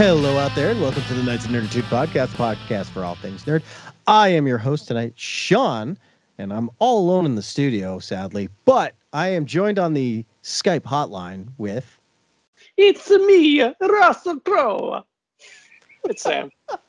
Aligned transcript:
Hello 0.00 0.38
out 0.38 0.54
there, 0.54 0.70
and 0.70 0.80
welcome 0.80 1.02
to 1.02 1.12
the 1.12 1.22
Knights 1.22 1.44
of 1.44 1.50
Nerditude 1.50 1.82
podcast, 1.82 2.28
podcast 2.28 2.86
for 2.86 3.04
all 3.04 3.16
things 3.16 3.44
nerd. 3.44 3.62
I 4.06 4.28
am 4.28 4.46
your 4.46 4.56
host 4.56 4.88
tonight, 4.88 5.12
Sean, 5.14 5.98
and 6.38 6.54
I'm 6.54 6.70
all 6.78 7.00
alone 7.00 7.26
in 7.26 7.34
the 7.34 7.42
studio, 7.42 7.98
sadly, 7.98 8.48
but 8.64 8.94
I 9.12 9.28
am 9.28 9.44
joined 9.44 9.78
on 9.78 9.92
the 9.92 10.24
Skype 10.42 10.84
hotline 10.84 11.48
with. 11.58 12.00
It's 12.78 13.10
me, 13.10 13.62
Russell 13.78 14.40
Crowe. 14.40 15.04
It's 16.04 16.22
Sam. 16.22 16.50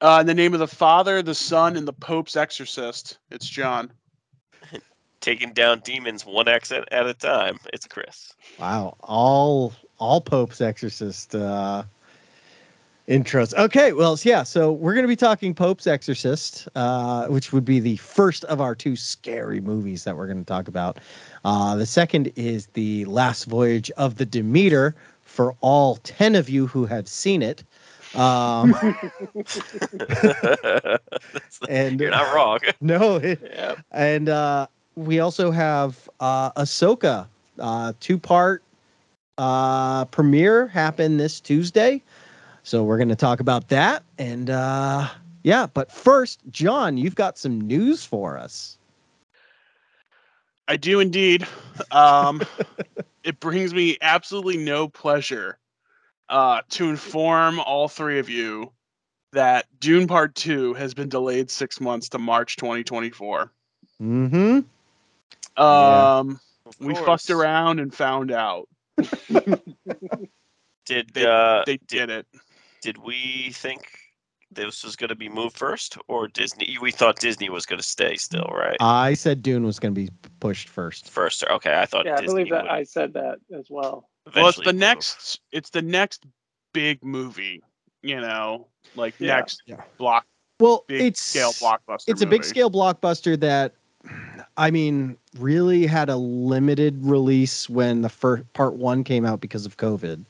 Uh, 0.00 0.18
in 0.20 0.26
the 0.26 0.34
name 0.34 0.52
of 0.52 0.58
the 0.58 0.66
Father, 0.66 1.22
the 1.22 1.32
Son, 1.32 1.76
and 1.76 1.86
the 1.86 1.92
Pope's 1.92 2.34
exorcist, 2.34 3.18
it's 3.30 3.48
John. 3.48 3.92
taking 5.20 5.52
down 5.52 5.80
demons 5.84 6.26
one 6.26 6.48
exit 6.48 6.86
at 6.90 7.06
a 7.06 7.14
time. 7.14 7.58
It's 7.72 7.86
Chris. 7.86 8.34
Wow, 8.58 8.96
all 9.00 9.72
all 10.02 10.20
Pope's 10.20 10.60
Exorcist 10.60 11.32
uh, 11.36 11.84
intros. 13.08 13.54
Okay, 13.54 13.92
well, 13.92 14.18
yeah, 14.24 14.42
so 14.42 14.72
we're 14.72 14.94
going 14.94 15.04
to 15.04 15.08
be 15.08 15.14
talking 15.14 15.54
Pope's 15.54 15.86
Exorcist, 15.86 16.66
uh, 16.74 17.28
which 17.28 17.52
would 17.52 17.64
be 17.64 17.78
the 17.78 17.96
first 17.98 18.42
of 18.46 18.60
our 18.60 18.74
two 18.74 18.96
scary 18.96 19.60
movies 19.60 20.02
that 20.02 20.16
we're 20.16 20.26
going 20.26 20.40
to 20.40 20.44
talk 20.44 20.66
about. 20.66 20.98
Uh, 21.44 21.76
the 21.76 21.86
second 21.86 22.32
is 22.34 22.66
The 22.72 23.04
Last 23.04 23.44
Voyage 23.44 23.92
of 23.92 24.16
the 24.16 24.26
Demeter 24.26 24.96
for 25.22 25.54
all 25.60 25.96
10 26.02 26.34
of 26.34 26.48
you 26.48 26.66
who 26.66 26.84
have 26.84 27.06
seen 27.06 27.40
it. 27.40 27.62
Um, 28.16 28.74
and 31.68 32.00
You're 32.00 32.10
not 32.10 32.34
wrong. 32.34 32.58
no, 32.80 33.16
it, 33.16 33.40
Yep. 33.40 33.78
and 33.92 34.28
uh, 34.28 34.66
we 34.96 35.20
also 35.20 35.52
have 35.52 36.10
uh, 36.18 36.50
Ahsoka, 36.60 37.28
uh, 37.60 37.92
two 38.00 38.18
part 38.18 38.64
uh, 39.38 40.04
premiere 40.06 40.68
happened 40.68 41.20
this 41.20 41.40
Tuesday. 41.40 42.02
So 42.62 42.84
we're 42.84 42.98
going 42.98 43.08
to 43.08 43.16
talk 43.16 43.40
about 43.40 43.68
that. 43.68 44.02
And 44.18 44.50
uh, 44.50 45.08
yeah, 45.42 45.66
but 45.72 45.90
first, 45.90 46.40
John, 46.50 46.96
you've 46.96 47.14
got 47.14 47.38
some 47.38 47.60
news 47.60 48.04
for 48.04 48.38
us. 48.38 48.78
I 50.68 50.76
do 50.76 51.00
indeed. 51.00 51.46
Um, 51.90 52.42
it 53.24 53.40
brings 53.40 53.74
me 53.74 53.98
absolutely 54.00 54.58
no 54.58 54.88
pleasure 54.88 55.58
uh, 56.28 56.62
to 56.70 56.88
inform 56.88 57.60
all 57.60 57.88
three 57.88 58.18
of 58.18 58.30
you 58.30 58.72
that 59.32 59.66
Dune 59.80 60.06
Part 60.06 60.34
2 60.34 60.74
has 60.74 60.94
been 60.94 61.08
delayed 61.08 61.50
six 61.50 61.80
months 61.80 62.08
to 62.10 62.18
March 62.18 62.56
2024. 62.56 63.50
Mm-hmm. 64.00 65.62
Um, 65.62 66.40
Of 66.66 66.80
we 66.80 66.94
course. 66.94 67.06
fucked 67.06 67.30
around 67.30 67.80
and 67.80 67.92
found 67.92 68.30
out. 68.30 68.68
Did 70.86 71.10
They- 71.14 71.26
uh, 71.26 71.62
They 71.66 71.76
did, 71.78 71.86
did 71.86 72.10
it. 72.10 72.26
did 72.82 72.98
we 72.98 73.50
think 73.54 73.86
this 74.50 74.84
was 74.84 74.96
going 74.96 75.08
to 75.08 75.14
be 75.14 75.28
moved 75.28 75.56
first, 75.56 75.96
or 76.08 76.28
Disney? 76.28 76.76
We 76.80 76.90
thought 76.90 77.18
Disney 77.20 77.48
was 77.48 77.64
going 77.66 77.78
to 77.78 77.86
stay 77.86 78.16
still, 78.16 78.50
right? 78.52 78.76
I 78.80 79.14
said 79.14 79.42
Dune 79.42 79.64
was 79.64 79.78
going 79.78 79.94
to 79.94 80.00
be 80.00 80.10
pushed 80.40 80.68
first. 80.68 81.08
first, 81.10 81.44
okay. 81.44 81.74
I 81.78 81.86
thought 81.86 82.04
Yeah, 82.04 82.16
I 82.18 82.22
believe 82.22 82.50
that 82.50 82.64
would 82.64 82.70
I 82.70 82.82
said 82.82 83.14
that 83.14 83.38
as 83.56 83.68
well. 83.70 84.08
Well, 84.34 84.48
it's 84.48 84.58
the 84.58 84.72
move. 84.72 84.80
next. 84.80 85.40
It's 85.52 85.70
the 85.70 85.82
next 85.82 86.26
big 86.74 87.02
movie. 87.04 87.62
You 88.02 88.20
know, 88.20 88.66
like 88.96 89.14
Yeah. 89.20 89.36
next 89.36 89.62
Yeah. 89.66 89.80
block, 89.96 90.26
Well, 90.58 90.84
big 90.88 91.00
it's 91.02 91.22
scale 91.22 91.52
blockbuster. 91.52 92.04
it's 92.08 92.20
a 92.22 92.26
big 92.26 92.44
scale 92.44 92.70
blockbuster 92.70 93.38
that 93.40 93.74
i 94.56 94.70
mean 94.70 95.16
really 95.38 95.86
had 95.86 96.08
a 96.08 96.16
limited 96.16 96.98
release 97.04 97.68
when 97.68 98.02
the 98.02 98.08
first 98.08 98.50
part 98.52 98.74
one 98.74 99.04
came 99.04 99.24
out 99.24 99.40
because 99.40 99.66
of 99.66 99.76
covid. 99.76 100.24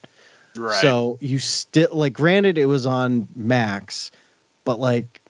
Right. 0.54 0.80
so 0.80 1.18
you 1.20 1.38
still 1.38 1.88
like 1.92 2.12
granted 2.12 2.58
it 2.58 2.66
was 2.66 2.84
on 2.84 3.26
max 3.34 4.10
but 4.64 4.78
like 4.78 5.22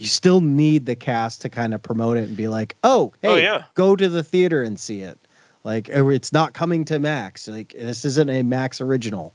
you 0.00 0.06
still 0.06 0.40
need 0.40 0.86
the 0.86 0.96
cast 0.96 1.42
to 1.42 1.50
kind 1.50 1.74
of 1.74 1.82
promote 1.82 2.16
it 2.16 2.28
and 2.28 2.36
be 2.36 2.48
like 2.48 2.74
oh, 2.84 3.12
oh 3.12 3.14
hey 3.22 3.28
Oh 3.28 3.36
yeah, 3.36 3.64
go 3.74 3.94
to 3.94 4.08
the 4.08 4.22
theater 4.22 4.62
and 4.62 4.80
see 4.80 5.02
it. 5.02 5.18
Like 5.62 5.90
it's 5.90 6.32
not 6.32 6.54
coming 6.54 6.86
to 6.86 6.98
max. 6.98 7.46
Like 7.46 7.74
this 7.78 8.04
isn't 8.06 8.30
a 8.30 8.42
max 8.42 8.80
original. 8.80 9.34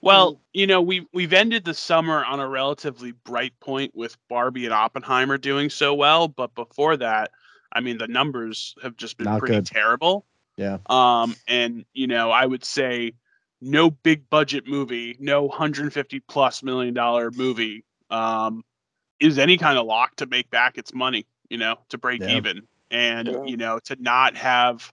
Well, 0.00 0.40
you 0.54 0.66
know, 0.66 0.80
we 0.80 1.06
we've 1.12 1.34
ended 1.34 1.64
the 1.64 1.74
summer 1.74 2.24
on 2.24 2.40
a 2.40 2.48
relatively 2.48 3.12
bright 3.12 3.58
point 3.60 3.94
with 3.94 4.16
Barbie 4.28 4.64
and 4.64 4.72
Oppenheimer 4.72 5.36
doing 5.36 5.68
so 5.68 5.92
well, 5.94 6.28
but 6.28 6.54
before 6.54 6.96
that, 6.96 7.30
I 7.76 7.80
mean, 7.80 7.98
the 7.98 8.08
numbers 8.08 8.74
have 8.82 8.96
just 8.96 9.18
been 9.18 9.26
Not 9.26 9.40
pretty 9.40 9.56
good. 9.56 9.66
terrible. 9.66 10.24
Yeah. 10.56 10.78
Um, 10.86 11.36
and 11.46 11.84
you 11.92 12.06
know, 12.06 12.30
I 12.30 12.46
would 12.46 12.64
say 12.64 13.12
no 13.60 13.90
big 13.90 14.30
budget 14.30 14.66
movie, 14.66 15.14
no 15.20 15.42
150 15.44 16.20
plus 16.20 16.62
million 16.62 16.94
dollar 16.94 17.30
movie, 17.30 17.84
um, 18.08 18.64
is 19.20 19.38
any 19.38 19.58
kind 19.58 19.78
of 19.78 19.84
lock 19.84 20.16
to 20.16 20.26
make 20.26 20.48
back 20.50 20.78
its 20.78 20.94
money. 20.94 21.26
You 21.50 21.58
know, 21.58 21.76
to 21.90 21.98
break 21.98 22.22
Yeah. 22.22 22.36
even, 22.38 22.62
and 22.90 23.28
Yeah. 23.28 23.44
you 23.44 23.58
know, 23.58 23.78
to 23.80 23.96
not 24.00 24.36
have 24.38 24.90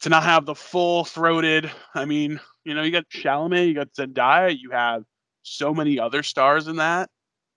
to 0.00 0.08
not 0.08 0.22
have 0.22 0.46
the 0.46 0.54
full 0.54 1.04
throated. 1.04 1.70
I 1.94 2.06
mean, 2.06 2.40
you 2.64 2.72
know, 2.72 2.82
you 2.82 2.90
got 2.90 3.08
Chalamet, 3.10 3.68
you 3.68 3.74
got 3.74 3.92
Zendaya, 3.92 4.58
you 4.58 4.70
have 4.70 5.04
so 5.42 5.74
many 5.74 6.00
other 6.00 6.22
stars 6.22 6.66
in 6.66 6.76
that 6.76 7.10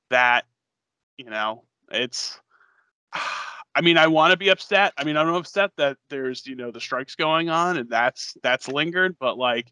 that 0.09 0.43
you 1.17 1.29
know 1.29 1.63
it's. 1.89 2.37
I 3.75 3.81
mean, 3.81 3.97
I 3.97 4.07
want 4.07 4.31
to 4.31 4.37
be 4.37 4.49
upset. 4.49 4.93
I 4.97 5.03
mean, 5.03 5.15
I'm 5.15 5.27
upset 5.29 5.71
that 5.77 5.97
there's 6.09 6.45
you 6.47 6.55
know 6.55 6.71
the 6.71 6.81
strikes 6.81 7.15
going 7.15 7.49
on 7.49 7.77
and 7.77 7.89
that's 7.89 8.35
that's 8.43 8.67
lingered, 8.67 9.17
but 9.19 9.37
like, 9.37 9.71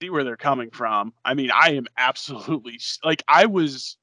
see 0.00 0.10
where 0.10 0.24
they're 0.24 0.36
coming 0.36 0.70
from. 0.70 1.12
I 1.24 1.34
mean, 1.34 1.50
I 1.52 1.72
am 1.72 1.86
absolutely 1.98 2.78
like 3.04 3.22
I 3.28 3.46
was, 3.46 3.96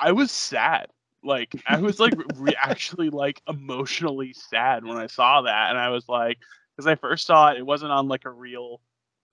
I 0.00 0.12
was 0.12 0.30
sad. 0.30 0.86
Like 1.22 1.54
I 1.66 1.80
was 1.80 1.98
like 1.98 2.14
re- 2.36 2.56
actually 2.60 3.10
like 3.10 3.42
emotionally 3.48 4.32
sad 4.34 4.84
when 4.84 4.96
I 4.96 5.06
saw 5.06 5.42
that, 5.42 5.70
and 5.70 5.78
I 5.78 5.88
was 5.88 6.08
like, 6.08 6.38
because 6.76 6.86
I 6.86 6.94
first 6.94 7.26
saw 7.26 7.50
it, 7.50 7.58
it 7.58 7.66
wasn't 7.66 7.92
on 7.92 8.08
like 8.08 8.24
a 8.24 8.30
real 8.30 8.80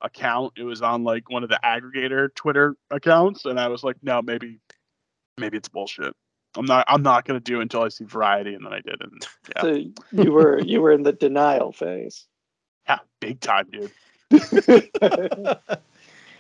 account. 0.02 0.54
It 0.58 0.64
was 0.64 0.82
on 0.82 1.04
like 1.04 1.30
one 1.30 1.44
of 1.44 1.50
the 1.50 1.60
aggregator 1.64 2.34
Twitter 2.36 2.76
accounts, 2.92 3.46
and 3.46 3.60
I 3.60 3.68
was 3.68 3.84
like, 3.84 3.98
no, 4.02 4.22
maybe, 4.22 4.60
maybe 5.38 5.58
it's 5.58 5.70
bullshit. 5.70 6.16
I'm 6.56 6.66
not. 6.66 6.86
I'm 6.88 7.02
not 7.04 7.26
gonna 7.26 7.40
do 7.40 7.60
it 7.60 7.64
until 7.64 7.84
I 7.84 7.90
see 7.90 8.06
Variety, 8.06 8.54
and 8.54 8.66
then 8.66 8.74
I 8.74 8.80
did, 8.82 9.02
and 9.02 9.26
yeah, 9.56 9.62
So 9.62 9.84
you 10.12 10.32
were 10.32 10.60
you 10.64 10.82
were 10.82 10.92
in 10.92 11.04
the 11.04 11.14
denial 11.14 11.72
phase. 11.72 12.26
yeah, 12.88 13.00
big 13.20 13.40
time, 13.40 13.68
dude. 13.72 13.92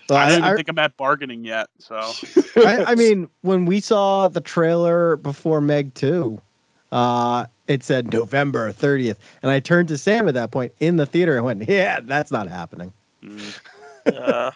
Well, 0.09 0.19
I 0.19 0.29
don't 0.29 0.43
I- 0.43 0.47
even 0.47 0.57
think 0.57 0.67
I'm 0.69 0.79
at 0.79 0.97
bargaining 0.97 1.45
yet. 1.45 1.69
So 1.79 1.95
I, 2.57 2.83
I 2.91 2.95
mean, 2.95 3.29
when 3.41 3.65
we 3.65 3.79
saw 3.79 4.27
the 4.27 4.41
trailer 4.41 5.15
before 5.15 5.61
Meg 5.61 5.93
2, 5.93 6.39
uh, 6.91 7.45
it 7.67 7.83
said 7.83 8.11
November 8.11 8.71
30th. 8.73 9.15
And 9.41 9.49
I 9.49 9.59
turned 9.61 9.87
to 9.87 9.97
Sam 9.97 10.27
at 10.27 10.33
that 10.33 10.51
point 10.51 10.73
in 10.81 10.97
the 10.97 11.05
theater 11.05 11.37
and 11.37 11.45
went, 11.45 11.67
Yeah, 11.69 12.01
that's 12.01 12.31
not 12.31 12.49
happening. 12.49 12.91
mm, 13.23 13.53
uh, 14.07 14.51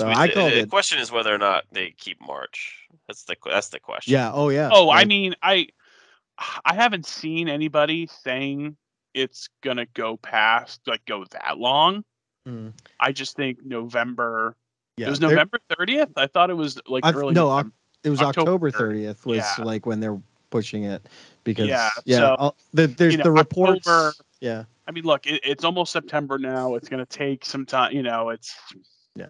So 0.00 0.06
I 0.08 0.28
the- 0.28 0.32
called 0.32 0.52
the 0.52 0.58
it. 0.60 0.70
question 0.70 1.00
is 1.00 1.10
whether 1.10 1.34
or 1.34 1.38
not 1.38 1.64
they 1.72 1.90
keep 1.98 2.20
March. 2.20 2.87
That's 3.08 3.24
the 3.24 3.36
that's 3.44 3.68
the 3.70 3.80
question. 3.80 4.12
Yeah. 4.12 4.30
Oh, 4.32 4.50
yeah. 4.50 4.68
Oh, 4.72 4.90
I 4.90 5.04
mean, 5.04 5.34
I 5.42 5.68
I 6.64 6.74
haven't 6.74 7.06
seen 7.06 7.48
anybody 7.48 8.06
saying 8.22 8.76
it's 9.14 9.48
gonna 9.62 9.86
go 9.94 10.16
past 10.18 10.80
like 10.86 11.04
go 11.06 11.24
that 11.32 11.58
long. 11.58 12.04
mm, 12.46 12.72
I 13.00 13.12
just 13.12 13.34
think 13.34 13.64
November. 13.64 14.54
yeah. 14.98 15.06
it 15.06 15.10
was 15.10 15.20
November 15.20 15.58
thirtieth. 15.76 16.10
I 16.16 16.26
thought 16.26 16.50
it 16.50 16.54
was 16.54 16.78
like 16.86 17.04
I've- 17.04 17.18
early. 17.18 17.32
no, 17.34 17.48
November. 17.48 17.72
It 18.04 18.10
was 18.10 18.20
October 18.22 18.70
30th, 18.70 19.26
was 19.26 19.38
Yeah. 19.38 19.64
like 19.64 19.84
when 19.84 19.98
they're 19.98 20.20
pushing 20.50 20.84
it 20.84 21.04
because, 21.42 21.66
Yeah, 21.66 21.90
yeah. 22.04 22.16
so, 22.36 22.54
the, 22.72 22.86
there's 22.86 23.14
you 23.14 23.18
know, 23.18 23.24
the 23.24 23.32
reports. 23.32 23.88
October- 23.88 24.12
Yeah. 24.40 24.64
I 24.86 24.92
mean, 24.92 25.02
look, 25.02 25.26
it, 25.26 25.40
it's 25.42 25.64
almost 25.64 25.92
September 25.92 26.38
now. 26.38 26.76
It's 26.76 26.88
gonna 26.88 27.04
take 27.04 27.44
some 27.44 27.66
time. 27.66 27.92
You 27.92 28.04
know, 28.04 28.28
it's 28.30 28.54
Yeah. 29.16 29.26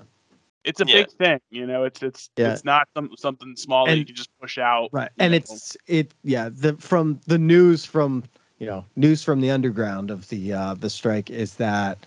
It's 0.68 0.80
a 0.80 0.86
Yeah. 0.86 0.94
big 1.02 1.10
thing, 1.12 1.40
you 1.50 1.66
know. 1.66 1.84
It's 1.84 2.02
it's 2.02 2.30
Yeah. 2.36 2.52
it's 2.52 2.64
not 2.64 2.88
some, 2.94 3.10
something 3.16 3.56
small 3.56 3.86
that 3.86 3.98
you 3.98 4.04
can 4.04 4.14
just 4.14 4.30
push 4.40 4.58
out. 4.58 4.90
Right. 4.92 5.10
And 5.18 5.32
know. 5.32 5.38
it's, 5.38 5.76
it, 5.86 6.12
yeah, 6.24 6.50
the, 6.52 6.74
from 6.76 7.20
the 7.26 7.38
news 7.38 7.84
from, 7.84 8.22
you 8.58 8.66
know, 8.66 8.84
news 8.96 9.24
from 9.24 9.40
the 9.40 9.50
underground 9.50 10.10
of 10.10 10.28
the, 10.28 10.52
uh, 10.52 10.74
the 10.74 10.90
strike 10.90 11.30
is 11.30 11.54
that 11.54 11.98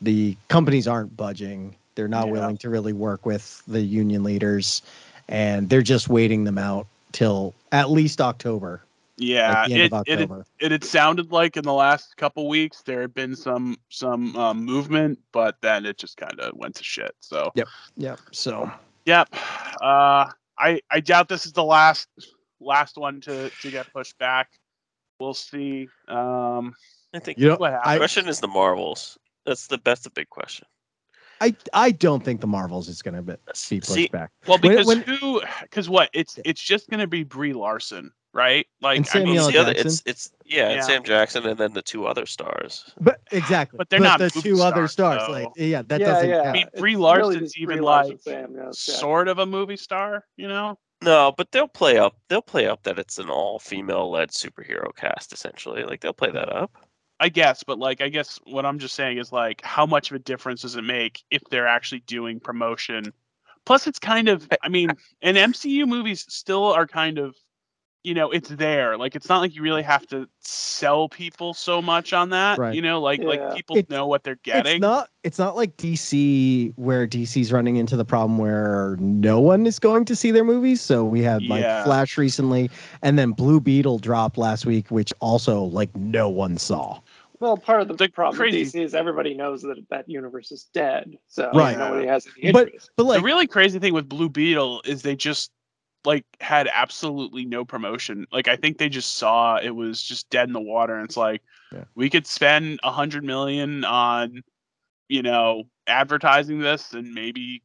the 0.00 0.36
companies 0.48 0.86
aren't 0.88 1.16
budging 1.16 1.76
They're 1.96 2.08
not 2.08 2.26
Yeah. 2.26 2.32
willing 2.32 2.56
to 2.58 2.70
really 2.70 2.92
work 2.92 3.24
with 3.24 3.62
the 3.68 3.80
union 3.80 4.24
leaders, 4.24 4.82
and 5.28 5.68
they're 5.70 5.82
just 5.82 6.08
waiting 6.08 6.44
them 6.44 6.58
out 6.58 6.86
till 7.12 7.54
at 7.72 7.90
least 7.90 8.20
October. 8.20 8.82
Yeah, 9.16 9.66
like 9.68 10.08
it, 10.08 10.20
it, 10.20 10.30
it 10.58 10.72
had 10.72 10.82
sounded 10.82 11.30
like 11.30 11.56
in 11.56 11.62
the 11.62 11.72
last 11.72 12.16
couple 12.16 12.48
weeks 12.48 12.82
there 12.82 13.00
had 13.00 13.14
been 13.14 13.36
some 13.36 13.76
some 13.88 14.34
um, 14.34 14.64
movement, 14.64 15.20
but 15.30 15.56
then 15.60 15.86
it 15.86 15.98
just 15.98 16.16
kind 16.16 16.40
of 16.40 16.56
went 16.56 16.74
to 16.76 16.84
shit. 16.84 17.14
So 17.20 17.52
Yep. 17.54 17.68
Yep. 17.96 18.20
So 18.32 18.70
Yep. 19.06 19.28
Uh, 19.80 20.30
I 20.58 20.80
I 20.90 21.00
doubt 21.00 21.28
this 21.28 21.46
is 21.46 21.52
the 21.52 21.64
last 21.64 22.08
last 22.60 22.96
one 22.96 23.20
to 23.22 23.50
to 23.50 23.70
get 23.70 23.92
pushed 23.92 24.18
back. 24.18 24.50
We'll 25.20 25.34
see. 25.34 25.88
Um, 26.08 26.74
I 27.14 27.20
think 27.20 27.38
you 27.38 27.48
know, 27.48 27.56
what 27.56 27.72
happens. 27.72 27.94
I, 27.94 27.98
question 27.98 28.28
is 28.28 28.40
the 28.40 28.48
Marvels. 28.48 29.18
That's 29.46 29.68
the 29.68 29.80
that's 29.84 30.02
the 30.02 30.10
big 30.10 30.28
question. 30.30 30.66
I 31.44 31.54
I 31.72 31.90
don't 31.90 32.24
think 32.24 32.40
the 32.40 32.46
Marvels 32.46 32.88
is 32.88 33.02
going 33.02 33.14
to 33.14 33.22
be 33.22 33.34
See- 33.54 33.80
pushed 33.80 34.12
back. 34.12 34.30
well, 34.46 34.58
because 34.58 34.86
when- 34.86 35.02
who? 35.02 35.42
Because 35.62 35.88
what? 35.88 36.10
It's 36.12 36.38
it's 36.44 36.60
just 36.62 36.88
gonna 36.90 37.06
be 37.06 37.22
Brie 37.24 37.52
Larson, 37.52 38.10
right? 38.32 38.66
Like 38.80 38.98
And 38.98 39.08
I 39.12 39.24
mean, 39.24 39.36
It's 39.36 39.46
the 39.48 39.58
other, 39.58 39.72
it's 39.76 40.02
it's 40.06 40.30
yeah, 40.44 40.70
Yeah. 40.70 40.76
it's 40.78 40.86
Sam 40.86 41.02
Jackson 41.04 41.46
and 41.46 41.58
then 41.58 41.72
the 41.74 41.82
two 41.82 42.06
other 42.06 42.26
stars. 42.26 42.92
But 43.00 43.20
exactly. 43.32 43.76
But 43.76 43.90
they're 43.90 44.00
not 44.00 44.18
the 44.18 44.30
movie 44.34 44.50
two 44.50 44.62
other 44.62 44.88
stars, 44.88 45.22
stars. 45.22 45.30
Like 45.30 45.48
yeah, 45.56 45.82
that 45.82 46.00
yeah, 46.00 46.06
doesn't 46.06 46.28
yeah. 46.30 46.36
count. 46.36 46.48
I 46.48 46.52
mean, 46.52 46.66
It's 46.72 46.80
Brie 46.80 46.92
really 46.92 47.02
Larson's 47.02 47.38
just 47.42 47.58
even 47.58 47.76
Brie 47.78 47.84
Larson, 47.86 48.12
like 48.12 48.20
Sam, 48.22 48.54
yeah, 48.56 48.68
it's 48.68 48.86
Jack. 48.86 48.96
sort 48.96 49.28
of 49.28 49.38
a 49.38 49.46
movie 49.46 49.76
star, 49.76 50.24
you 50.36 50.48
know? 50.48 50.78
No, 51.02 51.34
but 51.36 51.50
they'll 51.52 51.68
play 51.68 51.98
up. 51.98 52.16
They'll 52.28 52.40
play 52.40 52.66
up 52.66 52.82
that 52.84 52.98
it's 52.98 53.18
an 53.18 53.28
all 53.28 53.58
female 53.58 54.10
led 54.10 54.30
superhero 54.30 54.94
cast 54.96 55.32
essentially. 55.34 55.84
Like 55.84 56.00
they'll 56.00 56.14
play 56.14 56.30
that 56.30 56.50
up. 56.50 56.70
I 57.24 57.30
guess, 57.30 57.62
but 57.64 57.78
like, 57.78 58.02
I 58.02 58.10
guess 58.10 58.38
what 58.44 58.66
I'm 58.66 58.78
just 58.78 58.94
saying 58.94 59.16
is 59.16 59.32
like, 59.32 59.62
how 59.62 59.86
much 59.86 60.10
of 60.10 60.14
a 60.16 60.18
difference 60.18 60.60
does 60.60 60.76
it 60.76 60.82
make 60.84 61.22
if 61.30 61.42
they're 61.50 61.66
actually 61.66 62.00
doing 62.00 62.38
promotion? 62.38 63.14
Plus, 63.64 63.86
it's 63.86 63.98
kind 63.98 64.28
of, 64.28 64.46
I 64.62 64.68
mean, 64.68 64.90
and 65.22 65.38
MCU 65.38 65.88
movies 65.88 66.26
still 66.28 66.64
are 66.64 66.86
kind 66.86 67.16
of, 67.18 67.34
you 68.02 68.12
know, 68.12 68.30
it's 68.30 68.50
there. 68.50 68.98
Like, 68.98 69.16
it's 69.16 69.30
not 69.30 69.38
like 69.38 69.54
you 69.54 69.62
really 69.62 69.82
have 69.82 70.06
to 70.08 70.28
sell 70.40 71.08
people 71.08 71.54
so 71.54 71.80
much 71.80 72.12
on 72.12 72.28
that. 72.28 72.58
Right. 72.58 72.74
You 72.74 72.82
know, 72.82 73.00
like 73.00 73.20
Yeah. 73.22 73.28
like 73.28 73.54
people 73.56 73.78
It's- 73.78 73.88
know 73.90 74.06
what 74.06 74.22
they're 74.22 74.38
getting. 74.44 74.60
It's 74.60 74.66
getting. 74.68 74.80
not. 74.82 75.08
It's 75.22 75.38
not 75.38 75.56
like 75.56 75.78
DC, 75.78 76.74
where 76.76 77.06
DC's 77.06 77.50
running 77.50 77.76
into 77.76 77.96
the 77.96 78.04
problem 78.04 78.36
where 78.36 78.98
no 79.00 79.40
one 79.40 79.64
is 79.64 79.78
going 79.78 80.04
to 80.04 80.14
see 80.14 80.30
their 80.30 80.44
movies. 80.44 80.82
So 80.82 81.02
we 81.02 81.22
had 81.22 81.42
like 81.44 81.62
Yeah. 81.62 81.82
Flash 81.84 82.18
recently, 82.18 82.70
and 83.00 83.18
then 83.18 83.30
Blue 83.30 83.58
Beetle 83.60 84.00
dropped 84.00 84.36
last 84.36 84.66
week, 84.66 84.90
which 84.90 85.10
also 85.20 85.62
like 85.62 85.88
no 85.96 86.28
one 86.28 86.58
saw. 86.58 87.00
Well, 87.44 87.58
part 87.58 87.82
of 87.82 87.88
the, 87.88 87.94
The 87.94 88.08
problem 88.08 88.38
crazy- 88.38 88.60
with 88.60 88.72
DC 88.72 88.82
is 88.84 88.94
everybody 88.94 89.34
knows 89.34 89.60
that 89.62 89.76
that 89.90 90.08
universe 90.08 90.50
is 90.50 90.64
dead, 90.72 91.18
so 91.26 91.50
Right. 91.52 91.76
nobody 91.76 92.06
has 92.06 92.26
any 92.40 92.52
But- 92.52 92.68
interest. 92.68 92.90
But 92.96 93.04
like, 93.04 93.18
the 93.20 93.24
really 93.24 93.46
crazy 93.46 93.78
thing 93.78 93.92
with 93.92 94.08
Blue 94.08 94.30
Beetle 94.30 94.80
is 94.86 95.02
they 95.02 95.14
just 95.14 95.50
like 96.06 96.24
had 96.40 96.70
absolutely 96.72 97.44
no 97.44 97.62
promotion. 97.66 98.26
Like 98.32 98.48
I 98.48 98.56
think 98.56 98.78
they 98.78 98.88
just 98.88 99.16
saw 99.16 99.56
it 99.56 99.70
was 99.76 100.02
just 100.02 100.30
dead 100.30 100.48
in 100.48 100.54
the 100.54 100.60
water, 100.60 100.94
and 100.96 101.04
it's 101.04 101.18
like 101.18 101.42
Yeah. 101.70 101.84
we 101.94 102.08
could 102.08 102.26
spend 102.26 102.80
a 102.82 102.90
hundred 102.90 103.24
million 103.24 103.84
on, 103.84 104.42
you 105.10 105.20
know, 105.22 105.64
advertising 105.86 106.60
this 106.60 106.94
and 106.94 107.12
maybe 107.12 107.62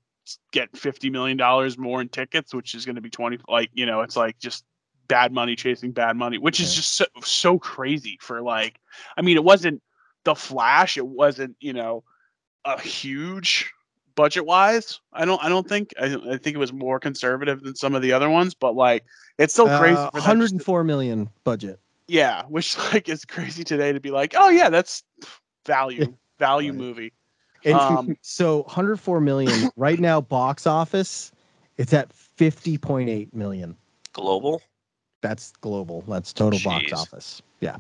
get 0.52 0.76
fifty 0.78 1.10
million 1.10 1.38
dollars 1.38 1.78
more 1.78 2.02
in 2.02 2.10
tickets, 2.10 2.54
which 2.54 2.76
is 2.76 2.84
going 2.86 2.96
to 2.96 3.02
be 3.02 3.10
twenty. 3.10 3.40
Like 3.48 3.70
you 3.74 3.86
know, 3.86 4.02
it's 4.02 4.18
like 4.18 4.38
just 4.40 4.66
bad 5.10 5.34
money 5.34 5.58
chasing 5.58 5.92
bad 5.92 6.16
money, 6.16 6.38
which 6.38 6.62
is 6.62 6.74
just 6.74 6.94
so 6.96 7.06
so 7.22 7.60
crazy 7.60 8.18
for 8.22 8.42
like. 8.42 8.80
I 9.18 9.22
mean, 9.22 9.36
it 9.36 9.44
wasn't 9.44 9.82
the 10.24 10.36
Flash. 10.36 10.96
It 10.96 11.06
wasn't 11.08 11.58
you 11.60 11.74
know 11.74 12.06
a 12.64 12.80
huge 12.80 13.70
budget 14.16 14.46
wise. 14.46 15.02
I 15.12 15.26
don't 15.26 15.44
I 15.44 15.50
don't 15.50 15.68
think 15.68 15.94
I, 16.00 16.16
I 16.32 16.38
think 16.38 16.56
it 16.56 16.60
was 16.60 16.72
more 16.72 17.00
conservative 17.00 17.62
than 17.62 17.76
some 17.76 17.96
of 17.96 18.02
the 18.02 18.14
other 18.14 18.30
ones, 18.30 18.54
but 18.54 18.76
like 18.76 19.04
it's 19.38 19.54
still 19.54 19.68
crazy. 19.68 19.96
uh, 19.98 20.12
for 20.12 20.20
to- 20.22 20.28
104 20.28 20.84
million 20.86 21.30
budget. 21.44 21.80
yeah, 22.08 22.44
which 22.46 22.78
like 22.94 23.10
is 23.10 23.26
crazy 23.26 23.64
today 23.66 23.92
to 23.92 24.00
be 24.00 24.12
like, 24.12 24.34
oh 24.38 24.50
yeah, 24.50 24.70
that's 24.70 25.04
value 25.66 26.16
value 26.38 26.72
Right. 26.72 26.80
movie. 26.80 27.14
And 27.66 27.80
Um, 27.80 28.18
so 28.22 28.64
104 28.64 29.20
million 29.22 29.70
right 29.76 30.00
now, 30.00 30.22
box 30.22 30.66
office, 30.68 31.32
it's 31.78 31.94
at 31.94 32.10
50.8 32.38 33.34
million. 33.34 33.76
Global. 34.14 34.62
That's 35.22 35.52
global. 35.62 36.04
That's 36.08 36.34
total 36.34 36.60
box 36.64 36.94
office. 36.94 37.42
Yeah. 37.60 37.78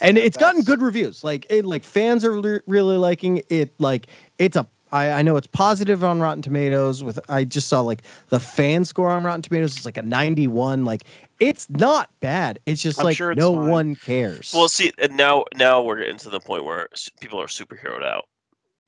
And 0.00 0.16
it's 0.16 0.36
gotten 0.36 0.62
good 0.62 0.80
reviews. 0.80 1.22
Like 1.22 1.46
it, 1.50 1.64
like 1.64 1.84
fans 1.84 2.24
are 2.24 2.40
re- 2.40 2.60
really 2.66 2.96
liking 2.96 3.42
it. 3.48 3.72
Like 3.78 4.06
it's 4.38 4.56
a. 4.56 4.66
I, 4.92 5.10
I 5.10 5.22
know 5.22 5.36
it's 5.36 5.48
positive 5.48 6.04
on 6.04 6.20
Rotten 6.20 6.42
Tomatoes. 6.42 7.02
With 7.02 7.18
I 7.28 7.44
just 7.44 7.68
saw 7.68 7.80
like 7.80 8.02
the 8.28 8.38
fan 8.40 8.84
score 8.84 9.10
on 9.10 9.24
Rotten 9.24 9.42
Tomatoes 9.42 9.76
is 9.76 9.84
like 9.84 9.96
a 9.96 10.02
91. 10.02 10.84
Like 10.84 11.02
it's 11.40 11.68
not 11.68 12.08
bad. 12.20 12.60
It's 12.66 12.80
just 12.80 13.00
I'm 13.00 13.06
like 13.06 13.16
sure 13.16 13.32
it's 13.32 13.38
no 13.38 13.54
fine. 13.54 13.68
one 13.68 13.96
cares. 13.96 14.52
Well, 14.54 14.68
see, 14.68 14.92
and 14.98 15.16
now 15.16 15.44
now 15.56 15.82
we're 15.82 15.98
getting 15.98 16.18
to 16.18 16.30
the 16.30 16.40
point 16.40 16.64
where 16.64 16.88
people 17.20 17.40
are 17.40 17.48
superheroed 17.48 18.04
out. 18.04 18.28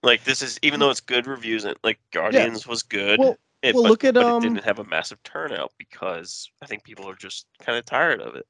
Like 0.02 0.22
this 0.24 0.40
is 0.40 0.58
even 0.62 0.78
though 0.78 0.88
mm. 0.88 0.92
it's 0.92 1.00
good 1.00 1.26
reviews 1.26 1.64
and 1.64 1.76
like 1.82 1.98
Guardians 2.12 2.66
was 2.66 2.82
good. 2.82 3.18
Well- 3.18 3.36
it, 3.62 3.74
well, 3.74 3.84
but, 3.84 3.90
look 3.90 4.04
at, 4.04 4.14
but 4.14 4.24
um, 4.24 4.38
it 4.42 4.48
didn't 4.48 4.64
have 4.64 4.78
a 4.78 4.84
massive 4.84 5.22
turnout 5.22 5.72
because 5.78 6.50
I 6.62 6.66
think 6.66 6.84
people 6.84 7.08
are 7.08 7.14
just 7.16 7.46
kind 7.60 7.78
of 7.78 7.84
tired 7.84 8.20
of 8.20 8.34
it. 8.36 8.46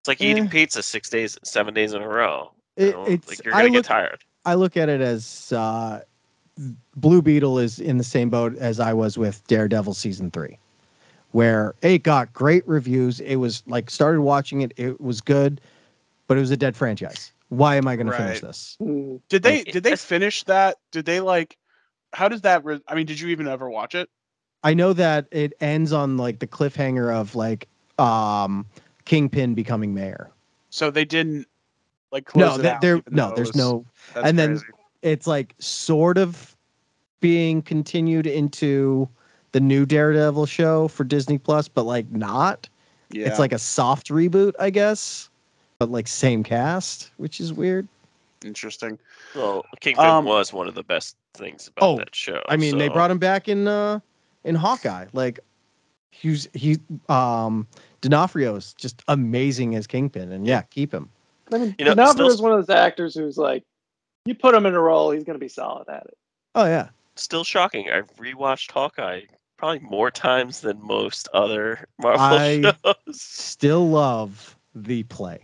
It's 0.00 0.08
like 0.08 0.20
eating 0.20 0.46
Eh. 0.46 0.50
pizza 0.50 0.82
six 0.82 1.08
days, 1.10 1.38
seven 1.44 1.74
days 1.74 1.92
in 1.92 2.02
a 2.02 2.08
row. 2.08 2.52
you 2.76 2.86
It- 2.88 2.94
know? 2.94 3.04
it's 3.06 3.28
like 3.28 3.44
you're 3.44 3.52
gonna 3.52 3.64
look 3.64 3.72
get 3.72 3.84
tired. 3.84 4.24
I 4.44 4.54
look 4.54 4.76
at 4.76 4.88
it 4.88 5.00
as 5.00 5.52
uh, 5.52 6.02
Blue 6.96 7.20
Beetle 7.22 7.58
is 7.58 7.78
in 7.80 7.98
the 7.98 8.04
same 8.04 8.30
boat 8.30 8.56
as 8.58 8.78
I 8.80 8.92
was 8.92 9.18
with 9.18 9.44
Daredevil 9.46 9.94
season 9.94 10.30
three, 10.30 10.58
where 11.32 11.74
it 11.82 12.02
got 12.02 12.32
great 12.32 12.66
reviews. 12.68 13.20
It 13.20 13.36
was 13.36 13.62
like 13.66 13.90
started 13.90 14.20
watching 14.20 14.60
it, 14.62 14.72
it 14.76 15.00
was 15.00 15.20
good, 15.20 15.60
but 16.28 16.36
it 16.36 16.40
was 16.40 16.50
a 16.50 16.56
dead 16.56 16.76
franchise. 16.76 17.32
Why 17.48 17.76
am 17.76 17.86
I 17.86 17.94
going 17.96 18.06
to 18.08 18.12
finish 18.12 18.40
this? 18.40 18.76
Did 19.28 19.42
they 19.42 19.62
did 19.64 19.82
they 19.84 19.96
finish 19.96 20.42
that? 20.44 20.78
Did 20.92 21.04
they 21.06 21.20
like? 21.20 21.56
How 22.16 22.28
does 22.28 22.40
that? 22.40 22.64
Re- 22.64 22.80
I 22.88 22.94
mean, 22.94 23.04
did 23.04 23.20
you 23.20 23.28
even 23.28 23.46
ever 23.46 23.68
watch 23.68 23.94
it? 23.94 24.08
I 24.64 24.72
know 24.72 24.94
that 24.94 25.26
it 25.30 25.52
ends 25.60 25.92
on 25.92 26.16
like 26.16 26.38
the 26.38 26.46
cliffhanger 26.46 27.14
of 27.14 27.34
like 27.34 27.68
um 27.98 28.64
Kingpin 29.04 29.52
becoming 29.54 29.92
mayor. 29.92 30.30
So 30.70 30.90
they 30.90 31.04
didn't 31.04 31.46
like 32.12 32.24
close 32.24 32.40
No, 32.40 32.54
it 32.54 32.62
that 32.62 32.74
out, 32.76 32.80
there 32.80 33.02
no, 33.10 33.34
there's 33.36 33.48
was- 33.48 33.56
no 33.56 33.84
and 34.14 34.38
then- 34.38 34.58
crazy. 34.60 34.72
it's 35.02 35.26
like 35.26 35.54
sort 35.58 36.16
of 36.16 36.56
being 37.20 37.60
continued 37.60 38.26
into 38.26 39.06
the 39.52 39.60
new 39.60 39.84
Daredevil 39.84 40.46
show 40.46 40.88
for 40.88 41.04
Disney 41.04 41.36
Plus, 41.36 41.68
but 41.68 41.82
like 41.82 42.10
not. 42.10 42.66
yeah. 43.10 43.26
It's 43.26 43.38
like 43.38 43.52
a 43.52 43.58
soft 43.58 44.08
reboot, 44.08 44.54
I 44.58 44.70
guess, 44.70 45.28
but 45.78 45.90
like 45.90 46.08
same 46.08 46.42
cast, 46.42 47.10
which 47.18 47.40
is 47.40 47.52
weird. 47.52 47.86
interesting. 48.42 48.98
Well, 49.34 49.66
Kingpin 49.80 50.06
Um, 50.06 50.24
was 50.24 50.50
one 50.54 50.66
of 50.66 50.74
the 50.74 50.82
best 50.82 51.16
things 51.36 51.68
about 51.68 51.86
Oh, 51.86 51.96
that 51.98 52.14
show. 52.14 52.42
I 52.48 52.56
mean, 52.56 52.78
they 52.78 52.88
brought 52.88 53.10
him 53.10 53.18
back 53.18 53.48
in 53.48 53.68
uh 53.68 54.00
in 54.44 54.54
Hawkeye. 54.54 55.06
Like 55.12 55.40
he's 56.10 56.48
he 56.54 56.78
um 57.08 57.66
D'Onofrio's 58.00 58.74
just 58.74 59.02
amazing 59.08 59.74
as 59.74 59.86
Kingpin, 59.86 60.32
and 60.32 60.46
yeah, 60.46 60.62
keep 60.62 60.92
him. 60.92 61.10
I 61.52 61.58
mean, 61.58 61.74
You 61.78 61.84
know, 61.84 61.94
D'Onofrio 61.94 62.26
still- 62.28 62.34
is 62.34 62.42
one 62.42 62.52
of 62.52 62.58
those 62.66 62.74
actors 62.74 63.14
who's 63.14 63.36
like, 63.38 63.62
you 64.24 64.34
put 64.34 64.54
him 64.54 64.66
in 64.66 64.74
a 64.74 64.80
role, 64.80 65.10
he's 65.12 65.24
going 65.24 65.38
to 65.38 65.44
be 65.44 65.48
solid 65.48 65.88
at 65.88 66.04
it. 66.06 66.16
Oh 66.54 66.64
yeah, 66.66 66.88
still 67.16 67.44
shocking. 67.44 67.90
I've 67.90 68.12
rewatched 68.16 68.70
Hawkeye 68.72 69.22
probably 69.56 69.78
more 69.80 70.10
times 70.10 70.60
than 70.60 70.80
most 70.82 71.28
other 71.32 71.86
Marvel 71.98 72.20
I- 72.20 72.74
shows. 73.06 73.20
still 73.22 73.88
love 73.88 74.56
the 74.74 75.02
play. 75.04 75.40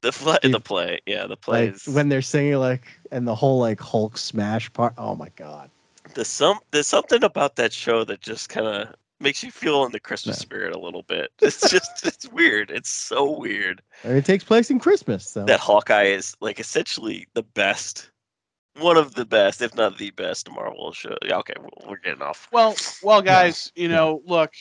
The 0.02 0.12
play, 0.12 0.38
Dude, 0.42 0.54
the 0.54 0.60
play, 0.60 1.00
yeah, 1.06 1.26
the 1.26 1.36
play 1.36 1.66
Like 1.66 1.74
is 1.74 1.86
when 1.86 2.08
they're 2.08 2.22
singing 2.22 2.54
like 2.56 2.86
and 3.12 3.26
the 3.28 3.34
whole 3.34 3.58
like 3.60 3.80
Hulk 3.80 4.16
smash 4.16 4.72
part. 4.72 4.94
Oh 4.96 5.14
my 5.14 5.28
god. 5.36 5.70
there's 6.14 6.28
some 6.28 6.58
there's 6.70 6.86
something 6.86 7.22
about 7.22 7.56
that 7.56 7.72
show 7.72 8.04
that 8.04 8.20
just 8.22 8.48
kind 8.48 8.66
of 8.66 8.94
makes 9.20 9.42
you 9.44 9.50
feel 9.50 9.84
in 9.84 9.92
the 9.92 10.00
Christmas 10.00 10.38
Yeah. 10.38 10.40
spirit 10.42 10.74
a 10.74 10.78
little 10.78 11.02
bit. 11.02 11.30
It's 11.42 11.68
just 11.70 11.90
it's 12.06 12.26
weird. 12.30 12.70
It's 12.70 12.88
so 12.88 13.30
weird 13.38 13.82
I 14.04 14.08
mean, 14.08 14.16
it 14.16 14.24
takes 14.24 14.42
place 14.44 14.70
in 14.70 14.78
Christmas, 14.80 15.28
so 15.28 15.44
that 15.44 15.60
Hawkeye 15.60 16.04
is 16.04 16.34
like 16.40 16.58
essentially 16.58 17.26
the 17.34 17.42
best, 17.42 18.10
one 18.78 18.96
of 18.96 19.14
the 19.14 19.26
best, 19.26 19.60
if 19.60 19.74
not 19.74 19.98
the 19.98 20.10
best 20.12 20.50
Marvel 20.50 20.92
show. 20.92 21.16
Yeah, 21.22 21.36
okay, 21.40 21.52
we're- 21.58 21.70
we're 21.90 21.98
getting 21.98 22.22
off. 22.22 22.48
Well, 22.52 22.74
well, 23.02 23.20
guys, 23.20 23.70
you 23.76 23.88
know, 23.88 24.22
look, 24.24 24.54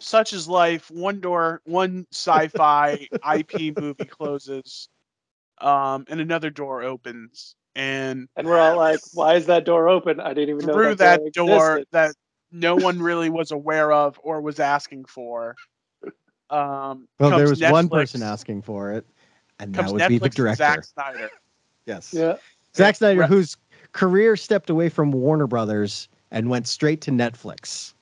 such 0.00 0.32
is 0.32 0.48
life. 0.48 0.90
One 0.90 1.20
door, 1.20 1.60
one 1.64 2.06
sci-fi 2.12 3.08
IP 3.34 3.78
movie 3.78 4.04
closes, 4.04 4.88
um, 5.60 6.04
and 6.08 6.20
another 6.20 6.50
door 6.50 6.82
opens, 6.82 7.54
and 7.74 8.28
And 8.36 8.46
we're 8.46 8.58
all 8.58 8.76
like, 8.76 9.00
why 9.12 9.34
is 9.34 9.46
that 9.46 9.64
door 9.64 9.88
open? 9.88 10.20
I 10.20 10.34
didn't 10.34 10.56
even 10.56 10.66
know 10.66 10.72
through 10.74 10.94
that, 10.96 11.22
that 11.24 11.32
door, 11.32 11.46
door 11.46 11.70
existed." 11.78 11.88
that 11.92 12.14
no 12.52 12.76
one 12.76 13.00
really 13.00 13.30
was 13.30 13.52
aware 13.52 13.92
of 13.92 14.18
or 14.22 14.40
was 14.40 14.58
asking 14.58 15.04
for. 15.04 15.54
Um, 16.50 17.06
well, 17.20 17.30
there 17.30 17.46
comes 17.46 17.60
was 17.60 17.70
one 17.70 17.88
person 17.88 18.22
asking 18.22 18.62
for 18.62 18.92
it, 18.92 19.06
and 19.60 19.72
that 19.74 19.82
Comes 19.82 19.92
would 19.92 20.02
Netflix 20.02 20.08
be 20.08 20.18
the 20.18 20.24
and 20.24 20.34
director. 20.34 20.56
Zack 20.64 20.84
Snyder. 20.84 21.30
Yes. 21.86 22.12
Yeah. 22.12 22.36
Zack 22.74 22.96
Snyder, 22.96 23.20
Right. 23.20 23.28
whose 23.28 23.56
career 23.92 24.36
stepped 24.36 24.68
away 24.70 24.88
from 24.88 25.12
Warner 25.12 25.46
Brothers 25.46 26.08
and 26.32 26.50
went 26.50 26.66
straight 26.66 27.00
to 27.02 27.10
Netflix. 27.12 27.94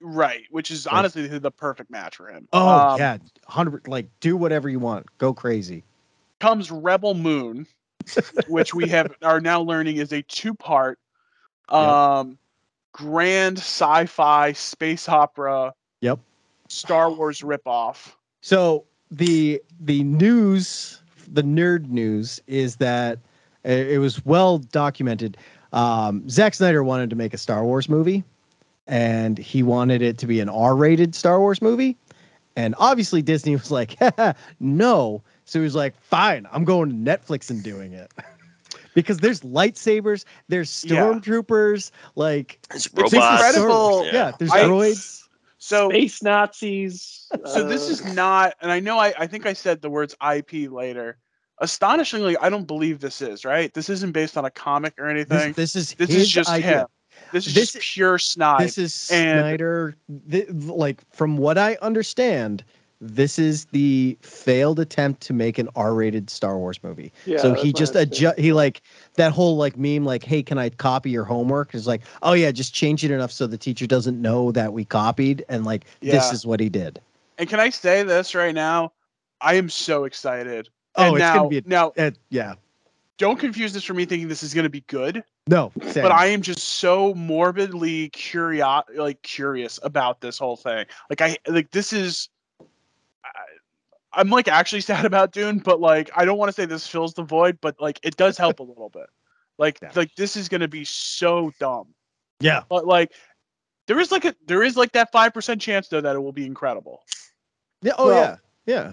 Right, 0.00 0.44
which 0.50 0.70
is 0.70 0.86
honestly 0.86 1.26
the 1.26 1.50
perfect 1.50 1.90
match 1.90 2.16
for 2.16 2.28
him. 2.28 2.48
Oh 2.52 2.92
Um, 2.92 2.98
yeah, 2.98 3.18
hundred 3.46 3.86
like 3.86 4.08
do 4.20 4.36
whatever 4.36 4.68
you 4.68 4.78
want, 4.78 5.06
go 5.18 5.34
crazy. 5.34 5.84
comes 6.40 6.70
Rebel 6.70 7.14
Moon, 7.14 7.66
which 8.48 8.74
we 8.74 8.88
have 8.88 9.14
are 9.22 9.40
now 9.40 9.60
learning 9.60 9.96
is 9.96 10.12
a 10.12 10.22
two-part 10.22 10.98
um 11.68 12.38
grand 12.92 13.58
sci-fi 13.58 14.52
space 14.52 15.08
opera 15.08 15.74
Yep. 16.00 16.18
Star 16.68 17.10
Wars 17.10 17.42
ripoff. 17.42 18.12
So 18.40 18.84
the 19.10 19.62
the 19.80 20.02
news, 20.04 21.02
the 21.28 21.42
nerd 21.42 21.88
news, 21.88 22.40
is 22.46 22.76
that 22.76 23.18
uh, 23.66 23.68
it 23.68 23.98
was 23.98 24.24
well 24.24 24.58
documented. 24.58 25.36
Um, 25.72 26.28
Zack 26.28 26.54
Snyder 26.54 26.82
wanted 26.82 27.10
to 27.10 27.16
make 27.16 27.34
a 27.34 27.38
Star 27.38 27.64
Wars 27.64 27.88
movie, 27.88 28.24
and 28.90 29.38
he 29.38 29.62
wanted 29.62 30.02
it 30.02 30.18
to 30.18 30.26
be 30.26 30.40
an 30.40 30.48
R-rated 30.48 31.14
Star 31.14 31.38
Wars 31.38 31.62
movie. 31.62 31.96
And 32.56 32.74
obviously 32.78 33.22
Disney 33.22 33.54
was 33.54 33.70
like, 33.70 33.96
no. 34.60 35.22
So 35.44 35.60
he 35.60 35.62
was 35.62 35.76
like, 35.76 35.94
fine, 36.02 36.46
I'm 36.52 36.64
going 36.64 36.90
to 36.90 36.96
Netflix 36.96 37.50
and 37.50 37.62
doing 37.62 37.92
it. 37.92 38.12
because 38.94 39.18
there's 39.18 39.40
lightsabers, 39.42 40.24
there's 40.48 40.84
Yeah. 40.84 40.96
stormtroopers, 41.04 41.92
like 42.16 42.58
It's 42.74 42.86
It's 42.86 43.12
incredible. 43.14 44.04
yeah, 44.06 44.12
Yeah. 44.12 44.32
there's 44.38 44.50
I- 44.50 44.64
droids. 44.64 45.16
So 45.62 45.90
Space 45.90 46.22
Nazis. 46.22 47.28
so 47.44 47.68
this 47.68 47.88
uh, 47.88 47.92
is 47.92 48.14
not 48.14 48.54
and 48.62 48.72
I 48.72 48.80
know 48.80 48.98
I, 48.98 49.12
I 49.18 49.26
think 49.26 49.44
I 49.44 49.52
said 49.52 49.82
the 49.82 49.90
words 49.90 50.16
IP 50.34 50.70
later. 50.72 51.18
Astonishingly, 51.58 52.36
I 52.38 52.48
don't 52.48 52.66
believe 52.66 53.00
this 53.00 53.20
is, 53.20 53.44
right? 53.44 53.72
This 53.74 53.90
isn't 53.90 54.12
based 54.12 54.38
on 54.38 54.46
a 54.46 54.50
comic 54.50 54.94
or 54.98 55.06
anything. 55.06 55.52
This, 55.52 55.74
this 55.74 55.76
is 55.76 55.94
This, 55.94 56.08
his 56.08 56.22
is 56.22 56.30
just 56.30 56.48
idea. 56.50 56.66
him. 56.80 56.86
This 57.32 57.46
is 57.46 57.54
This- 57.54 57.72
just 57.72 57.84
pure 57.84 58.18
Snyder. 58.18 58.64
This 58.64 58.78
is 58.78 58.94
Snyder. 58.94 59.96
Th- 60.30 60.48
like 60.50 61.02
from 61.12 61.36
what 61.36 61.58
I 61.58 61.76
understand, 61.82 62.64
this 63.00 63.38
is 63.38 63.64
the 63.66 64.18
failed 64.20 64.78
attempt 64.78 65.22
to 65.22 65.32
make 65.32 65.58
an 65.58 65.68
R-rated 65.74 66.28
Star 66.28 66.58
Wars 66.58 66.78
movie. 66.82 67.12
yeah, 67.24 67.38
so 67.38 67.54
he 67.54 67.72
just 67.72 67.94
adjust. 67.96 68.38
He 68.38 68.52
like 68.52 68.82
that 69.14 69.32
whole 69.32 69.56
like 69.56 69.78
meme, 69.78 70.04
like, 70.04 70.22
"Hey, 70.22 70.42
can 70.42 70.58
I 70.58 70.68
copy 70.68 71.10
your 71.10 71.24
homework?" 71.24 71.74
Is 71.74 71.86
like, 71.86 72.02
"Oh 72.22 72.34
yeah, 72.34 72.50
just 72.50 72.74
change 72.74 73.02
it 73.04 73.10
enough 73.10 73.32
so 73.32 73.46
the 73.46 73.56
teacher 73.56 73.86
doesn't 73.86 74.20
know 74.20 74.52
that 74.52 74.72
we 74.74 74.84
copied." 74.84 75.44
And 75.48 75.64
like, 75.64 75.84
this 76.02 76.30
is 76.32 76.44
what 76.46 76.60
he 76.60 76.68
did. 76.68 77.00
and 77.38 77.48
can 77.48 77.58
I 77.58 77.70
say 77.70 78.02
this 78.02 78.34
right 78.34 78.54
now? 78.54 78.92
I 79.40 79.54
am 79.54 79.70
so 79.70 80.04
excited. 80.04 80.68
Oh, 80.96 81.04
and 81.04 81.14
it's 81.16 81.20
now, 81.20 81.36
gonna 81.36 81.48
be 81.48 81.58
a, 81.58 81.62
now 81.64 81.92
uh, 81.96 82.10
yeah. 82.28 82.54
Don't 83.20 83.38
confuse 83.38 83.72
this 83.72 83.84
for 83.84 83.92
me 83.94 84.06
thinking 84.06 84.26
this 84.28 84.42
is 84.42 84.54
going 84.54 84.64
to 84.64 84.70
be 84.70 84.80
good 84.88 85.22
No, 85.46 85.70
same. 85.82 86.02
but 86.02 86.10
i 86.10 86.26
am 86.26 86.40
just 86.42 86.60
so 86.66 87.14
morbidly 87.14 88.08
curious 88.08 88.66
like 88.96 89.22
curious 89.22 89.78
about 89.82 90.20
this 90.20 90.38
whole 90.38 90.56
thing 90.56 90.86
like 91.10 91.20
i 91.20 91.36
like 91.46 91.70
this 91.70 91.92
is 91.92 92.30
I, 93.24 93.28
i'm 94.14 94.30
like 94.30 94.48
actually 94.48 94.80
sad 94.90 95.04
about 95.04 95.32
dune 95.32 95.58
but 95.58 95.80
like 95.80 96.10
i 96.16 96.24
don't 96.24 96.38
want 96.38 96.48
to 96.48 96.52
say 96.54 96.64
this 96.64 96.86
fills 96.86 97.14
the 97.14 97.22
void 97.22 97.58
but 97.60 97.76
like 97.78 98.00
it 98.02 98.16
does 98.16 98.36
help 98.38 98.58
a 98.58 98.64
little 98.64 98.88
bit 98.88 99.06
like 99.58 99.78
Yeah. 99.82 99.92
like 99.94 100.14
this 100.16 100.36
is 100.36 100.48
going 100.48 100.62
to 100.62 100.68
be 100.68 100.84
so 100.84 101.52
dumb 101.60 101.94
yeah, 102.42 102.62
but 102.70 102.86
like 102.86 103.12
there 103.86 104.00
is 104.00 104.10
like 104.10 104.24
a 104.24 104.34
there 104.46 104.62
is 104.62 104.74
like 104.74 104.92
that 104.92 105.12
5% 105.12 105.60
chance 105.60 105.88
though 105.88 106.00
that 106.00 106.16
it 106.16 106.18
will 106.20 106.32
be 106.32 106.46
incredible 106.46 107.02
yeah. 107.82 107.92
Oh 107.98 108.06
Well, 108.06 108.38
yeah, 108.66 108.74
yeah. 108.74 108.92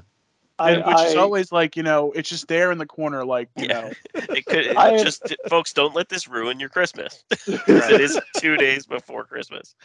I, 0.60 0.72
and, 0.72 0.86
which 0.86 1.06
is 1.06 1.16
always 1.16 1.52
like 1.52 1.78
you 1.78 1.84
know 1.84 2.12
it's 2.14 2.30
just 2.30 2.48
there 2.48 2.72
in 2.72 2.78
the 2.80 2.86
corner 2.86 3.24
like 3.26 3.50
you 3.58 3.68
Yeah. 3.70 3.82
know 3.82 3.92
It 4.36 4.46
could 4.46 4.66
it 4.68 4.78
I- 4.78 5.04
just 5.04 5.36
folks 5.50 5.72
don't 5.74 5.94
let 5.96 6.10
this 6.10 6.28
ruin 6.28 6.60
your 6.60 6.70
Christmas. 6.70 7.24
'Cause 7.46 7.90
it 7.92 8.02
is 8.02 8.20
two 8.38 8.58
days 8.58 8.86
before 8.88 9.24
Christmas. 9.26 9.76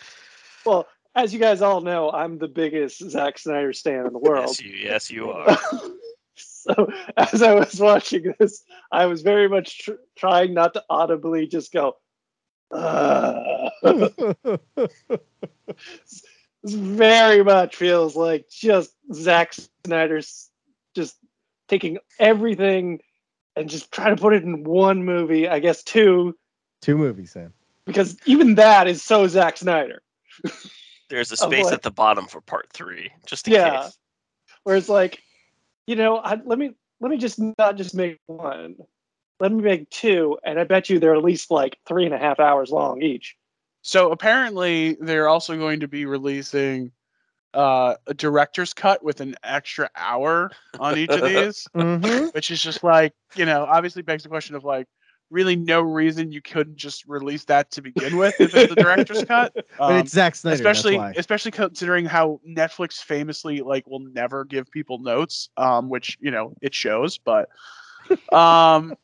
well, 0.65 0.87
as 1.15 1.35
you 1.35 1.39
guys 1.41 1.61
all 1.61 1.83
know, 1.83 2.11
I'm 2.11 2.39
the 2.39 2.49
biggest 2.49 2.99
Zack 3.11 3.39
Snyder 3.39 3.73
stan 3.75 4.07
in 4.07 4.13
the 4.15 4.19
world. 4.19 4.47
Yes, 4.49 4.63
you 4.63 4.73
yes 4.73 5.11
you 5.11 5.31
are. 5.31 5.59
so 6.37 6.91
as 7.19 7.43
I 7.43 7.55
was 7.55 7.79
watching 7.79 8.33
this, 8.39 8.65
I 8.91 9.05
was 9.07 9.21
very 9.23 9.49
much 9.49 9.81
tr- 9.85 9.93
trying 10.17 10.55
not 10.55 10.73
to 10.75 10.85
audibly 10.89 11.47
just 11.47 11.71
go. 11.73 11.97
"Ugh." 12.71 14.59
this 15.83 16.23
very 16.65 17.43
much 17.45 17.77
feels 17.77 18.17
like 18.17 18.49
just 18.49 18.93
Zack 19.13 19.53
Snyder's 19.85 20.49
just 20.95 21.17
taking 21.69 21.99
everything 22.19 23.01
and 23.57 23.69
just 23.69 23.93
trying 23.93 24.15
to 24.17 24.21
put 24.21 24.35
it 24.35 24.43
in 24.45 24.65
one 24.65 25.05
movie. 25.05 25.49
I 25.49 25.59
guess 25.59 25.83
two, 25.83 26.37
Two 26.81 26.97
movies, 26.97 27.31
Sam. 27.33 27.53
because 27.87 28.17
even 28.27 28.57
that 28.57 28.89
is 28.89 29.03
so 29.03 29.27
Zack 29.29 29.57
Snyder. 29.57 30.03
There's 31.11 31.31
a 31.33 31.37
space 31.37 31.65
what? 31.67 31.75
at 31.75 31.83
the 31.83 31.91
bottom 31.91 32.27
for 32.27 32.41
part 32.41 32.69
three, 32.73 33.11
just 33.27 33.47
in 33.47 33.55
Yeah. 33.55 33.83
case. 33.85 33.99
where 34.65 34.77
it's 34.77 34.89
like, 34.89 35.23
you 35.87 35.97
know, 35.97 36.17
I, 36.17 36.41
let 36.45 36.59
me 36.59 36.73
let 37.01 37.11
me 37.11 37.19
just 37.19 37.39
not 37.59 37.77
just 37.77 37.95
make 37.95 38.19
one, 38.27 38.77
let 39.41 39.51
me 39.53 39.61
make 39.63 39.91
two, 39.91 40.39
and 40.45 40.59
I 40.59 40.65
bet 40.65 40.89
you 40.89 40.99
they're 41.01 41.15
at 41.17 41.25
least 41.25 41.51
like 41.51 41.77
three 41.87 42.05
and 42.05 42.15
a 42.15 42.19
half 42.19 42.39
hours 42.41 42.71
long 42.71 43.03
each. 43.03 43.37
So 43.83 44.13
apparently 44.13 44.97
they're 45.01 45.29
also 45.29 45.57
going 45.59 45.81
to 45.81 45.89
be 45.89 46.07
releasing 46.07 46.93
uh, 47.55 47.95
a 48.07 48.15
director's 48.15 48.73
cut 48.75 49.03
with 49.05 49.21
an 49.21 49.35
extra 49.43 49.91
hour 49.97 50.51
on 50.79 50.97
each 50.99 51.11
of 51.11 51.23
these, 51.29 51.67
Mm-hmm. 51.75 52.27
which 52.35 52.51
is 52.51 52.63
just 52.63 52.83
like, 52.83 53.13
you 53.37 53.45
know, 53.47 53.65
obviously 53.65 54.03
begs 54.03 54.23
the 54.23 54.29
question 54.29 54.55
of 54.55 54.65
like, 54.65 54.87
really 55.31 55.57
no 55.57 55.81
reason 55.81 56.31
you 56.31 56.43
couldn't 56.43 56.77
just 56.77 57.07
release 57.07 57.45
that 57.47 57.71
to 57.71 57.81
begin 57.81 58.19
with 58.19 58.39
if 58.39 58.55
it's 58.55 58.69
the 58.75 58.81
director's 58.83 59.25
cut. 59.25 59.55
But 59.79 59.93
Um, 59.93 59.97
it's 59.97 60.13
Zack 60.13 60.35
Snyder. 60.35 60.55
especially 60.57 60.99
that's 60.99 61.15
why. 61.15 61.21
especially 61.21 61.51
considering 61.53 62.05
how 62.05 62.39
Netflix 62.47 63.03
famously 63.03 63.61
like 63.63 63.87
will 63.87 64.01
never 64.01 64.45
give 64.45 64.71
people 64.71 64.99
notes, 64.99 65.49
um, 65.57 65.89
which 65.89 66.19
you 66.21 66.31
know 66.31 66.55
it 66.61 66.75
shows, 66.75 67.17
but 67.17 67.49
um, 68.31 68.95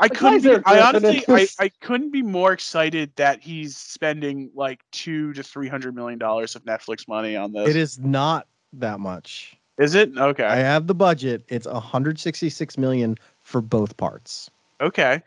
I 0.00 0.08
The 0.08 0.14
couldn't. 0.14 0.42
Be, 0.42 0.62
I 0.64 0.80
honestly, 0.80 1.22
I, 1.28 1.46
I 1.58 1.68
couldn't 1.80 2.10
be 2.10 2.22
more 2.22 2.52
excited 2.52 3.12
that 3.16 3.42
he's 3.42 3.76
spending 3.76 4.50
like 4.54 4.80
two 4.92 5.34
to 5.34 5.42
three 5.42 5.68
hundred 5.68 5.94
million 5.94 6.18
dollars 6.18 6.56
of 6.56 6.64
Netflix 6.64 7.06
money 7.06 7.36
on 7.36 7.52
this. 7.52 7.68
It 7.68 7.76
is 7.76 7.98
not 7.98 8.46
that 8.72 8.98
much. 8.98 9.58
Is 9.78 9.94
it 9.94 10.16
okay? 10.16 10.44
I 10.44 10.56
have 10.56 10.86
the 10.86 10.94
budget. 10.94 11.44
It's 11.48 11.66
166 11.66 12.78
million 12.78 13.16
for 13.42 13.60
both 13.60 13.96
parts. 13.96 14.50
okay, 14.80 15.22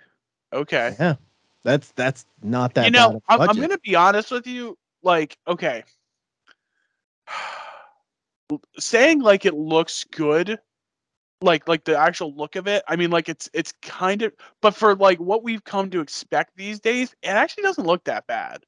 okay. 0.52 0.96
Yeah, 1.00 1.16
that's 1.64 1.92
that's 1.92 2.26
not 2.42 2.74
that. 2.74 2.86
you 2.86 2.92
know, 2.92 3.22
of 3.30 3.40
a 3.40 3.44
I'm, 3.44 3.50
I'm 3.52 3.62
gonna 3.62 3.78
be 3.78 3.96
honest 3.96 4.32
with 4.32 4.48
you. 4.48 4.78
Like, 5.04 5.38
okay, 5.48 5.84
saying 8.80 9.22
like 9.22 9.46
it 9.46 9.54
looks 9.54 10.04
good, 10.04 10.60
like 11.44 11.68
like 11.68 11.84
the 11.84 11.98
actual 11.98 12.34
look 12.36 12.56
of 12.56 12.68
it. 12.68 12.84
I 12.88 12.96
mean, 12.96 13.12
like 13.12 13.30
it's 13.30 13.50
it's 13.54 13.74
kind 13.82 14.22
of, 14.22 14.34
but 14.62 14.74
for 14.74 14.96
like 14.96 15.20
what 15.20 15.44
we've 15.44 15.64
come 15.64 15.90
to 15.92 16.00
expect 16.00 16.56
these 16.56 16.80
days, 16.80 17.14
it 17.22 17.28
actually 17.30 17.64
doesn't 17.64 17.86
look 17.86 18.06
that 18.06 18.26
bad. 18.28 18.64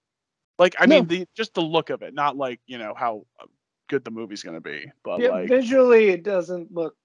Like, 0.60 0.75
I 0.79 0.86
No. 0.86 0.96
mean, 0.98 1.08
the 1.08 1.27
just 1.36 1.53
the 1.53 1.62
look 1.62 1.89
of 1.89 2.01
it, 2.01 2.13
not 2.13 2.38
like 2.38 2.60
you 2.67 2.77
know 2.77 2.94
how 2.96 3.25
uh, 3.41 3.46
good 3.89 4.03
the 4.03 4.12
movie's 4.12 4.44
gonna 4.44 4.62
be, 4.62 4.91
but 5.03 5.20
Yeah, 5.20 5.29
like, 5.29 5.48
visually 5.48 6.10
it 6.10 6.24
doesn't 6.24 6.74
look 6.74 6.96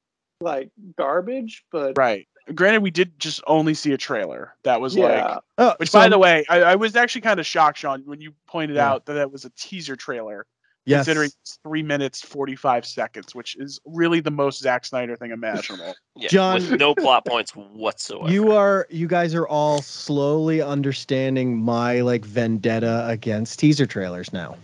like 0.41 0.71
garbage, 0.97 1.65
but 1.71 1.97
right. 1.97 2.27
Granted, 2.55 2.83
we 2.83 2.91
did 2.91 3.17
just 3.21 3.43
only 3.47 3.75
see 3.75 3.93
a 3.93 3.99
trailer 3.99 4.57
that 4.65 4.81
was 4.81 4.97
yeah, 4.97 5.05
like 5.35 5.39
Oh, 5.59 5.75
Which, 5.77 5.91
so 5.91 5.99
by 5.99 6.05
I'm- 6.05 6.11
the 6.11 6.19
way, 6.19 6.45
I, 6.49 6.63
I 6.63 6.75
was 6.75 6.97
actually 6.97 7.21
kind 7.21 7.39
of 7.39 7.47
shocked, 7.47 7.79
Sean, 7.79 8.03
when 8.07 8.21
you 8.21 8.33
pointed 8.49 8.77
Yeah. 8.77 8.91
out 8.91 9.07
that 9.07 9.13
that 9.13 9.31
was 9.31 9.45
a 9.45 9.51
teaser 9.51 9.95
trailer, 9.95 10.47
yes, 10.91 11.07
considering 11.07 11.31
it's 11.43 11.59
three 11.63 11.83
minutes 11.83 12.21
forty 12.21 12.55
five 12.57 12.85
seconds, 12.85 13.35
which 13.35 13.57
is 13.57 13.81
really 13.85 14.21
the 14.21 14.31
most 14.31 14.61
Zack 14.61 14.85
Snyder 14.85 15.17
thing 15.17 15.31
imaginable. 15.31 15.95
Yeah, 16.17 16.29
John- 16.29 16.55
with 16.57 16.79
no 16.79 16.95
plot 17.05 17.25
points 17.25 17.53
whatsoever. 17.53 18.31
you 18.31 18.53
are 18.53 18.87
you 18.91 19.07
guys 19.07 19.35
are 19.35 19.49
all 19.49 19.81
slowly 19.81 20.61
understanding 20.61 21.57
my 21.57 22.01
like 22.03 22.27
vendetta 22.27 23.07
against 23.09 23.59
teaser 23.59 23.87
trailers 23.87 24.31
now 24.31 24.57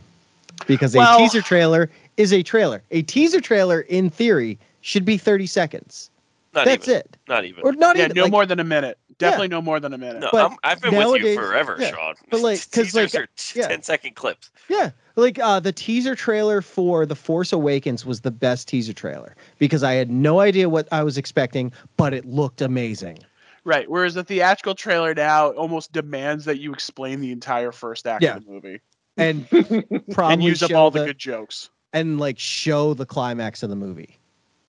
because 0.66 0.95
a 0.95 0.99
Well- 0.99 1.18
teaser 1.18 1.40
trailer 1.40 1.88
is 2.18 2.33
a 2.33 2.42
trailer 2.42 2.83
a 2.90 3.00
teaser 3.02 3.40
trailer 3.40 3.80
in 3.83 4.11
theory 4.11 4.59
should 4.83 5.06
be 5.06 5.16
30 5.16 5.47
seconds 5.47 6.11
not 6.56 6.64
that's 6.64 6.88
even, 6.88 7.00
it 7.00 7.16
Not 7.28 7.44
even. 7.44 7.62
or 7.64 7.72
not 7.72 7.96
yeah, 7.96 8.04
even 8.06 8.16
no 8.16 8.22
like, 8.25 8.32
more 8.32 8.46
than 8.46 8.58
a 8.60 8.64
minute. 8.64 8.98
Definitely 9.18 9.48
no 9.48 9.62
more 9.62 9.78
than 9.80 9.92
a 9.94 9.98
minute. 9.98 10.20
No, 10.20 10.28
but 10.32 10.50
I'm, 10.50 10.56
I've 10.64 10.80
been 10.82 10.94
with 10.94 11.22
you 11.22 11.34
forever, 11.36 11.76
yeah, 11.78 11.90
Sean. 11.92 12.14
but 12.30 12.40
like- 12.40 12.58
'cause 12.70 12.94
like- 12.94 13.10
Teasers 13.10 13.14
are 13.14 13.26
t- 13.36 13.60
yeah. 13.60 13.68
10 13.68 13.82
second 13.82 14.14
clips. 14.16 14.50
yeah 14.68 14.90
like 15.14 15.38
uh 15.38 15.58
the 15.60 15.72
teaser 15.72 16.14
trailer 16.14 16.60
for 16.60 17.06
the 17.06 17.14
force 17.14 17.52
awakens 17.52 18.04
was 18.04 18.20
the 18.22 18.30
best 18.30 18.68
teaser 18.68 18.92
trailer 18.92 19.34
because 19.58 19.82
i 19.82 19.92
had 19.94 20.10
no 20.10 20.40
idea 20.40 20.68
what 20.68 20.86
i 20.92 21.02
was 21.02 21.16
expecting 21.16 21.72
but 21.96 22.12
it 22.12 22.25
looked 22.26 22.60
amazing 22.60 23.18
Right. 23.64 23.90
Whereas 23.90 24.14
the 24.14 24.22
theatrical 24.22 24.76
trailer 24.76 25.12
now 25.12 25.48
almost 25.50 25.90
demands 25.92 26.44
that 26.44 26.58
you 26.60 26.72
explain 26.72 27.20
the 27.20 27.32
entire 27.32 27.72
first 27.72 28.06
act 28.06 28.22
Yeah. 28.22 28.36
of 28.36 28.44
the 28.44 28.50
movie 28.52 28.80
and 29.16 29.48
probably 30.12 30.34
and 30.34 30.44
use 30.44 30.62
up 30.62 30.70
all 30.72 30.90
the, 30.92 31.00
the 31.00 31.06
good 31.06 31.18
jokes. 31.18 31.70
and 31.92 32.20
like 32.20 32.38
show 32.38 32.94
the 32.94 33.06
climax 33.06 33.64
of 33.64 33.70
the 33.70 33.75
movie. 33.76 34.18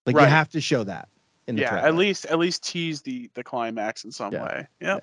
Like 0.07 0.15
you 0.15 0.21
have 0.21 0.49
to 0.49 0.61
show 0.61 0.83
that 0.85 1.09
in 1.47 1.55
the 1.55 1.61
Yeah, 1.61 1.69
trailer. 1.69 1.87
at 1.87 1.95
least 1.95 2.25
at 2.27 2.39
least 2.39 2.63
tease 2.63 3.01
the 3.01 3.29
the 3.33 3.43
climax 3.43 4.03
in 4.03 4.11
some 4.11 4.33
Yeah. 4.33 4.43
way. 4.43 4.67
Yeah. 4.81 4.99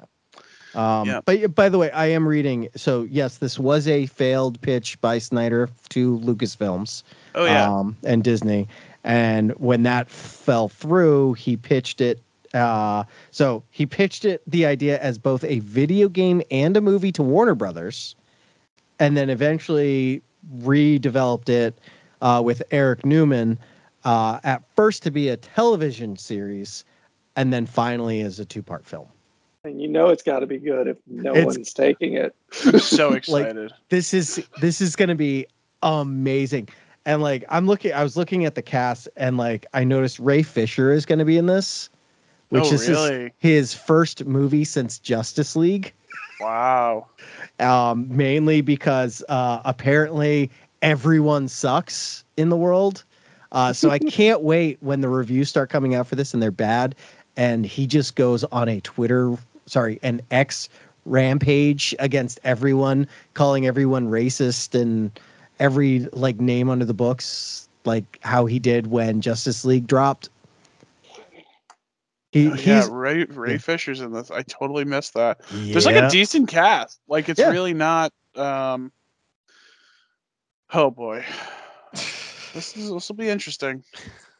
Um, 0.75 1.07
Yeah. 1.09 1.21
But 1.25 1.55
by 1.55 1.69
the 1.69 1.79
way, 1.79 1.91
I 1.93 2.07
am 2.07 2.27
reading. 2.27 2.69
So 2.77 3.07
yes, 3.11 3.39
this 3.39 3.59
was 3.59 3.87
a 3.89 4.07
failed 4.07 4.61
pitch 4.61 5.01
by 5.01 5.19
Snyder 5.19 5.69
to 5.91 6.19
Lucasfilms 6.19 7.03
Oh 7.35 7.45
yeah. 7.45 7.69
um, 7.73 7.97
and 8.05 8.23
Disney. 8.25 8.67
And 9.05 9.53
when 9.53 9.83
that 9.85 10.09
fell 10.11 10.69
through, 10.69 11.35
he 11.35 11.57
pitched 11.57 12.01
it. 12.01 12.21
Uh, 12.55 13.05
so 13.33 13.63
he 13.71 13.85
pitched 13.85 14.25
it 14.25 14.41
the 14.47 14.65
idea 14.65 14.99
as 15.01 15.19
both 15.19 15.43
a 15.45 15.59
video 15.61 16.09
game 16.09 16.41
and 16.51 16.77
a 16.77 16.81
movie 16.81 17.11
to 17.13 17.23
Warner 17.23 17.55
Brothers, 17.57 18.15
and 19.01 19.17
then 19.17 19.29
eventually 19.29 20.23
redeveloped 20.61 21.49
it 21.49 21.77
uh, 22.23 22.41
with 22.45 22.63
Eric 22.71 23.05
Newman 23.05 23.59
uh, 24.05 24.39
at 24.45 24.63
first 24.75 25.03
to 25.05 25.11
be 25.11 25.29
a 25.29 25.37
television 25.37 26.17
series, 26.17 26.85
and 27.37 27.53
then 27.53 27.67
finally 27.67 28.21
as 28.21 28.39
a 28.39 28.45
two-part 28.45 28.87
film. 28.87 29.09
And 29.65 29.81
you 29.81 29.89
know 29.89 30.09
it's 30.11 30.23
got 30.23 30.41
to 30.41 30.47
be 30.47 30.59
good 30.59 30.89
if 30.89 30.99
no 31.07 31.31
It's- 31.33 31.47
one's 31.47 31.73
taking 31.73 32.15
it. 32.15 32.35
I'm 32.67 32.79
so 32.79 33.13
excited. 33.15 33.73
this 33.89 34.13
is 34.13 34.47
this 34.61 34.81
is 34.81 34.95
gonna 34.95 35.15
be 35.15 35.47
amazing 35.83 36.67
and 37.05 37.21
like 37.21 37.45
i'm 37.51 37.67
looking 37.67 37.93
i 37.93 38.03
was 38.03 38.17
looking 38.17 38.47
at 38.47 38.55
the 38.55 38.63
cast 38.63 39.07
and 39.19 39.37
like 39.37 39.67
i 39.75 39.85
noticed 39.85 40.19
ray 40.19 40.43
fisher 40.43 40.91
is 40.93 41.05
gonna 41.05 41.27
be 41.27 41.37
in 41.37 41.45
this 41.45 41.91
which 42.49 42.65
oh 42.65 42.73
is 42.73 42.87
his, 42.87 43.31
his 43.37 43.75
first 43.75 44.25
movie 44.25 44.65
since 44.65 44.99
justice 44.99 45.55
league 45.57 45.93
Wow. 46.41 47.07
um 47.61 48.07
mainly 48.09 48.63
because 48.63 49.23
uh 49.29 49.61
apparently 49.67 50.51
everyone 50.81 51.49
sucks 51.49 52.25
in 52.39 52.49
the 52.49 52.57
world 52.57 53.05
uh 53.55 53.73
so 53.73 53.91
i 53.91 53.99
can't 53.99 54.43
wait 54.43 54.77
when 54.83 55.01
the 55.01 55.09
reviews 55.09 55.49
start 55.49 55.71
coming 55.71 55.95
out 55.95 56.07
for 56.07 56.17
this 56.17 56.35
and 56.35 56.43
they're 56.43 56.51
bad 56.51 56.95
and 57.37 57.65
he 57.65 57.87
just 57.87 58.15
goes 58.15 58.45
on 58.45 58.69
a 58.69 58.81
twitter 58.83 59.37
sorry 59.67 59.99
an 60.03 60.21
x 60.31 60.69
rampage 61.07 61.95
against 61.99 62.39
everyone 62.45 63.07
calling 63.35 63.67
everyone 63.67 64.09
racist 64.09 64.79
and 64.79 65.19
every 65.61 66.01
like 66.13 66.41
name 66.41 66.69
under 66.69 66.85
the 66.85 66.95
books 66.95 67.69
like 67.85 68.19
how 68.23 68.45
he 68.47 68.59
did 68.59 68.89
when 68.89 69.21
justice 69.21 69.65
league 69.65 69.87
dropped 69.87 70.29
he, 72.33 72.49
Oh, 72.49 72.55
yeah, 72.57 72.81
he's 72.81 72.89
Ray 72.89 73.25
Ray 73.27 73.53
yeah. 73.53 73.59
Fisher's 73.59 74.01
in 74.01 74.13
this. 74.13 74.29
I 74.33 74.43
totally 74.43 74.85
missed 74.85 75.15
that. 75.15 75.41
There's 75.53 75.87
like 75.87 75.95
a 75.95 76.09
decent 76.11 76.49
cast. 76.49 76.99
Like 77.07 77.29
it's 77.29 77.39
Yeah. 77.39 77.51
really 77.51 77.75
not 77.75 78.13
um 78.35 78.91
Oh 80.73 80.91
boy. 80.91 81.25
This 82.55 82.77
is 82.77 82.91
this 82.91 83.09
will 83.09 83.17
be 83.17 83.29
interesting. 83.29 83.83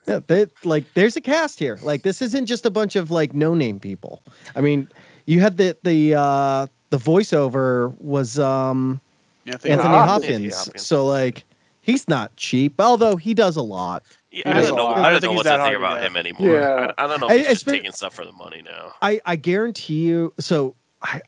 Yeah, 0.07 0.21
they, 0.27 0.47
like 0.65 0.85
there's 0.95 1.17
a 1.17 1.21
cast 1.21 1.59
here. 1.59 1.79
Like 1.83 2.03
this 2.03 2.23
isn't 2.23 2.47
just 2.47 2.65
a 2.67 2.71
bunch 2.71 2.95
of 2.97 3.11
like 3.11 3.35
no 3.35 3.55
name 3.55 3.81
people. 3.81 4.23
I 4.55 4.61
mean, 4.61 4.89
you 5.27 5.41
had 5.41 5.57
the 5.57 5.77
the 5.83 6.15
uh 6.15 6.67
the 6.91 6.99
voiceover 6.99 7.99
was 8.01 8.39
um 8.39 9.01
Yeah, 9.45 9.55
Anthony 9.55 9.79
Hopkins. 9.83 10.55
Hopkins. 10.57 10.87
So 10.87 11.07
like 11.07 11.45
he's 11.81 12.07
not 12.09 12.35
cheap, 12.37 12.81
although 12.81 13.17
he 13.17 13.35
does 13.35 13.57
a 13.57 13.63
lot. 13.63 14.03
Yeah, 14.31 14.43
I 14.59 14.63
don't 14.63 14.77
know. 14.77 14.85
lot. 14.85 14.99
I 14.99 15.09
I 15.09 15.11
don't 15.13 15.23
don't 15.23 15.31
know 15.31 15.37
what 15.37 15.45
that 15.45 15.57
to 15.59 15.65
think 15.65 15.77
about 15.79 16.01
get. 16.01 16.07
him 16.11 16.17
anymore. 16.17 16.51
Yeah. 16.61 16.93
I, 16.99 17.05
I 17.05 17.07
don't 17.07 17.21
know 17.21 17.29
if 17.31 17.37
he's 17.39 17.41
it's 17.47 17.51
just 17.51 17.65
been- 17.67 17.75
taking 17.77 17.93
stuff 17.93 18.15
for 18.15 18.25
the 18.25 18.33
money 18.33 18.63
now. 18.63 18.93
I 19.03 19.21
I 19.25 19.37
guarantee 19.37 20.01
you. 20.07 20.33
So 20.39 20.75
I 21.03 21.21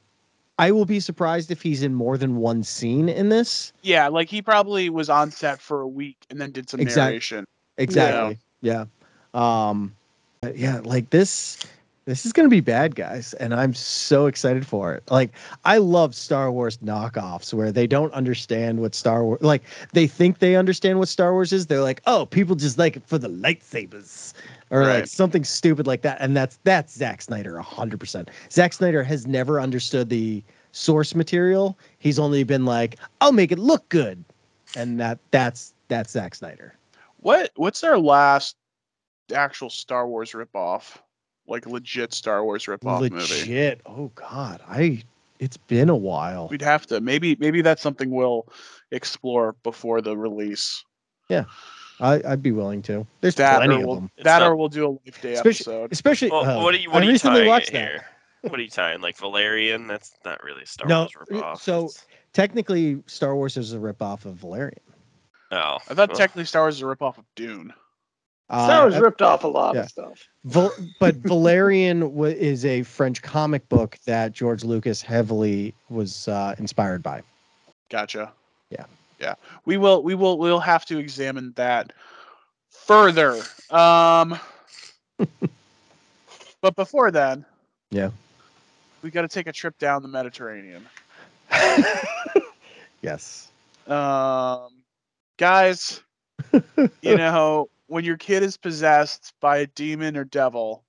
I 0.58 0.70
will 0.72 0.86
be 0.86 1.00
surprised 1.00 1.50
if 1.50 1.60
he's 1.60 1.82
in 1.82 1.94
more 1.94 2.16
than 2.16 2.36
one 2.36 2.62
scene 2.62 3.08
in 3.08 3.28
this. 3.28 3.72
Yeah, 3.82 4.08
like 4.08 4.28
he 4.28 4.40
probably 4.40 4.88
was 4.88 5.10
on 5.10 5.30
set 5.30 5.60
for 5.60 5.82
a 5.82 5.88
week 5.88 6.16
and 6.30 6.40
then 6.40 6.50
did 6.50 6.70
some 6.70 6.80
Exact- 6.80 7.10
narration. 7.10 7.44
Exactly. 7.78 8.38
Yeah. 8.62 8.86
Um 9.34 9.94
but 10.40 10.56
yeah, 10.56 10.80
like 10.84 11.10
this 11.10 11.58
this 12.06 12.24
is 12.24 12.32
going 12.32 12.46
to 12.46 12.50
be 12.50 12.60
bad 12.60 12.94
guys 12.94 13.34
and 13.34 13.52
I'm 13.52 13.74
so 13.74 14.26
excited 14.26 14.64
for 14.64 14.94
it. 14.94 15.02
Like 15.10 15.32
I 15.64 15.78
love 15.78 16.14
Star 16.14 16.50
Wars 16.52 16.78
knockoffs 16.78 17.52
where 17.52 17.72
they 17.72 17.86
don't 17.88 18.12
understand 18.14 18.80
what 18.80 18.94
Star 18.94 19.24
Wars 19.24 19.42
like 19.42 19.62
they 19.92 20.06
think 20.06 20.38
they 20.38 20.56
understand 20.56 21.00
what 21.00 21.08
Star 21.08 21.32
Wars 21.32 21.52
is. 21.52 21.66
They're 21.66 21.82
like, 21.82 22.00
"Oh, 22.06 22.24
people 22.26 22.54
just 22.54 22.78
like 22.78 22.96
it 22.96 23.02
for 23.06 23.18
the 23.18 23.28
lightsabers." 23.28 24.32
Or 24.70 24.84
like 24.84 25.06
something 25.06 25.44
stupid 25.44 25.86
like 25.86 26.02
that 26.02 26.18
and 26.20 26.36
that's 26.36 26.58
that's 26.64 26.92
Zack 26.92 27.22
Snyder 27.22 27.62
100%. 27.62 28.28
Zack 28.50 28.72
Snyder 28.72 29.04
has 29.04 29.26
never 29.26 29.60
understood 29.60 30.08
the 30.08 30.42
source 30.72 31.14
material. 31.14 31.78
He's 31.98 32.18
only 32.18 32.42
been 32.44 32.64
like, 32.64 32.98
"I'll 33.20 33.32
make 33.32 33.52
it 33.52 33.58
look 33.58 33.88
good." 33.88 34.24
And 34.76 34.98
that 35.00 35.18
that's 35.30 35.72
that's 35.88 36.12
Zack 36.12 36.34
Snyder. 36.34 36.74
What 37.18 37.52
what's 37.56 37.80
their 37.80 37.98
last 37.98 38.56
actual 39.34 39.70
Star 39.70 40.06
Wars 40.08 40.32
ripoff? 40.32 40.98
Like 41.46 41.66
legit 41.66 42.12
Star 42.12 42.44
Wars 42.44 42.64
ripoff 42.66 43.02
movie. 43.02 43.14
legit. 43.14 43.80
Oh 43.86 44.10
God, 44.14 44.60
I. 44.68 45.02
It's 45.38 45.58
been 45.58 45.90
a 45.90 45.96
while. 45.96 46.48
We'd 46.48 46.62
have 46.62 46.86
to 46.86 47.00
maybe 47.00 47.36
maybe 47.38 47.60
that's 47.60 47.82
something 47.82 48.10
we'll 48.10 48.48
explore 48.90 49.54
before 49.62 50.00
the 50.00 50.16
release. 50.16 50.82
I, 52.00 52.20
I'd 52.26 52.42
be 52.42 52.52
willing 52.52 52.82
to. 52.82 53.06
There's 53.20 53.34
That 53.36 53.58
plenty 53.58 53.74
or 53.74 53.78
of 53.78 53.84
we'll 53.86 53.94
them, 53.96 54.10
that 54.18 54.38
not- 54.40 54.48
or 54.48 54.56
we'll 54.56 54.68
do 54.68 54.86
a 54.86 54.90
life 54.90 55.20
day 55.22 55.34
Especially- 55.34 55.72
episode. 55.74 55.92
especially. 55.92 56.30
Well, 56.30 56.44
uh, 56.58 56.62
what 56.62 56.74
are 56.74 56.78
you 56.78 56.90
I 56.90 56.94
what 56.94 57.02
are 57.02 57.06
you 57.06 57.12
recently 57.12 57.40
tying 57.40 57.48
watched 57.48 57.68
it 57.68 57.72
that. 57.72 57.88
here? 57.90 58.04
What 58.42 58.60
are 58.60 58.62
you 58.62 58.68
tying? 58.70 59.00
Like 59.00 59.16
Valerian? 59.16 59.86
That's 59.86 60.12
not 60.24 60.42
really 60.44 60.62
a 60.62 60.66
Star 60.66 60.86
No, 60.88 61.00
Wars 61.00 61.28
ripoff. 61.30 61.58
so- 61.60 61.84
It's- 61.86 62.06
Technically, 62.32 63.02
Star 63.06 63.34
Wars 63.34 63.56
is 63.56 63.72
a 63.72 63.78
ripoff 63.78 64.26
of 64.26 64.34
Valerian. 64.34 64.78
oh, 65.52 65.56
I 65.56 65.94
thought 65.94 66.10
well, 66.10 66.18
technically 66.18 66.44
Star 66.44 66.62
Wars 66.64 66.76
is 66.76 66.82
a 66.82 66.84
ripoff 66.84 67.16
of 67.16 67.24
Dune. 67.34 67.72
Star 68.50 68.82
Wars 68.82 68.94
Uh, 68.94 69.00
ripped 69.00 69.22
off 69.22 69.42
a 69.44 69.48
lot 69.48 69.74
yeah. 69.74 69.80
of 69.82 69.88
stuff. 69.88 70.28
Val- 70.44 70.72
but 71.00 71.14
Valerian 71.16 72.14
wa 72.14 72.26
is 72.26 72.64
a 72.66 72.82
French 72.82 73.22
comic 73.22 73.66
book 73.70 73.96
that 74.04 74.32
George 74.32 74.64
Lucas 74.64 75.00
heavily 75.00 75.74
was 75.88 76.28
uh, 76.28 76.54
inspired 76.58 77.02
by. 77.02 77.22
Gotcha. 77.88 78.32
Yeah. 78.70 78.84
Yeah. 79.18 79.34
We 79.64 79.76
will 79.76 80.02
we 80.02 80.14
will 80.14 80.38
we'll 80.38 80.60
have 80.60 80.84
to 80.86 80.98
examine 80.98 81.52
that 81.56 81.92
further. 82.70 83.40
Um 83.70 84.38
but 86.60 86.74
before 86.76 87.10
then, 87.10 87.44
Yeah. 87.90 88.10
we 89.02 89.10
got 89.10 89.22
to 89.22 89.28
take 89.28 89.46
a 89.46 89.52
trip 89.52 89.78
down 89.78 90.02
the 90.02 90.08
Mediterranean. 90.08 90.86
yes. 93.02 93.48
Um 93.86 94.82
guys, 95.38 96.02
you 97.02 97.16
know, 97.16 97.68
when 97.86 98.04
your 98.04 98.16
kid 98.16 98.42
is 98.42 98.56
possessed 98.56 99.32
by 99.40 99.58
a 99.58 99.66
demon 99.66 100.16
or 100.16 100.24
devil, 100.24 100.84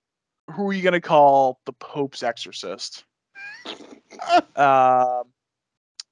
who 0.51 0.67
are 0.69 0.73
you 0.73 0.81
going 0.81 0.93
to 0.93 1.01
call 1.01 1.59
the 1.65 1.73
Pope's 1.73 2.23
exorcist? 2.23 3.03
um, 4.55 5.23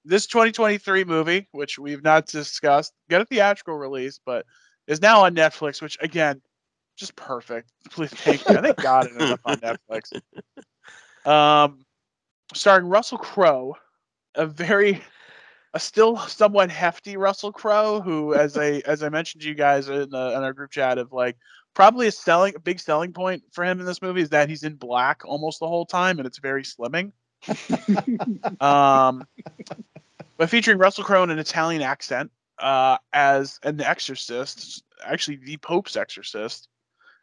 this 0.06 0.28
2023 0.28 1.04
movie, 1.04 1.48
which 1.52 1.80
we've 1.80 2.04
not 2.04 2.28
discussed, 2.28 2.94
got 3.10 3.22
a 3.22 3.26
theatrical 3.26 3.76
release, 3.76 4.20
but 4.26 4.46
is 4.88 5.02
now 5.02 5.26
on 5.26 5.36
Netflix, 5.36 5.82
which 5.82 5.98
again, 6.00 6.42
just 6.96 7.16
perfect. 7.16 7.72
Please 7.90 8.12
thank 8.12 8.50
I 8.50 8.62
think 8.62 8.78
God 8.78 9.06
it 9.06 9.12
ended 9.14 9.32
up 9.32 9.42
on 9.46 9.58
Netflix. 9.58 10.22
Um, 11.26 11.84
starring 12.54 12.86
Russell 12.86 13.18
Crowe, 13.18 13.76
a 14.36 14.46
very 14.46 15.02
a 15.74 15.80
still 15.80 16.18
somewhat 16.18 16.70
hefty 16.70 17.18
Russell 17.18 17.52
Crowe, 17.52 18.00
who, 18.00 18.36
as 18.36 18.58
I 18.58 18.84
as 18.86 19.02
I 19.02 19.10
mentioned 19.10 19.42
to 19.42 19.48
you 19.48 19.56
guys 19.56 19.90
in, 19.90 20.10
the, 20.12 20.34
in 20.36 20.44
our 20.44 20.54
group 20.54 20.70
chat, 20.70 21.00
of 21.00 21.12
like 21.12 21.36
probably 21.74 22.08
a 22.08 22.12
selling 22.12 22.56
a 22.56 22.60
big 22.60 22.80
selling 22.80 23.12
point 23.12 23.44
for 23.52 23.64
him 23.64 23.80
in 23.80 23.86
this 23.88 24.04
movie 24.04 24.22
is 24.22 24.30
that 24.30 24.50
he's 24.50 24.62
in 24.62 24.76
black 24.76 25.24
almost 25.26 25.60
the 25.60 25.68
whole 25.68 25.86
time, 25.86 26.20
and 26.20 26.28
it's 26.28 26.38
very 26.38 26.62
slimming. 26.62 27.12
um, 28.62 29.26
but 30.38 30.50
featuring 30.50 30.78
Russell 30.78 31.04
Crowe 31.04 31.24
in 31.24 31.30
an 31.30 31.40
Italian 31.40 31.82
accent 31.82 32.32
uh, 32.60 32.98
as 33.14 33.60
an 33.64 33.82
exorcist, 33.82 34.84
actually 35.04 35.38
the 35.38 35.58
Pope's 35.58 35.96
exorcist, 35.96 36.68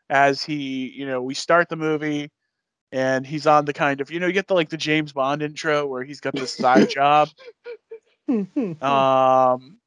as 0.08 0.42
he, 0.42 0.90
you 0.90 1.06
know, 1.06 1.22
we 1.22 1.34
start 1.34 1.68
the 1.68 1.76
movie. 1.76 2.30
And 2.94 3.26
he's 3.26 3.46
on 3.46 3.64
the 3.64 3.72
kind 3.72 4.02
of, 4.02 4.10
you 4.10 4.20
know, 4.20 4.26
you 4.26 4.34
get 4.34 4.48
the 4.48 4.54
like 4.54 4.68
the 4.68 4.76
James 4.76 5.14
Bond 5.14 5.40
intro 5.40 5.86
where 5.86 6.04
he's 6.04 6.20
got 6.20 6.34
this 6.34 6.52
side 6.52 6.90
job 6.94 7.30
um 8.80 9.78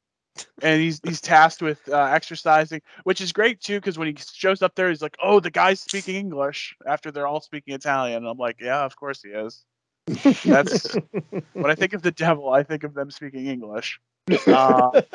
and 0.62 0.80
he's 0.80 1.00
he's 1.02 1.20
tasked 1.20 1.62
with 1.62 1.80
uh, 1.88 1.96
exorcising 1.96 2.80
which 3.04 3.20
is 3.20 3.32
great 3.32 3.60
too 3.60 3.78
because 3.78 3.98
when 3.98 4.08
he 4.08 4.16
shows 4.34 4.62
up 4.62 4.74
there 4.74 4.88
he's 4.88 5.02
like 5.02 5.16
oh 5.22 5.40
the 5.40 5.50
guy's 5.50 5.80
speaking 5.80 6.16
english 6.16 6.76
after 6.86 7.10
they're 7.10 7.26
all 7.26 7.40
speaking 7.40 7.74
italian 7.74 8.18
and 8.18 8.28
i'm 8.28 8.38
like 8.38 8.56
yeah 8.60 8.84
of 8.84 8.96
course 8.96 9.22
he 9.22 9.30
is 9.30 9.64
that's 10.44 10.94
when 11.52 11.70
i 11.70 11.74
think 11.74 11.92
of 11.92 12.02
the 12.02 12.10
devil 12.12 12.50
i 12.52 12.62
think 12.62 12.84
of 12.84 12.94
them 12.94 13.10
speaking 13.10 13.46
english 13.46 14.00
uh, 14.46 14.90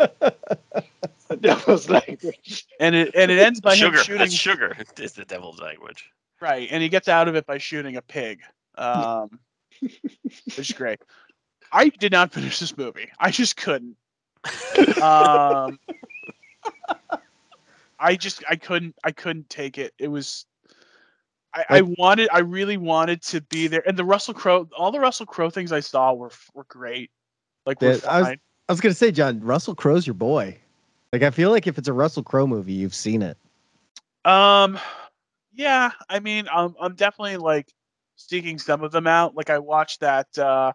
The 1.27 1.38
devil's 1.39 1.89
language. 1.89 2.65
and 2.80 2.93
it 2.93 3.15
and 3.15 3.32
it 3.32 3.39
ends 3.39 3.62
by 3.62 3.73
sugar. 3.75 3.97
him 3.97 4.04
shooting 4.04 4.19
That's 4.19 4.34
sugar. 4.34 4.75
Is 4.99 5.13
the 5.13 5.23
devil's 5.23 5.60
language. 5.62 6.10
right 6.41 6.67
and 6.69 6.84
he 6.84 6.89
gets 6.89 7.08
out 7.08 7.27
of 7.30 7.36
it 7.36 7.45
by 7.45 7.58
shooting 7.58 7.95
a 7.95 8.01
pig 8.01 8.41
um 8.77 9.39
which 9.80 10.60
is 10.60 10.71
great 10.73 10.99
i 11.71 11.88
did 11.88 12.12
not 12.12 12.34
finish 12.34 12.60
this 12.60 12.77
movie 12.77 13.10
i 13.19 13.32
just 13.32 13.56
couldn't 13.56 13.95
um 15.01 15.80
i 17.99 18.15
just 18.17 18.43
i 18.49 18.56
couldn't 18.58 18.95
i 19.06 19.12
couldn't 19.12 19.49
take 19.49 19.77
it 19.77 19.93
it 19.99 20.08
was 20.10 20.45
I, 21.54 21.66
I 21.70 21.82
wanted, 21.82 22.30
I 22.32 22.40
really 22.40 22.78
wanted 22.78 23.22
to 23.24 23.42
be 23.42 23.68
there, 23.68 23.84
and 23.88 23.98
the 23.98 24.06
Russell 24.06 24.34
Crowe, 24.34 24.70
all 24.78 24.92
the 24.92 25.00
Russell 25.00 25.26
Crowe 25.26 25.50
things 25.50 25.72
I 25.72 25.82
saw 25.82 26.14
were 26.14 26.32
were 26.54 26.64
great. 26.66 27.12
Like, 27.66 27.82
were 27.82 27.92
Yeah, 27.92 27.98
I 28.08 28.22
was- 28.22 28.30
I 28.70 28.72
was 28.72 28.80
gonna 28.80 28.96
say, 28.96 29.12
John, 29.12 29.42
Russell 29.42 29.76
Crowe's 29.76 30.08
your 30.08 30.14
boy. 30.14 30.58
Like, 31.12 31.24
I 31.24 31.30
feel 31.30 31.52
like 31.52 31.68
if 31.68 31.78
it's 31.78 31.90
a 31.90 31.94
Russell 31.94 32.24
Crowe 32.24 32.48
movie, 32.48 32.72
you've 32.72 32.96
seen 32.96 33.22
it. 33.22 33.38
Um, 34.24 34.80
yeah, 35.52 35.92
I 36.10 36.20
mean, 36.22 36.48
I'm 36.50 36.74
I'm 36.80 36.96
definitely 36.96 37.38
like 37.38 37.68
seeking 38.16 38.58
some 38.58 38.84
of 38.84 38.92
them 38.94 39.08
out. 39.08 39.36
Like 39.36 39.50
I 39.50 39.60
watched 39.60 40.00
that. 40.02 40.38
uh 40.38 40.72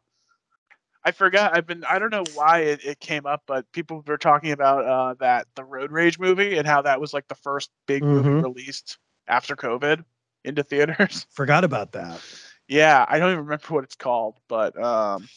I 1.05 1.13
forgot. 1.13 1.57
I've 1.57 1.67
been. 1.67 1.85
I 1.85 1.99
don't 2.01 2.11
know 2.11 2.25
why 2.35 2.59
it, 2.63 2.85
it 2.85 2.99
came 3.01 3.27
up, 3.27 3.45
but 3.47 3.71
people 3.73 4.03
were 4.07 4.19
talking 4.19 4.51
about 4.51 4.85
uh 4.85 5.15
that 5.21 5.47
the 5.55 5.65
Road 5.65 5.93
Rage 5.93 6.19
movie 6.19 6.59
and 6.59 6.67
how 6.67 6.83
that 6.83 7.01
was 7.01 7.15
like 7.15 7.29
the 7.29 7.35
first 7.37 7.71
big 7.87 8.03
movie 8.03 8.29
Mhm. 8.29 8.43
released 8.43 8.99
after 9.29 9.55
COVID 9.57 10.05
into 10.47 10.63
theaters. 10.63 11.27
Forgot 11.33 11.65
about 11.65 11.93
that. 11.93 12.21
yeah, 12.69 13.05
I 13.09 13.19
don't 13.19 13.33
even 13.33 13.45
remember 13.45 13.67
what 13.69 13.85
it's 13.85 13.97
called, 13.97 14.39
but 14.49 14.81
um, 14.83 15.29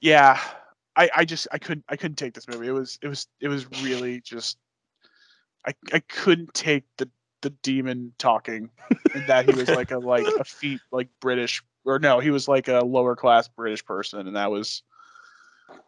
yeah, 0.00 0.38
I 0.96 1.10
I 1.16 1.24
just 1.24 1.48
I 1.52 1.58
couldn't 1.58 1.84
I 1.88 1.96
couldn't 1.96 2.16
take 2.16 2.34
this 2.34 2.48
movie. 2.48 2.68
It 2.68 2.72
was 2.72 2.98
it 3.02 3.08
was 3.08 3.26
it 3.40 3.48
was 3.48 3.66
really 3.82 4.20
just 4.20 4.58
I 5.66 5.74
I 5.92 6.00
couldn't 6.00 6.52
take 6.54 6.84
the 6.98 7.08
the 7.44 7.50
demon 7.50 8.12
talking 8.18 8.70
and 9.14 9.26
that 9.28 9.44
he 9.44 9.54
was 9.54 9.68
like 9.68 9.90
a 9.90 9.98
like 9.98 10.26
a 10.26 10.44
feet 10.44 10.80
like 10.90 11.08
British 11.20 11.62
or 11.84 11.98
no 11.98 12.18
he 12.18 12.30
was 12.30 12.48
like 12.48 12.68
a 12.68 12.80
lower 12.80 13.14
class 13.14 13.48
British 13.48 13.84
person 13.84 14.26
and 14.26 14.34
that 14.34 14.50
was 14.50 14.82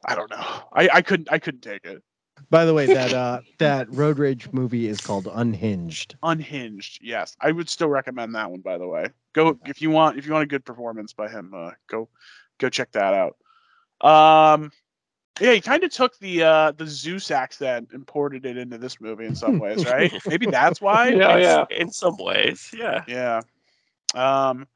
I 0.04 0.14
don't 0.14 0.30
know 0.30 0.46
I 0.70 0.88
I 0.92 1.00
couldn't 1.02 1.32
I 1.32 1.38
couldn't 1.38 1.62
take 1.62 1.86
it 1.86 2.02
By 2.50 2.64
the 2.64 2.74
way, 2.74 2.86
that 2.94 3.12
uh 3.12 3.40
that 3.58 3.90
road 3.90 4.18
rage 4.18 4.48
movie 4.52 4.86
is 4.86 5.00
called 5.00 5.28
Unhinged. 5.32 6.16
unhinged 6.22 6.98
yes 7.02 7.36
I 7.40 7.50
would 7.52 7.68
still 7.68 7.88
recommend 7.88 8.34
that 8.34 8.50
one 8.50 8.60
by 8.60 8.78
the 8.78 8.86
way 8.88 9.06
go 9.32 9.58
if 9.66 9.80
you 9.82 9.90
want 9.90 10.18
if 10.18 10.26
you 10.26 10.32
want 10.32 10.44
a 10.44 10.46
good 10.46 10.64
performance 10.64 11.12
by 11.12 11.28
him 11.28 11.52
uh, 11.54 11.70
go 11.88 12.08
go 12.58 12.68
check 12.68 12.92
that 12.92 13.14
out 13.14 13.36
um 14.00 14.70
yeah 15.40 15.52
he 15.52 15.60
kind 15.60 15.82
of 15.84 15.90
took 15.90 16.18
the 16.18 16.42
uh 16.42 16.72
the 16.72 16.86
Zeus 16.86 17.30
accent 17.30 17.90
and 17.92 18.06
ported 18.06 18.44
it 18.46 18.56
into 18.56 18.78
this 18.78 19.00
movie 19.00 19.26
in 19.26 19.34
some 19.34 19.58
ways 19.58 19.84
right 19.84 20.12
maybe 20.26 20.46
that's 20.46 20.80
why 20.80 21.08
Yeah, 21.08 21.36
yeah. 21.38 21.64
In 21.70 21.90
some 21.90 22.16
ways, 22.18 22.70
yeah. 22.76 23.04
Yeah. 23.06 23.40
Um, 24.14 24.66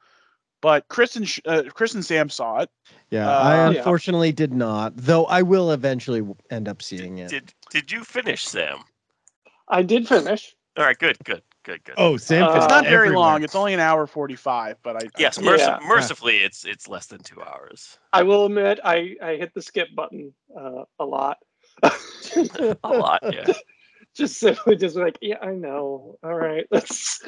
but 0.61 0.87
Chris 0.89 1.17
and 1.17 1.33
uh, 1.47 1.63
Chris 1.73 1.95
and 1.95 2.05
Sam 2.05 2.29
saw 2.29 2.59
it. 2.61 2.71
Yeah, 3.11 3.29
Uh, 3.29 3.43
I 3.43 3.55
yeah. 3.57 3.79
unfortunately 3.79 4.33
did 4.33 4.53
not, 4.53 4.93
though 4.97 5.25
I 5.27 5.43
will 5.43 5.73
eventually 5.73 6.23
end 6.51 6.69
up 6.69 6.83
seeing 6.83 7.19
it. 7.19 7.29
Did 7.31 7.55
did 7.71 7.91
you 7.93 8.05
finish, 8.05 8.45
Sam? 8.47 8.79
I 9.69 9.83
did 9.83 10.07
finish. 10.09 10.55
All 10.77 10.85
right, 10.85 10.99
good, 10.99 11.17
good, 11.25 11.43
good, 11.65 11.83
good. 11.85 11.95
Oh, 11.99 12.17
Sam, 12.17 12.45
Uh, 12.45 12.57
It's 12.57 12.69
not 12.69 12.85
very 12.85 12.95
everywhere. 13.09 13.19
long. 13.19 13.43
It's 13.43 13.55
only 13.57 13.75
an 13.75 13.81
hour 13.81 14.07
forty-five. 14.07 14.77
But 14.83 14.97
I 15.05 15.09
yes, 15.19 15.39
I, 15.39 15.43
merc- 15.43 15.59
Yeah. 15.59 15.79
mercifully, 15.87 16.39
it's 16.39 16.65
it's 16.65 16.87
less 16.89 17.07
than 17.07 17.23
two 17.23 17.43
hours. 17.43 17.99
I 18.13 18.23
will 18.23 18.47
admit 18.47 18.79
I 18.85 19.17
I 19.23 19.37
hit 19.37 19.53
the 19.55 19.63
skip 19.63 19.89
button 19.95 20.33
uh, 20.59 20.85
a 20.99 21.05
lot. 21.05 21.39
A 21.83 22.77
lot, 22.89 23.21
yeah. 23.33 23.47
just 24.17 24.39
simply 24.39 24.77
just 24.77 24.97
like 24.97 25.19
yeah 25.21 25.39
I 25.41 25.53
know. 25.53 26.17
All 26.23 26.35
right, 26.35 26.67
let's 26.71 27.21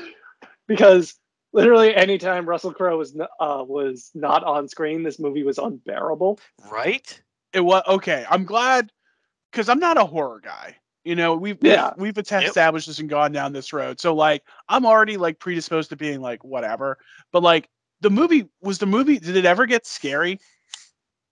because 0.68 1.14
literally 1.52 1.94
anytime 1.94 2.48
Russell 2.48 2.72
Crowe 2.72 2.98
was 2.98 3.16
uh, 3.40 3.64
was 3.66 4.10
not 4.14 4.44
on 4.44 4.68
screen, 4.68 5.02
this 5.02 5.18
movie 5.18 5.42
was 5.42 5.58
unbearable. 5.58 6.38
Right? 6.70 7.20
it 7.52 7.60
was 7.60 7.82
okay. 7.86 8.24
I'm 8.30 8.44
glad 8.44 8.90
because 9.50 9.68
I'm 9.68 9.78
not 9.78 9.98
a 9.98 10.04
horror 10.04 10.40
guy. 10.42 10.76
You 11.04 11.16
know, 11.16 11.34
we've 11.34 11.58
Yeah. 11.60 11.92
we've, 11.96 12.16
we've 12.16 12.30
established 12.30 12.86
this 12.86 12.98
and 12.98 13.08
gone 13.08 13.32
down 13.32 13.52
this 13.52 13.72
road. 13.72 14.00
So 14.00 14.14
like, 14.14 14.42
I'm 14.68 14.86
already 14.86 15.16
like 15.16 15.38
predisposed 15.38 15.90
to 15.90 15.96
being 15.96 16.20
like 16.20 16.44
whatever. 16.44 16.98
But 17.32 17.42
like, 17.42 17.68
the 18.00 18.10
movie 18.10 18.48
was 18.60 18.78
the 18.78 18.86
movie. 18.86 19.18
Did 19.18 19.36
it 19.36 19.44
ever 19.44 19.66
get 19.66 19.86
scary? 19.86 20.38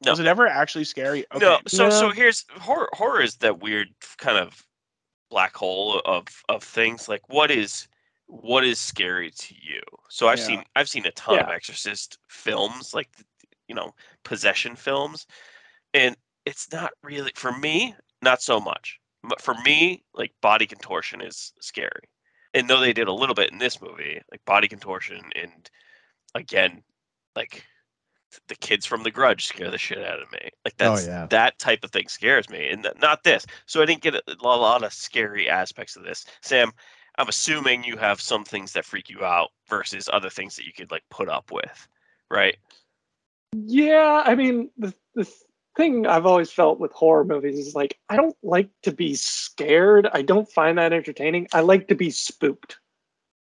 No. 0.05 0.13
Was 0.13 0.21
it 0.21 0.27
ever 0.27 0.47
actually 0.47 0.85
scary? 0.85 1.25
Okay. 1.35 1.45
No, 1.45 1.59
so 1.67 1.91
so 1.91 2.11
here's 2.11 2.45
horror. 2.59 2.89
Horror 2.93 3.23
is 3.23 3.37
that 3.37 3.61
weird 3.61 3.89
kind 4.19 4.39
of 4.39 4.65
black 5.31 5.55
hole 5.55 6.01
of 6.05 6.27
of 6.49 6.63
things. 6.63 7.09
Like 7.09 7.29
what 7.29 7.51
is 7.51 7.87
what 8.31 8.65
is 8.65 8.79
scary 8.81 9.31
to 9.31 9.55
you? 9.55 9.81
So 10.09 10.29
I've 10.29 10.39
Yeah. 10.39 10.47
seen 10.47 10.65
I've 10.77 10.89
seen 10.89 11.07
a 11.07 11.13
ton 11.13 11.41
of 11.41 11.49
Exorcist 11.51 12.19
films, 12.29 12.95
like 12.95 13.09
you 13.69 13.75
know 13.75 13.95
possession 14.25 14.77
films, 14.77 15.27
and 15.95 16.17
it's 16.47 16.71
not 16.73 16.93
really 17.03 17.33
for 17.35 17.53
me. 17.53 17.95
Not 18.23 18.43
so 18.43 18.61
much. 18.61 18.99
But 19.23 19.41
for 19.41 19.55
me, 19.65 20.05
like 20.15 20.33
body 20.41 20.67
contortion 20.67 21.21
is 21.21 21.53
scary. 21.61 22.09
And 22.55 22.69
though 22.69 22.81
they 22.81 22.93
did 22.93 23.09
a 23.09 23.13
little 23.13 23.35
bit 23.35 23.53
in 23.53 23.59
this 23.59 23.81
movie, 23.81 24.21
like 24.31 24.45
body 24.45 24.69
contortion 24.69 25.21
and 25.37 25.71
again, 26.35 26.83
like 27.37 27.65
the 28.49 28.55
kids 28.57 28.87
from 28.87 29.03
The 29.03 29.11
Grudge 29.11 29.47
scare 29.47 29.71
the 29.71 29.79
shit 29.79 30.05
out 30.05 30.23
of 30.23 30.31
me. 30.33 30.51
Like 30.65 30.75
Oh, 30.81 30.95
that's 30.95 31.07
yeah. 31.07 31.27
that 31.27 31.59
type 31.59 31.85
of 31.85 31.91
thing 31.91 32.09
scares 32.09 32.49
me, 32.49 32.71
and 32.71 32.83
th- 32.85 32.95
not 33.01 33.25
this. 33.25 33.45
So 33.67 33.83
I 33.83 33.87
didn't 33.87 34.03
get 34.03 34.15
a, 34.15 34.23
a 34.29 34.37
lot 34.41 34.85
of 34.85 34.93
scary 34.93 35.49
aspects 35.49 35.97
of 35.97 36.05
this. 36.05 36.25
Sam, 36.43 36.73
I'm 37.19 37.29
assuming 37.29 37.85
you 37.85 37.97
have 37.97 38.21
some 38.21 38.45
things 38.45 38.73
that 38.73 38.85
freak 38.85 39.11
you 39.11 39.25
out 39.25 39.51
versus 39.69 40.09
other 40.13 40.31
things 40.31 40.57
that 40.57 40.67
you 40.67 40.73
could 40.73 40.91
like 40.91 41.05
put 41.11 41.29
up 41.29 41.51
with, 41.53 41.89
right? 42.31 42.57
Yeah, 43.53 44.23
I 44.25 44.35
mean 44.35 44.71
the 44.79 44.95
the 45.15 45.31
thing 45.77 46.07
I've 46.07 46.27
always 46.27 46.51
felt 46.53 46.79
with 46.81 46.93
horror 46.93 47.25
movies 47.25 47.59
is 47.59 47.75
like 47.75 47.99
I 48.09 48.17
don't 48.17 48.37
like 48.43 48.71
to 48.83 48.93
be 48.93 49.15
scared. 49.15 50.09
I 50.13 50.23
don't 50.23 50.51
find 50.51 50.79
that 50.79 50.93
entertaining. 50.93 51.49
I 51.53 51.61
like 51.61 51.89
to 51.89 51.95
be 51.95 52.11
spooked. 52.11 52.79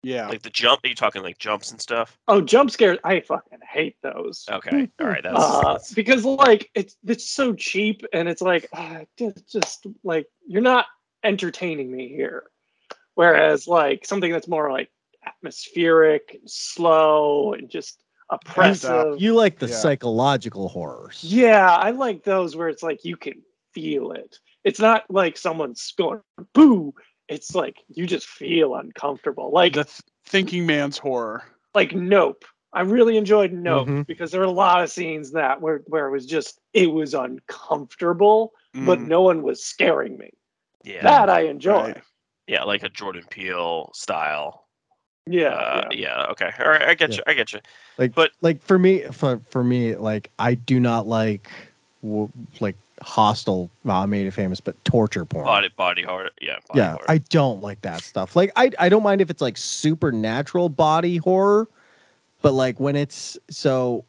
yeah. 0.04 0.28
Like 0.28 0.44
the 0.44 0.50
jump. 0.50 0.82
Are 0.84 0.88
you 0.88 0.96
talking 0.96 1.24
like 1.24 1.40
jumps 1.40 1.72
and 1.72 1.82
stuff? 1.82 2.18
Oh, 2.28 2.42
jump 2.42 2.72
scares! 2.72 3.00
I 3.04 3.22
fucking 3.22 3.60
hate 3.68 3.98
those. 4.04 4.46
Okay, 4.50 4.90
all 5.02 5.08
right. 5.08 5.24
That's, 5.24 5.36
uh, 5.38 5.74
that's 5.74 5.94
because 5.96 6.24
like 6.24 6.70
it's 6.76 6.96
it's 7.06 7.28
so 7.30 7.54
cheap 7.54 8.06
and 8.14 8.30
it's 8.30 8.42
like 8.42 8.68
ah, 8.74 9.02
just, 9.18 9.52
just 9.52 9.88
like 10.04 10.28
you're 10.48 10.62
not 10.62 10.86
entertaining 11.24 11.92
me 11.92 12.08
here 12.08 12.44
whereas 13.16 13.68
like 13.68 14.06
something 14.06 14.32
that's 14.32 14.48
more 14.48 14.72
like 14.72 14.90
atmospheric 15.26 16.40
slow 16.46 17.54
and 17.54 17.70
just 17.70 18.04
oppressive 18.30 19.20
You 19.22 19.34
like 19.36 19.60
the 19.60 19.68
Yeah. 19.68 19.74
psychological 19.76 20.68
horrors. 20.70 21.24
yeah 21.24 21.76
i 21.76 21.92
like 21.92 22.24
those 22.24 22.56
where 22.56 22.70
it's 22.70 22.84
like 22.84 23.04
you 23.06 23.16
can 23.18 23.42
feel 23.74 24.12
it 24.12 24.40
it's 24.64 24.80
not 24.80 25.04
like 25.10 25.38
someone's 25.38 25.94
going 25.98 26.20
boo 26.54 26.94
it's 27.28 27.54
like 27.56 27.78
you 27.90 28.06
just 28.08 28.28
feel 28.28 28.76
uncomfortable 28.76 29.52
like 29.52 29.74
the 29.74 29.84
th- 29.84 30.02
thinking 30.26 30.66
man's 30.66 30.98
horror. 30.98 31.44
like 31.74 31.94
Nope. 31.96 32.46
I 32.74 32.82
really 32.82 33.16
enjoyed 33.16 33.54
Nope 33.54 33.88
Mhm. 33.88 34.06
because 34.08 34.32
there 34.32 34.42
were 34.42 34.48
a 34.48 34.52
lot 34.52 34.84
of 34.84 34.92
scenes 34.92 35.32
that 35.32 35.62
where 35.62 35.82
where 35.88 36.08
it 36.08 36.12
was 36.12 36.26
just 36.26 36.60
it 36.74 36.92
was 36.92 37.14
uncomfortable, 37.14 38.52
but 38.74 39.00
Mm, 39.00 39.08
no 39.08 39.22
one 39.22 39.44
was 39.44 39.64
scaring 39.64 40.18
me. 40.18 40.32
yeah, 40.84 41.02
That 41.04 41.30
I 41.30 41.42
enjoy. 41.42 41.94
right. 41.94 42.04
Yeah, 42.48 42.64
like 42.64 42.84
a 42.84 42.90
Jordan 42.90 43.24
Peele 43.30 43.92
style. 43.94 44.64
Yeah, 45.28 45.48
uh, 45.50 45.88
yeah. 45.92 45.98
yeah. 46.18 46.26
Okay, 46.32 46.52
all 46.60 46.70
right. 46.70 46.84
I 46.84 46.94
get 46.94 47.10
Yeah. 47.12 47.16
you. 47.18 47.24
I 47.28 47.34
get 47.34 47.54
you. 47.54 47.60
Like, 47.98 48.14
But- 48.14 48.32
like 48.42 48.62
for 48.62 48.78
me, 48.78 49.02
for 49.12 49.40
for 49.50 49.64
me, 49.64 49.96
like 49.96 50.30
I 50.38 50.54
do 50.54 50.80
not 50.80 51.08
like, 51.08 51.50
w- 52.04 52.30
like 52.60 52.76
Hostel. 53.02 53.70
Well, 53.84 53.98
I 53.98 54.06
made 54.06 54.28
it 54.28 54.32
famous, 54.32 54.60
but 54.62 54.76
torture 54.86 55.26
porn. 55.26 55.46
Body, 55.46 55.70
body 55.76 56.04
horror. 56.04 56.30
Yeah. 56.42 56.58
Body 56.68 56.80
yeah, 56.80 56.92
horror. 56.92 57.06
I 57.10 57.18
don't 57.18 57.62
like 57.64 57.82
that 57.82 58.04
stuff. 58.04 58.36
Like 58.36 58.52
I 58.56 58.70
I 58.78 58.88
don't 58.90 59.04
mind 59.04 59.22
if 59.22 59.30
it's 59.32 59.42
like 59.42 59.58
supernatural 59.58 60.70
body 60.70 61.18
horror, 61.18 61.68
but 62.44 62.54
like 62.54 62.80
when 62.80 62.96
it's 62.96 63.38
so 63.50 64.06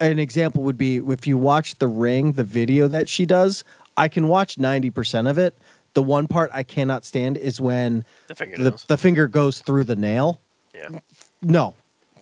an 0.00 0.18
example 0.18 0.62
would 0.64 0.76
be 0.76 0.96
if 0.96 1.26
you 1.26 1.38
watch 1.38 1.76
The 1.78 1.88
Ring, 1.88 2.32
the 2.32 2.44
video 2.44 2.88
that 2.88 3.08
she 3.08 3.24
does, 3.24 3.64
I 3.96 4.08
can 4.08 4.28
watch 4.28 4.56
90% 4.58 5.30
of 5.30 5.38
it. 5.38 5.56
The 5.94 6.02
one 6.02 6.26
part 6.26 6.50
I 6.54 6.62
cannot 6.62 7.04
stand 7.04 7.36
is 7.36 7.60
when 7.60 8.04
the 8.28 8.34
the, 8.34 8.84
the 8.88 8.96
finger 8.96 9.28
goes 9.28 9.60
through 9.60 9.84
the 9.84 9.96
nail. 9.96 10.40
Yeah. 10.74 11.00
No. 11.42 11.74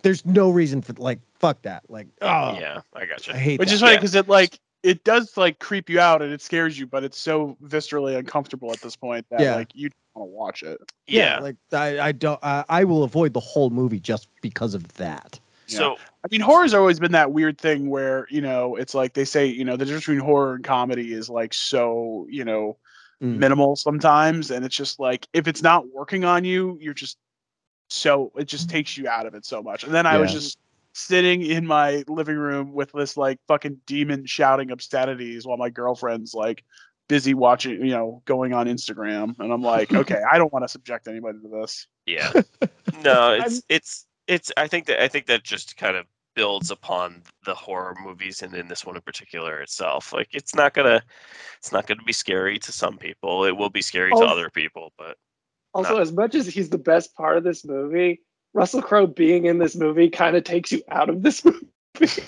There's 0.03 0.25
no 0.25 0.51
reason 0.51 0.83
for 0.83 0.93
like 0.95 1.21
fuck 1.39 1.63
that. 1.63 1.85
Like 1.89 2.09
oh 2.23 2.59
yeah, 2.59 2.81
I 2.95 3.07
got 3.07 3.27
you. 3.27 3.35
I 3.35 3.37
hate 3.37 3.61
Which 3.61 3.69
that. 3.69 3.75
is 3.75 3.81
funny 3.81 3.93
Yeah. 3.93 3.99
because 3.99 4.15
it 4.15 4.29
like 4.29 4.59
it 4.83 5.05
does 5.05 5.37
like 5.37 5.59
creep 5.59 5.91
you 5.91 6.01
out 6.01 6.23
and 6.23 6.33
it 6.33 6.41
scares 6.41 6.79
you, 6.79 6.87
but 6.87 7.05
it's 7.05 7.19
so 7.19 7.57
viscerally 7.63 8.17
uncomfortable 8.17 8.73
at 8.73 8.81
this 8.81 8.97
point 8.97 9.27
that 9.31 9.41
Yeah. 9.41 9.55
like 9.57 9.69
you 9.75 9.91
don't 10.17 10.31
want 10.31 10.31
to 10.31 10.37
watch 10.37 10.63
it. 10.63 10.93
Yeah. 11.07 11.39
like 11.41 11.57
I, 11.73 12.01
I 12.01 12.13
don't 12.13 12.41
I, 12.43 12.65
I 12.69 12.85
will 12.85 13.03
avoid 13.05 13.35
the 13.35 13.41
whole 13.41 13.71
movie 13.71 14.01
just 14.01 14.29
because 14.41 14.75
of 14.75 14.89
that. 14.95 15.39
So 15.67 15.97
I 16.25 16.29
mean, 16.33 16.41
horror's 16.41 16.75
always 16.75 16.99
been 16.99 17.13
that 17.13 17.31
weird 17.31 17.57
thing 17.59 17.91
where 17.91 18.27
you 18.31 18.41
know 18.41 18.75
it's 18.75 18.93
like 18.95 19.13
they 19.13 19.25
say 19.25 19.47
you 19.47 19.65
know 19.65 19.77
the 19.77 19.85
difference 19.85 20.07
between 20.07 20.19
horror 20.19 20.55
and 20.55 20.65
comedy 20.65 21.13
is 21.13 21.31
like 21.31 21.55
so 21.55 22.27
you 22.29 22.45
know 22.45 22.77
Mm. 23.23 23.37
minimal 23.37 23.77
sometimes, 23.77 24.51
and 24.51 24.65
it's 24.65 24.77
just 24.77 24.99
like 24.99 25.29
if 25.35 25.47
it's 25.47 25.63
not 25.63 25.85
working 25.93 26.25
on 26.25 26.45
you, 26.45 26.79
you're 26.81 26.95
just 26.95 27.19
so 27.89 28.33
it 28.37 28.45
just 28.45 28.71
takes 28.71 28.97
you 28.97 29.09
out 29.09 29.27
of 29.27 29.35
it 29.35 29.45
so 29.45 29.63
much. 29.63 29.85
And 29.85 29.93
then 29.93 30.07
I 30.07 30.17
was 30.17 30.33
just 30.33 30.59
sitting 30.95 31.43
in 31.43 31.67
my 31.67 32.03
living 32.09 32.37
room 32.37 32.73
with 32.73 32.93
this 32.93 33.17
like 33.17 33.39
fucking 33.47 33.81
demon 33.87 34.27
shouting 34.27 34.71
obscenities 34.71 35.47
while 35.47 35.57
my 35.57 35.69
girlfriend's 35.71 36.35
like 36.35 36.65
busy 37.09 37.35
watching, 37.35 37.85
you 37.85 37.93
know, 37.93 38.23
going 38.25 38.55
on 38.55 38.67
Instagram, 38.67 39.35
and 39.39 39.53
I'm 39.53 39.63
like, 39.63 39.93
okay, 39.95 40.21
I 40.31 40.39
don't 40.39 40.53
want 40.53 40.65
to 40.65 40.69
subject 40.69 41.09
anybody 41.09 41.39
to 41.41 41.49
this. 41.49 41.87
yeah. 42.07 42.33
No, 43.05 43.33
it's 43.33 43.63
it's 43.69 44.07
it's 44.27 44.53
I 44.57 44.67
think 44.67 44.87
that 44.87 45.03
I 45.03 45.09
think 45.09 45.27
that 45.27 45.43
just 45.43 45.77
kind 45.77 45.97
of 45.97 46.07
builds 46.35 46.71
upon 46.71 47.23
the 47.45 47.55
horror 47.55 47.95
movies 48.03 48.43
and 48.43 48.55
in 48.55 48.69
this 48.69 48.85
one 48.85 48.97
in 48.97 49.03
particular 49.03 49.61
itself. 49.61 50.13
Like 50.13 50.29
it's 50.33 50.55
not 50.55 50.75
gonna 50.75 51.03
it's 51.59 51.73
not 51.73 51.87
gonna 51.87 52.03
be 52.03 52.13
scary 52.13 52.59
to 52.59 52.73
some 52.73 52.99
people. 52.99 53.45
It 53.45 53.57
will 53.57 53.71
be 53.71 53.83
scary 53.83 54.11
to 54.13 54.19
other 54.19 54.51
people, 54.51 54.93
but 54.99 55.17
Also, 55.75 55.99
as 55.99 56.13
much 56.13 56.35
as 56.35 56.47
he's 56.47 56.71
the 56.71 56.79
best 56.79 57.15
part 57.15 57.37
of 57.37 57.45
this 57.45 57.65
movie, 57.65 58.21
Russell 58.55 58.83
Crowe 58.83 59.07
being 59.07 59.47
in 59.47 59.59
this 59.59 59.77
movie 59.77 60.09
kind 60.09 60.37
of 60.37 60.45
takes 60.45 60.73
you 60.73 60.83
out 60.91 61.09
of 61.09 61.23
this 61.23 61.45
movie, 61.45 62.23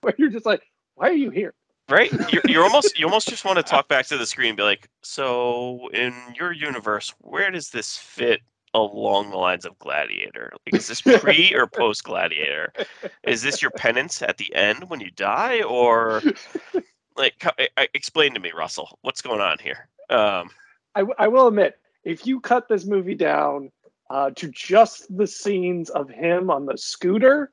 where 0.00 0.14
you're 0.18 0.30
just 0.30 0.46
like, 0.46 0.62
why 0.94 1.08
are 1.08 1.12
you 1.12 1.30
here? 1.30 1.54
right? 1.90 2.12
You're, 2.32 2.42
you're 2.46 2.64
almost 2.64 2.98
you 2.98 3.06
almost 3.06 3.28
just 3.28 3.44
want 3.44 3.56
to 3.56 3.62
talk 3.62 3.88
back 3.88 4.06
to 4.06 4.16
the 4.16 4.26
screen 4.26 4.50
and 4.50 4.56
be 4.56 4.62
like, 4.62 4.88
so 5.02 5.88
in 5.92 6.14
your 6.38 6.52
universe, 6.52 7.12
where 7.18 7.50
does 7.50 7.70
this 7.70 7.96
fit 7.96 8.40
along 8.74 9.30
the 9.30 9.36
lines 9.36 9.64
of 9.64 9.78
Gladiator? 9.78 10.52
Like, 10.66 10.80
is 10.80 10.86
this 10.86 11.00
pre 11.20 11.54
or 11.54 11.66
post 11.66 12.04
Gladiator? 12.04 12.72
Is 13.24 13.42
this 13.42 13.62
your 13.62 13.70
penance 13.72 14.22
at 14.22 14.38
the 14.38 14.54
end 14.54 14.88
when 14.88 15.00
you 15.00 15.10
die, 15.10 15.62
or 15.62 16.22
like 17.16 17.44
I- 17.58 17.68
I- 17.76 17.88
explain 17.94 18.34
to 18.34 18.40
me, 18.40 18.52
Russell, 18.52 18.98
what's 19.02 19.22
going 19.22 19.40
on 19.40 19.58
here? 19.58 19.88
Um, 20.08 20.50
I, 20.94 21.04
I 21.18 21.28
will 21.28 21.48
admit, 21.48 21.78
if 22.04 22.26
you 22.26 22.40
cut 22.40 22.68
this 22.68 22.84
movie 22.84 23.14
down 23.14 23.70
uh, 24.10 24.30
to 24.36 24.48
just 24.48 25.14
the 25.16 25.26
scenes 25.26 25.90
of 25.90 26.10
him 26.10 26.50
on 26.50 26.66
the 26.66 26.76
scooter 26.76 27.52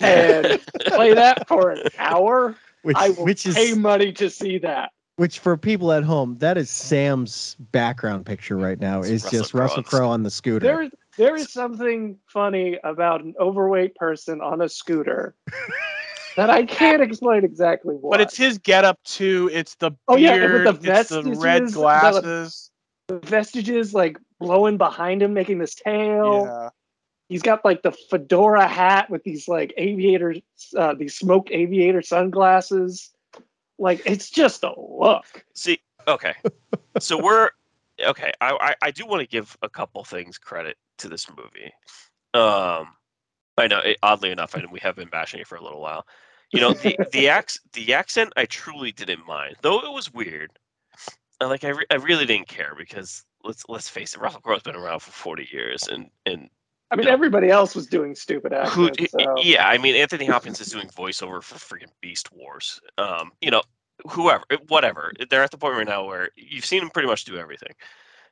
and 0.00 0.60
play 0.86 1.14
that 1.14 1.46
for 1.46 1.70
an 1.70 1.82
hour, 1.98 2.56
Which, 2.82 2.96
I 2.96 3.10
will 3.10 3.24
which 3.24 3.46
is 3.46 3.54
pay 3.54 3.74
money 3.74 4.12
to 4.12 4.30
see 4.30 4.58
that. 4.58 4.92
Which 5.16 5.38
for 5.38 5.56
people 5.56 5.92
at 5.92 6.04
home, 6.04 6.36
that 6.38 6.56
is 6.56 6.70
Sam's 6.70 7.56
background 7.72 8.26
picture 8.26 8.56
right 8.56 8.78
now. 8.80 9.00
It's 9.00 9.08
Is 9.10 9.24
Russell 9.24 9.38
just 9.40 9.52
Crowe 9.52 9.60
Russell 9.60 9.82
Crowe 9.82 10.08
on 10.10 10.22
the 10.22 10.30
scooter. 10.30 10.66
There, 10.66 10.90
there 11.18 11.36
is 11.36 11.52
something 11.52 12.18
funny 12.26 12.78
about 12.84 13.22
an 13.22 13.34
overweight 13.38 13.94
person 13.96 14.40
on 14.40 14.62
a 14.62 14.68
scooter 14.68 15.34
that 16.36 16.50
I 16.50 16.64
can't 16.64 17.02
explain 17.02 17.44
exactly 17.44 17.94
why. 17.94 18.10
But 18.10 18.20
it's 18.22 18.36
his 18.36 18.58
getup 18.58 19.02
too. 19.04 19.50
It's 19.52 19.74
the 19.76 19.92
Oh, 20.08 20.16
yeah, 20.16 20.32
and 20.32 20.40
beard. 20.40 20.66
with 20.66 20.82
the 20.82 21.00
it's 21.00 21.08
the 21.10 21.22
red 21.22 21.62
vestiges, 21.64 21.72
the- 21.74 21.78
glasses. 21.80 22.70
the 23.08 23.18
vestiges 23.20 23.94
like 23.94 24.18
blowing 24.40 24.78
behind 24.78 25.22
him, 25.22 25.34
making 25.34 25.58
this 25.58 25.74
tail. 25.74 26.46
Yeah. 26.46 26.68
He's 27.28 27.42
got 27.42 27.64
like 27.64 27.82
the 27.82 27.92
fedora 27.92 28.66
hat 28.66 29.08
with 29.08 29.22
these 29.24 29.48
like 29.48 29.72
aviator, 29.78 30.34
uh, 30.76 30.94
these 30.94 31.14
smoke 31.14 31.50
aviator 31.50 32.02
sunglasses. 32.02 33.10
Like 33.78 34.02
it's 34.06 34.30
just 34.30 34.62
a 34.62 34.72
look. 34.78 35.44
see, 35.54 35.78
okay, 36.06 36.34
so 36.98 37.22
we're 37.22 37.50
okay. 38.04 38.32
I 38.40 38.56
I, 38.60 38.74
I 38.86 38.90
do 38.90 39.06
want 39.06 39.20
to 39.20 39.26
give 39.26 39.56
a 39.62 39.68
couple 39.68 40.04
things 40.04 40.38
credit 40.38 40.76
to 40.98 41.08
this 41.08 41.26
movie. 41.30 41.72
Um, 42.34 42.94
I 43.58 43.66
know, 43.68 43.80
it, 43.80 43.98
oddly 44.02 44.30
enough, 44.30 44.54
and 44.54 44.70
we 44.70 44.80
have 44.80 44.96
been 44.96 45.08
bashing 45.08 45.40
it 45.40 45.46
for 45.46 45.56
a 45.56 45.62
little 45.62 45.80
while. 45.80 46.06
You 46.52 46.60
know, 46.60 46.72
the 46.72 46.96
the 47.12 47.26
ac- 47.38 47.60
the 47.72 47.92
accent 47.94 48.32
I 48.36 48.46
truly 48.46 48.92
didn't 48.92 49.26
mind, 49.26 49.56
though 49.62 49.80
it 49.80 49.92
was 49.92 50.12
weird. 50.12 50.50
And 51.40 51.50
like 51.50 51.64
I, 51.64 51.70
re- 51.70 51.86
I 51.90 51.96
really 51.96 52.24
didn't 52.24 52.48
care 52.48 52.74
because 52.76 53.24
let's 53.44 53.64
let's 53.68 53.88
face 53.88 54.14
it, 54.14 54.20
Russell 54.20 54.40
Crowe's 54.40 54.62
been 54.62 54.76
around 54.76 55.00
for 55.00 55.10
forty 55.10 55.48
years, 55.50 55.88
and 55.90 56.08
and 56.26 56.48
I 56.92 56.96
mean, 56.96 57.08
everybody 57.08 57.48
else 57.48 57.74
was 57.74 57.86
doing 57.86 58.14
stupid 58.14 58.52
who. 58.68 58.90
So. 59.08 59.36
yeah, 59.38 59.66
I 59.66 59.78
mean 59.78 59.96
Anthony 59.96 60.26
Hopkins 60.26 60.60
is 60.60 60.68
doing 60.68 60.88
voiceover 60.88 61.42
for 61.42 61.54
freaking 61.54 61.90
Beast 62.02 62.30
Wars. 62.32 62.80
Um, 62.98 63.32
you 63.40 63.50
know, 63.50 63.62
whoever, 64.10 64.44
whatever. 64.68 65.12
They're 65.30 65.42
at 65.42 65.50
the 65.50 65.56
point 65.56 65.76
right 65.76 65.86
now 65.86 66.04
where 66.04 66.28
you've 66.36 66.66
seen 66.66 66.82
him 66.82 66.90
pretty 66.90 67.08
much 67.08 67.24
do 67.24 67.38
everything, 67.38 67.72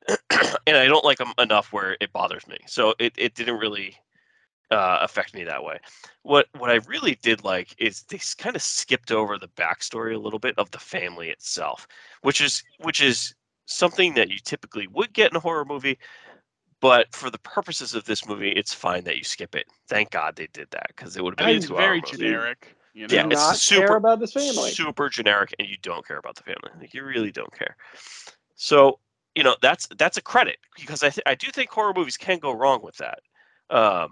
and 0.67 0.77
I 0.77 0.87
don't 0.87 1.05
like 1.05 1.19
him 1.19 1.33
enough 1.39 1.73
where 1.73 1.97
it 2.01 2.13
bothers 2.13 2.47
me. 2.47 2.59
So 2.67 2.95
it 2.99 3.15
it 3.17 3.35
didn't 3.35 3.59
really 3.59 3.97
uh, 4.71 4.99
affect 5.01 5.35
me 5.35 5.45
that 5.45 5.65
way. 5.65 5.79
What 6.23 6.47
what 6.59 6.71
I 6.71 6.81
really 6.87 7.19
did 7.23 7.43
like 7.45 7.75
is 7.79 8.03
they 8.03 8.21
kind 8.37 8.57
of 8.57 8.63
skipped 8.63 9.11
over 9.11 9.39
the 9.39 9.49
backstory 9.49 10.15
a 10.15 10.19
little 10.19 10.39
bit 10.39 10.59
of 10.59 10.71
the 10.71 10.79
family 10.79 11.31
itself, 11.31 11.89
which 12.23 12.43
is 12.43 12.63
which 12.79 13.01
is 13.01 13.35
something 13.67 14.15
that 14.15 14.31
you 14.31 14.39
typically 14.45 14.87
would 14.89 15.13
get 15.13 15.31
in 15.31 15.37
a 15.37 15.41
horror 15.41 15.65
movie. 15.65 15.99
But 16.81 17.13
for 17.15 17.31
the 17.31 17.39
purposes 17.39 17.95
of 17.95 18.05
this 18.05 18.27
movie, 18.27 18.51
it's 18.51 18.73
fine 18.73 19.05
that 19.05 19.17
you 19.19 19.25
skip 19.25 19.55
it. 19.55 19.67
Thank 19.89 20.11
God 20.11 20.37
they 20.37 20.49
did 20.53 20.69
that 20.71 20.87
because 20.89 21.17
it 21.17 21.23
would 21.23 21.33
have 21.33 21.37
been 21.39 21.47
mean, 21.49 21.55
a 21.57 21.59
it's 21.59 21.67
very 21.67 22.01
movie. 22.01 22.17
generic. 22.17 22.75
You 22.95 23.07
know? 23.07 23.15
Yeah, 23.15 23.23
Do 23.25 23.29
it's 23.31 23.37
not 23.41 23.57
super- 23.57 23.87
care 23.87 23.97
about 23.97 24.21
this 24.21 24.33
family. 24.33 24.71
super 24.71 25.09
generic 25.09 25.55
and 25.59 25.69
you 25.69 25.77
don't 25.83 26.07
care 26.07 26.19
about 26.19 26.35
the 26.37 26.43
family 26.43 26.71
like 26.81 26.93
you 26.93 27.05
really 27.05 27.31
don't 27.31 27.53
care 27.57 27.77
so 28.57 28.99
you 29.37 29.45
know 29.45 29.55
that's 29.63 29.87
that's 29.97 30.17
a 30.17 30.21
credit 30.23 30.57
because 30.77 31.05
i 31.05 31.09
th- 31.09 31.23
i 31.25 31.37
do 31.37 31.47
think 31.53 31.71
horror 31.71 31.93
movies 31.95 32.17
can 32.17 32.39
go 32.41 32.51
wrong 32.53 32.81
with 32.83 32.97
that 32.97 33.21
um 33.71 34.09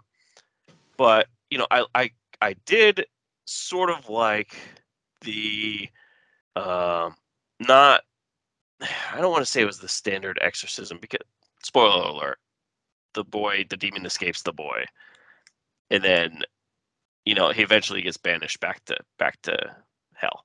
but 0.97 1.27
you 1.51 1.59
know 1.59 1.67
i 1.73 1.85
i 1.97 2.09
i 2.41 2.55
did 2.67 3.05
sort 3.47 3.91
of 3.91 4.09
like 4.09 4.55
the 5.23 5.89
um 6.55 7.17
not 7.59 8.03
i 8.81 9.21
don't 9.21 9.33
want 9.33 9.45
to 9.45 9.51
say 9.51 9.61
it 9.61 9.67
was 9.67 9.81
the 9.81 9.89
standard 9.89 10.39
exorcism 10.41 10.99
because 11.01 11.21
spoiler 11.65 12.01
alert 12.05 12.39
the 13.15 13.25
boy 13.25 13.65
the 13.69 13.77
demon 13.77 14.07
escapes 14.07 14.43
the 14.43 14.53
boy. 14.53 14.85
And 15.91 16.03
then 16.03 16.43
you 17.25 17.35
know 17.35 17.51
he 17.51 17.63
eventually 17.63 18.03
gets 18.03 18.17
banished 18.17 18.61
back 18.61 18.85
to 18.87 18.97
back 19.19 19.41
to 19.43 19.77
hell. 20.15 20.45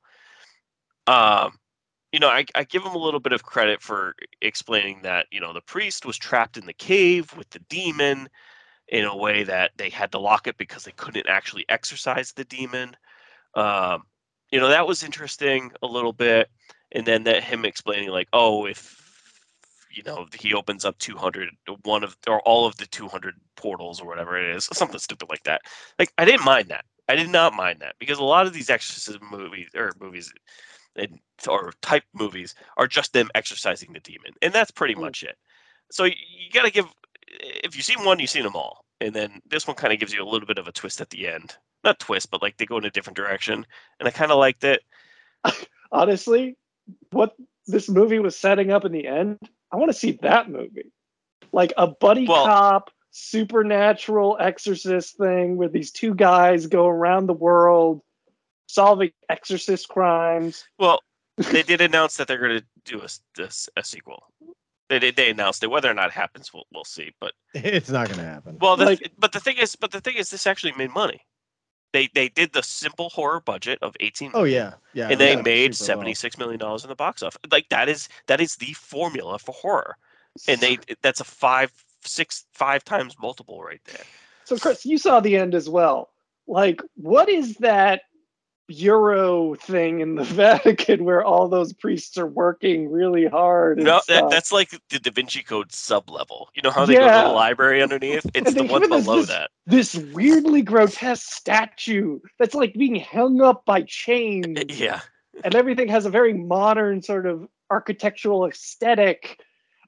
Um 1.07 1.57
you 2.11 2.19
know 2.19 2.29
I, 2.29 2.45
I 2.55 2.63
give 2.63 2.83
him 2.83 2.93
a 2.93 2.97
little 3.03 3.19
bit 3.19 3.33
of 3.33 3.43
credit 3.43 3.81
for 3.81 4.15
explaining 4.41 5.01
that 5.03 5.27
you 5.31 5.39
know 5.39 5.53
the 5.53 5.61
priest 5.61 6.05
was 6.05 6.17
trapped 6.17 6.57
in 6.57 6.65
the 6.65 6.73
cave 6.73 7.35
with 7.37 7.49
the 7.49 7.59
demon 7.69 8.29
in 8.89 9.05
a 9.05 9.15
way 9.15 9.43
that 9.43 9.71
they 9.77 9.89
had 9.89 10.11
to 10.11 10.19
lock 10.19 10.47
it 10.47 10.57
because 10.57 10.83
they 10.83 10.91
couldn't 10.91 11.27
actually 11.27 11.65
exorcise 11.69 12.31
the 12.33 12.45
demon. 12.45 12.95
Um 13.55 14.03
you 14.51 14.59
know 14.59 14.69
that 14.69 14.87
was 14.87 15.03
interesting 15.03 15.71
a 15.81 15.87
little 15.87 16.13
bit. 16.13 16.49
And 16.91 17.07
then 17.07 17.23
that 17.23 17.43
him 17.43 17.65
explaining 17.65 18.09
like 18.09 18.27
oh 18.33 18.65
if 18.65 19.02
you 19.93 20.03
know 20.03 20.25
he 20.39 20.53
opens 20.53 20.85
up 20.85 20.97
200 20.97 21.49
one 21.83 22.03
of 22.03 22.17
or 22.27 22.41
all 22.41 22.65
of 22.65 22.75
the 22.77 22.85
200 22.87 23.35
portals 23.55 24.01
or 24.01 24.07
whatever 24.07 24.37
it 24.37 24.55
is 24.55 24.65
something 24.73 24.99
stupid 24.99 25.29
like 25.29 25.43
that. 25.43 25.61
Like 25.99 26.11
i 26.17 26.25
didn't 26.25 26.45
mind 26.45 26.69
that. 26.69 26.85
I 27.09 27.15
did 27.15 27.29
not 27.29 27.53
mind 27.53 27.79
that 27.81 27.95
because 27.99 28.17
a 28.17 28.23
lot 28.23 28.47
of 28.47 28.53
these 28.53 28.69
exorcism 28.69 29.21
movies 29.29 29.69
or 29.75 29.91
movies 29.99 30.33
and 30.95 31.19
or 31.47 31.73
type 31.81 32.03
movies 32.13 32.55
are 32.77 32.87
just 32.87 33.13
them 33.13 33.29
exorcising 33.35 33.93
the 33.93 33.99
demon 33.99 34.33
and 34.41 34.53
that's 34.53 34.71
pretty 34.71 34.95
Mm. 34.95 35.01
much 35.01 35.23
it. 35.23 35.37
So 35.91 36.05
you, 36.05 36.15
you 36.45 36.51
got 36.51 36.63
to 36.65 36.71
give 36.71 36.87
if 37.63 37.75
you've 37.75 37.85
seen 37.85 38.03
one 38.05 38.19
you've 38.19 38.29
seen 38.29 38.43
them 38.43 38.55
all 38.55 38.85
and 39.01 39.13
then 39.13 39.41
this 39.49 39.67
one 39.67 39.75
kind 39.75 39.93
of 39.93 39.99
gives 39.99 40.13
you 40.13 40.23
a 40.23 40.29
little 40.29 40.47
bit 40.47 40.57
of 40.57 40.67
a 40.67 40.71
twist 40.71 41.01
at 41.01 41.09
the 41.09 41.27
end. 41.27 41.55
Not 41.83 41.99
twist 41.99 42.31
but 42.31 42.41
like 42.41 42.57
they 42.57 42.65
go 42.65 42.77
in 42.77 42.85
a 42.85 42.91
different 42.91 43.17
direction 43.17 43.65
and 43.99 44.07
i 44.07 44.11
kind 44.11 44.31
of 44.31 44.37
liked 44.37 44.63
it. 44.63 44.81
Honestly, 45.91 46.57
what 47.11 47.35
this 47.67 47.89
movie 47.89 48.19
was 48.19 48.37
setting 48.37 48.71
up 48.71 48.85
in 48.85 48.91
the 48.91 49.07
end, 49.07 49.37
I 49.73 49.77
want 49.77 49.91
to 49.91 49.97
see 49.97 50.11
that 50.21 50.49
movie. 50.49 50.91
Like 51.51 51.73
a 51.77 51.87
buddy 51.87 52.25
Well- 52.27 52.45
cop, 52.45 52.91
supernatural 53.11 54.37
exorcist 54.39 55.17
thing 55.17 55.57
where 55.57 55.67
these 55.69 55.91
two 55.91 56.15
guys 56.15 56.67
go 56.67 56.87
around 56.87 57.25
the 57.27 57.33
world 57.33 58.01
solving 58.67 59.11
exorcist 59.29 59.87
crimes. 59.89 60.65
Well, 60.79 60.99
they 61.37 61.63
did 61.63 61.81
announce 61.81 62.17
that 62.17 62.27
they're 62.27 62.37
going 62.39 62.59
to 62.59 62.65
do 62.85 63.01
a, 63.01 63.05
s- 63.05 63.21
this, 63.35 63.69
a 63.77 63.83
sequel. 63.83 64.23
They 64.89 64.99
did. 64.99 65.15
They 65.15 65.29
announced 65.29 65.63
it. 65.63 65.67
Whether 65.71 65.89
or 65.89 65.93
not 65.93 66.07
it 66.07 66.13
happens, 66.13 66.51
we'll, 66.53 66.65
we'll 66.73 66.83
see. 66.85 67.11
But 67.19 67.33
It's 67.53 67.89
not 67.89 68.07
going 68.07 68.19
to 68.19 68.25
happen. 68.25 68.57
well, 68.59 68.77
the, 68.77 68.85
Like- 68.85 69.11
but 69.17 69.31
the 69.31 69.39
thing 69.39 69.57
is, 69.57 69.75
but 69.75 69.91
the 69.91 70.01
thing 70.01 70.15
is, 70.15 70.29
this 70.29 70.45
actually 70.47 70.73
made 70.73 70.91
money. 70.91 71.21
They 71.93 72.09
they 72.13 72.29
did 72.29 72.53
the 72.53 72.63
simple 72.63 73.09
horror 73.09 73.39
budget 73.39 73.79
of 73.81 73.95
eighteen. 73.99 74.31
oh 74.33 74.43
yeah, 74.43 74.73
yeah. 74.93 75.09
and 75.09 75.19
they 75.19 75.35
yeah, 75.35 75.41
made 75.41 75.75
super 75.75 75.85
seventy 75.85 76.13
six 76.13 76.37
million 76.37 76.59
dollars 76.59 76.83
in 76.83 76.89
the 76.89 76.95
box 76.95 77.23
office. 77.23 77.39
Like 77.51 77.69
that 77.69 77.87
is 77.87 78.09
that 78.27 78.41
is 78.41 78.55
the 78.55 78.73
formula 78.73 79.39
for 79.39 79.53
horror, 79.53 79.95
and 80.47 80.59
they 80.59 80.79
that's 81.01 81.21
a 81.21 81.23
five 81.23 81.71
six 82.01 82.45
five 82.51 82.83
times 82.83 83.15
multiple 83.21 83.63
right 83.63 83.81
there. 83.85 84.03
So, 84.45 84.57
Chris, 84.57 84.85
you 84.85 84.97
saw 84.97 85.19
the 85.19 85.37
end 85.37 85.55
as 85.55 85.69
well. 85.69 86.09
Like, 86.47 86.81
what 86.95 87.29
is 87.29 87.55
that 87.57 88.01
Euro 88.69 89.55
thing 89.55 89.99
in 89.99 90.15
the 90.15 90.23
Vatican 90.43 91.03
where 91.03 91.23
all 91.23 91.47
those 91.47 91.73
priests 91.73 92.17
are 92.17 92.27
working 92.27 92.89
really 92.89 93.25
hard? 93.25 93.77
No, 93.79 94.01
that, 94.07 94.23
uh, 94.23 94.29
that's 94.29 94.51
like 94.51 94.71
the 94.89 94.99
Da 94.99 95.11
Vinci 95.11 95.43
Code 95.43 95.71
sub 95.71 96.09
level. 96.09 96.49
You 96.55 96.61
know 96.61 96.71
how 96.71 96.85
they 96.85 96.95
go 96.95 97.01
to 97.07 97.27
the 97.27 97.33
library 97.33 97.81
underneath? 97.83 98.25
It's 98.33 98.53
the 98.53 98.63
one 98.63 98.87
below 98.87 99.17
this- 99.17 99.27
that. 99.27 99.49
this 99.65 99.95
weirdly 99.95 100.61
grotesque 100.61 101.31
statue 101.33 102.19
that's 102.39 102.55
like 102.55 102.73
being 102.73 102.99
hung 102.99 103.41
up 103.41 103.65
by 103.65 103.81
chains 103.83 104.57
Yeah. 104.69 105.01
and 105.43 105.55
everything 105.55 105.87
has 105.89 106.05
a 106.05 106.09
very 106.09 106.33
modern 106.33 107.01
sort 107.01 107.25
of 107.25 107.47
architectural 107.71 108.45
aesthetic 108.45 109.39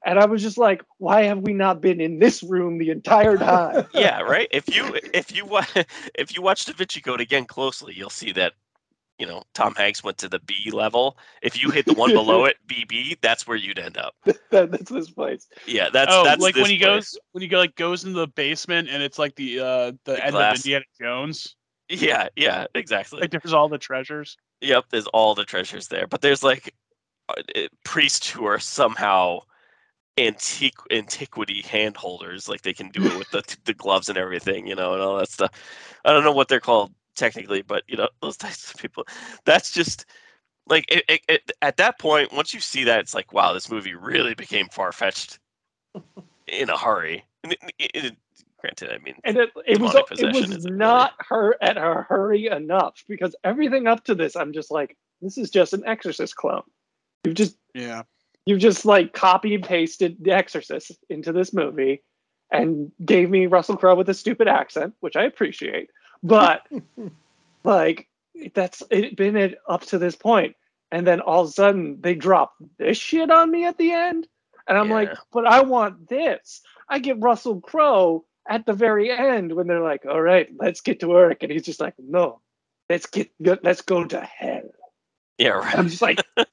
and 0.06 0.18
i 0.18 0.26
was 0.26 0.42
just 0.42 0.58
like 0.58 0.82
why 0.98 1.24
have 1.24 1.40
we 1.40 1.54
not 1.54 1.82
been 1.82 2.02
in 2.02 2.18
this 2.20 2.42
room 2.42 2.78
the 2.80 2.90
entire 2.90 3.38
time 3.38 3.86
yeah, 3.94 4.22
right. 4.22 4.48
If 4.52 4.74
you 4.74 4.98
if 5.14 5.36
you 5.36 5.48
if 6.16 6.36
you 6.36 6.42
watch 6.42 6.66
Da 6.66 6.74
Vinci 6.74 7.00
Code 7.02 7.22
again 7.22 7.46
closely, 7.46 7.94
you'll 7.96 8.10
see 8.10 8.32
that 8.32 8.54
you 9.20 9.26
know 9.26 9.44
Tom 9.54 9.74
Hanks 9.76 10.04
went 10.04 10.18
to 10.20 10.30
the 10.30 10.40
B 10.40 10.72
level. 10.72 11.18
If 11.42 11.62
you 11.62 11.70
hit 11.72 11.86
the 11.86 11.94
one 11.94 12.12
below 12.12 12.46
it, 12.46 12.58
BB, 12.68 13.20
that's 13.22 13.48
where 13.48 13.58
you'd 13.58 13.80
end 13.80 13.98
up. 13.98 14.16
that, 14.52 14.72
that's 14.72 14.90
this 14.90 15.10
place. 15.10 15.48
Yeah, 15.66 15.90
that's 15.92 16.12
oh, 16.14 16.24
that's 16.24 16.42
like 16.42 16.56
when 16.56 16.70
he 16.70 16.78
place. 16.78 17.12
goes 17.12 17.20
when 17.32 17.42
he 17.42 17.48
go 17.48 17.60
like 17.60 17.76
goes 17.76 18.04
into 18.04 18.20
the 18.20 18.28
basement 18.28 18.90
and 18.90 19.02
it's 19.02 19.20
like 19.20 19.36
the 19.36 19.60
uh 19.60 19.92
the, 20.06 20.24
end 20.24 20.34
glass. 20.34 20.60
of 20.60 20.66
Indiana 20.66 20.86
Jones. 21.00 21.56
Yeah, 21.90 22.30
yeah, 22.36 22.66
exactly. 22.74 23.22
Like 23.22 23.32
there's 23.32 23.54
all 23.54 23.70
the 23.70 23.78
treasures. 23.78 24.38
Yep, 24.62 24.86
there's 24.90 25.08
all 25.08 25.36
the 25.36 25.46
treasures 25.46 25.88
there, 25.88 26.08
but 26.08 26.22
there's 26.22 26.44
like 26.44 26.74
uh, 27.30 27.42
uh, 27.56 27.68
priests 27.84 28.30
who 28.30 28.46
are 28.46 28.60
somehow 28.60 29.40
antique 30.18 30.78
antiquity 30.92 31.62
handholders 31.62 32.48
like 32.48 32.62
they 32.62 32.72
can 32.72 32.88
do 32.90 33.06
it 33.06 33.18
with 33.18 33.30
the 33.32 33.58
the 33.66 33.74
gloves 33.74 34.10
and 34.10 34.18
everything, 34.18 34.66
you 34.66 34.76
know, 34.76 34.94
and 34.94 35.02
all 35.02 35.18
that 35.18 35.30
stuff. 35.30 35.52
I 36.04 36.12
don't 36.12 36.24
know 36.24 36.32
what 36.32 36.48
they're 36.48 36.60
called 36.60 36.94
technically, 37.16 37.62
but 37.62 37.84
you 37.88 37.98
know, 37.98 38.10
those 38.22 38.38
types 38.38 38.72
of 38.72 38.80
people. 38.80 39.06
That's 39.46 39.72
just 39.72 40.06
like 40.68 40.86
it, 40.92 41.04
it, 41.08 41.22
it, 41.28 41.52
at 41.62 41.78
that 41.78 42.00
point, 42.00 42.34
once 42.34 42.54
you 42.54 42.60
see 42.60 42.84
that, 42.86 43.00
it's 43.00 43.14
like, 43.14 43.34
wow, 43.34 43.54
this 43.54 43.70
movie 43.70 43.94
really 43.96 44.34
became 44.34 44.68
far 44.70 44.92
fetched 44.92 45.40
in 46.48 46.70
a 46.70 46.78
hurry. 46.78 47.24
It- 47.44 47.58
it- 47.80 47.92
it- 47.94 48.18
granted, 48.60 48.92
I 48.92 48.98
mean, 48.98 49.14
And 49.24 49.38
it, 49.38 49.52
it 49.68 49.80
was 49.80 49.94
it 49.94 50.10
was 50.10 50.50
isn't 50.50 50.64
really- 50.64 50.78
not 50.78 51.14
her 51.20 51.56
at 51.62 51.78
her 51.78 52.04
hurry 52.10 52.48
enough 52.48 53.04
because 53.08 53.36
everything 53.44 53.86
up 53.86 54.04
to 54.06 54.16
this, 54.16 54.36
I'm 54.36 54.54
just 54.54 54.72
like, 54.72 54.98
this 55.22 55.38
is 55.38 55.52
just 55.52 55.74
an 55.74 55.84
Exorcist 55.86 56.36
clone. 56.36 56.64
You've 57.26 57.36
just 57.36 57.58
Yeah. 57.76 58.04
you've 58.48 58.60
just 58.60 58.84
like 58.86 59.14
copy 59.14 59.54
and 59.54 59.64
pasted 59.64 60.18
The 60.20 60.32
Exorcist 60.32 60.94
into 61.10 61.32
this 61.32 61.54
movie 61.54 62.02
and 62.52 62.92
gave 63.06 63.30
me 63.30 63.46
Russell 63.46 63.78
Crowe 63.78 63.94
with 63.96 64.10
a 64.10 64.14
stupid 64.16 64.48
accent, 64.48 64.96
which 65.00 65.16
I 65.16 65.26
appreciate. 65.26 65.92
But 66.26 66.68
like 67.64 68.08
that's 68.54 68.84
it 68.90 69.16
been 69.16 69.36
it 69.38 69.58
up 69.68 69.82
to 69.88 69.98
this 69.98 70.16
point, 70.16 70.56
and 70.92 71.06
then 71.06 71.22
all 71.22 71.44
of 71.44 71.50
a 71.50 71.52
sudden 71.52 72.02
they 72.02 72.16
drop 72.16 72.54
this 72.78 72.98
shit 72.98 73.32
on 73.32 73.50
me 73.52 73.66
at 73.66 73.78
the 73.78 73.92
end, 73.92 74.28
and 74.68 74.78
I'm 74.78 74.90
like, 74.90 75.10
but 75.32 75.46
I 75.46 75.62
want 75.62 76.10
this. 76.10 76.62
I 76.90 77.00
get 77.00 77.22
Russell 77.22 77.62
Crowe 77.62 78.26
at 78.48 78.66
the 78.66 78.74
very 78.74 79.10
end 79.12 79.54
when 79.54 79.68
they're 79.68 79.82
like, 79.82 80.06
all 80.06 80.22
right, 80.22 80.48
let's 80.60 80.82
get 80.82 81.00
to 81.02 81.08
work, 81.08 81.44
and 81.44 81.52
he's 81.52 81.64
just 81.64 81.80
like, 81.80 81.94
no, 82.00 82.42
let's 82.90 83.06
get 83.06 83.32
let's 83.40 83.82
go 83.82 84.04
to 84.06 84.20
hell. 84.22 84.70
yeah, 85.38 85.50
right. 85.50 85.78
I'm 85.78 85.88
just 85.90 86.02
like, 86.02 86.22
When 86.38 86.48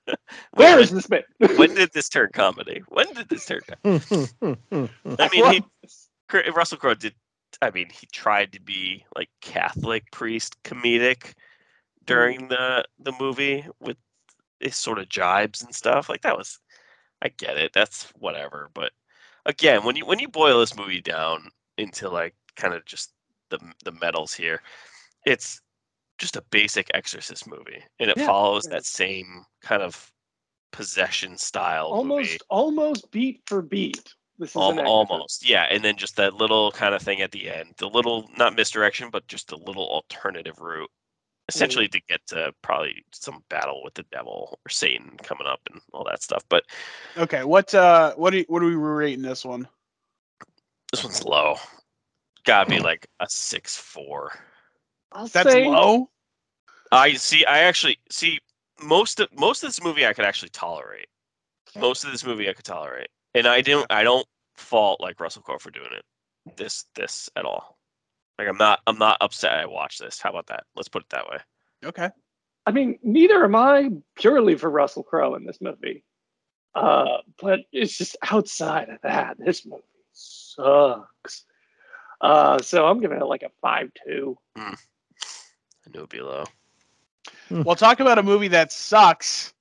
where 0.52 0.76
did- 0.76 0.82
is 0.84 0.90
this 0.90 1.06
bit? 1.06 1.24
when 1.56 1.74
did 1.74 1.92
this 1.92 2.08
turn 2.08 2.30
comedy? 2.32 2.82
When 2.88 3.12
did 3.14 3.28
this 3.28 3.46
turn? 3.46 3.60
Com- 3.84 4.88
I 5.18 5.28
mean, 5.32 5.52
he, 5.52 6.50
Russell 6.54 6.78
Crowe 6.78 6.94
did. 6.94 7.14
I 7.62 7.70
mean, 7.70 7.88
he 7.90 8.06
tried 8.12 8.52
to 8.52 8.60
be 8.60 9.06
like 9.16 9.30
Catholic 9.40 10.10
priest 10.12 10.62
comedic 10.64 11.18
mm-hmm. 11.20 12.04
during 12.06 12.48
the 12.48 12.84
the 12.98 13.12
movie 13.20 13.66
with 13.80 13.96
his 14.60 14.76
sort 14.76 14.98
of 14.98 15.08
jibes 15.08 15.62
and 15.62 15.74
stuff. 15.74 16.08
Like 16.08 16.22
that 16.22 16.36
was, 16.38 16.60
I 17.22 17.28
get 17.28 17.56
it. 17.58 17.72
That's 17.72 18.10
whatever. 18.18 18.70
But 18.74 18.92
again, 19.46 19.84
when 19.84 19.96
you 19.96 20.06
when 20.06 20.18
you 20.20 20.28
boil 20.28 20.60
this 20.60 20.76
movie 20.76 21.00
down 21.00 21.50
into 21.78 22.08
like 22.10 22.34
kind 22.56 22.74
of 22.74 22.84
just 22.86 23.12
the 23.50 23.58
the 23.84 23.92
metals 23.92 24.34
here, 24.34 24.62
it's 25.26 25.60
just 26.18 26.36
a 26.36 26.42
basic 26.50 26.90
Exorcist 26.94 27.46
movie, 27.48 27.82
and 28.00 28.10
it 28.10 28.18
Yeah. 28.18 28.26
follows 28.26 28.64
that 28.66 28.84
same 28.86 29.44
kind 29.62 29.82
of 29.82 30.12
possession 30.72 31.36
style 31.38 31.86
almost 31.86 32.30
movie. 32.32 32.38
almost 32.50 33.10
beat 33.10 33.42
for 33.46 33.62
beat. 33.62 34.14
This 34.42 34.56
is 34.56 34.56
Al- 34.56 34.70
an 34.72 34.78
Exorcist. 34.80 35.10
almost, 35.10 35.48
yeah. 35.48 35.66
And 35.70 35.84
then 35.84 35.96
just 35.96 36.16
that 36.16 36.34
little 36.34 36.72
kind 36.72 36.94
of 36.94 37.02
thing 37.02 37.20
at 37.22 37.30
the 37.30 37.48
end, 37.48 37.74
the 37.78 37.88
little 37.88 38.28
not 38.36 38.56
misdirection, 38.56 39.08
but 39.10 39.26
just 39.28 39.52
a 39.52 39.56
little 39.56 39.88
alternative 39.88 40.58
route, 40.60 40.90
essentially 41.48 41.88
to 41.88 42.00
get 42.08 42.20
to 42.28 42.52
probably 42.62 43.04
some 43.12 43.44
battle 43.48 43.82
with 43.84 43.94
the 43.94 44.04
devil 44.12 44.58
or 44.64 44.68
Satan 44.68 45.16
coming 45.22 45.46
up 45.46 45.60
and 45.70 45.80
all 45.92 46.04
that 46.04 46.22
stuff. 46.22 46.44
But 46.48 46.64
Okay, 47.16 47.44
what 47.44 47.74
uh 47.74 48.14
what 48.16 48.30
do 48.30 48.38
you, 48.38 48.44
what 48.48 48.62
are 48.62 48.66
we 48.66 48.74
rating 48.74 49.22
this 49.22 49.44
one? 49.44 49.68
this 50.90 51.04
one's 51.04 51.24
low. 51.24 51.56
Gotta 52.44 52.68
be 52.68 52.80
like 52.80 53.06
a 53.20 53.26
six 53.28 53.76
four. 53.76 54.32
I'll 55.12 55.28
That's 55.28 55.50
say 55.52 55.66
low. 55.68 56.10
I 56.90 57.14
see. 57.14 57.44
I 57.44 57.60
actually 57.60 57.98
see 58.10 58.40
most 58.82 59.20
of 59.20 59.28
most 59.38 59.62
of 59.62 59.68
this 59.68 59.82
movie. 59.82 60.04
I 60.06 60.12
could 60.12 60.24
actually 60.24 60.48
tolerate. 60.50 61.06
Most 61.78 62.04
of 62.04 62.10
this 62.10 62.24
movie 62.26 62.50
I 62.50 62.52
could 62.52 62.66
tolerate, 62.66 63.08
and 63.34 63.46
I 63.46 63.60
don't. 63.60 63.86
I 63.90 64.02
don't 64.02 64.26
fault 64.54 65.00
like 65.00 65.20
Russell 65.20 65.42
Crowe 65.42 65.58
for 65.58 65.70
doing 65.70 65.92
it. 65.92 66.04
This 66.56 66.84
this 66.94 67.30
at 67.36 67.44
all. 67.44 67.78
Like 68.38 68.48
I'm 68.48 68.58
not. 68.58 68.80
I'm 68.86 68.98
not 68.98 69.18
upset. 69.20 69.52
I 69.52 69.66
watched 69.66 70.00
this. 70.00 70.20
How 70.20 70.30
about 70.30 70.46
that? 70.48 70.64
Let's 70.76 70.88
put 70.88 71.02
it 71.02 71.10
that 71.10 71.28
way. 71.28 71.38
Okay. 71.84 72.10
I 72.64 72.70
mean, 72.70 72.98
neither 73.02 73.44
am 73.44 73.56
I 73.56 73.90
purely 74.14 74.54
for 74.54 74.70
Russell 74.70 75.02
Crowe 75.02 75.34
in 75.34 75.44
this 75.44 75.60
movie. 75.60 76.04
Uh, 76.74 77.18
but 77.40 77.60
it's 77.72 77.98
just 77.98 78.16
outside 78.30 78.88
of 78.88 78.98
that, 79.02 79.36
this 79.38 79.66
movie 79.66 79.82
sucks. 80.12 81.44
Uh, 82.20 82.60
so 82.62 82.86
I'm 82.86 83.00
giving 83.00 83.18
it 83.18 83.26
like 83.26 83.42
a 83.42 83.50
five 83.60 83.90
two. 84.06 84.38
I 84.56 85.90
knew 85.92 86.00
it'd 86.00 86.08
be 86.08 86.20
low. 86.20 86.44
Well, 87.50 87.76
talk 87.76 88.00
about 88.00 88.18
a 88.18 88.22
movie 88.22 88.48
that 88.48 88.72
sucks. 88.72 89.51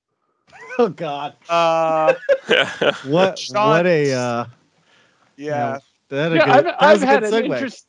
oh 0.78 0.88
God! 0.88 1.34
Uh 1.48 2.14
What 3.02 3.38
Sean- 3.38 3.68
what 3.68 3.86
a 3.86 4.12
uh, 4.12 4.44
yeah. 5.36 5.78
that 6.08 6.32
a 6.32 6.36
Yeah, 6.36 6.44
good, 6.44 6.52
I've, 6.52 6.66
that 6.66 6.74
I've 6.80 7.02
a 7.02 7.06
had 7.06 7.22
good 7.22 7.32
an 7.34 7.44
segue. 7.44 7.54
interest. 7.54 7.86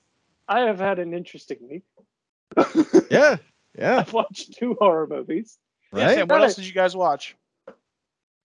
I 0.47 0.59
have 0.61 0.79
had 0.79 0.99
an 0.99 1.13
interesting 1.13 1.57
week. 1.69 1.83
Yeah, 3.09 3.37
yeah, 3.77 3.99
I've 3.99 4.13
watched 4.13 4.53
two 4.53 4.75
horror 4.79 5.07
movies. 5.07 5.57
Yeah, 5.93 6.05
right. 6.05 6.15
Sam, 6.15 6.27
what 6.27 6.41
else 6.41 6.55
did 6.55 6.65
you 6.65 6.73
guys 6.73 6.95
watch? 6.95 7.35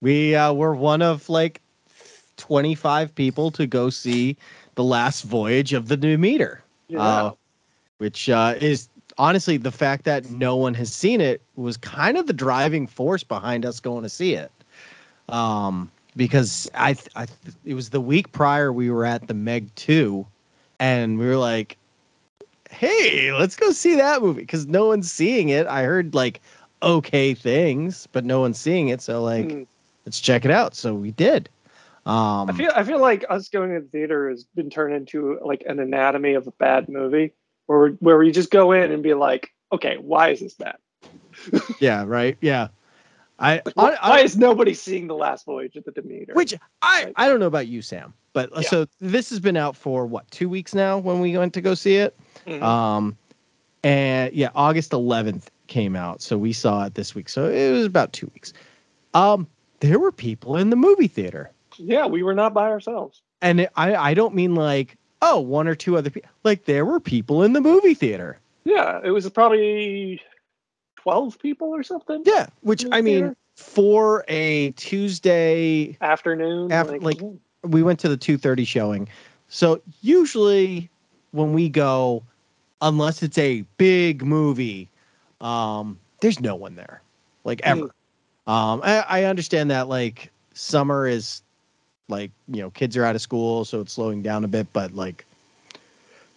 We 0.01 0.35
uh, 0.35 0.53
were 0.53 0.75
one 0.75 1.03
of 1.03 1.29
like 1.29 1.61
25 2.37 3.15
people 3.15 3.51
to 3.53 3.67
go 3.67 3.91
see 3.91 4.37
the 4.77 4.85
last 4.85 5.23
voyage 5.23 5.73
of 5.73 5.89
the 5.89 5.97
Demeter, 5.97 6.63
Yeah. 6.89 7.01
uh, 7.01 7.31
which 7.99 8.29
uh, 8.31 8.55
is 8.61 8.89
honestly 9.19 9.57
the 9.57 9.73
fact 9.73 10.05
that 10.05 10.31
no 10.31 10.57
one 10.57 10.75
has 10.75 10.93
seen 10.93 11.21
it 11.21 11.43
was 11.57 11.77
kind 11.77 12.17
of 12.17 12.27
the 12.27 12.33
driving 12.33 12.87
force 12.87 13.23
behind 13.25 13.67
us 13.67 13.81
going 13.81 14.03
to 14.03 14.09
see 14.09 14.35
it. 14.35 14.51
Um, 15.29 15.91
because 16.17 16.71
I, 16.75 16.97
I, 17.15 17.27
it 17.65 17.75
was 17.75 17.91
the 17.91 18.01
week 18.01 18.33
prior 18.33 18.73
we 18.73 18.91
were 18.91 19.05
at 19.05 19.29
the 19.29 19.35
Meg 19.35 19.75
2, 19.77 20.27
and 20.81 21.19
we 21.19 21.27
were 21.27 21.37
like, 21.37 21.77
hey, 22.71 23.33
let's 23.33 23.57
go 23.57 23.71
see 23.71 23.95
that 23.97 24.23
movie 24.23 24.43
because 24.43 24.67
no 24.67 24.87
one's 24.87 25.11
seeing 25.11 25.49
it. 25.51 25.67
I 25.67 25.83
heard 25.83 26.15
like 26.15 26.41
okay 26.83 27.35
things, 27.35 28.09
but 28.13 28.25
no 28.25 28.41
one's 28.41 28.59
seeing 28.59 28.89
it. 28.89 29.01
So 29.01 29.23
like, 29.23 29.51
Hmm. 29.51 29.63
let's 30.07 30.21
check 30.21 30.45
it 30.45 30.51
out. 30.51 30.75
So 30.75 30.95
we 30.95 31.11
did. 31.13 31.49
Um, 32.07 32.49
I 32.49 32.53
feel 32.53 32.73
I 32.75 32.85
feel 32.85 33.01
like 33.01 33.27
us 33.29 33.49
going 33.49 33.75
to 33.75 33.81
the 33.81 33.89
theater 33.89 34.31
has 34.31 34.45
been 34.55 34.71
turned 34.71 34.95
into 34.95 35.39
like 35.45 35.63
an 35.67 35.79
anatomy 35.79 36.35
of 36.35 36.47
a 36.47 36.53
bad 36.53 36.89
movie, 36.89 37.35
where 37.69 37.91
where 38.01 38.19
we 38.19 38.33
just 38.33 38.51
go 38.51 38.73
in 38.73 38.91
and 38.91 39.03
be 39.03 39.15
like, 39.15 39.53
okay, 39.73 39.97
why 39.99 40.31
is 40.31 40.41
this 40.41 40.55
bad? 40.55 40.77
yeah, 41.79 42.03
right. 42.05 42.37
Yeah. 42.41 42.69
I, 43.39 43.63
Like, 43.77 43.99
I, 44.03 44.11
why 44.11 44.21
is 44.21 44.37
nobody 44.37 44.75
seeing 44.75 45.07
the 45.07 45.15
last 45.15 45.47
voyage 45.47 45.77
of 45.77 45.85
the 45.85 45.93
Demeter? 45.93 46.33
which 46.35 46.55
I. 46.83 47.13
I 47.15 47.29
don't 47.29 47.39
know 47.39 47.47
about 47.47 47.69
you, 47.69 47.83
Sam, 47.83 48.13
but 48.33 48.51
uh, 48.53 48.61
Yeah. 48.63 48.69
so 48.69 48.87
this 49.01 49.31
has 49.31 49.39
been 49.39 49.57
out 49.57 49.77
for 49.77 50.07
what, 50.07 50.29
two 50.33 50.49
weeks 50.49 50.75
now 50.75 50.99
when 50.99 51.21
we 51.21 51.37
went 51.39 51.55
to 51.55 51.61
go 51.61 51.75
see 51.75 51.97
it. 51.97 52.17
Mhm. 52.49 52.61
Um, 52.63 53.17
and 53.85 54.33
yeah, 54.35 54.49
August 54.57 54.91
11th 54.91 55.45
came 55.69 55.95
out. 55.95 56.21
So 56.21 56.37
we 56.37 56.53
saw 56.53 56.87
it 56.87 56.95
this 56.95 57.15
week. 57.15 57.29
So 57.29 57.49
it 57.49 57.71
was 57.71 57.85
about 57.87 58.13
two 58.13 58.29
weeks. 58.35 58.53
Um, 59.15 59.47
there 59.81 60.01
were 60.01 60.11
people 60.11 60.57
in 60.57 60.71
the 60.71 60.77
movie 60.77 61.07
theater. 61.09 61.51
yeah, 61.77 62.07
we 62.07 62.25
were 62.25 62.35
not 62.35 62.55
by 62.55 62.69
ourselves. 62.69 63.23
And 63.41 63.61
it, 63.61 63.71
I, 63.77 63.95
I 63.95 64.15
don't 64.15 64.35
mean 64.35 64.57
like, 64.57 64.97
oh, 65.23 65.41
one 65.41 65.69
or 65.69 65.75
two 65.75 65.97
other 65.97 66.11
people. 66.11 66.31
Like 66.45 66.65
there 66.65 66.85
were 66.85 67.01
people 67.01 67.43
in 67.43 67.53
the 67.53 67.61
movie 67.61 67.95
theater. 67.95 68.39
Yeah, 68.65 69.01
it 69.03 69.11
was 69.11 69.29
probably 69.31 70.21
twelve 70.97 71.39
people 71.39 71.69
or 71.69 71.83
something. 71.83 72.23
Yeah. 72.25 72.47
Which 72.61 72.83
the 72.83 72.95
I 72.95 73.01
mean, 73.01 73.19
theater? 73.21 73.37
for 73.57 74.25
a 74.29 74.73
Tuesday, 74.73 75.97
afternoon. 76.01 76.71
After- 76.73 76.99
like- 77.01 77.21
we 77.63 77.83
went 77.83 77.99
to 78.01 78.09
the 78.09 78.17
2:30 78.17 78.65
showing. 78.65 79.09
So 79.49 79.81
usually 80.03 80.91
when 81.33 81.53
we 81.53 81.69
go, 81.69 82.23
unless 82.81 83.23
it's 83.23 83.39
a 83.39 83.65
big 83.79 84.25
movie, 84.25 84.89
um, 85.41 85.99
there's 86.21 86.41
no 86.41 86.55
one 86.55 86.75
there, 86.77 87.03
like 87.45 87.61
ever. 87.65 87.91
Um, 88.47 88.81
I, 88.83 89.05
I 89.09 89.25
understand 89.25 89.71
that 89.71 89.89
like 89.89 90.31
summer 90.55 91.07
is 91.07 91.43
like 92.09 92.31
you 92.49 92.61
know 92.63 92.71
kids 92.71 92.97
are 92.97 93.05
out 93.05 93.15
of 93.15 93.23
school, 93.23 93.65
so 93.65 93.81
it's 93.81 93.93
slowing 93.93 94.23
down 94.23 94.45
a 94.45 94.49
bit, 94.49 94.67
but 94.73 94.93
like 94.93 95.25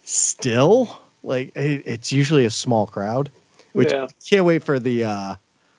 still 0.04 1.00
like 1.22 1.54
it, 1.56 1.82
it's 1.86 2.12
usually 2.12 2.44
a 2.44 2.50
small 2.50 2.86
crowd, 2.86 3.30
which 3.72 3.92
yeah, 3.92 4.06
can't 4.28 4.44
wait 4.44 4.62
for 4.62 4.78
the 4.78 5.04
uh, 5.04 5.34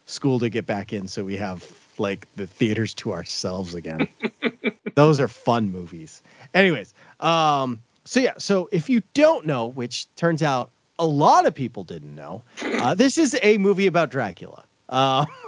school 0.05 0.39
to 0.39 0.49
get 0.49 0.65
back 0.65 0.93
in 0.93 1.07
so 1.07 1.23
we 1.23 1.37
have 1.37 1.65
like 1.97 2.27
the 2.35 2.47
theaters 2.47 2.93
to 2.95 3.13
ourselves 3.13 3.75
again. 3.75 4.07
Those 4.95 5.19
are 5.19 5.27
fun 5.27 5.71
movies. 5.71 6.21
Anyways, 6.53 6.93
um, 7.19 7.81
so 8.05 8.19
yeah, 8.19 8.33
so 8.37 8.69
if 8.71 8.89
you 8.89 9.01
don't 9.13 9.45
know, 9.45 9.67
which 9.67 10.13
turns 10.15 10.43
out 10.43 10.71
a 10.99 11.05
lot 11.05 11.45
of 11.45 11.55
people 11.55 11.83
didn't 11.83 12.15
know, 12.15 12.43
uh, 12.63 12.93
this 12.93 13.17
is 13.17 13.37
a 13.41 13.57
movie 13.57 13.87
about 13.87 14.11
Dracula. 14.11 14.63
Uh, 14.89 15.25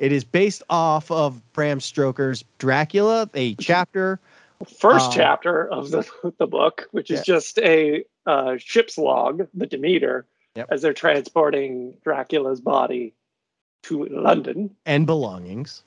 it 0.00 0.12
is 0.12 0.24
based 0.24 0.62
off 0.70 1.10
of 1.10 1.40
Bram 1.52 1.78
Stoker's 1.80 2.42
Dracula, 2.58 3.28
a 3.34 3.54
chapter. 3.56 4.18
First 4.78 5.06
Um, 5.06 5.12
chapter 5.12 5.68
of 5.68 5.90
the 5.90 6.32
the 6.38 6.46
book, 6.46 6.88
which 6.90 7.10
is 7.10 7.20
yeah. 7.20 7.34
just 7.34 7.58
a 7.60 8.04
uh, 8.26 8.56
ship's 8.58 8.98
log, 8.98 9.46
the 9.54 9.66
Demeter, 9.66 10.26
Yep. 10.56 10.66
as 10.72 10.82
they're 10.82 10.92
transporting 10.92 11.94
Dracula's 12.02 12.60
body 12.60 13.14
to 13.84 14.04
London 14.06 14.74
and 14.84 15.06
belongings. 15.06 15.84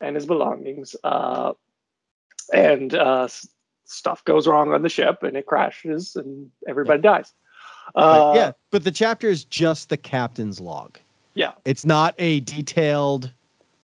and 0.00 0.14
his 0.14 0.24
belongings. 0.26 0.94
Uh, 1.02 1.52
and 2.52 2.94
uh, 2.94 3.26
stuff 3.86 4.22
goes 4.24 4.46
wrong 4.46 4.72
on 4.72 4.82
the 4.82 4.88
ship, 4.88 5.22
and 5.22 5.36
it 5.36 5.46
crashes, 5.46 6.14
and 6.16 6.50
everybody 6.68 7.02
dies. 7.02 7.32
But 7.94 8.30
Uh, 8.30 8.32
yeah, 8.36 8.52
but 8.70 8.84
the 8.84 8.90
chapter 8.92 9.28
is 9.28 9.44
just 9.44 9.88
the 9.88 9.96
captain's 9.96 10.60
log. 10.60 10.98
Yeah. 11.34 11.52
It's 11.64 11.84
not 11.84 12.14
a 12.18 12.40
detailed 12.40 13.32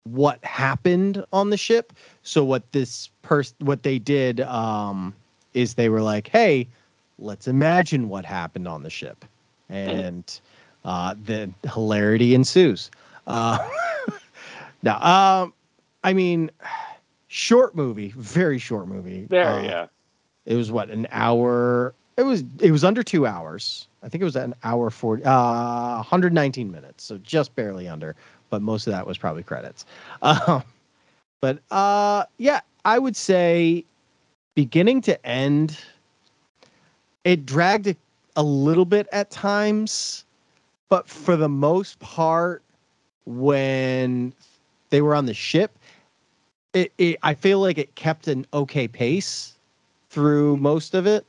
what 0.06 0.44
happened 0.46 1.24
on 1.34 1.50
the 1.50 1.58
ship. 1.58 1.94
So 2.24 2.44
what 2.46 2.72
this 2.72 3.10
person 3.22 3.56
what 3.60 3.84
they 3.84 4.00
did 4.00 4.42
um 4.42 5.14
is 5.54 5.76
they 5.76 5.90
were 5.90 6.02
like, 6.02 6.28
"Hey, 6.28 6.68
let's 7.20 7.48
imagine 7.48 8.10
what 8.10 8.26
happened 8.26 8.68
on 8.68 8.84
the 8.84 8.90
ship." 8.90 9.26
And 9.70 10.24
uh 10.86 11.16
the 11.26 11.52
hilarity 11.74 12.36
ensues. 12.36 12.92
Uh 13.28 13.58
now, 14.84 15.02
um 15.44 15.54
I 16.04 16.14
mean 16.14 16.52
short 17.28 17.76
movie, 17.76 18.14
very 18.18 18.60
short 18.60 18.88
movie. 18.88 19.28
There, 19.30 19.60
Uh, 19.60 19.64
yeah. 19.64 19.88
it 20.46 20.56
was 20.56 20.72
what 20.72 20.90
an 20.90 21.08
hour. 21.12 21.94
It 22.18 22.24
was 22.24 22.44
it 22.60 22.72
was 22.72 22.84
under 22.84 23.04
two 23.04 23.26
hours. 23.26 23.88
I 24.04 24.10
think 24.10 24.22
it 24.22 24.26
was 24.26 24.36
an 24.36 24.56
hour 24.64 24.90
forty, 24.90 25.24
uh, 25.24 25.96
119 25.96 26.72
minutes, 26.72 27.04
so 27.04 27.18
just 27.18 27.56
barely 27.56 27.88
under. 27.88 28.16
But 28.50 28.62
most 28.62 28.88
of 28.88 28.92
that 28.94 29.06
was 29.08 29.18
probably 29.18 29.44
credits. 29.44 29.86
Um, 30.22 30.64
but 31.42 31.60
uh, 31.72 32.26
yeah, 32.38 32.62
I 32.86 32.98
would 32.98 33.16
say 33.16 33.86
beginning 34.56 35.02
to 35.02 35.26
end, 35.26 35.78
it 37.24 37.46
dragged 37.46 37.88
a, 37.88 37.96
a 38.36 38.44
little 38.44 38.86
bit 38.86 39.08
at 39.12 39.30
times, 39.30 40.26
but 40.90 41.08
for 41.08 41.36
the 41.36 41.50
most 41.50 42.00
part, 42.00 42.64
when 43.26 44.34
they 44.90 45.02
were 45.02 45.16
on 45.16 45.26
the 45.26 45.34
ship, 45.34 45.78
it, 46.74 46.92
it 46.98 47.18
I 47.24 47.34
feel 47.34 47.60
like 47.60 47.78
it 47.78 47.96
kept 47.96 48.28
an 48.28 48.46
okay 48.54 48.88
pace 48.88 49.58
through 50.10 50.58
most 50.58 50.94
of 50.96 51.06
it. 51.08 51.26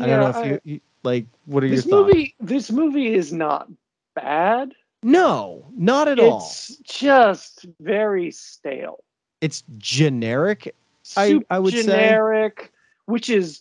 I 0.00 0.06
don't 0.06 0.20
know 0.20 0.28
if 0.28 0.42
Yeah, 0.42 0.44
you, 0.44 0.60
you 0.64 0.80
like. 1.02 1.26
What 1.46 1.62
are 1.62 1.68
your 1.68 1.82
this 1.82 1.84
thoughts? 1.84 2.16
movie 2.16 2.34
this 2.40 2.70
movie 2.70 3.14
is 3.14 3.32
not 3.32 3.68
bad 4.14 4.74
No, 5.04 5.66
not 5.76 6.08
at 6.08 6.18
all. 6.18 6.38
it's 6.38 6.76
just 6.78 7.66
very 7.78 8.30
stale 8.30 9.04
It's 9.42 9.62
generic. 9.76 10.74
I- 11.16 11.28
Super 11.28 11.46
I 11.50 11.58
would 11.58 11.74
say- 11.74 11.82
generic 11.82 12.72
which 13.06 13.28
is 13.28 13.60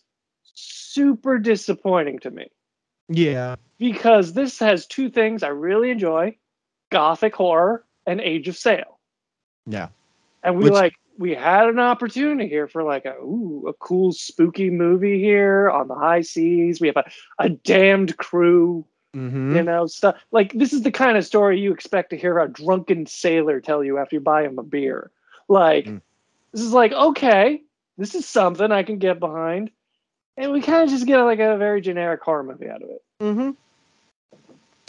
super 0.54 1.38
disappointing 1.38 2.20
to 2.20 2.32
me 2.32 2.48
Yeah. 3.10 3.58
because 3.78 4.32
this 4.34 4.58
has 4.60 4.88
two 4.88 5.10
things 5.10 5.44
i 5.44 5.50
really 5.50 5.90
enjoy 5.92 6.38
gothic 6.90 7.36
horror 7.36 7.84
and 8.08 8.22
age 8.22 8.48
of 8.48 8.56
sail 8.56 9.00
Yeah. 9.68 9.90
and 10.44 10.58
we 10.58 10.64
Which- 10.66 10.74
like 10.74 10.94
we 11.18 11.36
had 11.36 11.68
an 11.68 11.78
opportunity 11.80 12.48
here 12.48 12.68
for 12.70 12.84
like 12.84 13.04
a 13.06 13.16
ooh, 13.18 13.66
a 13.68 13.74
cool 13.74 14.14
spooky 14.14 14.70
movie 14.70 15.20
here 15.20 15.70
on 15.70 15.88
the 15.90 15.96
high 15.96 16.22
seas 16.22 16.80
we 16.80 16.88
have 16.88 16.98
a, 16.98 17.12
a 17.40 17.50
damned 17.50 18.16
crew 18.18 18.86
Mm-hmm. 19.16 19.56
you 19.56 19.64
know 19.64 19.86
stuff 19.86 20.16
like 20.32 20.54
this 20.54 20.74
is 20.74 20.82
the 20.82 20.92
kind 20.92 21.18
of 21.18 21.26
story 21.26 21.60
you 21.60 21.72
expect 21.72 22.10
to 22.10 22.18
hear 22.18 22.40
a 22.40 22.48
drunken 22.48 23.06
sailor 23.06 23.62
tell 23.62 23.84
you 23.84 24.00
after 24.00 24.16
you 24.16 24.20
buy 24.20 24.44
him 24.44 24.58
a 24.58 24.64
beer 24.64 25.12
like 25.48 25.86
Mm. 25.86 26.02
this 26.52 26.62
is 26.62 26.74
like 26.74 26.92
okay 26.94 27.62
this 27.98 28.16
is 28.16 28.26
something 28.28 28.72
i 28.72 28.82
can 28.82 28.98
get 28.98 29.20
behind 29.20 29.70
and 30.36 30.52
we 30.52 30.62
kind 30.62 30.84
of 30.84 30.90
just 30.90 31.06
get 31.06 31.22
like 31.22 31.40
a 31.40 31.58
very 31.58 31.80
generic 31.82 32.22
horror 32.24 32.44
movie 32.44 32.70
out 32.70 32.82
of 32.82 32.90
it 32.90 33.04
Mm-hmm. 33.22 33.52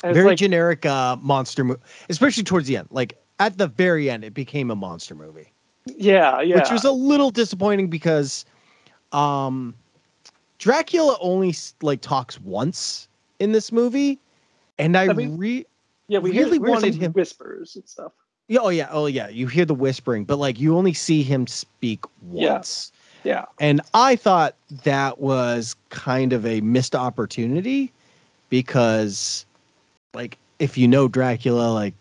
Very 0.02 0.24
like 0.24 0.38
generic 0.38 0.84
uh, 0.84 1.16
monster 1.20 1.64
movie, 1.64 1.80
especially 2.10 2.42
towards 2.42 2.66
the 2.66 2.76
end. 2.76 2.88
Like 2.90 3.16
at 3.38 3.56
the 3.56 3.68
very 3.68 4.10
end, 4.10 4.24
it 4.24 4.34
became 4.34 4.70
a 4.70 4.76
monster 4.76 5.14
movie, 5.14 5.52
yeah 5.86 6.40
yeah 6.40 6.56
which 6.56 6.70
was 6.70 6.84
a 6.84 6.90
little 6.90 7.30
disappointing 7.30 7.88
because 7.88 8.44
um, 9.12 9.74
Dracula 10.58 11.16
only 11.20 11.54
like 11.82 12.00
talks 12.00 12.40
once 12.40 13.08
in 13.38 13.52
this 13.52 13.72
movie, 13.72 14.18
and 14.78 14.96
I, 14.96 15.04
I 15.08 15.12
mean- 15.12 15.36
re 15.38 15.66
yeah 16.08 16.18
we 16.18 16.30
really 16.32 16.58
hear 16.58 16.60
wanted 16.60 16.94
him- 16.94 17.12
whispers 17.12 17.76
and 17.76 17.88
stuff 17.88 18.12
Yeah, 18.48 18.60
oh 18.62 18.68
yeah, 18.68 18.88
oh 18.90 19.06
yeah. 19.06 19.28
You 19.28 19.46
hear 19.46 19.64
the 19.64 19.74
whispering, 19.74 20.24
but 20.24 20.38
like 20.38 20.60
you 20.60 20.76
only 20.76 20.92
see 20.92 21.22
him 21.22 21.46
speak 21.46 22.04
once. 22.22 22.92
yeah 22.92 23.00
yeah. 23.24 23.46
And 23.58 23.80
I 23.94 24.16
thought 24.16 24.54
that 24.84 25.18
was 25.18 25.74
kind 25.88 26.32
of 26.34 26.44
a 26.44 26.60
missed 26.60 26.94
opportunity 26.94 27.90
because 28.50 29.46
like 30.12 30.38
if 30.58 30.78
you 30.78 30.86
know 30.86 31.08
Dracula, 31.08 31.72
like 31.72 31.94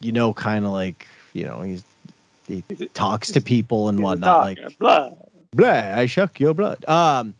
you 0.00 0.12
know 0.12 0.32
kind 0.32 0.64
of 0.64 0.70
like, 0.70 1.06
you 1.32 1.44
know, 1.44 1.60
he's 1.62 1.82
he 2.46 2.62
talks 2.94 3.30
to 3.32 3.40
people 3.40 3.88
and 3.88 4.00
whatnot. 4.02 4.40
Like 4.40 4.78
blah. 4.78 5.10
blah, 5.52 5.68
I 5.68 6.06
shuck 6.06 6.40
your 6.40 6.54
blood. 6.54 6.84
Um, 6.88 7.34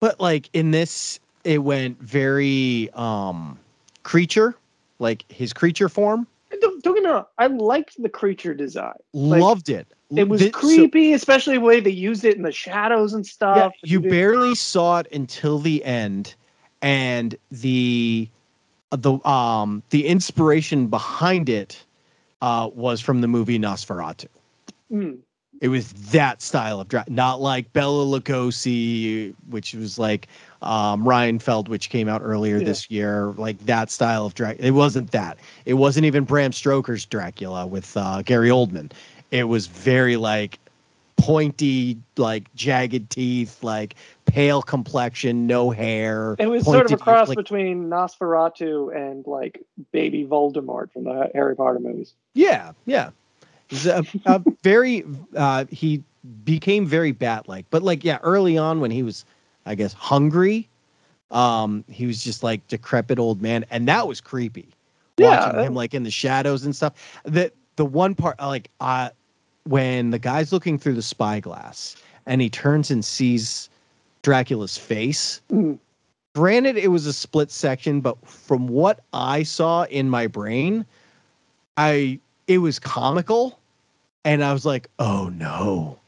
but 0.00 0.20
like 0.20 0.50
in 0.52 0.72
this, 0.72 1.20
it 1.44 1.58
went 1.62 2.00
very 2.00 2.90
um 2.94 3.58
creature, 4.02 4.54
like 4.98 5.24
his 5.30 5.52
creature 5.52 5.88
form. 5.88 6.26
Don't, 6.60 6.82
don't 6.82 6.94
get 6.94 7.04
me 7.04 7.10
wrong 7.10 7.24
i 7.38 7.46
liked 7.46 8.02
the 8.02 8.08
creature 8.08 8.54
design 8.54 8.92
Like, 9.14 9.40
Loved 9.40 9.68
it. 9.68 9.86
it 10.16 10.28
was 10.28 10.42
so- 10.42 10.50
creepy 10.50 11.12
especially 11.12 11.54
the 11.54 11.60
way 11.60 11.78
they 11.78 11.90
used 11.90 12.24
it 12.24 12.36
in 12.36 12.42
the 12.42 12.50
shadows 12.50 13.14
and 13.14 13.24
yeah, 13.24 13.30
stuff 13.30 13.72
you 13.84 14.00
barely 14.00 14.54
saw 14.56 14.98
it 14.98 15.06
until 15.12 15.60
the 15.60 15.82
end, 15.84 16.34
and 16.82 17.36
the 17.52 18.28
the 18.90 19.12
um 19.24 19.82
the 19.90 20.04
inspiration 20.06 20.88
behind 20.88 21.48
it 21.48 21.82
uh 22.42 22.68
was 22.74 23.00
from 23.00 23.20
the 23.20 23.28
movie 23.28 23.58
Nosferatu. 23.58 24.26
mm. 24.92 25.18
It 25.60 25.68
was 25.68 25.92
that 26.10 26.42
style 26.42 26.80
of 26.80 26.88
dra- 26.88 27.04
not 27.08 27.40
like 27.40 27.72
Bela 27.72 28.04
Lugosi, 28.04 29.34
which 29.50 29.74
was 29.74 29.98
like 29.98 30.26
um, 30.62 31.06
Renfield, 31.08 31.68
which 31.68 31.88
came 31.90 32.08
out 32.08 32.20
earlier 32.24 32.58
Yeah. 32.58 32.64
this 32.64 32.90
year. 32.90 33.32
Like 33.36 33.58
that 33.66 33.90
style 33.90 34.26
of 34.26 34.34
Dracula. 34.34 34.66
It 34.68 34.72
wasn't 34.72 35.10
that. 35.12 35.38
It 35.64 35.74
wasn't 35.74 36.06
even 36.06 36.24
Bram 36.24 36.52
Stoker's 36.52 37.04
Dracula 37.06 37.66
with 37.66 37.96
uh, 37.96 38.22
Gary 38.22 38.48
Oldman. 38.50 38.92
It 39.30 39.44
was 39.44 39.66
very 39.68 40.16
like 40.16 40.58
pointy, 41.16 41.98
like 42.16 42.52
jagged 42.54 43.10
teeth, 43.10 43.62
like 43.62 43.94
pale 44.26 44.62
complexion, 44.62 45.46
no 45.46 45.70
hair. 45.70 46.34
It 46.38 46.46
was 46.46 46.64
sort 46.64 46.86
of 46.86 46.92
a 46.92 46.96
cross 46.96 47.28
like- 47.28 47.36
between 47.36 47.88
Nosferatu 47.88 48.94
and 48.94 49.26
like 49.26 49.60
baby 49.92 50.24
Voldemort 50.24 50.90
from 50.92 51.04
the 51.04 51.30
Harry 51.34 51.54
Potter 51.56 51.78
movies. 51.78 52.14
Yeah, 52.34 52.72
yeah. 52.86 53.10
He's 53.68 53.86
a, 53.86 54.04
a 54.26 54.42
very 54.62 55.04
uh 55.36 55.64
he 55.70 56.02
became 56.44 56.86
very 56.86 57.12
bat 57.12 57.48
like. 57.48 57.66
But 57.70 57.82
like 57.82 58.04
yeah, 58.04 58.18
early 58.22 58.56
on 58.58 58.80
when 58.80 58.90
he 58.90 59.02
was 59.02 59.24
I 59.66 59.74
guess 59.74 59.92
hungry, 59.92 60.68
um 61.30 61.84
he 61.88 62.06
was 62.06 62.24
just 62.24 62.42
like 62.42 62.66
decrepit 62.68 63.18
old 63.18 63.40
man 63.40 63.64
and 63.70 63.86
that 63.88 64.08
was 64.08 64.20
creepy. 64.20 64.68
Yeah, 65.16 65.46
Watching 65.46 65.60
him 65.60 65.74
like 65.74 65.94
in 65.94 66.02
the 66.02 66.10
shadows 66.10 66.64
and 66.64 66.74
stuff. 66.74 67.20
The 67.24 67.52
the 67.76 67.84
one 67.84 68.14
part 68.14 68.40
like 68.40 68.70
uh 68.80 69.10
when 69.64 70.10
the 70.10 70.18
guy's 70.18 70.52
looking 70.52 70.78
through 70.78 70.94
the 70.94 71.02
spyglass 71.02 71.96
and 72.26 72.40
he 72.40 72.50
turns 72.50 72.90
and 72.90 73.04
sees 73.04 73.68
Dracula's 74.22 74.76
face. 74.76 75.40
Mm. 75.52 75.78
Granted, 76.34 76.76
it 76.76 76.88
was 76.88 77.06
a 77.06 77.12
split 77.12 77.50
section, 77.50 78.00
but 78.00 78.16
from 78.26 78.68
what 78.68 79.00
I 79.12 79.42
saw 79.42 79.84
in 79.84 80.08
my 80.08 80.26
brain, 80.26 80.86
I 81.76 82.20
it 82.46 82.58
was 82.58 82.78
comical, 82.78 83.58
and 84.24 84.42
I 84.44 84.52
was 84.52 84.64
like, 84.64 84.88
"Oh 84.98 85.28
no," 85.28 85.98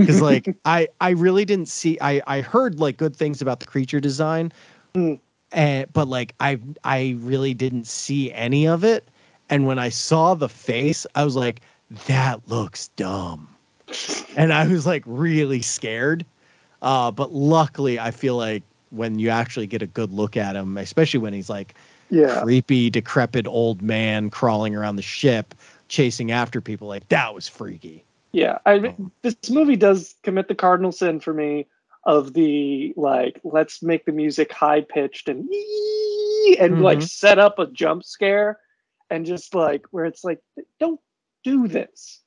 because 0.00 0.20
like 0.20 0.50
I 0.64 0.88
I 1.00 1.10
really 1.10 1.44
didn't 1.44 1.68
see. 1.68 1.98
I 2.00 2.22
I 2.26 2.40
heard 2.42 2.80
like 2.80 2.96
good 2.96 3.16
things 3.16 3.42
about 3.42 3.60
the 3.60 3.66
creature 3.66 4.00
design, 4.00 4.52
Mm. 4.94 5.20
and 5.52 5.92
but 5.92 6.08
like 6.08 6.34
I 6.40 6.60
I 6.84 7.16
really 7.20 7.54
didn't 7.54 7.86
see 7.86 8.32
any 8.32 8.66
of 8.68 8.84
it. 8.84 9.08
And 9.50 9.66
when 9.66 9.78
I 9.78 9.90
saw 9.90 10.34
the 10.34 10.48
face, 10.48 11.06
I 11.14 11.24
was 11.24 11.36
like, 11.36 11.62
"That 12.08 12.48
looks 12.48 12.88
dumb," 12.96 13.48
and 14.36 14.52
I 14.52 14.68
was 14.68 14.86
like 14.86 15.04
really 15.06 15.62
scared. 15.62 16.26
Uh, 16.82 17.12
but 17.12 17.32
luckily, 17.34 18.00
I 18.00 18.12
feel 18.12 18.36
like 18.36 18.64
when 18.90 19.18
you 19.20 19.30
actually 19.30 19.68
get 19.68 19.82
a 19.82 19.88
good 19.88 20.12
look 20.12 20.38
at 20.38 20.56
him, 20.56 20.78
especially 20.78 21.20
when 21.20 21.34
he's 21.34 21.50
like 21.50 21.76
Yeah. 22.10 22.44
creepy, 22.44 22.90
decrepit 22.90 23.48
old 23.48 23.82
man 23.82 24.30
crawling 24.30 24.76
around 24.76 24.96
the 24.96 25.02
ship, 25.02 25.54
chasing 25.88 26.32
after 26.32 26.62
people, 26.62 26.88
like 26.88 27.08
that 27.10 27.34
was 27.34 27.48
freaky. 27.48 28.05
Yeah. 28.36 28.58
I 28.66 28.74
Oh. 28.98 29.10
this 29.22 29.48
movie 29.50 29.76
does 29.76 30.14
commit 30.22 30.48
the 30.48 30.54
cardinal 30.54 30.92
sin 30.92 31.20
for 31.20 31.32
me 31.32 31.66
of 32.04 32.34
the 32.34 32.92
like 32.96 33.40
let's 33.44 33.82
make 33.82 34.04
the 34.04 34.12
music 34.12 34.52
high 34.52 34.82
pitched 34.82 35.28
and 35.30 35.50
"Ee!" 35.52 36.56
and 36.60 36.82
like 36.82 36.98
Mhm. 36.98 37.08
set 37.08 37.38
up 37.38 37.58
a 37.58 37.66
jump 37.66 38.04
scare, 38.04 38.58
and 39.08 39.24
just 39.24 39.54
like 39.54 39.86
where 39.90 40.04
it's 40.04 40.22
like, 40.22 40.40
don't 40.78 41.00
do 41.44 41.66
this. 41.66 42.20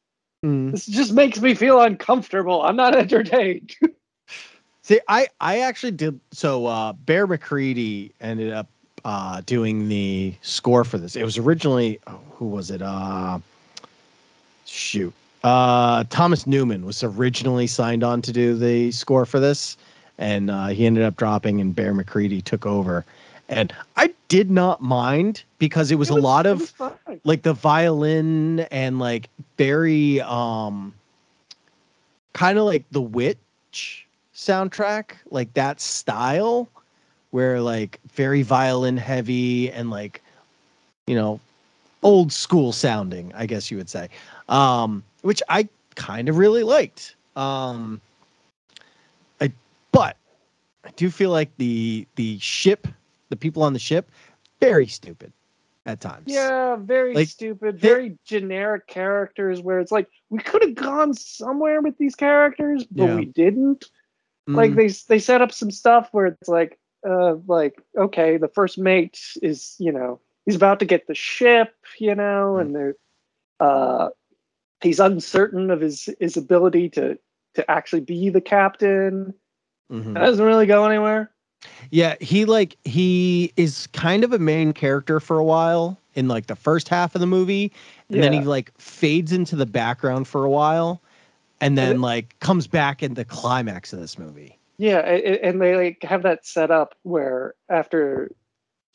Mm. 0.43 0.71
This 0.71 0.87
just 0.87 1.13
makes 1.13 1.39
me 1.39 1.53
feel 1.53 1.79
uncomfortable. 1.79 2.63
I'm 2.63 2.75
not 2.75 2.95
entertained. 3.05 3.75
See, 4.81 4.99
I 5.07 5.27
I 5.39 5.59
actually 5.59 5.91
did 5.91 6.19
so. 6.31 6.65
Uh, 6.65 6.93
Bear 6.93 7.27
McCreary 7.27 8.13
ended 8.19 8.51
up 8.51 8.67
uh, 9.05 9.41
doing 9.45 9.87
the 9.87 10.33
score 10.41 10.83
for 10.83 10.97
this. 10.97 11.15
It 11.15 11.23
was 11.23 11.37
originally 11.37 11.99
oh, 12.07 12.19
who 12.31 12.47
was 12.47 12.71
it? 12.71 12.81
Uh, 12.81 13.37
shoot, 14.65 15.13
uh, 15.43 16.03
Thomas 16.09 16.45
Newman 16.45 16.85
was 16.85 17.03
originally 17.03 17.67
signed 17.67 18.03
on 18.03 18.21
to 18.23 18.31
do 18.31 18.55
the 18.55 18.91
score 18.91 19.25
for 19.25 19.39
this, 19.39 19.77
and 20.17 20.49
uh, 20.49 20.67
he 20.67 20.85
ended 20.85 21.03
up 21.03 21.15
dropping, 21.15 21.61
and 21.61 21.75
Bear 21.75 21.93
McCreary 21.93 22.43
took 22.43 22.65
over. 22.65 23.05
And 23.47 23.73
I 23.97 24.13
did 24.27 24.51
not 24.51 24.81
mind 24.81 25.43
because 25.57 25.91
it 25.91 25.95
was, 25.95 26.09
It 26.09 26.17
a 26.17 26.21
lot 26.21 26.45
of 26.45 26.71
like 27.23 27.41
the 27.41 27.53
violin 27.53 28.61
and 28.71 28.99
like 28.99 29.27
very 29.57 30.21
um 30.21 30.93
kind 32.33 32.57
of 32.59 32.65
like 32.65 32.85
the 32.91 33.01
witch 33.01 34.05
soundtrack 34.35 35.11
like 35.31 35.53
that 35.55 35.81
style 35.81 36.69
where 37.31 37.59
like 37.59 37.99
very 38.13 38.43
violin 38.43 38.97
heavy 38.97 39.71
and 39.71 39.89
like 39.89 40.21
you 41.07 41.15
know 41.15 41.39
old 42.03 42.31
school 42.31 42.71
sounding 42.71 43.31
i 43.35 43.45
guess 43.45 43.69
you 43.69 43.77
would 43.77 43.89
say 43.89 44.07
um 44.47 45.03
which 45.21 45.41
i 45.49 45.67
kind 45.95 46.29
of 46.29 46.37
really 46.37 46.63
liked 46.63 47.15
um 47.35 48.01
i 49.41 49.51
but 49.91 50.17
i 50.85 50.89
do 50.95 51.09
feel 51.09 51.31
like 51.31 51.49
the 51.57 52.07
the 52.15 52.37
ship 52.39 52.87
the 53.29 53.35
people 53.35 53.63
on 53.63 53.73
the 53.73 53.79
ship 53.79 54.09
very 54.59 54.87
stupid 54.87 55.31
at 55.85 55.99
times 55.99 56.31
Yeah, 56.31 56.75
very 56.77 57.15
Like, 57.15 57.27
stupid, 57.27 57.79
very 57.79 58.17
generic 58.25 58.87
characters 58.87 59.61
where 59.61 59.79
it's 59.79 59.91
like 59.91 60.07
we 60.29 60.39
could 60.39 60.61
have 60.61 60.75
gone 60.75 61.13
somewhere 61.13 61.81
with 61.81 61.97
these 61.97 62.15
characters, 62.15 62.85
but 62.85 63.07
Yeah. 63.07 63.15
we 63.15 63.25
didn't. 63.25 63.85
Like 64.53 64.71
Mm, 64.71 64.75
they 64.75 64.87
they 65.07 65.19
set 65.19 65.41
up 65.41 65.51
some 65.51 65.71
stuff 65.71 66.09
where 66.11 66.27
it's 66.27 66.49
like 66.49 66.79
uh 67.07 67.35
like 67.47 67.75
okay, 67.97 68.37
the 68.37 68.47
first 68.47 68.77
mate 68.77 69.19
is, 69.41 69.75
you 69.79 69.91
know, 69.91 70.19
he's 70.45 70.55
about 70.55 70.79
to 70.79 70.85
get 70.85 71.07
the 71.07 71.15
ship, 71.15 71.73
you 71.99 72.15
know, 72.15 72.57
Mm. 72.57 72.61
and 72.61 72.75
they're 72.75 72.95
uh 73.59 74.09
he's 74.81 74.99
uncertain 74.99 75.69
of 75.71 75.81
his 75.81 76.09
his 76.19 76.37
ability 76.37 76.89
to 76.89 77.17
to 77.55 77.71
actually 77.71 78.01
be 78.01 78.29
the 78.29 78.41
captain. 78.41 79.33
mhm. 79.91 80.13
That 80.13 80.19
doesn't 80.25 80.45
really 80.45 80.65
go 80.67 80.85
anywhere. 80.85 81.31
Yeah, 81.91 82.15
he 82.21 82.45
like 82.45 82.77
he 82.85 83.51
is 83.57 83.87
kind 83.87 84.23
of 84.23 84.31
a 84.31 84.39
main 84.39 84.71
character 84.73 85.19
for 85.19 85.37
a 85.37 85.43
while 85.43 85.97
in 86.13 86.27
like 86.27 86.47
the 86.47 86.55
first 86.55 86.87
half 86.89 87.15
of 87.15 87.21
the 87.21 87.27
movie, 87.27 87.71
and 88.09 88.21
then 88.23 88.33
he 88.33 88.41
like 88.41 88.71
fades 88.77 89.31
into 89.33 89.55
the 89.55 89.65
background 89.65 90.27
for 90.27 90.45
a 90.45 90.49
while, 90.49 91.01
and 91.59 91.77
then 91.77 91.97
it- 91.97 91.99
like 91.99 92.37
comes 92.39 92.67
back 92.67 93.03
in 93.03 93.15
the 93.15 93.25
climax 93.25 93.91
of 93.93 93.99
this 93.99 94.17
movie. 94.17 94.57
Yeah, 94.77 94.99
a- 95.05 95.43
and 95.43 95.61
they 95.61 95.75
like 95.75 96.03
have 96.03 96.23
that 96.23 96.45
set 96.45 96.71
up 96.71 96.95
where 97.03 97.55
after 97.67 98.31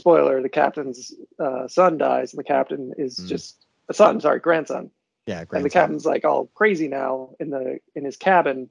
spoiler, 0.01 0.41
the 0.41 0.49
captain's 0.49 1.13
uh, 1.39 1.69
son 1.69 1.99
dies, 1.99 2.33
and 2.33 2.39
the 2.41 2.45
captain 2.45 2.93
is 2.97 3.19
Mm. 3.19 3.29
just 3.29 3.67
a 3.91 3.95
son, 3.95 4.21
sorry, 4.21 4.41
grandson, 4.41 4.91
Yeah, 5.27 5.45
and 5.53 5.65
the 5.65 5.71
captain's 5.71 6.05
like 6.05 6.25
all 6.25 6.47
crazy 6.55 6.89
now 6.89 7.31
in 7.41 7.51
the 7.51 7.79
in 7.95 8.05
his 8.05 8.17
cabin, 8.17 8.69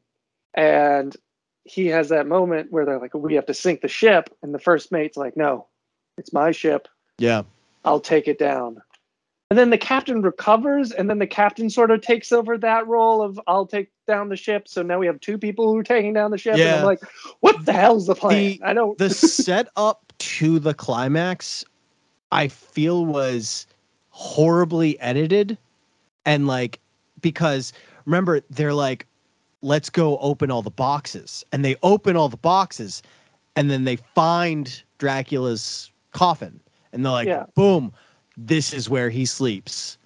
and 0.53 1.15
he 1.63 1.87
has 1.87 2.09
that 2.09 2.27
moment 2.27 2.71
where 2.71 2.85
they're 2.85 2.99
like, 2.99 3.13
"We 3.15 3.33
have 3.35 3.47
to 3.47 3.53
sink 3.53 3.81
the 3.81 3.87
ship," 3.87 4.29
and 4.43 4.53
the 4.53 4.59
first 4.59 4.91
mate's 4.91 5.17
like, 5.17 5.35
"No, 5.35 5.67
it's 6.17 6.31
my 6.31 6.51
ship. 6.51 6.87
Yeah, 7.17 7.43
I'll 7.85 7.99
take 7.99 8.27
it 8.27 8.37
down." 8.37 8.81
And 9.49 9.57
then 9.59 9.69
the 9.71 9.77
captain 9.77 10.21
recovers, 10.21 10.91
and 10.91 11.09
then 11.09 11.19
the 11.19 11.27
captain 11.27 11.69
sort 11.69 11.91
of 11.91 12.01
takes 12.01 12.31
over 12.31 12.57
that 12.59 12.87
role 12.87 13.23
of 13.23 13.39
"I'll 13.47 13.65
take 13.65 13.89
down 14.05 14.29
the 14.29 14.35
ship." 14.35 14.67
So 14.67 14.83
now 14.83 14.99
we 14.99 15.07
have 15.07 15.19
two 15.21 15.39
people 15.39 15.71
who 15.71 15.77
are 15.77 15.83
taking 15.83 16.13
down 16.13 16.29
the 16.29 16.37
ship, 16.37 16.53
and 16.53 16.61
Yeah. 16.61 16.77
I'm 16.79 16.85
like, 16.85 17.01
"What 17.39 17.65
the 17.65 17.73
hell's 17.73 18.05
the 18.05 18.15
plan?" 18.15 18.37
The- 18.37 18.61
I 18.63 18.73
don't. 18.73 18.95
the 18.99 19.09
setup 19.09 20.13
to 20.19 20.59
the 20.59 20.73
climax, 20.75 21.65
I 22.31 22.47
feel 22.47 23.05
was 23.07 23.65
horribly 24.09 24.99
edited, 24.99 25.57
and 26.25 26.47
like 26.47 26.79
because 27.21 27.73
remember 28.05 28.41
they're 28.49 28.73
like, 28.73 29.07
let's 29.61 29.89
go 29.89 30.17
open 30.17 30.51
all 30.51 30.61
the 30.61 30.69
boxes, 30.69 31.43
and 31.51 31.63
they 31.63 31.75
open 31.83 32.15
all 32.17 32.29
the 32.29 32.37
boxes, 32.37 33.01
and 33.55 33.69
then 33.71 33.83
they 33.85 33.95
find 33.95 34.83
Dracula's 34.97 35.91
coffin, 36.11 36.59
and 36.91 37.05
they're 37.05 37.11
like, 37.11 37.27
Yeah. 37.27 37.45
boom, 37.55 37.93
this 38.37 38.73
is 38.73 38.89
where 38.89 39.09
he 39.09 39.25
sleeps. 39.25 39.97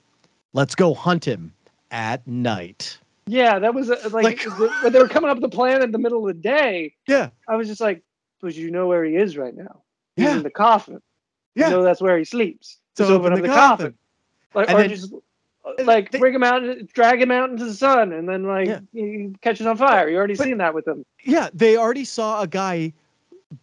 Let's 0.53 0.75
go 0.75 0.93
hunt 0.93 1.25
him 1.25 1.53
at 1.91 2.25
night. 2.27 2.97
Yeah, 3.25 3.59
that 3.59 3.73
was 3.73 3.89
uh, 3.89 3.97
like, 4.11 4.45
Like- 4.45 4.59
when 4.83 4.93
they 4.93 4.99
were 4.99 5.07
coming 5.09 5.29
up 5.29 5.37
with 5.39 5.49
the 5.51 5.55
plan 5.55 5.81
in 5.81 5.91
the 5.91 5.97
middle 5.97 6.27
of 6.27 6.35
the 6.35 6.41
day. 6.41 6.93
Yeah. 7.07 7.29
I 7.47 7.55
was 7.57 7.67
just 7.67 7.81
like, 7.81 8.01
"But 8.41 8.55
you 8.55 8.71
know 8.71 8.87
where 8.87 9.03
he 9.03 9.15
is 9.17 9.37
right 9.37 9.53
now? 9.55 9.81
He's 10.15 10.25
Yeah. 10.25 10.37
in 10.37 10.43
the 10.43 10.49
coffin. 10.49 11.01
Yeah. 11.55 11.65
You 11.69 11.75
know 11.75 11.83
that's 11.83 12.01
where 12.01 12.17
he 12.17 12.23
sleeps. 12.23 12.77
So 12.95 13.05
open 13.07 13.33
up 13.33 13.41
the 13.41 13.47
coffin, 13.47 13.93
like, 14.53 14.69
And 14.69 14.77
or 14.77 14.81
then- 14.81 14.89
just 14.91 15.13
Uh, 15.67 15.83
like 15.83 16.11
they- 16.11 16.19
bring 16.19 16.33
him 16.33 16.43
out, 16.43 16.61
drag 16.93 17.21
him 17.21 17.31
out 17.31 17.49
into 17.49 17.65
the 17.65 17.73
sun, 17.73 18.11
and 18.13 18.27
then 18.29 18.43
like 18.43 18.67
Yeah. 18.67 18.79
he 18.93 19.33
catches 19.41 19.65
on 19.67 19.77
fire. 19.77 20.09
You 20.09 20.17
already 20.17 20.35
But- 20.35 20.45
seen 20.45 20.57
that 20.59 20.73
with 20.73 20.87
him. 20.87 21.05
yeah, 21.23 21.49
they 21.53 21.75
already 21.77 22.05
saw 22.05 22.41
a 22.41 22.47
guy 22.47 22.93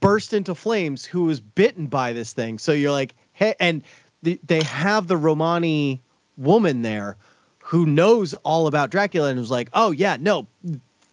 burst 0.00 0.32
into 0.32 0.54
flames 0.54 1.04
who 1.04 1.24
was 1.24 1.40
bitten 1.40 1.86
by 1.86 2.12
this 2.12 2.32
thing. 2.32 2.58
So 2.58 2.72
you're 2.72 2.92
like, 2.92 3.14
hey, 3.32 3.54
and 3.60 3.82
the, 4.22 4.40
they 4.46 4.62
have 4.62 5.06
the 5.08 5.16
Romani 5.16 6.00
woman 6.36 6.82
there 6.82 7.16
who 7.58 7.86
knows 7.86 8.34
all 8.44 8.66
about 8.66 8.90
Dracula 8.90 9.28
and 9.30 9.38
was 9.38 9.50
like, 9.50 9.68
oh 9.74 9.90
yeah, 9.90 10.16
no, 10.20 10.46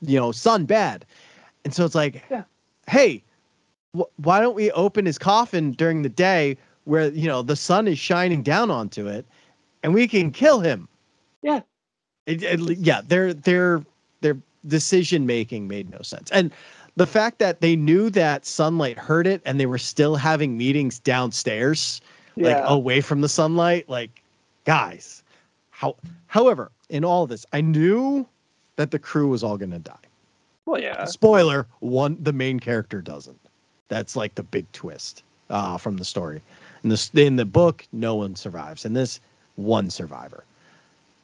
you 0.01 0.19
know, 0.19 0.31
son 0.31 0.65
bad. 0.65 1.05
And 1.65 1.73
so 1.73 1.85
it's 1.85 1.95
like, 1.95 2.23
Yeah. 2.31 2.43
hey, 2.87 3.23
wh- 3.97 4.09
why 4.19 4.39
don't 4.39 4.55
we 4.55 4.71
open 4.71 5.05
his 5.05 5.17
coffin 5.17 5.71
during 5.73 6.01
the 6.01 6.09
day 6.09 6.57
where 6.85 7.09
you 7.09 7.27
know 7.27 7.41
the 7.43 7.55
sun 7.55 7.87
is 7.87 7.99
shining 7.99 8.41
down 8.41 8.71
onto 8.71 9.05
it, 9.07 9.25
and 9.83 9.93
we 9.93 10.07
can 10.07 10.31
kill 10.31 10.59
him. 10.59 10.87
Yeah. 11.41 11.61
It, 12.25 12.43
it- 12.43 12.77
yeah, 12.77 13.01
their 13.05 13.33
their 13.33 13.83
their 14.21 14.37
decision 14.67 15.25
making 15.25 15.67
made 15.67 15.89
no 15.89 15.99
sense, 16.01 16.29
and 16.31 16.51
the 16.97 17.07
fact 17.07 17.39
that 17.39 17.61
they 17.61 17.75
knew 17.75 18.09
that 18.11 18.45
sunlight 18.45 18.97
hurt 18.97 19.25
it, 19.25 19.41
and 19.45 19.59
they 19.59 19.65
were 19.65 19.77
still 19.79 20.15
having 20.15 20.57
meetings 20.57 20.99
downstairs, 20.99 22.01
like 22.35 22.57
away 22.65 23.01
from 23.01 23.21
the 23.21 23.29
sunlight, 23.29 23.87
like 23.89 24.21
guys. 24.65 25.23
How, 25.71 25.95
however, 26.27 26.69
in 26.89 27.03
all 27.03 27.23
of 27.23 27.29
this, 27.29 27.45
I 27.53 27.61
knew 27.61 28.27
that 28.75 28.91
the 28.91 28.99
crew 28.99 29.27
was 29.29 29.43
all 29.43 29.57
going 29.57 29.71
to 29.71 29.79
die. 29.79 29.95
well, 30.65 30.79
yeah. 30.81 31.05
Spoiler: 31.05 31.65
one, 31.79 32.17
the 32.21 32.33
main 32.33 32.59
character 32.59 33.01
doesn't. 33.01 33.39
That's 33.87 34.15
like 34.15 34.35
the 34.35 34.43
big 34.43 34.71
twist 34.73 35.23
uh, 35.49 35.77
from 35.77 35.97
the 35.97 36.05
story. 36.05 36.41
In 36.83 36.89
this, 36.89 37.09
in 37.15 37.35
the 37.37 37.45
book, 37.45 37.85
no 37.91 38.13
one 38.15 38.35
survives. 38.35 38.85
In 38.85 38.93
this, 38.93 39.19
one 39.63 39.89
survivor. 39.89 40.45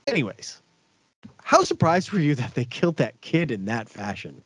Anyways, 0.08 0.62
how 1.44 1.64
surprised 1.64 2.12
were 2.12 2.20
you 2.20 2.36
that 2.36 2.54
they 2.56 2.66
killed 2.66 2.98
that 2.98 3.20
kid 3.22 3.52
in 3.52 3.66
that 3.66 3.90
fashion? 3.90 4.44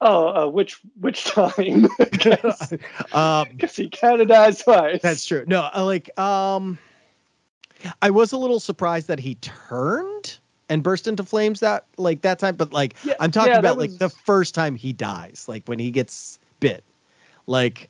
Oh, 0.00 0.28
uh, 0.28 0.46
which 0.48 0.80
which 1.00 1.24
time? 1.24 1.88
Because 1.98 2.72
um, 3.12 3.48
he 3.74 3.88
kind 3.90 4.20
of 4.20 4.28
dies 4.28 4.62
twice. 4.62 5.00
That's 5.02 5.24
true. 5.24 5.44
No, 5.46 5.68
like 5.76 6.16
um 6.18 6.78
I 8.02 8.10
was 8.10 8.32
a 8.32 8.38
little 8.38 8.60
surprised 8.60 9.08
that 9.08 9.18
he 9.20 9.36
turned 9.36 10.38
and 10.68 10.82
burst 10.82 11.06
into 11.06 11.24
flames 11.24 11.60
that 11.60 11.86
like 11.96 12.22
that 12.22 12.38
time, 12.38 12.56
but 12.56 12.72
like 12.72 12.96
Yeah, 13.02 13.14
I'm 13.20 13.30
talking 13.30 13.52
yeah, 13.52 13.58
about 13.58 13.78
like 13.78 13.98
the 13.98 14.08
first 14.10 14.54
time 14.54 14.74
he 14.76 14.92
dies, 14.92 15.44
like 15.48 15.66
when 15.66 15.78
he 15.78 15.90
gets 15.90 16.38
bit. 16.60 16.84
Like 17.46 17.88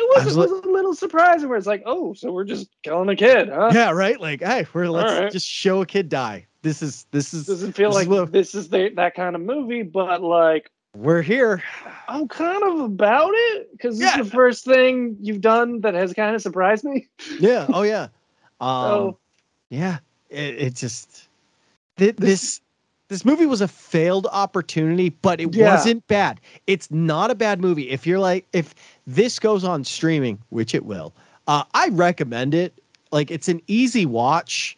It 0.00 0.24
was, 0.24 0.36
was 0.36 0.50
was 0.50 0.64
a 0.64 0.68
little 0.68 0.94
surprising 0.94 1.48
where 1.48 1.58
it's 1.58 1.66
like, 1.66 1.82
oh, 1.86 2.14
so 2.14 2.32
we're 2.32 2.44
just 2.44 2.68
killing 2.82 3.08
a 3.08 3.16
kid, 3.16 3.48
huh? 3.48 3.70
yeah, 3.74 3.90
right? 3.90 4.18
Like, 4.20 4.42
hey, 4.42 4.66
we're 4.72 4.88
let's 4.88 5.12
Alright. 5.12 5.32
just 5.32 5.46
show 5.46 5.82
a 5.82 5.86
kid 5.86 6.08
die. 6.08 6.46
This 6.62 6.82
is 6.82 7.06
this 7.10 7.32
is 7.34 7.46
Doesn't 7.46 7.72
feel 7.74 7.90
this 7.90 8.02
is 8.02 8.08
like 8.08 8.20
what- 8.20 8.32
this 8.32 8.54
is 8.54 8.68
the, 8.68 8.90
that 8.96 9.14
kind 9.14 9.34
of 9.36 9.42
movie, 9.42 9.82
but 9.82 10.22
like 10.22 10.70
we're 10.96 11.22
here. 11.22 11.62
I'm 12.08 12.26
kind 12.28 12.62
of 12.64 12.80
about 12.80 13.30
it 13.32 13.70
because 13.72 13.98
this 13.98 14.14
Yeah. 14.14 14.20
is 14.20 14.26
the 14.30 14.32
first 14.36 14.64
thing 14.64 15.16
you've 15.20 15.40
done 15.40 15.80
that 15.82 15.94
has 15.94 16.12
kind 16.14 16.34
of 16.34 16.42
surprised 16.42 16.84
me. 16.84 17.06
Yeah. 17.40 17.66
Oh 17.72 17.82
yeah. 17.82 18.08
Um 18.60 18.82
So 18.90 19.18
yeah. 19.70 19.98
It, 20.30 20.54
it 20.56 20.74
just 20.74 21.28
thi- 21.96 22.10
this 22.12 22.60
this 23.08 23.24
movie 23.24 23.46
was 23.46 23.60
a 23.60 23.66
failed 23.68 24.28
opportunity, 24.30 25.08
but 25.08 25.40
it 25.40 25.54
Yeah. 25.54 25.74
wasn't 25.74 26.06
bad. 26.06 26.40
It's 26.68 26.88
not 26.92 27.30
a 27.30 27.34
bad 27.34 27.60
movie. 27.60 27.90
If 27.90 28.06
you're 28.06 28.20
like, 28.20 28.46
if 28.52 28.72
this 29.14 29.38
goes 29.38 29.64
on 29.64 29.84
streaming, 29.84 30.38
which 30.50 30.74
it 30.74 30.84
will, 30.84 31.12
uh, 31.46 31.64
I 31.74 31.88
recommend 31.88 32.54
it. 32.54 32.72
Like, 33.10 33.30
it's 33.30 33.48
an 33.48 33.60
easy 33.66 34.06
watch, 34.06 34.76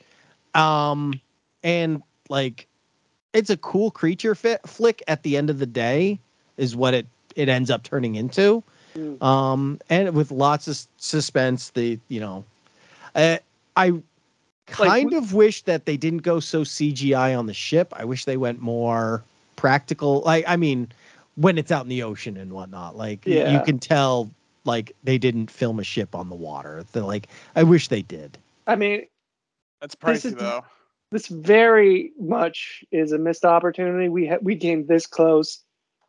um, 0.54 1.20
and 1.62 2.02
like, 2.28 2.66
it's 3.34 3.50
a 3.50 3.56
cool 3.58 3.90
creature 3.90 4.34
fit 4.34 4.66
flick. 4.66 5.02
At 5.06 5.22
the 5.22 5.36
end 5.36 5.50
of 5.50 5.58
the 5.58 5.66
day, 5.66 6.18
is 6.56 6.74
what 6.74 6.94
it 6.94 7.06
it 7.36 7.48
ends 7.48 7.70
up 7.70 7.82
turning 7.82 8.14
into. 8.14 8.62
Mm. 8.96 9.22
um, 9.22 9.78
and 9.88 10.14
with 10.14 10.30
lots 10.30 10.68
of 10.68 10.78
suspense. 10.98 11.70
The 11.70 11.98
you 12.08 12.20
know, 12.20 12.44
uh, 13.14 13.38
I 13.76 13.94
kind 14.66 15.10
we- 15.10 15.16
of 15.16 15.32
wish 15.32 15.62
that 15.62 15.86
they 15.86 15.96
didn't 15.96 16.22
go 16.22 16.40
so 16.40 16.62
CGI 16.62 17.38
on 17.38 17.46
the 17.46 17.54
ship. 17.54 17.92
I 17.96 18.04
wish 18.04 18.24
they 18.26 18.36
went 18.36 18.60
more 18.60 19.22
practical. 19.56 20.20
Like 20.20 20.44
I 20.46 20.56
mean, 20.56 20.88
when 21.36 21.58
it's 21.58 21.70
out 21.72 21.84
in 21.84 21.88
the 21.88 22.02
ocean 22.02 22.36
and 22.36 22.52
whatnot, 22.52 22.96
like 22.96 23.24
y- 23.26 23.50
you 23.52 23.60
can 23.64 23.78
tell 23.78 24.30
like 24.64 24.92
they 25.02 25.18
didn't 25.18 25.50
film 25.50 25.78
a 25.80 25.84
ship 25.84 26.14
on 26.14 26.28
the 26.28 26.34
water. 26.36 26.84
They're 26.92 27.02
like, 27.02 27.28
I 27.56 27.62
wish 27.62 27.88
they 27.88 28.02
did. 28.02 28.38
I 28.66 28.76
mean, 28.76 29.06
That's 29.80 29.94
This 29.96 30.22
pricey 30.22 30.26
is- 30.26 30.34
though. 30.36 30.64
this 31.10 31.26
very 31.26 32.12
much 32.18 32.84
is 32.92 33.12
a 33.12 33.18
missed 33.18 33.44
opportunity. 33.44 34.08
We 34.08 34.28
ha- 34.28 34.38
we 34.42 34.56
came 34.56 34.86
this 34.86 35.06
close 35.06 35.60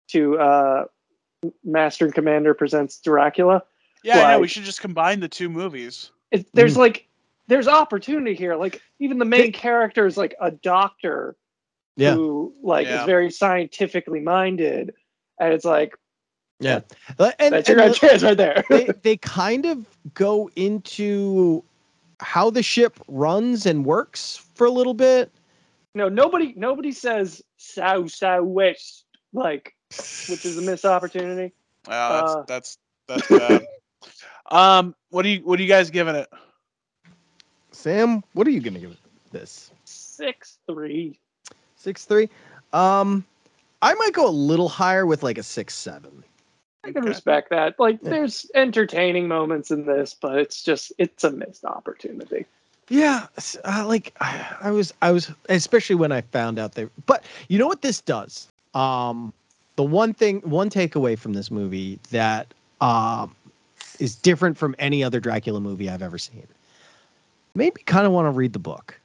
to 0.10 0.38
uh, 0.38 0.86
Master 1.64 2.06
and 2.06 2.14
Commander 2.14 2.54
presents 2.54 3.00
Dracula. 3.00 3.64
Yeah, 4.04 4.20
I 4.28 4.32
know. 4.34 4.40
We 4.42 4.48
should 4.48 4.64
just 4.64 4.82
combine 4.82 5.20
the 5.22 5.28
two 5.30 5.50
movies. 5.50 6.12
It, 6.32 6.46
there's 6.54 6.76
Mm. 6.76 6.80
like 6.80 7.08
there's 7.48 7.68
opportunity 7.68 8.36
here. 8.36 8.56
Like 8.56 8.82
even 9.00 9.18
the 9.18 9.26
main 9.26 9.52
character 9.52 10.06
is 10.06 10.18
like 10.18 10.36
a 10.40 10.52
doctor 10.52 11.36
Yeah. 11.98 12.14
who 12.14 12.54
like 12.62 12.86
Yeah. 12.88 13.02
is 13.02 13.06
very 13.06 13.32
scientifically 13.32 14.20
minded, 14.20 14.94
and 15.40 15.54
it's 15.54 15.66
like 15.66 15.94
Yeah, 16.60 16.82
Uh, 17.20 17.32
and, 17.40 17.54
that's 17.56 17.68
your 17.68 17.78
and 17.78 17.90
right 17.90 17.94
chance 17.94 18.24
right 18.24 18.38
there. 18.38 18.64
they 18.70 18.92
they 19.02 19.18
kind 19.18 19.66
of 19.66 19.86
go 20.14 20.50
into 20.56 21.64
how 22.20 22.50
the 22.50 22.64
ship 22.64 23.00
runs 23.08 23.66
and 23.66 23.86
works 23.86 24.38
for 24.56 24.66
a 24.66 24.72
little 24.72 24.94
bit. 24.94 25.32
no, 25.96 26.10
nobody 26.10 26.54
nobody 26.56 26.92
says 26.92 27.42
south 27.58 28.12
southwest 28.12 29.06
like, 29.34 29.74
which 30.28 30.46
is 30.46 30.58
a 30.58 30.62
missed 30.62 30.86
opportunity. 30.86 31.54
Wow, 31.88 32.14
that's 32.14 32.38
Uh, 32.38 32.44
that's 32.48 32.78
that's 33.08 33.28
bad. 33.28 33.64
um, 34.52 34.96
what 35.10 35.24
do 35.24 35.30
you 35.30 35.42
what 35.42 35.60
are 35.60 35.62
you 35.64 35.70
guys 35.70 35.90
giving 35.90 36.16
it? 36.16 36.30
Sam, 37.72 38.24
what 38.34 38.48
are 38.48 38.52
you 38.52 38.62
gonna 38.62 38.80
give 38.80 38.92
it 38.92 38.98
this? 39.32 39.72
Six 39.86 40.60
three. 40.68 41.20
Six 41.76 42.06
three. 42.06 42.30
Um, 42.72 43.26
I 43.84 43.94
might 43.96 44.14
go 44.14 44.28
a 44.28 44.32
little 44.32 44.70
higher 44.70 45.06
with 45.06 45.24
like 45.24 45.38
a 45.38 45.44
six 45.44 45.76
seven. 45.76 46.24
I 46.86 46.92
can 46.92 47.00
Okay. 47.00 47.10
respect 47.10 47.50
that. 47.52 47.80
Like, 47.80 48.00
Yeah. 48.02 48.10
there's 48.10 48.50
entertaining 48.56 49.28
moments 49.28 49.72
in 49.72 49.86
this, 49.86 50.16
but 50.20 50.38
it's 50.38 50.64
just 50.64 50.92
it's 50.98 51.24
a 51.24 51.32
missed 51.32 51.66
opportunity. 51.66 52.46
Yeah, 52.90 53.28
uh, 53.64 53.86
like 53.88 54.14
I, 54.20 54.56
I 54.62 54.72
was, 54.72 54.94
I 55.02 55.12
was, 55.12 55.32
especially 55.50 55.96
when 55.96 56.12
I 56.12 56.22
found 56.22 56.60
out 56.60 56.74
they. 56.74 56.88
But 57.06 57.24
you 57.48 57.58
know 57.58 57.68
what 57.68 57.82
this 57.82 58.02
does? 58.02 58.48
Um, 58.74 59.32
the 59.78 59.84
one 59.84 60.14
thing, 60.14 60.42
one 60.42 60.70
takeaway 60.70 61.18
from 61.18 61.34
this 61.34 61.50
movie 61.52 62.00
that 62.12 62.54
um 62.82 63.36
is 64.00 64.16
different 64.16 64.58
from 64.58 64.76
any 64.80 65.04
other 65.04 65.20
Dracula 65.20 65.60
movie 65.62 65.90
I've 65.90 66.02
ever 66.02 66.18
seen. 66.18 66.48
Made 67.56 67.76
me 67.76 67.84
kind 67.84 68.06
of 68.06 68.12
want 68.12 68.26
to 68.26 68.32
read 68.32 68.54
the 68.54 68.60
book. 68.60 69.00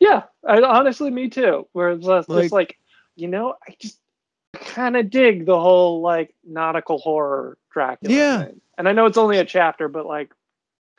Yeah, 0.00 0.22
I, 0.46 0.60
honestly, 0.60 1.10
me 1.10 1.28
too. 1.28 1.66
Where 1.72 1.90
it's 1.90 2.04
just 2.04 2.28
Like- 2.28 2.52
like, 2.52 2.78
you 3.16 3.28
know, 3.28 3.54
I 3.68 3.74
just 3.78 3.98
kind 4.54 4.96
of 4.96 5.10
dig 5.10 5.46
the 5.46 5.58
whole 5.58 6.00
like 6.00 6.34
nautical 6.44 6.98
horror 6.98 7.58
Dracula. 7.72 8.14
Yeah. 8.14 8.44
thing. 8.44 8.60
and 8.78 8.88
I 8.88 8.92
know 8.92 9.06
it's 9.06 9.18
only 9.18 9.38
a 9.38 9.44
chapter, 9.44 9.88
but 9.88 10.06
like, 10.06 10.32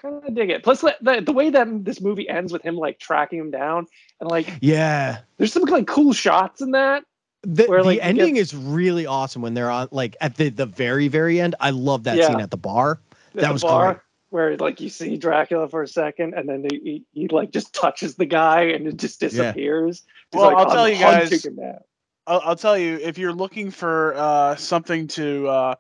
kind 0.01 0.22
of 0.24 0.36
dig 0.36 0.49
it. 0.49 0.63
Plus, 0.63 0.82
the, 0.82 0.95
the 1.01 1.22
the 1.22 1.32
way 1.34 1.49
that 1.49 1.86
this 1.86 2.01
movie 2.01 2.28
ends 2.28 2.51
with 2.51 2.61
him 2.63 2.76
like 2.76 2.99
tracking 2.99 3.39
him 3.39 3.51
down, 3.51 3.88
and 4.20 4.30
like, 4.30 4.47
Yeah, 4.61 5.20
there's 5.38 5.53
some 5.53 5.63
like 5.63 5.88
cool 5.88 6.13
shots 6.13 6.61
in 6.61 6.72
that. 6.72 7.03
the, 7.43 7.66
Where, 7.66 7.80
the 7.82 7.86
like, 7.86 7.95
you 7.97 8.01
ending 8.01 8.34
get- 8.36 8.41
is 8.41 8.55
really 8.55 9.05
awesome 9.05 9.41
when 9.41 9.53
they're 9.53 9.72
on 9.72 9.88
like 9.91 10.16
at 10.22 10.36
the 10.36 10.49
the 10.49 10.66
very 10.66 11.07
very 11.07 11.39
end. 11.39 11.55
I 11.59 11.70
love 11.70 12.03
that 12.03 12.18
Yeah. 12.18 12.28
scene 12.28 12.41
at 12.41 12.51
the 12.51 12.57
bar. 12.57 12.99
at 13.36 13.41
That 13.41 13.47
the 13.47 13.53
was 13.53 13.61
bar, 13.63 13.86
great. 13.93 14.01
Where 14.32 14.57
like 14.57 14.82
you 14.82 14.89
see 14.89 15.16
Dracula 15.16 15.70
for 15.70 15.82
a 15.82 15.88
second, 15.88 16.34
and 16.34 16.49
then 16.49 16.66
he, 16.70 16.80
he, 17.13 17.22
he 17.22 17.28
like 17.30 17.51
just 17.51 17.74
touches 17.74 18.16
the 18.16 18.26
guy, 18.26 18.63
and 18.63 18.86
it 18.88 18.97
just 18.97 19.22
disappears. 19.22 20.03
He's 20.32 20.39
Well, 20.39 20.47
like, 20.51 20.57
I'll 20.57 20.66
"I'm 20.72 20.76
tell 20.76 20.89
you 20.89 20.95
hunting 20.97 21.30
guys- 21.30 21.45
him 21.45 21.55
now." 21.55 21.80
I'll, 22.28 22.42
I'll 22.44 22.56
tell 22.56 22.78
you 22.78 22.98
if 23.02 23.18
you're 23.18 23.34
looking 23.34 23.72
for 23.72 24.16
uh, 24.16 24.56
something 24.56 25.08
to 25.10 25.48
uh, 25.48 25.76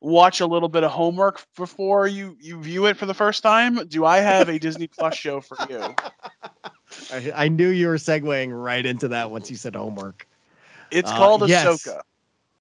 watch 0.00 0.40
a 0.40 0.46
little 0.46 0.68
bit 0.68 0.84
of 0.84 0.90
homework 0.90 1.44
before 1.56 2.06
you 2.06 2.36
you 2.40 2.60
view 2.60 2.86
it 2.86 2.96
for 2.96 3.06
the 3.06 3.14
first 3.14 3.42
time. 3.42 3.86
Do 3.88 4.04
I 4.04 4.18
have 4.18 4.48
a 4.48 4.58
Disney 4.58 4.86
Plus 4.86 5.14
show 5.14 5.40
for 5.40 5.58
you? 5.68 5.94
I, 7.10 7.32
I 7.34 7.48
knew 7.48 7.68
you 7.68 7.88
were 7.88 7.96
segueing 7.96 8.50
right 8.52 8.84
into 8.84 9.08
that 9.08 9.30
once 9.30 9.50
you 9.50 9.56
said 9.56 9.74
homework. 9.74 10.26
It's 10.90 11.10
Uh, 11.10 11.16
called 11.16 11.42
yes. 11.42 11.86
Ahsoka. 11.86 12.00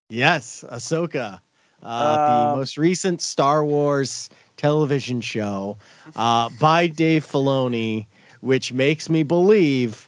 Yes, 0.09 0.63
Ahsoka, 0.69 1.39
uh, 1.81 2.17
the 2.27 2.47
most 2.47 2.77
recent 2.77 3.21
Star 3.21 3.65
Wars 3.65 4.29
television 4.57 5.21
show 5.21 5.77
uh, 6.15 6.49
by 6.59 6.87
Dave 6.87 7.25
Filoni, 7.25 8.05
which 8.41 8.73
makes 8.73 9.09
me 9.09 9.23
believe 9.23 10.07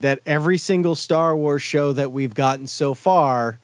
that 0.00 0.20
every 0.26 0.58
single 0.58 0.94
Star 0.94 1.36
Wars 1.36 1.62
show 1.62 1.92
that 1.92 2.12
we've 2.12 2.34
gotten 2.34 2.66
so 2.66 2.94
far 2.94 3.58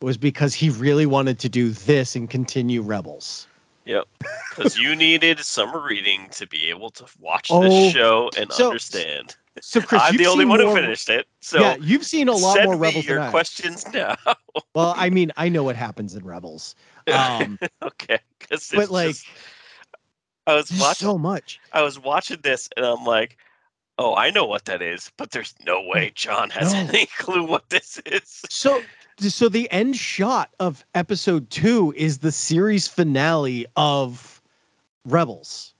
was 0.00 0.16
because 0.16 0.54
he 0.54 0.70
really 0.70 1.06
wanted 1.06 1.38
to 1.40 1.48
do 1.48 1.70
this 1.70 2.16
and 2.16 2.28
continue 2.28 2.82
Rebels. 2.82 3.46
Yep. 3.84 4.06
Because 4.56 4.78
you 4.78 4.96
needed 4.96 5.38
some 5.40 5.76
reading 5.76 6.28
to 6.30 6.46
be 6.46 6.70
able 6.70 6.88
to 6.88 7.04
watch 7.20 7.48
Oh, 7.50 7.62
this 7.62 7.92
show 7.92 8.30
and 8.38 8.50
so- 8.50 8.68
understand. 8.68 9.36
So, 9.60 9.82
Chris, 9.82 10.00
I'm 10.02 10.16
the 10.16 10.26
only 10.26 10.46
one 10.46 10.60
who 10.60 10.74
finished 10.74 11.10
it. 11.10 11.26
So 11.40 11.60
yeah, 11.60 11.76
you've 11.80 12.04
seen 12.06 12.28
a 12.28 12.32
lot 12.34 12.62
more 12.64 12.74
Rebels 12.76 13.04
your 13.06 13.16
than 13.18 13.28
I. 13.28 13.30
questions 13.30 13.86
now. 13.92 14.16
Well, 14.74 14.94
I 14.96 15.10
mean, 15.10 15.30
I 15.36 15.50
know 15.50 15.62
what 15.62 15.76
happens 15.76 16.14
in 16.14 16.24
Rebels, 16.24 16.74
um, 17.12 17.58
okay, 17.82 18.18
because 18.38 18.70
but 18.74 18.90
like, 18.90 19.16
I 20.46 20.54
was 20.54 20.70
watching, 20.80 21.06
so 21.06 21.18
much. 21.18 21.60
I 21.72 21.82
was 21.82 21.98
watching 21.98 22.38
this, 22.42 22.68
and 22.78 22.84
I'm 22.86 23.04
like, 23.04 23.36
oh, 23.98 24.14
I 24.14 24.30
know 24.30 24.44
what 24.44 24.66
that 24.66 24.82
is, 24.82 25.10
but 25.16 25.30
there's 25.30 25.54
no 25.64 25.82
way 25.82 26.12
John 26.14 26.50
has 26.50 26.72
No. 26.72 26.80
any 26.80 27.06
clue 27.18 27.44
what 27.44 27.68
this 27.70 28.00
is. 28.06 28.42
So, 28.50 28.82
so 29.18 29.48
the 29.48 29.70
end 29.70 29.96
shot 29.96 30.50
of 30.60 30.84
episode 30.94 31.48
two 31.50 31.92
is 31.96 32.18
the 32.18 32.32
series 32.32 32.86
finale 32.88 33.66
of 33.76 34.42
Rebels. 35.04 35.72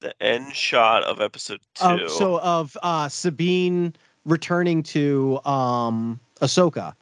The 0.00 0.20
end 0.22 0.54
shot 0.54 1.04
of 1.04 1.20
episode 1.20 1.60
two. 1.74 1.84
Um, 1.84 2.08
so 2.08 2.40
of 2.40 2.76
uh, 2.82 3.08
Sabine 3.08 3.94
returning 4.24 4.82
to 4.84 5.40
um, 5.44 6.18
Ahsoka 6.40 6.94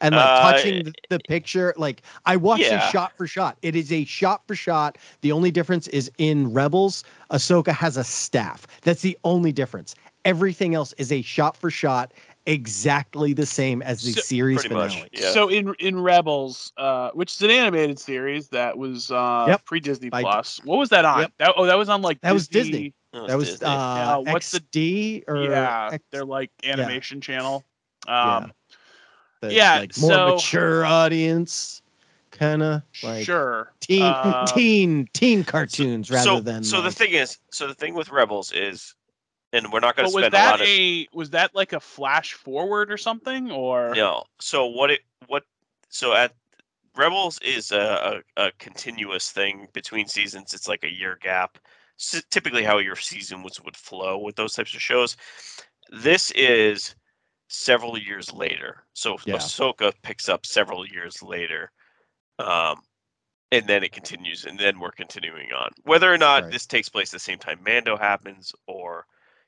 and 0.00 0.14
like 0.14 0.24
Uh, 0.24 0.52
touching 0.52 0.84
the, 0.84 0.92
the 1.10 1.18
picture. 1.28 1.74
Like 1.76 2.02
I 2.26 2.36
watched 2.36 2.62
yeah. 2.62 2.86
it 2.88 2.90
shot 2.90 3.12
for 3.16 3.26
shot. 3.26 3.56
It 3.62 3.74
is 3.76 3.92
a 3.92 4.04
shot 4.04 4.42
for 4.46 4.54
shot. 4.54 4.98
The 5.20 5.32
only 5.32 5.50
difference 5.50 5.88
is 5.88 6.10
in 6.18 6.52
Rebels, 6.52 7.04
Ahsoka 7.30 7.72
has 7.72 7.96
a 7.96 8.04
staff. 8.04 8.66
That's 8.82 9.02
the 9.02 9.16
only 9.24 9.52
difference. 9.52 9.94
Everything 10.24 10.74
else 10.74 10.92
is 10.98 11.10
a 11.12 11.22
shot 11.22 11.56
for 11.56 11.70
shot, 11.70 12.12
exactly 12.46 13.32
the 13.32 13.46
same 13.46 13.80
as 13.82 14.02
the 14.02 14.12
So- 14.12 14.20
series 14.20 14.62
finale. 14.64 15.00
much, 15.00 15.08
yeah. 15.12 15.30
So 15.32 15.48
in 15.48 15.74
in 15.78 15.98
Rebels, 16.00 16.72
uh, 16.76 17.10
which 17.14 17.32
is 17.34 17.40
an 17.42 17.50
animated 17.50 17.98
series 17.98 18.48
that 18.48 18.76
was 18.76 19.10
uh, 19.10 19.46
Yep. 19.48 19.64
pre 19.64 19.80
Disney 19.80 20.10
Plus. 20.10 20.60
What 20.64 20.78
was 20.78 20.88
that 20.90 21.04
on? 21.04 21.20
Yep. 21.20 21.32
That, 21.38 21.52
oh, 21.56 21.64
that 21.66 21.78
was 21.78 21.88
on 21.88 22.02
like 22.02 22.20
That 22.20 22.34
was 22.34 22.48
Disney. 22.48 22.92
That 23.12 23.28
That 23.28 23.38
was 23.38 23.48
Disney. 23.50 23.66
uh, 23.66 24.20
Yeah, 24.26 24.32
what's 24.32 24.50
the- 24.50 24.60
D 24.60 25.24
or 25.26 25.42
yeah, 25.42 25.90
X- 25.92 26.04
their 26.12 26.24
like 26.24 26.50
animation 26.64 27.20
channel. 27.20 27.64
Yeah. 28.06 28.36
Um, 28.36 28.52
the, 29.40 29.52
yeah, 29.52 29.80
like 29.80 29.98
more 29.98 30.10
so- 30.10 30.34
mature 30.34 30.84
audience, 30.84 31.82
kind 32.30 32.62
of 32.62 32.82
like 33.02 33.24
sure. 33.24 33.72
teen 33.80 34.02
Uh, 34.02 34.46
teen 34.46 35.08
teen 35.12 35.44
cartoons 35.44 36.10
rather 36.10 36.24
so, 36.24 36.40
than 36.40 36.62
so 36.64 36.80
the 36.80 36.90
thing 36.90 37.12
is, 37.12 37.38
so 37.50 37.66
the 37.66 37.74
thing 37.74 37.94
with 37.94 38.10
Rebels 38.10 38.52
is, 38.52 38.94
and 39.52 39.72
we're 39.72 39.80
not 39.80 39.96
going 39.96 40.06
but 40.06 40.10
to 40.10 40.14
was 40.14 40.22
spend 40.22 40.34
a 40.34 40.36
that 40.36 40.50
lot 40.50 40.60
of 40.60 40.66
a 40.66 41.08
was 41.12 41.30
that 41.30 41.54
like 41.54 41.72
a 41.72 41.80
flash 41.80 42.34
forward 42.34 42.92
or 42.92 42.96
something 42.96 43.50
or 43.50 43.94
no. 43.94 44.24
So 44.40 44.66
what 44.66 44.90
it 44.90 45.00
what 45.26 45.44
so 45.88 46.14
at 46.14 46.32
Rebels 46.96 47.38
is 47.42 47.72
a, 47.72 48.22
a, 48.36 48.46
a 48.46 48.52
continuous 48.58 49.30
thing 49.30 49.68
between 49.72 50.06
seasons. 50.06 50.54
It's 50.54 50.68
like 50.68 50.84
a 50.84 50.92
year 50.92 51.18
gap. 51.22 51.58
S 51.98 52.22
typically, 52.30 52.64
how 52.64 52.78
your 52.78 52.96
season 52.96 53.42
was 53.42 53.60
would 53.62 53.76
flow 53.76 54.18
with 54.18 54.36
those 54.36 54.54
types 54.54 54.74
of 54.74 54.82
shows. 54.82 55.16
This 55.90 56.30
is 56.32 56.94
several 57.50 57.98
years 57.98 58.32
later. 58.32 58.84
So 58.94 59.18
Yeah. 59.24 59.36
Ahsoka 59.36 59.92
picks 60.02 60.28
up 60.28 60.46
several 60.46 60.86
years 60.86 61.22
later, 61.22 61.72
um, 62.38 62.80
and 63.52 63.66
then 63.66 63.82
it 63.82 63.92
continues, 63.92 64.44
and 64.44 64.58
then 64.58 64.78
we're 64.78 64.92
continuing 64.92 65.52
on. 65.52 65.72
Whether 65.82 66.12
or 66.12 66.16
not 66.16 66.44
Right. 66.44 66.52
this 66.52 66.66
takes 66.66 66.88
place 66.88 67.10
the 67.10 67.18
same 67.18 67.38
time 67.38 67.62
Mando 67.62 67.96
happens, 67.96 68.54
or 68.66 69.06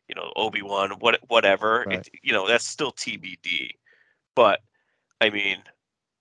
you 0.09 0.15
know 0.17 0.33
Obi 0.37 0.63
Wan, 0.63 0.91
what 0.99 1.21
whatever, 1.29 1.85
Right. 1.87 2.07
it, 2.07 2.21
you 2.23 2.33
know 2.33 2.47
that's 2.47 2.67
still 2.67 2.93
TBD. 2.93 3.79
But 4.35 4.61
I 5.21 5.31
mean, 5.31 5.63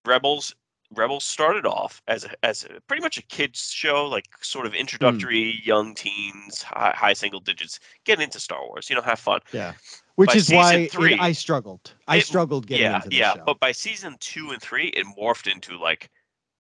Rebels 0.06 0.54
Rebels 0.94 1.24
started 1.24 1.66
off 1.66 2.02
as 2.08 2.26
a, 2.26 2.46
as 2.46 2.66
a, 2.66 2.82
pretty 2.82 3.02
much 3.02 3.18
a 3.18 3.22
kids 3.24 3.72
show, 3.72 4.06
like 4.08 4.26
sort 4.42 4.66
of 4.66 4.74
mm. 4.74 4.80
introductory, 4.80 5.62
young 5.64 5.94
teens, 5.96 6.62
high, 6.62 6.94
high 6.96 7.14
single 7.14 7.40
digits, 7.40 7.80
get 8.06 8.20
into 8.20 8.40
Star 8.40 8.66
Wars, 8.68 8.90
you 8.90 8.96
know, 8.96 9.02
have 9.02 9.20
fun. 9.20 9.40
yeah, 9.54 9.74
which 10.16 10.30
by 10.30 10.36
is 10.36 10.50
why 10.52 10.88
season 10.88 11.14
it- 11.14 11.20
I 11.22 11.32
struggled. 11.32 11.94
I 12.08 12.18
it- 12.18 12.26
struggled 12.26 12.68
getting 12.68 12.86
yeah, 12.86 12.96
into 12.98 13.10
the 13.10 13.16
yeah. 13.16 13.34
show. 13.36 13.44
But 13.46 13.60
by 13.60 13.72
season 13.72 14.18
two 14.20 14.52
and 14.52 14.62
three, 14.62 14.88
it 14.88 15.06
morphed 15.18 15.52
into 15.52 15.78
like 15.78 16.10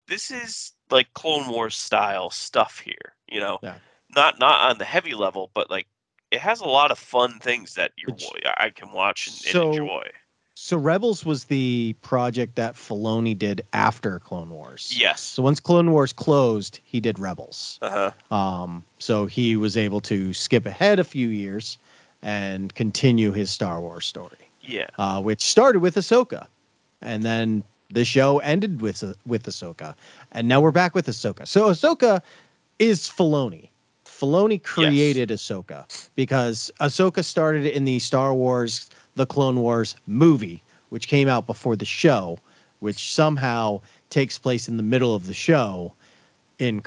this 0.08 0.30
is 0.30 0.72
like 0.90 1.12
Clone 1.14 1.48
Wars 1.48 1.76
style 1.76 2.30
stuff 2.30 2.80
here. 2.80 3.14
You 3.28 3.40
know, 3.40 3.58
Yeah. 3.62 3.76
not 4.14 4.38
not 4.38 4.70
on 4.70 4.78
the 4.78 4.84
heavy 4.84 5.14
level, 5.14 5.50
but 5.54 5.70
like 5.70 5.86
it 6.30 6.40
has 6.40 6.60
a 6.60 6.66
lot 6.66 6.90
of 6.90 6.98
fun 6.98 7.38
things 7.38 7.74
that 7.74 7.92
you 7.96 8.14
I 8.58 8.70
can 8.70 8.90
watch 8.92 9.28
and, 9.28 9.36
So- 9.36 9.68
and 9.68 9.78
enjoy. 9.78 10.10
So 10.58 10.78
Rebels 10.78 11.26
was 11.26 11.44
the 11.44 11.94
project 12.00 12.56
that 12.56 12.76
Filoni 12.76 13.38
did 13.38 13.60
after 13.74 14.18
Clone 14.20 14.48
Wars. 14.48 14.90
Yes. 14.98 15.20
So 15.20 15.42
once 15.42 15.60
Clone 15.60 15.92
Wars 15.92 16.14
closed, 16.14 16.80
he 16.82 16.98
did 16.98 17.18
Rebels. 17.18 17.78
Uh 17.82 18.10
huh. 18.30 18.34
Um, 18.34 18.82
so 18.98 19.26
he 19.26 19.54
was 19.56 19.76
able 19.76 20.00
to 20.02 20.32
skip 20.32 20.64
ahead 20.64 20.98
a 20.98 21.04
few 21.04 21.28
years 21.28 21.76
and 22.22 22.74
continue 22.74 23.32
his 23.32 23.50
Star 23.50 23.82
Wars 23.82 24.06
story, 24.06 24.48
Yeah. 24.62 24.86
uh, 24.98 25.20
which 25.20 25.42
started 25.42 25.80
with 25.80 25.94
Ahsoka, 25.96 26.46
and 27.02 27.22
then 27.22 27.62
the 27.92 28.06
show 28.06 28.38
ended 28.38 28.80
with 28.80 29.04
with 29.26 29.42
Ahsoka, 29.44 29.94
and 30.32 30.48
now 30.48 30.62
we're 30.62 30.72
back 30.72 30.94
with 30.94 31.06
Ahsoka. 31.06 31.46
So 31.46 31.68
Ahsoka 31.68 32.22
is 32.78 33.00
Filoni. 33.02 33.68
Filoni 34.06 34.60
created 34.62 35.28
Ahsoka 35.28 35.84
because 36.16 36.72
Ahsoka 36.80 37.22
started 37.22 37.66
in 37.66 37.84
the 37.84 37.98
Star 37.98 38.32
Wars 38.32 38.88
The 39.16 39.26
Clone 39.26 39.60
Wars 39.60 39.96
movie, 40.06 40.62
which 40.90 41.08
came 41.08 41.28
out 41.28 41.46
before 41.46 41.74
the 41.76 41.84
show, 41.84 42.38
which 42.80 43.12
somehow 43.12 43.80
takes 44.10 44.38
place 44.38 44.68
in 44.68 44.76
the 44.76 44.82
middle 44.82 45.14
of 45.14 45.26
the 45.26 45.34
show 45.34 45.92
in 46.58 46.82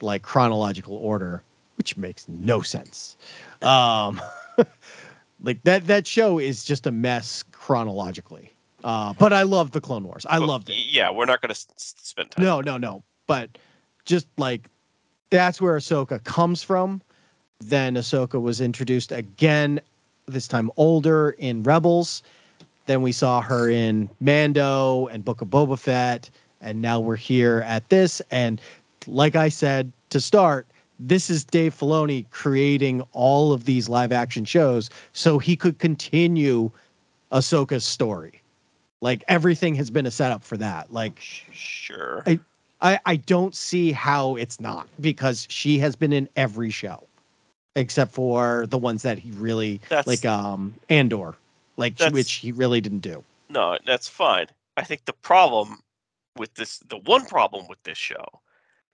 like 0.00 0.22
chronological 0.22 0.96
order, 0.96 1.42
which 1.76 1.96
makes 1.96 2.26
no 2.28 2.60
sense. 2.62 3.16
Um, 3.62 4.20
like 5.42 5.62
that 5.64 5.86
that 5.86 6.06
show 6.06 6.38
is 6.38 6.64
just 6.64 6.86
a 6.86 6.92
mess 6.92 7.42
chronologically. 7.52 8.50
Uh, 8.84 9.14
but 9.18 9.32
I 9.32 9.42
love 9.42 9.70
the 9.70 9.80
Clone 9.80 10.04
Wars. 10.04 10.26
I 10.28 10.38
But, 10.38 10.46
loved 10.48 10.70
it. 10.70 10.76
Yeah, 10.76 11.10
we're 11.10 11.24
not 11.24 11.40
gonna 11.40 11.52
s- 11.52 11.66
s- 11.76 11.94
spend 12.02 12.30
time. 12.32 12.44
No, 12.44 12.60
no, 12.60 12.76
no. 12.76 13.02
But 13.26 13.56
just 14.04 14.26
like 14.36 14.68
that's 15.30 15.60
where 15.60 15.76
Ahsoka 15.78 16.22
comes 16.24 16.62
from. 16.62 17.00
Then 17.60 17.94
Ahsoka 17.94 18.40
was 18.40 18.60
introduced 18.60 19.10
again, 19.10 19.80
this 20.26 20.48
time 20.48 20.70
older 20.76 21.30
in 21.38 21.62
Rebels. 21.62 22.22
Then 22.86 23.02
we 23.02 23.12
saw 23.12 23.40
her 23.40 23.68
in 23.70 24.10
Mando 24.20 25.06
and 25.08 25.24
Book 25.24 25.40
of 25.40 25.48
Boba 25.48 25.78
Fett. 25.78 26.30
And 26.60 26.80
now 26.80 27.00
we're 27.00 27.16
here 27.16 27.62
at 27.66 27.88
this. 27.88 28.20
And 28.30 28.60
like 29.06 29.36
I 29.36 29.48
said 29.48 29.92
to 30.10 30.20
start, 30.20 30.66
this 30.98 31.28
is 31.28 31.44
Dave 31.44 31.74
Filoni 31.76 32.24
creating 32.30 33.02
all 33.12 33.52
of 33.52 33.64
these 33.64 33.88
live 33.88 34.12
action 34.12 34.44
shows 34.44 34.88
so 35.12 35.38
he 35.38 35.56
could 35.56 35.78
continue 35.78 36.70
Ahsoka's 37.32 37.84
story. 37.84 38.40
Like 39.00 39.24
everything 39.28 39.74
has 39.74 39.90
been 39.90 40.06
a 40.06 40.10
setup 40.10 40.42
for 40.42 40.56
that. 40.58 40.92
Like 40.92 41.18
Sure. 41.20 42.22
I- 42.26 42.40
I, 42.80 42.98
I 43.06 43.16
don't 43.16 43.54
see 43.54 43.92
how 43.92 44.36
it's 44.36 44.60
not 44.60 44.88
because 45.00 45.46
she 45.48 45.78
has 45.78 45.96
been 45.96 46.12
in 46.12 46.28
every 46.36 46.68
show 46.70 47.06
except 47.76 48.12
for 48.12 48.66
the 48.68 48.78
ones 48.78 49.02
that 49.02 49.18
he 49.18 49.30
really 49.32 49.80
That's 49.88 50.06
like 50.06 50.24
um 50.24 50.74
Andor 50.88 51.34
like 51.76 51.98
which 52.10 52.34
he 52.34 52.52
really 52.52 52.80
didn't 52.80 53.00
do. 53.00 53.24
no, 53.48 53.78
that's 53.84 54.08
fine. 54.08 54.46
I 54.76 54.84
think 54.84 55.04
the 55.04 55.12
problem 55.12 55.80
with 56.36 56.54
this, 56.54 56.78
the 56.88 56.98
one 56.98 57.26
problem 57.26 57.66
with 57.68 57.82
this 57.82 57.98
show, 57.98 58.26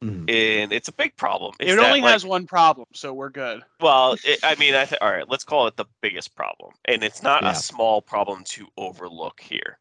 Mhm. 0.02 0.28
and 0.30 0.72
it's 0.72 0.88
a 0.88 0.92
big 0.92 1.16
problem. 1.16 1.54
is 1.60 1.72
It 1.72 1.76
that, 1.76 1.86
only 1.86 2.00
like, 2.00 2.12
has 2.12 2.24
one 2.26 2.46
problem, 2.46 2.86
so 2.94 3.12
we're 3.12 3.30
good. 3.30 3.62
Well, 3.80 4.16
it, 4.24 4.40
I 4.42 4.54
mean, 4.56 4.74
I 4.74 4.84
th- 4.84 5.00
all 5.00 5.10
right. 5.10 5.28
Let's 5.28 5.44
call 5.44 5.66
it 5.66 5.76
the 5.76 5.86
biggest 6.00 6.34
problem, 6.34 6.72
and 6.86 7.02
it's 7.02 7.22
not 7.22 7.42
Yeah. 7.44 7.52
a 7.52 7.54
small 7.54 8.02
problem 8.02 8.44
to 8.44 8.66
overlook 8.76 9.40
here. 9.40 9.78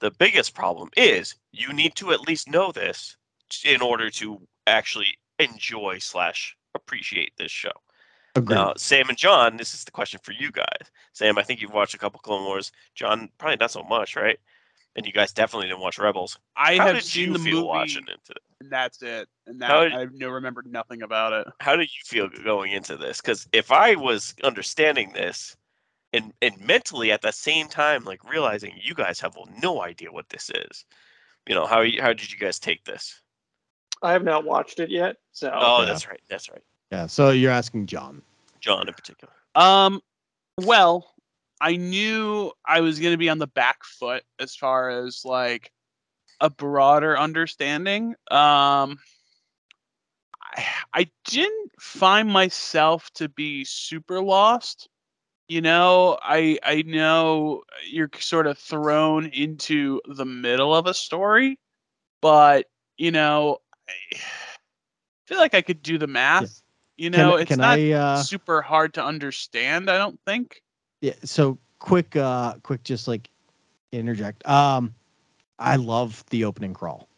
The 0.00 0.10
biggest 0.10 0.54
problem 0.54 0.90
is 0.96 1.34
you 1.52 1.72
need 1.72 1.94
to 1.96 2.12
at 2.12 2.20
least 2.20 2.48
know 2.48 2.72
this 2.72 3.16
in 3.64 3.80
order 3.80 4.10
to 4.10 4.46
actually 4.66 5.18
enjoy 5.38 5.98
slash 5.98 6.56
appreciate 6.74 7.32
this 7.36 7.52
show. 7.52 7.72
Agreed. 8.36 8.54
Now, 8.54 8.72
Sam 8.76 9.08
and 9.08 9.18
John, 9.18 9.56
this 9.56 9.74
is 9.74 9.84
the 9.84 9.90
question 9.92 10.20
for 10.22 10.32
you 10.32 10.50
guys. 10.50 10.90
Sam, 11.12 11.38
I 11.38 11.42
think 11.42 11.60
you've 11.60 11.72
watched 11.72 11.94
a 11.94 11.98
couple 11.98 12.18
Clone 12.20 12.44
Wars. 12.44 12.72
John, 12.94 13.30
probably 13.38 13.56
not 13.58 13.70
so 13.70 13.82
much, 13.84 14.16
right? 14.16 14.38
And 14.96 15.06
you 15.06 15.12
guys 15.12 15.32
definitely 15.32 15.68
didn't 15.68 15.80
watch 15.80 15.98
Rebels. 15.98 16.38
I 16.56 16.76
How 16.76 16.86
have 16.86 16.96
did 16.96 17.04
seen 17.04 17.28
you 17.28 17.32
the 17.34 17.38
feel 17.38 17.54
movie, 17.56 17.66
watching 17.66 18.04
it? 18.08 18.38
and 18.60 18.70
that's 18.70 19.02
it. 19.02 19.28
And 19.46 19.60
that 19.60 19.70
How 19.70 19.84
did- 19.84 19.92
I 19.92 20.06
no 20.12 20.30
remembered 20.30 20.66
nothing 20.66 21.02
about 21.02 21.32
it. 21.32 21.46
how 21.60 21.76
did 21.76 21.88
you 21.88 22.00
feel 22.04 22.28
going 22.28 22.72
into 22.72 22.96
this? 22.96 23.20
Because 23.20 23.46
if 23.52 23.70
I 23.72 23.94
was 23.96 24.34
understanding 24.44 25.12
this 25.12 25.56
and 26.12 26.32
and 26.42 26.58
mentally 26.60 27.10
at 27.10 27.22
the 27.22 27.32
same 27.32 27.66
time, 27.68 28.04
like 28.04 28.22
realizing 28.28 28.78
you 28.80 28.94
guys 28.94 29.18
have 29.20 29.36
no 29.60 29.82
idea 29.82 30.12
what 30.12 30.28
this 30.28 30.48
is, 30.50 30.84
you 31.48 31.54
know, 31.56 31.66
how 31.66 31.80
you- 31.80 32.00
how 32.00 32.12
did 32.12 32.30
you 32.32 32.38
guys 32.38 32.58
take 32.60 32.84
this? 32.84 33.20
I 34.02 34.12
have 34.12 34.22
not 34.24 34.44
watched 34.44 34.78
it 34.80 34.90
yet, 34.90 35.16
so 35.32 35.50
Oh, 35.52 35.80
yeah. 35.80 35.86
that's 35.86 36.06
right, 36.06 36.20
that's 36.28 36.48
right, 36.50 36.62
yeah, 36.90 37.06
so 37.06 37.30
you're 37.30 37.52
asking 37.52 37.86
John. 37.86 38.22
John 38.60 38.88
in 38.88 38.94
particular. 38.94 39.32
Um, 39.54 40.00
well, 40.58 41.14
I 41.60 41.76
knew 41.76 42.52
I 42.66 42.80
was 42.80 42.98
going 43.00 43.12
to 43.12 43.18
be 43.18 43.28
on 43.28 43.38
the 43.38 43.46
back 43.46 43.84
foot 43.84 44.22
as 44.38 44.54
far 44.54 44.90
as 44.90 45.22
like 45.24 45.72
a 46.40 46.50
broader 46.50 47.18
understanding. 47.18 48.14
Um, 48.30 48.98
I, 50.56 50.66
I 50.92 51.10
didn't 51.24 51.72
find 51.80 52.28
myself 52.28 53.10
to 53.14 53.28
be 53.28 53.64
super 53.64 54.20
lost. 54.20 54.88
You 55.48 55.60
know, 55.60 56.18
I 56.22 56.58
I 56.62 56.82
know 56.82 57.62
you're 57.86 58.10
sort 58.18 58.46
of 58.46 58.58
thrown 58.58 59.26
into 59.26 60.00
the 60.06 60.24
middle 60.24 60.74
of 60.74 60.86
a 60.86 60.94
story, 60.94 61.58
but 62.22 62.66
you 62.96 63.10
know, 63.10 63.58
I 63.88 64.16
feel 65.26 65.38
like 65.38 65.54
I 65.54 65.62
could 65.62 65.82
do 65.82 65.98
the 65.98 66.06
math. 66.06 66.62
You 66.96 67.10
Can, 67.10 67.18
know, 67.26 67.36
it's 67.36 67.48
can 67.48 67.58
not 67.58 67.78
I 67.78 67.92
uh 67.92 68.16
super 68.22 68.62
hard 68.62 68.94
to 68.94 69.04
understand. 69.04 69.90
I 69.90 69.98
don't 69.98 70.18
think. 70.24 70.62
yeah, 71.00 71.14
so 71.24 71.58
quick 71.78 72.16
uh 72.16 72.54
quick 72.62 72.82
just 72.84 73.08
like 73.08 73.30
interject. 73.92 74.46
Um 74.48 74.94
I 75.58 75.76
love 75.76 76.24
the 76.30 76.44
opening 76.44 76.74
crawl. 76.74 77.08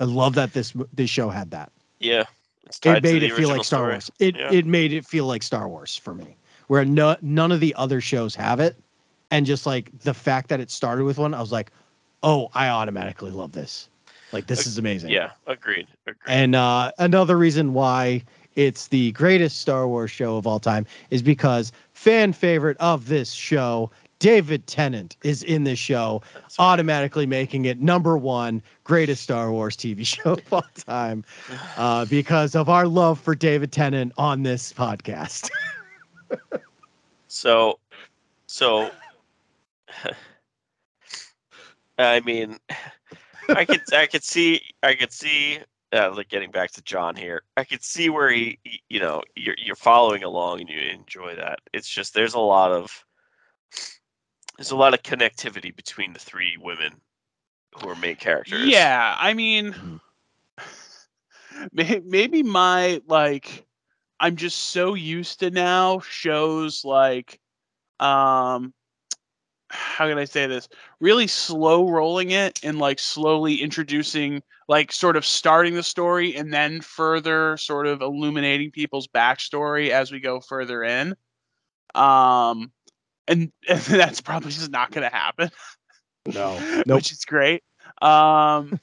I 0.00 0.04
love 0.04 0.34
that 0.34 0.52
this 0.52 0.74
this 0.92 1.10
show 1.10 1.28
had 1.28 1.50
that. 1.52 1.72
Yeah, 2.00 2.24
it's 2.66 2.78
tied 2.80 2.96
it 2.98 3.02
to 3.04 3.12
made 3.12 3.20
the 3.20 3.26
it 3.26 3.32
feel 3.32 3.48
like 3.48 3.64
Star 3.64 3.80
story. 3.80 3.92
Wars. 3.94 4.10
It 4.18 4.36
Yeah. 4.36 4.50
it 4.52 4.66
made 4.66 4.92
it 4.92 5.04
feel 5.06 5.26
like 5.26 5.42
Star 5.42 5.68
Wars 5.68 5.96
for 5.96 6.14
me, 6.14 6.36
where 6.66 6.84
no 6.84 7.16
none 7.22 7.52
of 7.52 7.60
the 7.60 7.74
other 7.76 8.00
shows 8.00 8.34
have 8.34 8.60
it, 8.60 8.76
and 9.30 9.46
just 9.46 9.66
like 9.66 9.96
the 10.00 10.14
fact 10.14 10.48
that 10.48 10.60
it 10.60 10.70
started 10.70 11.04
with 11.04 11.18
one, 11.18 11.34
I 11.34 11.40
was 11.40 11.52
like, 11.52 11.70
oh, 12.22 12.48
I 12.54 12.68
automatically 12.68 13.30
love 13.30 13.52
this. 13.52 13.88
Like 14.32 14.46
this 14.46 14.60
Ag- 14.60 14.66
is 14.66 14.78
amazing. 14.78 15.10
Yeah, 15.10 15.30
agreed, 15.46 15.86
agreed. 16.06 16.16
And 16.26 16.54
uh, 16.56 16.90
another 16.98 17.38
reason 17.38 17.72
why 17.72 18.24
it's 18.56 18.88
the 18.88 19.12
greatest 19.12 19.60
Star 19.60 19.88
Wars 19.88 20.10
show 20.10 20.36
of 20.36 20.46
all 20.46 20.60
time 20.60 20.86
is 21.10 21.22
because 21.22 21.72
fan 21.92 22.32
favorite 22.32 22.76
of 22.78 23.08
this 23.08 23.32
show, 23.32 23.90
David 24.18 24.66
Tennant, 24.66 25.16
is 25.22 25.42
in 25.42 25.64
this 25.64 25.78
show, 25.78 26.22
That's 26.34 26.58
automatically 26.58 27.26
making 27.26 27.64
it 27.64 27.80
number 27.80 28.16
one 28.16 28.62
greatest 28.84 29.22
Star 29.22 29.50
Wars 29.50 29.76
TV 29.76 30.06
show 30.06 30.32
of 30.32 30.52
all 30.52 30.64
time 30.76 31.24
uh, 31.76 32.04
because 32.06 32.54
of 32.54 32.68
our 32.68 32.86
love 32.86 33.20
for 33.20 33.34
David 33.34 33.72
Tennant 33.72 34.12
on 34.16 34.42
this 34.42 34.72
podcast. 34.72 35.50
So, 37.34 37.80
so, 38.46 38.92
I 41.98 42.20
mean, 42.20 42.60
I 43.48 43.64
could, 43.64 43.80
I 43.92 44.06
could 44.06 44.22
see, 44.22 44.60
I 44.84 44.94
could 44.94 45.12
see, 45.12 45.58
uh, 45.94 46.12
like 46.14 46.28
getting 46.28 46.50
back 46.50 46.72
to 46.72 46.82
John 46.82 47.14
here, 47.14 47.42
I 47.56 47.64
could 47.64 47.82
see 47.82 48.10
where 48.10 48.30
he, 48.30 48.58
he- 48.64 48.82
you 48.88 49.00
know, 49.00 49.22
you're 49.36 49.54
you're 49.58 49.76
following 49.76 50.24
along 50.24 50.60
and 50.60 50.68
you 50.68 50.78
enjoy 50.78 51.36
that. 51.36 51.60
It's 51.72 51.88
just 51.88 52.14
there's 52.14 52.34
a 52.34 52.40
lot 52.40 52.72
of, 52.72 53.04
there's 54.58 54.72
a 54.72 54.76
lot 54.76 54.94
of 54.94 55.02
connectivity 55.02 55.74
between 55.74 56.12
the 56.12 56.18
three 56.18 56.56
women 56.60 56.92
who 57.80 57.88
are 57.88 57.96
main 57.96 58.16
characters. 58.16 58.60
Yeah, 58.64 59.16
I 59.18 59.34
mean, 59.34 60.00
maybe 61.72 62.42
my 62.42 63.00
like, 63.06 63.64
I'm 64.20 64.36
just 64.36 64.58
so 64.70 64.94
used 64.94 65.40
to 65.40 65.50
now 65.50 66.00
shows 66.00 66.84
like, 66.84 67.40
um, 68.00 68.74
how 69.74 70.08
can 70.08 70.18
I 70.18 70.24
say 70.24 70.46
this? 70.46 70.68
Really 71.00 71.26
slow 71.26 71.88
rolling 71.88 72.30
it 72.30 72.60
and 72.62 72.78
like 72.78 72.98
slowly 72.98 73.56
introducing, 73.56 74.42
like, 74.68 74.92
sort 74.92 75.16
of 75.16 75.26
starting 75.26 75.74
the 75.74 75.82
story 75.82 76.34
and 76.36 76.52
then 76.52 76.80
further 76.80 77.56
sort 77.56 77.86
of 77.86 78.00
illuminating 78.00 78.70
people's 78.70 79.08
backstory 79.08 79.90
as 79.90 80.10
we 80.12 80.20
go 80.20 80.40
further 80.40 80.82
in. 80.82 81.14
Um, 81.94 82.72
and, 83.28 83.52
and 83.68 83.80
that's 83.80 84.20
probably 84.20 84.50
just 84.50 84.70
not 84.70 84.90
going 84.90 85.08
to 85.08 85.14
happen. 85.14 85.50
No. 86.32 86.58
Nope. 86.86 86.96
which 86.96 87.12
is 87.12 87.24
great. 87.24 87.62
Um, 88.00 88.80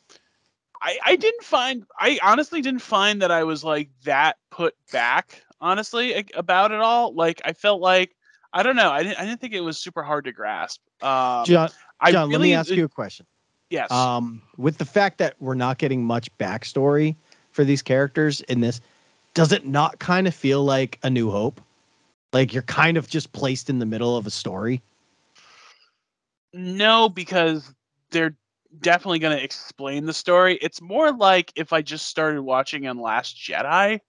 I 0.82 0.98
I 1.06 1.16
didn't 1.16 1.44
find 1.44 1.84
I 2.00 2.20
honestly 2.24 2.62
didn't 2.62 2.82
find 2.82 3.22
that 3.22 3.32
I 3.32 3.44
was 3.44 3.64
like 3.64 3.90
that 4.04 4.38
put 4.50 4.74
back 4.92 5.44
honestly 5.60 6.26
about 6.34 6.72
it 6.72 6.80
all. 6.80 7.14
Like 7.14 7.42
I 7.46 7.54
felt 7.54 7.82
like 7.82 8.16
I 8.54 8.64
don't 8.64 8.76
know. 8.76 8.92
I 8.92 9.04
didn't 9.04 9.20
I 9.20 9.26
didn't 9.26 9.40
think 9.42 9.54
it 9.54 9.62
was 9.62 9.78
super 9.78 10.04
hard 10.04 10.26
to 10.26 10.32
grasp. 10.32 10.82
Um, 11.02 11.46
John, 11.46 11.70
John 12.10 12.30
let 12.30 12.42
me 12.42 12.48
really- 12.48 12.54
ask 12.54 12.70
you 12.70 12.86
a 12.86 12.90
question. 12.90 13.26
Yes. 13.70 13.90
Um, 13.90 14.42
with 14.58 14.78
the 14.78 14.86
fact 14.86 15.18
that 15.20 15.36
we're 15.40 15.56
not 15.56 15.78
getting 15.78 16.04
much 16.04 16.30
backstory 16.38 17.16
for 17.52 17.64
these 17.64 17.82
characters 17.82 18.42
in 18.42 18.60
this, 18.60 18.82
does 19.34 19.54
it 19.54 19.66
not 19.66 19.98
kind 20.00 20.28
of 20.28 20.36
feel 20.36 20.66
like 20.66 21.00
A 21.04 21.10
New 21.10 21.32
Hope? 21.32 21.62
Like 22.34 22.54
you're 22.54 22.64
kind 22.64 22.98
of 22.98 23.08
just 23.10 23.32
placed 23.32 23.70
in 23.70 23.80
the 23.80 23.86
middle 23.86 24.18
of 24.18 24.28
a 24.28 24.30
story. 24.30 24.82
No, 26.54 27.08
because 27.08 27.74
they're 28.12 28.36
definitely 28.82 29.20
going 29.20 29.38
to 29.38 29.44
explain 29.44 30.06
the 30.06 30.14
story. 30.14 30.58
It's 30.62 30.82
more 30.82 31.14
like 31.14 31.52
if 31.56 31.72
I 31.72 31.82
just 31.82 32.08
started 32.08 32.42
watching 32.42 32.88
on 32.88 33.00
Last 33.00 33.38
Jedi, 33.38 34.00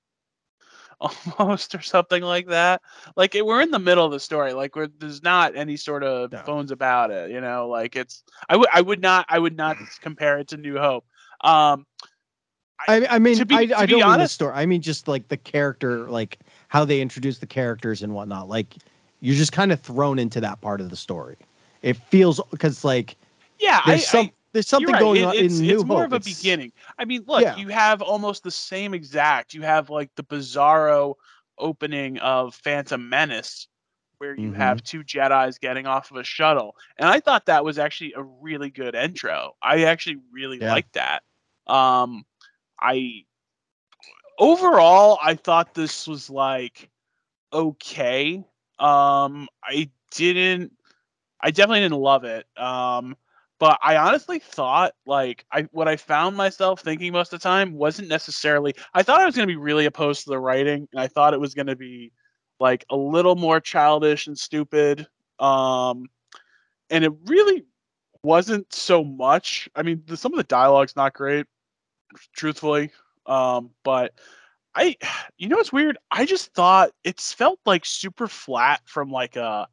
almost, 1.39 1.75
or 1.75 1.81
something 1.83 2.23
like 2.23 2.49
that. 2.49 2.83
Like 3.17 3.35
it, 3.35 3.45
we're 3.45 3.61
in 3.61 3.71
the 3.71 3.79
middle 3.79 4.05
of 4.07 4.13
the 4.13 4.21
story. 4.21 4.53
Like 4.53 4.77
we're, 4.77 4.89
there's 4.99 5.23
not 5.23 5.57
any 5.57 5.77
sort 5.77 6.05
of 6.05 6.33
No. 6.33 6.39
phones 6.39 6.71
about 6.71 7.11
it. 7.11 7.31
You 7.31 7.41
know, 7.41 7.69
like 7.69 7.97
it's. 7.97 8.23
I 8.49 8.57
would. 8.57 8.69
I 8.73 8.81
would 8.81 9.01
not. 9.01 9.27
I 9.29 9.39
would 9.39 9.57
not 9.57 9.77
compare 10.01 10.39
it 10.39 10.49
to 10.49 10.57
New 10.57 10.79
Hope. 10.79 11.05
Um, 11.43 11.87
I, 12.89 13.07
I 13.11 13.19
mean, 13.19 13.37
to 13.37 13.47
be- 13.47 13.55
I, 13.55 13.67
to 13.67 13.79
I 13.79 13.87
be 13.87 13.99
don't 13.99 14.11
mean 14.11 14.19
the 14.21 14.29
story. 14.29 14.53
I 14.55 14.67
mean 14.67 14.83
just 14.83 15.09
like 15.09 15.29
the 15.29 15.37
character, 15.37 16.09
like 16.09 16.39
how 16.69 16.85
they 16.85 17.01
introduce 17.01 17.39
the 17.39 17.47
characters 17.47 18.03
and 18.03 18.15
whatnot. 18.15 18.49
Like 18.49 18.75
you're 19.21 19.37
just 19.37 19.53
kind 19.53 19.73
of 19.73 19.81
thrown 19.81 20.19
into 20.19 20.41
that 20.41 20.61
part 20.61 20.81
of 20.81 20.91
the 20.91 20.97
story. 20.97 21.37
It 21.83 21.97
feels 21.97 22.41
because 22.51 22.85
like 22.85 23.17
yeah, 23.59 23.81
I, 23.85 23.91
there's 23.91 24.07
some 24.07 24.27
I, 24.27 24.33
there's 24.53 24.69
something 24.69 24.93
right, 24.93 25.01
going 25.01 25.23
it- 25.23 25.25
on 25.25 25.37
it's, 25.37 25.59
in 25.59 25.67
New 25.67 25.75
it's 25.77 25.85
more 25.85 25.99
Hope. 25.99 26.07
of 26.07 26.13
a 26.13 26.17
It's- 26.17 26.37
beginning. 26.39 26.73
I 26.99 27.05
mean, 27.05 27.25
look, 27.27 27.43
Yeah. 27.43 27.57
you 27.57 27.69
have 27.69 28.03
almost 28.03 28.43
the 28.43 28.51
same 28.51 28.95
exact. 28.95 29.55
You 29.55 29.63
have 29.63 29.91
like 29.91 30.11
the 30.17 30.25
bizarro 30.25 31.15
opening 31.59 32.19
of 32.19 32.55
Phantom 32.55 33.09
Menace, 33.09 33.69
where 34.19 34.35
you 34.39 34.51
Mhm. 34.53 34.57
have 34.57 34.83
two 34.83 35.03
Jedi's 35.05 35.59
getting 35.59 35.87
off 35.87 36.11
of 36.11 36.17
a 36.17 36.25
shuttle, 36.25 36.77
and 36.97 37.09
I 37.09 37.21
thought 37.21 37.47
that 37.47 37.65
was 37.65 37.79
actually 37.79 38.13
a 38.15 38.23
really 38.23 38.71
good 38.71 38.95
intro. 38.95 39.57
I 39.63 39.85
actually 39.85 40.19
really 40.31 40.59
Yeah. 40.61 40.73
liked 40.73 40.93
that. 40.95 41.23
Um, 41.67 42.25
I 42.81 43.25
overall, 44.39 45.19
I 45.23 45.35
thought 45.35 45.75
this 45.75 46.07
was 46.07 46.29
like 46.31 46.89
okay. 47.53 48.43
Um, 48.79 49.47
I 49.63 49.91
didn't. 50.13 50.73
I 51.41 51.51
definitely 51.51 51.81
didn't 51.81 51.99
love 52.01 52.25
it. 52.25 52.47
Um, 52.57 53.17
but 53.63 53.79
I 53.81 53.97
honestly 53.97 54.41
thought 54.41 54.93
like 55.07 55.45
I 55.53 55.69
what 55.71 55.87
I 55.87 55.95
found 55.95 56.37
myself 56.37 56.81
thinking 56.81 57.13
most 57.13 57.33
of 57.33 57.39
the 57.39 57.49
time 57.49 57.75
wasn't 57.75 58.09
necessarily. 58.09 58.75
I 58.93 59.05
thought 59.05 59.21
I 59.21 59.25
was 59.25 59.37
going 59.37 59.47
to 59.47 59.53
be 59.53 59.57
really 59.57 59.87
opposed 59.87 60.25
to 60.25 60.31
the 60.31 60.39
writing, 60.41 60.89
and 60.91 61.01
I 61.01 61.07
thought 61.07 61.33
it 61.33 61.39
was 61.39 61.55
going 61.55 61.69
to 61.69 61.77
be 61.77 62.11
like 62.59 62.85
a 62.91 62.97
little 62.97 63.37
more 63.37 63.61
childish 63.61 64.27
and 64.27 64.37
stupid. 64.37 65.07
Um, 65.39 66.07
and 66.91 67.05
it 67.05 67.13
really 67.27 67.65
wasn't 68.25 68.73
so 68.73 69.05
much. 69.05 69.69
I 69.77 69.85
mean, 69.85 70.03
the, 70.07 70.17
some 70.17 70.33
of 70.33 70.39
the 70.39 70.43
dialogue's 70.43 70.97
not 70.97 71.15
great, 71.15 71.47
truthfully. 72.35 72.91
Um, 73.27 73.71
but 73.85 74.13
I, 74.75 74.97
you 75.39 75.47
know, 75.49 75.61
it's 75.61 75.73
weird. 75.73 75.99
I 76.11 76.25
just 76.25 76.53
thought 76.53 76.91
it's 77.05 77.33
felt 77.33 77.61
like 77.65 77.87
super 77.87 78.27
flat 78.27 78.81
from 78.87 79.13
like 79.13 79.37
a 79.37 79.69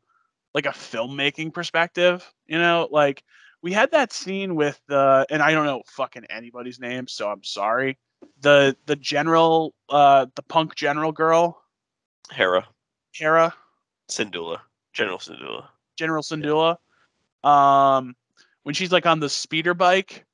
like 0.53 0.67
a 0.67 0.69
filmmaking 0.69 1.55
perspective. 1.55 2.31
You 2.45 2.59
know, 2.59 2.87
like 2.91 3.23
we 3.62 3.74
had 3.74 3.91
that 3.91 4.14
scene 4.14 4.55
with 4.55 4.80
the, 4.88 5.26
and 5.30 5.41
I 5.41 5.51
don't 5.51 5.66
know 5.66 5.82
fucking 5.88 6.26
anybody's 6.30 6.80
name, 6.80 7.07
so 7.07 7.30
I'm 7.30 7.43
sorry. 7.43 7.97
The 8.41 8.76
the 8.86 8.95
general, 8.95 9.74
uh, 9.89 10.26
the 10.36 10.41
punk 10.43 10.76
general 10.76 11.12
girl, 11.12 11.62
Hera, 12.32 12.68
Hera, 13.14 13.53
Syndulla, 14.10 14.60
General 14.93 15.18
Syndulla. 15.20 15.66
General 15.97 16.24
Syndulla. 16.24 16.78
Um, 17.43 18.16
when 18.64 18.76
she's 18.76 18.91
like 18.91 19.05
on 19.05 19.20
the 19.22 19.30
speeder 19.30 19.74
bike, 19.74 20.26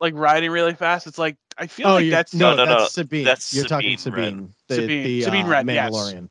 like 0.00 0.14
riding 0.14 0.50
really 0.50 0.74
fast, 0.74 1.06
it's 1.06 1.18
like 1.18 1.36
I 1.58 1.66
feel 1.66 1.88
like 1.90 2.08
that's 2.10 2.34
no, 2.34 2.54
No, 2.54 2.64
no, 2.64 2.72
no, 2.72 2.78
that's 2.80 2.94
Sabine. 2.94 3.24
that's 3.24 3.52
You're 3.54 3.64
talking 3.66 3.98
Sabine 3.98 4.18
Wren. 4.22 4.32
Sabine, 4.32 4.54
the, 4.68 4.74
Sabine- 4.74 5.02
the 5.04 5.22
Sabine 5.22 5.46
uh, 5.46 5.48
Wren, 5.48 5.68
yes. 5.68 5.90
Mandalorian. 5.92 6.28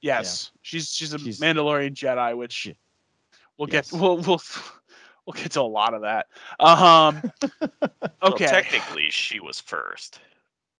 Yes, 0.00 0.52
she's 0.62 0.92
she's 0.92 1.14
a 1.14 1.18
She's- 1.18 1.40
Mandalorian 1.40 1.94
Jedi, 1.94 2.36
which 2.36 2.66
Yeah. 2.66 2.72
we'll 3.58 3.66
get 3.66 3.90
we'll 3.92 4.18
we'll 4.18 4.40
we'll 5.26 5.34
get 5.34 5.52
to 5.52 5.60
a 5.60 5.62
lot 5.62 5.94
of 5.94 6.02
that. 6.02 6.26
Um, 6.60 7.22
Well, 8.22 8.32
okay, 8.32 8.46
technically, 8.46 9.10
she 9.10 9.40
was 9.40 9.60
first. 9.60 10.18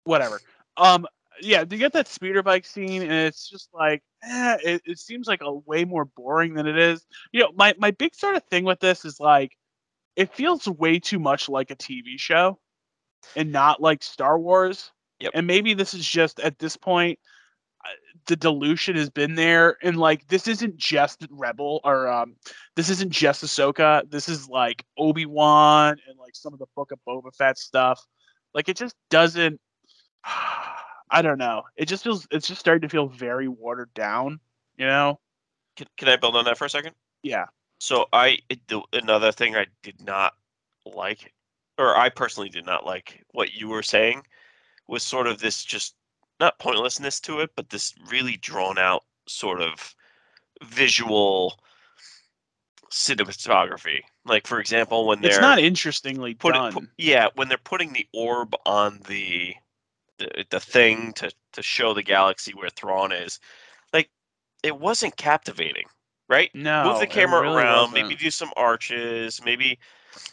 whatever. 0.05 0.41
Um, 0.77 1.07
yeah, 1.41 1.61
you 1.69 1.79
get 1.79 1.93
that 1.93 2.09
speeder 2.09 2.43
bike 2.43 2.65
scene, 2.65 3.03
and 3.03 3.13
it's 3.13 3.49
just 3.49 3.69
like, 3.75 4.03
eh, 4.23 4.57
it, 4.65 4.83
it 4.87 4.99
seems 4.99 5.27
like 5.27 5.43
a 5.43 5.53
way 5.53 5.85
more 5.85 6.05
boring 6.07 6.55
than 6.55 6.67
it 6.67 6.79
is. 6.79 7.05
You 7.33 7.41
know, 7.41 7.53
my 7.55 7.75
my 7.79 7.91
big 7.91 8.15
sort 8.15 8.37
of 8.37 8.45
thing 8.45 8.65
with 8.65 8.81
this 8.81 9.05
is 9.05 9.21
like, 9.21 9.57
it 10.17 10.35
feels 10.35 10.67
way 10.69 10.99
too 10.99 11.19
much 11.19 11.49
like 11.49 11.71
a 11.71 11.77
TV 11.77 12.19
show, 12.19 12.59
and 13.37 13.53
not 13.53 13.81
like 13.83 14.03
Star 14.03 14.39
Wars. 14.39 14.93
Yep. 15.21 15.33
And 15.35 15.47
maybe 15.47 15.75
this 15.75 15.95
is 15.95 16.07
just 16.07 16.41
at 16.41 16.59
this 16.59 16.77
point, 16.77 17.19
the 18.27 18.37
dilution 18.37 18.97
has 18.97 19.11
been 19.11 19.35
there, 19.35 19.77
and 19.83 19.97
like 19.97 20.27
this 20.29 20.49
isn't 20.49 20.77
just 20.77 21.27
Rebel 21.31 21.81
or 21.85 22.09
um, 22.09 22.37
this 22.77 22.89
isn't 22.91 23.11
just 23.11 23.45
Ahsoka. 23.45 24.09
This 24.11 24.29
is 24.29 24.49
like 24.49 24.85
Obi 24.99 25.27
Wan 25.27 25.97
and 26.09 26.19
like 26.19 26.35
some 26.35 26.53
of 26.53 26.59
the 26.59 26.67
Book 26.75 26.93
of 26.93 26.99
Boba 27.07 27.35
Fett 27.35 27.59
stuff. 27.59 28.05
Like 28.55 28.69
it 28.69 28.77
just 28.77 28.97
doesn't. 29.11 29.61
I 31.11 31.23
don't 31.23 31.39
know. 31.39 31.63
It 31.77 31.87
just 31.87 32.03
feels. 32.03 32.27
It's 32.31 32.49
just 32.49 32.61
starting 32.61 32.83
to 32.83 32.89
feel 32.89 33.09
very 33.09 33.47
watered 33.47 33.93
down. 33.95 34.41
You 34.77 34.87
know? 34.87 35.21
Can, 35.77 35.87
can 35.97 36.09
I 36.09 36.17
build 36.17 36.37
on 36.37 36.45
that 36.45 36.59
for 36.59 36.65
a 36.65 36.71
second? 36.71 36.95
Yeah. 37.23 37.47
So 37.79 38.07
I 38.13 38.39
another 38.93 39.33
thing 39.33 39.57
I 39.57 39.67
did 39.83 40.01
not 40.05 40.35
like, 40.87 41.33
or 41.79 41.97
I 41.97 42.09
personally 42.09 42.49
did 42.49 42.67
not 42.67 42.87
like 42.87 43.23
what 43.33 43.53
you 43.55 43.69
were 43.69 43.83
saying, 43.83 44.23
was 44.89 45.03
sort 45.03 45.27
of 45.27 45.39
this 45.39 45.65
just 45.65 45.95
not 46.41 46.59
pointlessness 46.59 47.21
to 47.21 47.41
it, 47.41 47.51
but 47.57 47.71
this 47.71 47.95
really 48.11 48.37
drawn 48.37 48.79
out 48.79 49.05
sort 49.27 49.61
of 49.61 49.95
visual 50.63 51.59
cinematography. 52.91 54.01
Like 54.25 54.47
for 54.47 54.61
example, 54.61 55.07
when 55.07 55.21
they're 55.21 55.31
It's 55.31 55.41
not 55.41 55.59
interestingly 55.59 56.35
put, 56.35 56.55
done. 56.55 56.73
pu- 56.73 56.89
yeah, 56.99 57.29
when 57.35 57.49
they're 57.49 57.59
putting 57.59 57.93
the 57.93 58.07
orb 58.13 58.55
on 58.67 59.01
the 59.09 59.55
the, 60.19 60.45
the 60.51 60.61
thing 60.61 61.13
to 61.15 61.33
to 61.53 61.63
show 61.63 61.93
the 61.95 62.03
galaxy 62.03 62.53
where 62.53 62.71
Thrawn 62.71 63.13
is, 63.13 63.41
like 63.93 64.11
it 64.63 64.79
wasn't 64.79 65.17
captivating, 65.17 65.87
right? 66.29 66.51
no. 66.55 66.85
Move 66.85 67.01
the 67.01 67.07
camera 67.07 67.41
really 67.41 67.57
around, 67.57 67.91
wasn't. 67.91 67.95
maybe 67.95 68.15
do 68.17 68.31
some 68.31 68.51
arches, 68.57 69.41
maybe 69.45 69.79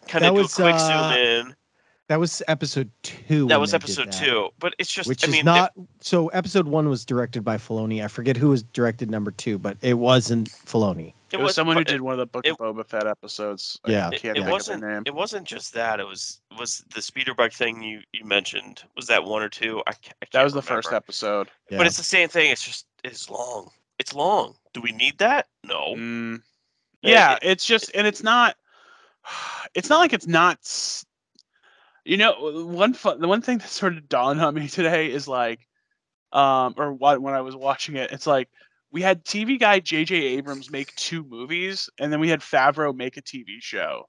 kind 0.08 0.24
That 0.24 0.30
of 0.30 0.36
do 0.36 0.42
a 0.42 0.50
quick 0.50 0.76
uh, 0.76 0.78
zoom 0.78 1.12
in. 1.48 1.56
That 2.12 2.20
was 2.20 2.44
episode 2.50 2.92
two. 3.04 3.48
That 3.48 3.62
was 3.62 3.74
episode 3.74 4.08
that, 4.08 4.22
two, 4.22 4.50
but 4.60 4.76
it's 4.78 4.92
just 4.92 5.08
which 5.08 5.24
I 5.24 5.28
is 5.28 5.32
mean, 5.34 5.46
not. 5.46 5.72
So 6.02 6.28
episode 6.28 6.68
one 6.68 6.90
was 6.90 7.06
directed 7.06 7.46
by 7.46 7.56
Filoni. 7.56 8.04
I 8.04 8.10
forget 8.10 8.36
who 8.36 8.50
was 8.50 8.64
directed 8.64 9.10
number 9.10 9.32
two, 9.32 9.58
but 9.58 9.78
it 9.80 9.94
wasn't 9.94 10.50
Filoni. 10.50 11.14
it, 11.32 11.36
It 11.36 11.38
was 11.38 11.46
was 11.46 11.56
someone 11.56 11.78
who 11.78 11.86
but 11.86 11.88
did 11.88 12.02
one 12.02 12.12
of 12.12 12.18
the 12.18 12.26
Book 12.26 12.46
it- 12.46 12.52
of 12.52 12.58
Boba 12.58 12.86
Fett 12.86 13.08
episodes. 13.08 13.80
Yeah. 13.88 14.10
It, 14.10 14.22
can't 14.22 14.36
it 14.38 14.42
think 14.42 14.52
wasn't. 14.52 14.84
name. 14.84 15.04
It 15.06 15.16
wasn't 15.16 15.48
just 15.48 15.74
that. 15.74 16.02
It 16.02 16.06
was 16.06 16.42
was 16.60 16.84
the 16.94 17.02
speeder 17.02 17.34
bike 17.34 17.54
thing 17.54 17.82
you 17.82 18.02
you 18.12 18.26
mentioned. 18.26 18.84
Was 18.98 19.08
that 19.08 19.24
one 19.24 19.42
or 19.42 19.48
two? 19.48 19.82
I, 19.88 19.92
I 19.92 19.94
can't 19.94 20.32
That 20.34 20.44
was 20.44 20.52
the 20.52 20.62
first 20.62 20.92
episode. 20.92 21.48
Yeah. 21.70 21.78
But 21.78 21.88
it's 21.88 21.96
the 21.96 22.04
same 22.04 22.28
thing. 22.28 22.52
It's 22.52 22.62
just 22.66 22.88
it's 23.06 23.30
long. 23.30 23.70
It's 24.00 24.14
long. 24.14 24.56
Do 24.74 24.82
we 24.82 24.92
need 24.92 25.18
that? 25.20 25.48
No. 25.64 25.96
Mm. 25.96 26.42
Yeah, 27.04 27.36
it- 27.36 27.40
it's 27.44 27.66
just, 27.66 27.90
and 27.96 28.06
it's 28.06 28.22
not. 28.22 28.58
It's 29.76 29.90
not 29.90 30.00
like 30.00 30.12
it's 30.12 30.28
not. 30.28 30.58
You 32.04 32.18
know, 32.18 32.34
one 32.66 32.94
fun, 32.94 33.20
the 33.22 33.28
one 33.28 33.42
thing 33.42 33.60
that 33.60 33.70
sort 33.70 33.96
of 33.96 34.10
dawned 34.10 34.42
on 34.42 34.56
me 34.56 34.68
today 34.68 35.12
is 35.12 35.28
like, 35.28 35.68
um, 36.34 36.74
or 36.78 36.94
what 36.94 37.22
when 37.22 37.34
I 37.34 37.42
was 37.42 37.56
watching 37.56 37.96
it, 37.96 38.12
it's 38.12 38.26
like 38.28 38.50
we 38.92 39.02
had 39.02 39.24
TV 39.24 39.60
guy 39.60 39.80
J.J. 39.80 40.16
Abrams 40.16 40.72
make 40.72 40.96
two 40.96 41.24
movies, 41.24 41.90
and 42.00 42.12
then 42.12 42.20
we 42.20 42.30
had 42.30 42.42
Favreau 42.42 42.96
make 42.96 43.18
a 43.18 43.22
TV 43.22 43.60
show. 43.60 44.08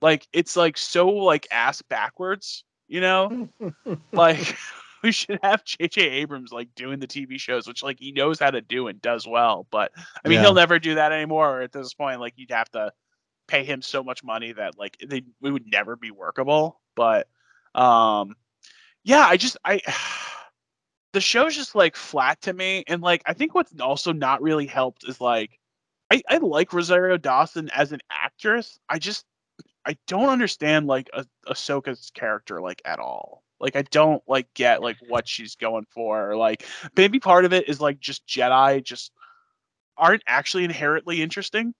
Like 0.00 0.26
it's 0.32 0.56
like 0.56 0.76
so 0.78 1.08
like 1.08 1.46
ass 1.50 1.82
backwards, 1.82 2.64
you 2.88 3.00
know. 3.00 3.48
like 4.12 4.56
we 5.02 5.12
should 5.12 5.38
have 5.42 5.64
J.J. 5.64 6.00
Abrams 6.00 6.52
like 6.52 6.74
doing 6.74 6.98
the 6.98 7.06
TV 7.06 7.38
shows, 7.38 7.66
which 7.66 7.82
like 7.82 7.98
he 8.00 8.12
knows 8.12 8.38
how 8.38 8.50
to 8.50 8.60
do 8.62 8.88
and 8.88 9.00
does 9.02 9.26
well. 9.26 9.66
But 9.70 9.92
I 10.24 10.28
mean, 10.28 10.36
Yeah. 10.36 10.42
he'll 10.42 10.54
never 10.54 10.78
do 10.78 10.94
that 10.94 11.12
anymore. 11.12 11.60
At 11.60 11.72
this 11.72 11.92
point, 11.94 12.20
like 12.20 12.34
you'd 12.36 12.50
have 12.50 12.70
to 12.70 12.92
pay 13.46 13.64
him 13.64 13.82
so 13.82 14.02
much 14.02 14.24
money 14.24 14.52
that 14.52 14.78
like 14.78 14.96
they 15.06 15.18
it 15.18 15.24
would 15.50 15.66
never 15.70 15.96
be 15.96 16.10
workable. 16.10 16.80
But 16.96 17.28
um, 17.74 18.36
yeah, 19.04 19.26
I 19.26 19.36
just 19.36 19.56
I 19.64 19.80
the 21.12 21.20
show's 21.20 21.54
just 21.54 21.74
like 21.74 21.96
flat 21.96 22.40
to 22.42 22.52
me, 22.52 22.84
and 22.86 23.02
like 23.02 23.22
I 23.26 23.32
think 23.32 23.54
what's 23.54 23.72
also 23.80 24.12
not 24.12 24.42
really 24.42 24.66
helped 24.66 25.04
is 25.08 25.20
like 25.20 25.58
I 26.10 26.22
I 26.28 26.38
like 26.38 26.72
Rosario 26.72 27.16
Dawson 27.16 27.70
as 27.70 27.92
an 27.92 28.00
actress. 28.10 28.78
I 28.88 28.98
just 28.98 29.24
I 29.86 29.96
don't 30.06 30.28
understand 30.28 30.86
like 30.86 31.10
a 31.12 31.26
Ahsoka's 31.48 32.10
character 32.14 32.60
like 32.60 32.82
at 32.84 32.98
all. 32.98 33.42
Like 33.60 33.76
I 33.76 33.82
don't 33.82 34.22
like 34.26 34.52
get 34.54 34.82
like 34.82 34.96
what 35.08 35.28
she's 35.28 35.56
going 35.56 35.86
for. 35.90 36.30
Or, 36.30 36.36
like 36.36 36.66
maybe 36.96 37.20
part 37.20 37.44
of 37.44 37.52
it 37.52 37.68
is 37.68 37.80
like 37.80 38.00
just 38.00 38.26
Jedi 38.26 38.82
just 38.82 39.12
aren't 39.96 40.22
actually 40.26 40.64
inherently 40.64 41.22
interesting. 41.22 41.74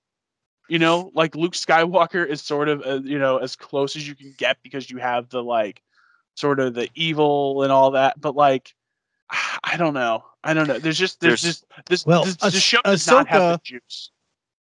You 0.68 0.78
know, 0.78 1.10
like 1.14 1.34
Luke 1.36 1.52
Skywalker 1.52 2.26
is 2.26 2.40
sort 2.40 2.68
of 2.68 2.82
uh, 2.86 3.00
you 3.04 3.18
know 3.18 3.38
as 3.38 3.54
close 3.56 3.96
as 3.96 4.08
you 4.08 4.14
can 4.14 4.34
get 4.38 4.56
because 4.62 4.90
you 4.90 4.98
have 4.98 5.28
the 5.28 5.42
like 5.42 5.82
sort 6.36 6.58
of 6.60 6.74
the 6.74 6.88
evil 6.94 7.62
and 7.62 7.70
all 7.70 7.90
that, 7.92 8.20
but 8.20 8.34
like 8.34 8.74
I 9.64 9.76
don't 9.76 9.94
know. 9.94 10.24
I 10.42 10.54
don't 10.54 10.66
know. 10.68 10.78
There's 10.78 10.98
just 10.98 11.20
there's, 11.20 11.42
There's- 11.42 11.60
just 11.60 11.86
this 11.86 12.06
Well, 12.06 12.24
this, 12.24 12.36
Ah- 12.42 12.50
this 12.50 12.62
show 12.62 12.80
does 12.84 13.06
not 13.06 13.28
have 13.28 13.60
the 13.60 13.60
juice. 13.62 14.10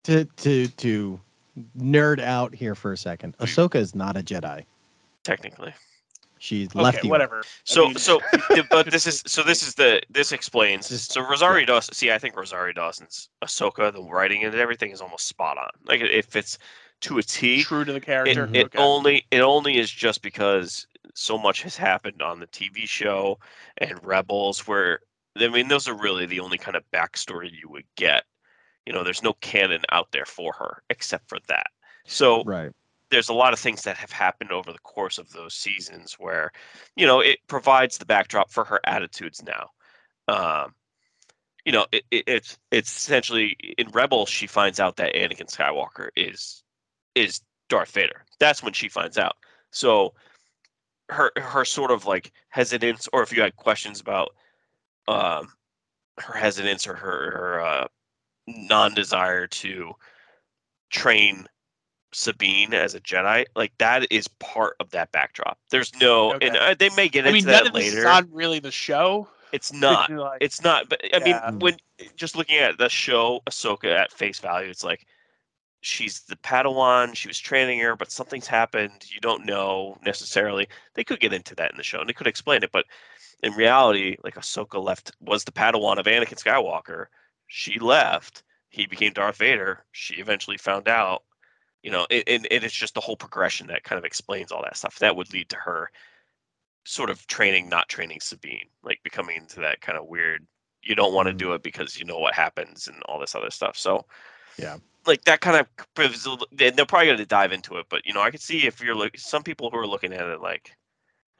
To 0.04 0.24
to 0.24 0.68
to 0.68 1.20
nerd 1.78 2.20
out 2.20 2.54
here 2.54 2.74
for 2.74 2.92
a 2.92 2.96
second. 2.96 3.36
Ahsoka 3.38 3.74
is 3.76 3.94
not 3.94 4.16
a 4.16 4.20
Jedi. 4.20 4.64
technically. 5.24 5.74
She's 6.42 6.74
left 6.74 6.98
Okay, 6.98 7.06
you. 7.06 7.10
whatever. 7.10 7.40
I 7.40 7.44
So 7.64 7.86
mean- 7.88 7.96
so 7.96 8.18
but 8.70 8.90
this 8.90 9.06
is 9.06 9.22
so 9.26 9.42
this 9.42 9.62
is 9.62 9.74
the 9.74 10.00
this 10.08 10.32
explains 10.32 10.88
Just- 10.88 11.12
so 11.12 11.20
Rosario 11.20 11.66
Dawson 11.66 11.94
see 11.94 12.10
I 12.10 12.18
think 12.18 12.34
Rosario 12.34 12.72
Dawson's 12.72 13.28
Ahsoka 13.44 13.92
the 13.92 14.02
writing 14.02 14.44
and 14.44 14.54
everything 14.54 14.90
is 14.90 15.02
almost 15.02 15.28
spot 15.28 15.58
on 15.58 15.68
like 15.84 16.00
it, 16.00 16.10
it 16.10 16.24
fits 16.24 16.58
to 17.02 17.18
a 17.18 17.22
T 17.22 17.62
true 17.62 17.84
to 17.84 17.92
the 17.92 17.98
it, 17.98 18.04
character. 18.04 18.48
it 18.54 18.64
Okay. 18.66 18.78
only 18.78 19.26
it 19.30 19.40
only 19.42 19.76
is 19.78 19.90
just 19.90 20.22
because 20.22 20.86
so 21.14 21.36
much 21.36 21.60
has 21.62 21.76
happened 21.76 22.22
on 22.22 22.40
the 22.40 22.46
TV 22.46 22.86
show 22.88 23.38
and 23.78 24.02
Rebels 24.02 24.66
where 24.66 25.00
I 25.38 25.48
mean 25.48 25.68
those 25.68 25.88
are 25.88 25.94
really 25.94 26.24
the 26.24 26.40
only 26.40 26.56
kind 26.56 26.76
of 26.76 26.84
backstory 26.90 27.50
you 27.50 27.68
would 27.68 27.84
get 27.96 28.24
you 28.86 28.94
know 28.94 29.04
there's 29.04 29.22
no 29.22 29.34
canon 29.42 29.82
out 29.92 30.08
there 30.12 30.24
for 30.26 30.54
her 30.54 30.82
except 30.88 31.28
for 31.28 31.38
that 31.48 31.66
so 32.06 32.42
Right. 32.44 32.70
There's 33.10 33.28
a 33.28 33.34
lot 33.34 33.52
of 33.52 33.58
things 33.58 33.82
that 33.82 33.96
have 33.96 34.12
happened 34.12 34.52
over 34.52 34.72
the 34.72 34.78
course 34.80 35.18
of 35.18 35.30
those 35.30 35.54
seasons 35.54 36.14
where 36.18 36.50
you 36.96 37.06
know 37.06 37.20
it 37.20 37.38
provides 37.48 37.98
the 37.98 38.06
backdrop 38.06 38.50
for 38.50 38.64
her 38.64 38.80
attitudes 38.84 39.42
now. 39.42 39.68
Um 40.28 40.74
you 41.64 41.72
know 41.72 41.86
it, 41.92 42.04
it, 42.10 42.24
it's 42.26 42.58
it's 42.70 42.96
essentially 42.96 43.56
in 43.78 43.88
rebels 43.90 44.28
she 44.28 44.46
finds 44.46 44.80
out 44.80 44.96
that 44.96 45.14
anakin 45.14 45.54
skywalker 45.54 46.08
is 46.16 46.62
is 47.14 47.40
darth 47.68 47.90
vader. 47.92 48.24
That's 48.38 48.62
when 48.62 48.72
she 48.72 48.88
finds 48.88 49.18
out. 49.18 49.36
So 49.70 50.14
her 51.08 51.32
her 51.36 51.64
sort 51.64 51.90
of 51.90 52.06
like 52.06 52.32
hesitance 52.50 53.08
or 53.12 53.22
if 53.22 53.32
you 53.32 53.42
had 53.42 53.56
questions 53.56 54.00
about 54.00 54.30
um 55.08 55.48
her 56.18 56.34
hesitance 56.34 56.86
or 56.86 56.94
her, 56.94 57.30
her 57.32 57.60
uh 57.60 57.88
non-desire 58.46 59.46
to 59.46 59.92
train 60.90 61.46
Sabine 62.12 62.74
as 62.74 62.94
a 62.94 63.00
Jedi, 63.00 63.46
like 63.54 63.72
that 63.78 64.10
is 64.10 64.28
part 64.28 64.76
of 64.80 64.90
that 64.90 65.12
backdrop. 65.12 65.58
There's 65.70 65.92
no, 66.00 66.32
and 66.40 66.56
uh, 66.56 66.74
they 66.78 66.90
may 66.96 67.08
get 67.08 67.24
I 67.26 67.28
into 67.30 67.46
mean, 67.46 67.52
that 67.52 67.66
of 67.68 67.72
this 67.74 67.88
is 67.88 67.94
later. 67.94 68.08
on 68.08 68.28
really 68.32 68.58
the 68.58 68.70
show. 68.70 69.28
it's 69.52 69.72
not. 69.72 70.10
Like, 70.10 70.42
It's 70.42 70.62
not. 70.62 70.88
But 70.88 71.00
I 71.14 71.18
Yeah. 71.18 71.50
mean, 71.50 71.60
when 71.60 71.76
just 72.16 72.36
looking 72.36 72.58
at 72.58 72.78
the 72.78 72.88
show 72.88 73.40
Ahsoka 73.48 73.94
at 73.94 74.12
face 74.12 74.38
value, 74.40 74.70
it's 74.70 74.84
like 74.84 75.06
she's 75.82 76.20
the 76.22 76.36
Padawan. 76.36 77.14
She 77.14 77.28
was 77.28 77.38
training 77.38 77.80
her, 77.80 77.96
but 77.96 78.10
something's 78.12 78.46
happened. 78.46 79.04
You 79.08 79.20
don't 79.20 79.44
know 79.46 79.96
necessarily. 80.04 80.68
They 80.94 81.04
could 81.04 81.20
get 81.20 81.32
into 81.32 81.54
that 81.56 81.70
in 81.70 81.76
the 81.76 81.82
show, 81.82 82.00
and 82.00 82.08
they 82.08 82.12
could 82.14 82.26
explain 82.26 82.62
it. 82.62 82.72
But 82.72 82.86
in 83.42 83.52
reality, 83.54 84.16
like 84.24 84.34
Ahsoka 84.34 84.82
left 84.82 85.12
was 85.20 85.44
the 85.44 85.52
Padawan 85.52 85.98
of 85.98 86.06
Anakin 86.06 86.42
Skywalker. 86.42 87.06
She 87.46 87.78
left. 87.78 88.42
He 88.68 88.86
became 88.86 89.12
Darth 89.12 89.36
Vader. 89.38 89.84
She 89.92 90.14
eventually 90.16 90.56
found 90.58 90.88
out. 90.88 91.22
You 91.82 91.90
know, 91.90 92.06
it, 92.10 92.24
and, 92.28 92.46
and 92.50 92.64
it's 92.64 92.74
just 92.74 92.94
the 92.94 93.00
whole 93.00 93.16
progression 93.16 93.66
that 93.68 93.84
kind 93.84 93.98
of 93.98 94.04
explains 94.04 94.52
all 94.52 94.62
that 94.62 94.76
stuff. 94.76 94.98
That 94.98 95.16
would 95.16 95.32
lead 95.32 95.48
to 95.50 95.56
her 95.56 95.90
sort 96.84 97.10
of 97.10 97.26
training, 97.26 97.68
not 97.68 97.88
training 97.88 98.20
Sabine, 98.20 98.68
like 98.82 99.00
becoming 99.02 99.36
into 99.36 99.60
that 99.60 99.80
kind 99.80 99.98
of 99.98 100.06
weird. 100.06 100.46
You 100.82 100.94
don't 100.94 101.14
want 101.14 101.28
to 101.28 101.34
Mhm. 101.34 101.38
do 101.38 101.52
it 101.54 101.62
because 101.62 101.98
you 101.98 102.04
know 102.06 102.18
what 102.18 102.34
happens 102.34 102.88
and 102.88 103.02
all 103.04 103.18
this 103.18 103.34
other 103.34 103.50
stuff. 103.50 103.76
So, 103.78 104.06
Yeah. 104.58 104.78
like 105.06 105.24
that 105.24 105.40
kind 105.40 105.56
of 105.58 105.66
gives 105.94 106.26
a 106.26 106.32
li- 106.32 106.46
and 106.60 106.76
they're 106.76 106.86
probably 106.86 107.06
going 107.08 107.18
to 107.18 107.26
dive 107.26 107.52
into 107.52 107.76
it. 107.76 107.86
But 107.88 108.04
you 108.06 108.12
know, 108.14 108.22
I 108.22 108.30
could 108.30 108.40
see 108.42 108.66
if 108.66 108.80
you're 108.82 108.94
look 108.94 109.16
some 109.18 109.42
people 109.42 109.70
who 109.70 109.78
are 109.78 109.86
looking 109.86 110.12
at 110.12 110.26
it 110.28 110.40
like, 110.40 110.76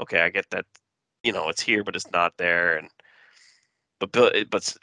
okay, 0.01 0.21
I 0.23 0.31
get 0.31 0.49
that, 0.51 0.67
you 1.23 1.33
know, 1.33 1.49
it's 1.49 1.63
here 1.63 1.85
but 1.85 1.97
it's 1.97 2.11
not 2.13 2.37
there, 2.39 2.77
and 2.79 2.91
but 4.01 4.15
it- 4.35 4.51
but 4.51 4.77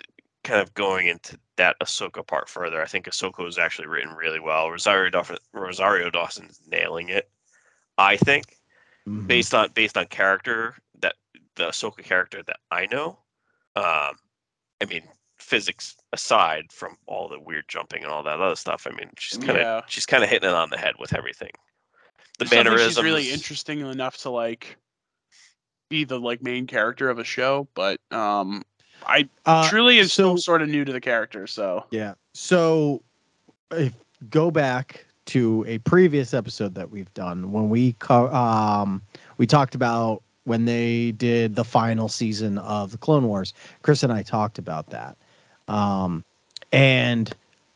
kind 0.47 0.61
of 0.61 0.73
going 0.73 1.07
into 1.07 1.37
that 1.57 1.75
Ahsoka 1.81 2.25
part 2.25 2.47
further, 2.49 2.81
I 2.81 2.85
think 2.85 3.05
Ahsoka 3.05 3.43
was 3.43 3.57
actually 3.57 3.87
written 3.87 4.13
really 4.13 4.39
well. 4.39 4.71
Rosario 4.71 5.09
Dawson, 5.09 5.37
Rosario 5.53 6.09
Dawson's 6.09 6.61
nailing 6.67 7.09
it. 7.09 7.29
I 7.97 8.17
think 8.17 8.57
Mhm. 9.07 9.27
based 9.27 9.53
on 9.53 9.71
based 9.73 9.97
on 9.97 10.05
character 10.07 10.75
that 10.99 11.15
the 11.55 11.67
Ahsoka 11.69 12.03
character 12.03 12.43
that 12.43 12.59
I 12.71 12.85
know. 12.87 13.19
Um, 13.75 14.15
I 14.81 14.85
mean, 14.87 15.03
physics 15.37 15.95
aside 16.13 16.71
from 16.71 16.97
all 17.05 17.27
the 17.27 17.39
weird 17.39 17.65
jumping 17.67 18.03
and 18.03 18.11
all 18.11 18.23
that 18.23 18.39
other 18.39 18.55
stuff, 18.55 18.87
I 18.87 18.91
mean, 18.91 19.09
she's 19.17 19.37
kind 19.37 19.51
of 19.51 19.63
Yeah. 19.63 19.81
she's 19.87 20.05
kind 20.05 20.23
of 20.23 20.29
hitting 20.29 20.49
it 20.49 20.55
on 20.55 20.69
the 20.69 20.77
head 20.77 20.95
with 20.99 21.13
everything. 21.13 21.51
The 22.39 22.45
Just 22.45 22.53
don't 22.53 22.65
mannerisms, 22.65 22.95
She's 22.95 23.03
really 23.03 23.31
interesting 23.31 23.79
enough 23.81 24.17
to 24.19 24.29
like 24.29 24.77
be 25.89 26.03
the 26.03 26.19
like 26.19 26.41
main 26.41 26.67
character 26.67 27.09
of 27.09 27.17
a 27.19 27.23
show, 27.23 27.67
but 27.73 27.99
um, 28.11 28.63
I 29.07 29.27
Uh, 29.45 29.67
truly 29.69 29.97
is 29.99 30.11
still 30.13 30.37
so- 30.37 30.41
sort 30.41 30.61
of 30.61 30.69
new 30.69 30.83
to 30.85 30.91
the 30.91 31.01
character. 31.01 31.47
So 31.47 31.85
Yeah. 31.91 32.13
So 32.33 33.01
if 33.71 33.93
go 34.29 34.51
back 34.51 35.05
to 35.25 35.65
a 35.67 35.77
previous 35.79 36.33
episode 36.33 36.73
that 36.75 36.89
we've 36.89 37.13
done 37.13 37.51
when 37.51 37.69
we 37.69 37.93
co- 37.93 38.31
um 38.33 39.01
we 39.37 39.45
talked 39.47 39.75
about 39.75 40.21
when 40.45 40.65
they 40.65 41.11
did 41.11 41.55
the 41.55 41.63
final 41.65 42.07
season 42.07 42.57
of 42.59 42.91
the 42.91 42.97
Clone 42.97 43.27
Wars. 43.27 43.53
Chris 43.81 44.03
and 44.03 44.13
I 44.13 44.23
talked 44.23 44.57
about 44.57 44.89
that. 44.91 45.17
Um 45.67 46.23
and 46.71 47.33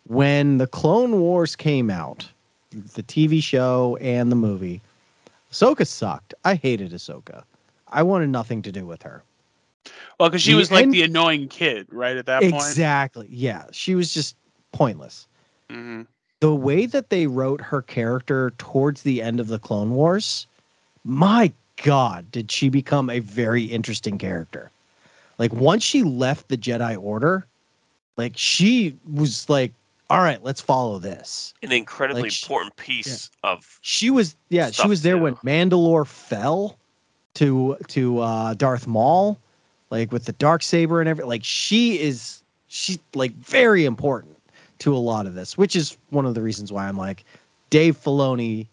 when 0.08 0.58
the 0.58 0.68
Clone 0.68 1.20
Wars 1.20 1.56
came 1.56 1.90
out, 1.90 2.28
the 2.72 3.04
TV 3.04 3.42
show 3.42 3.98
and 4.02 4.32
the 4.32 4.36
movie, 4.36 4.82
Ahsoka 5.52 5.86
sucked. 5.86 6.34
I 6.46 6.56
hated 6.56 6.92
Ahsoka. 6.92 7.44
I 7.90 8.04
wanted 8.04 8.30
nothing 8.30 8.62
to 8.64 8.72
do 8.72 8.86
with 8.86 9.02
her. 9.04 9.22
Well, 10.20 10.30
because 10.30 10.42
she 10.42 10.52
The 10.52 10.58
was 10.58 10.72
like 10.72 10.84
end- 10.84 10.94
the 10.94 11.04
annoying 11.04 11.48
kid, 11.48 11.88
right 11.92 12.16
at 12.18 12.26
that 12.28 12.42
point. 12.42 12.54
Exactly. 12.56 13.28
Yeah. 13.30 13.66
She 13.72 13.96
was 13.96 14.14
just 14.14 14.36
pointless. 14.72 15.28
hmm 15.70 16.02
the 16.40 16.56
way 16.56 16.88
that 16.88 17.12
they 17.12 17.28
wrote 17.28 17.62
her 17.62 17.84
character 17.84 18.52
towards 18.58 19.04
the 19.04 19.22
end 19.22 19.40
of 19.40 19.48
the 19.48 19.60
Clone 19.60 19.92
Wars, 19.92 20.48
my 21.04 21.54
God, 21.84 22.32
did 22.32 22.52
she 22.52 22.68
become 22.68 23.12
a 23.12 23.20
very 23.20 23.64
interesting 23.64 24.18
character. 24.18 24.72
Like 25.38 25.54
once 25.54 25.84
she 25.84 26.02
left 26.02 26.48
the 26.48 26.58
Jedi 26.58 26.98
Order, 27.00 27.46
like 28.18 28.34
she 28.36 28.98
was 29.14 29.48
like, 29.50 29.72
all 30.10 30.22
right, 30.22 30.44
let's 30.44 30.62
follow 30.62 30.98
this. 30.98 31.54
an 31.62 31.72
incredibly 31.72 32.24
like, 32.24 32.32
sh- 32.32 32.42
important 32.42 32.76
piece 32.76 33.30
of 33.44 33.78
She 33.82 34.10
was, 34.10 34.36
yeah, 34.50 34.72
she 34.72 34.88
was 34.88 35.04
there 35.04 35.18
too. 35.18 35.22
when 35.24 35.36
Mandalore 35.38 36.08
fell 36.08 36.76
to 37.36 37.78
to 37.90 38.18
uh, 38.20 38.56
Darth 38.56 38.88
Maul, 38.88 39.38
like 39.92 40.12
with 40.12 40.26
the 40.26 40.32
dark 40.34 40.64
saber 40.64 41.00
and 41.00 41.08
everything. 41.08 41.30
Like 41.30 41.44
she 41.44 42.00
is, 42.00 42.42
she's 42.68 42.98
like 43.14 43.34
very 43.34 43.86
important 43.86 44.38
to 44.80 44.96
a 44.96 44.98
lot 44.98 45.28
of 45.28 45.36
this, 45.36 45.58
which 45.58 45.76
is 45.76 45.98
one 46.10 46.26
of 46.26 46.34
the 46.34 46.42
reasons 46.42 46.72
why 46.72 46.88
I'm 46.88 46.98
like, 46.98 47.24
Dave 47.70 48.02
Filoni, 48.02 48.68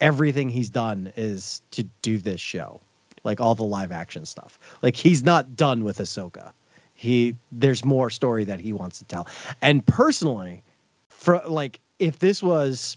everything 0.00 0.50
he's 0.50 0.68
done 0.68 1.12
is 1.16 1.62
to 1.70 1.84
do 2.02 2.18
this 2.18 2.40
show, 2.40 2.80
like 3.22 3.40
all 3.40 3.54
the 3.54 3.64
live 3.64 3.92
action 3.92 4.26
stuff. 4.26 4.58
Like 4.82 4.96
he's 4.96 5.22
not 5.22 5.56
done 5.56 5.84
with 5.84 5.98
Ahsoka. 5.98 6.52
He 6.94 7.34
there's 7.50 7.84
more 7.84 8.10
story 8.10 8.44
that 8.44 8.60
he 8.60 8.72
wants 8.72 8.98
to 8.98 9.04
tell. 9.04 9.26
And 9.62 9.84
personally, 9.86 10.62
for 11.08 11.40
like 11.46 11.80
if 11.98 12.18
this 12.18 12.42
was 12.42 12.96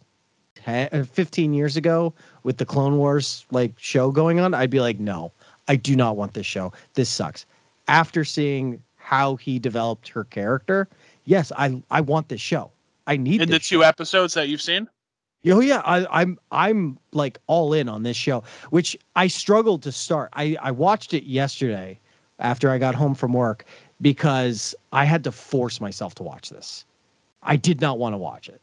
10, 0.55 0.89
uh, 0.91 1.03
15 1.03 1.53
years 1.53 1.77
ago 1.77 2.13
with 2.43 2.57
the 2.57 2.65
Clone 2.65 2.97
Wars 2.97 3.45
like 3.51 3.73
show 3.77 4.11
going 4.11 4.39
on, 4.39 4.53
I'd 4.53 4.69
be 4.69 4.79
like, 4.79 4.99
no, 4.99 5.31
I 5.67 5.75
do 5.75 5.95
not 5.95 6.17
want 6.17 6.33
this 6.33 6.45
show. 6.45 6.73
This 6.93 7.09
sucks. 7.09 7.45
After 7.87 8.23
seeing 8.25 8.81
how 8.95 9.35
he 9.37 9.59
developed 9.59 10.09
her 10.09 10.23
character, 10.25 10.87
yes, 11.25 11.51
I 11.57 11.81
I 11.89 12.01
want 12.01 12.29
this 12.29 12.41
show. 12.41 12.71
I 13.07 13.17
need 13.17 13.41
In 13.41 13.49
the 13.49 13.59
two 13.59 13.77
show. 13.77 13.81
episodes 13.81 14.33
that 14.33 14.49
you've 14.49 14.61
seen, 14.61 14.89
Oh 15.45 15.59
yeah, 15.61 15.81
I, 15.85 16.05
I'm 16.21 16.37
I'm 16.51 16.97
like 17.13 17.39
all 17.47 17.73
in 17.73 17.87
on 17.87 18.03
this 18.03 18.17
show, 18.17 18.43
which 18.71 18.97
I 19.15 19.27
struggled 19.27 19.81
to 19.83 19.91
start. 19.91 20.29
I 20.33 20.57
I 20.61 20.71
watched 20.71 21.13
it 21.13 21.23
yesterday 21.23 21.99
after 22.39 22.69
I 22.69 22.77
got 22.77 22.95
home 22.95 23.15
from 23.15 23.33
work 23.33 23.65
because 24.01 24.75
I 24.91 25.05
had 25.05 25.23
to 25.23 25.31
force 25.31 25.79
myself 25.79 26.15
to 26.15 26.23
watch 26.23 26.49
this. 26.49 26.85
I 27.43 27.55
did 27.55 27.81
not 27.81 27.97
want 27.99 28.13
to 28.13 28.17
watch 28.17 28.49
it. 28.49 28.61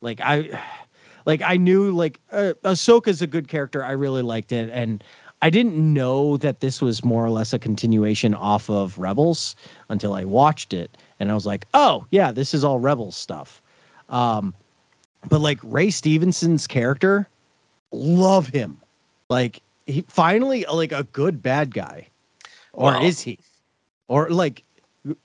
Like 0.00 0.20
I, 0.20 0.60
like 1.26 1.42
I 1.42 1.56
knew 1.56 1.90
like 1.92 2.20
uh, 2.32 2.54
Ahsoka's 2.64 3.22
a 3.22 3.26
good 3.26 3.48
character. 3.48 3.84
I 3.84 3.92
really 3.92 4.22
liked 4.22 4.52
it, 4.52 4.70
and 4.72 5.04
I 5.44 5.50
didn't 5.50 5.76
know 5.76 6.38
that 6.38 6.60
this 6.60 6.80
was 6.80 7.04
more 7.04 7.22
or 7.22 7.28
less 7.28 7.52
a 7.52 7.58
continuation 7.58 8.32
off 8.32 8.70
of 8.70 8.96
Rebels 8.96 9.54
until 9.90 10.14
I 10.14 10.24
watched 10.24 10.72
it, 10.72 10.96
and 11.20 11.30
I 11.30 11.34
was 11.34 11.44
like, 11.44 11.66
oh 11.74 12.06
yeah, 12.10 12.32
this 12.32 12.54
is 12.54 12.64
all 12.64 12.80
Rebels 12.80 13.14
stuff. 13.14 13.60
Um, 14.08 14.54
but 15.28 15.42
like 15.42 15.58
Ray 15.62 15.90
Stevenson's 15.90 16.66
character, 16.66 17.28
love 17.92 18.48
him. 18.48 18.80
Like 19.28 19.60
he 19.84 20.00
finally 20.08 20.64
like 20.72 20.92
a 20.92 21.02
good 21.02 21.42
bad 21.42 21.74
guy, 21.74 22.08
or 22.72 22.96
is 23.02 23.20
he? 23.20 23.38
Or 24.08 24.30
like 24.30 24.64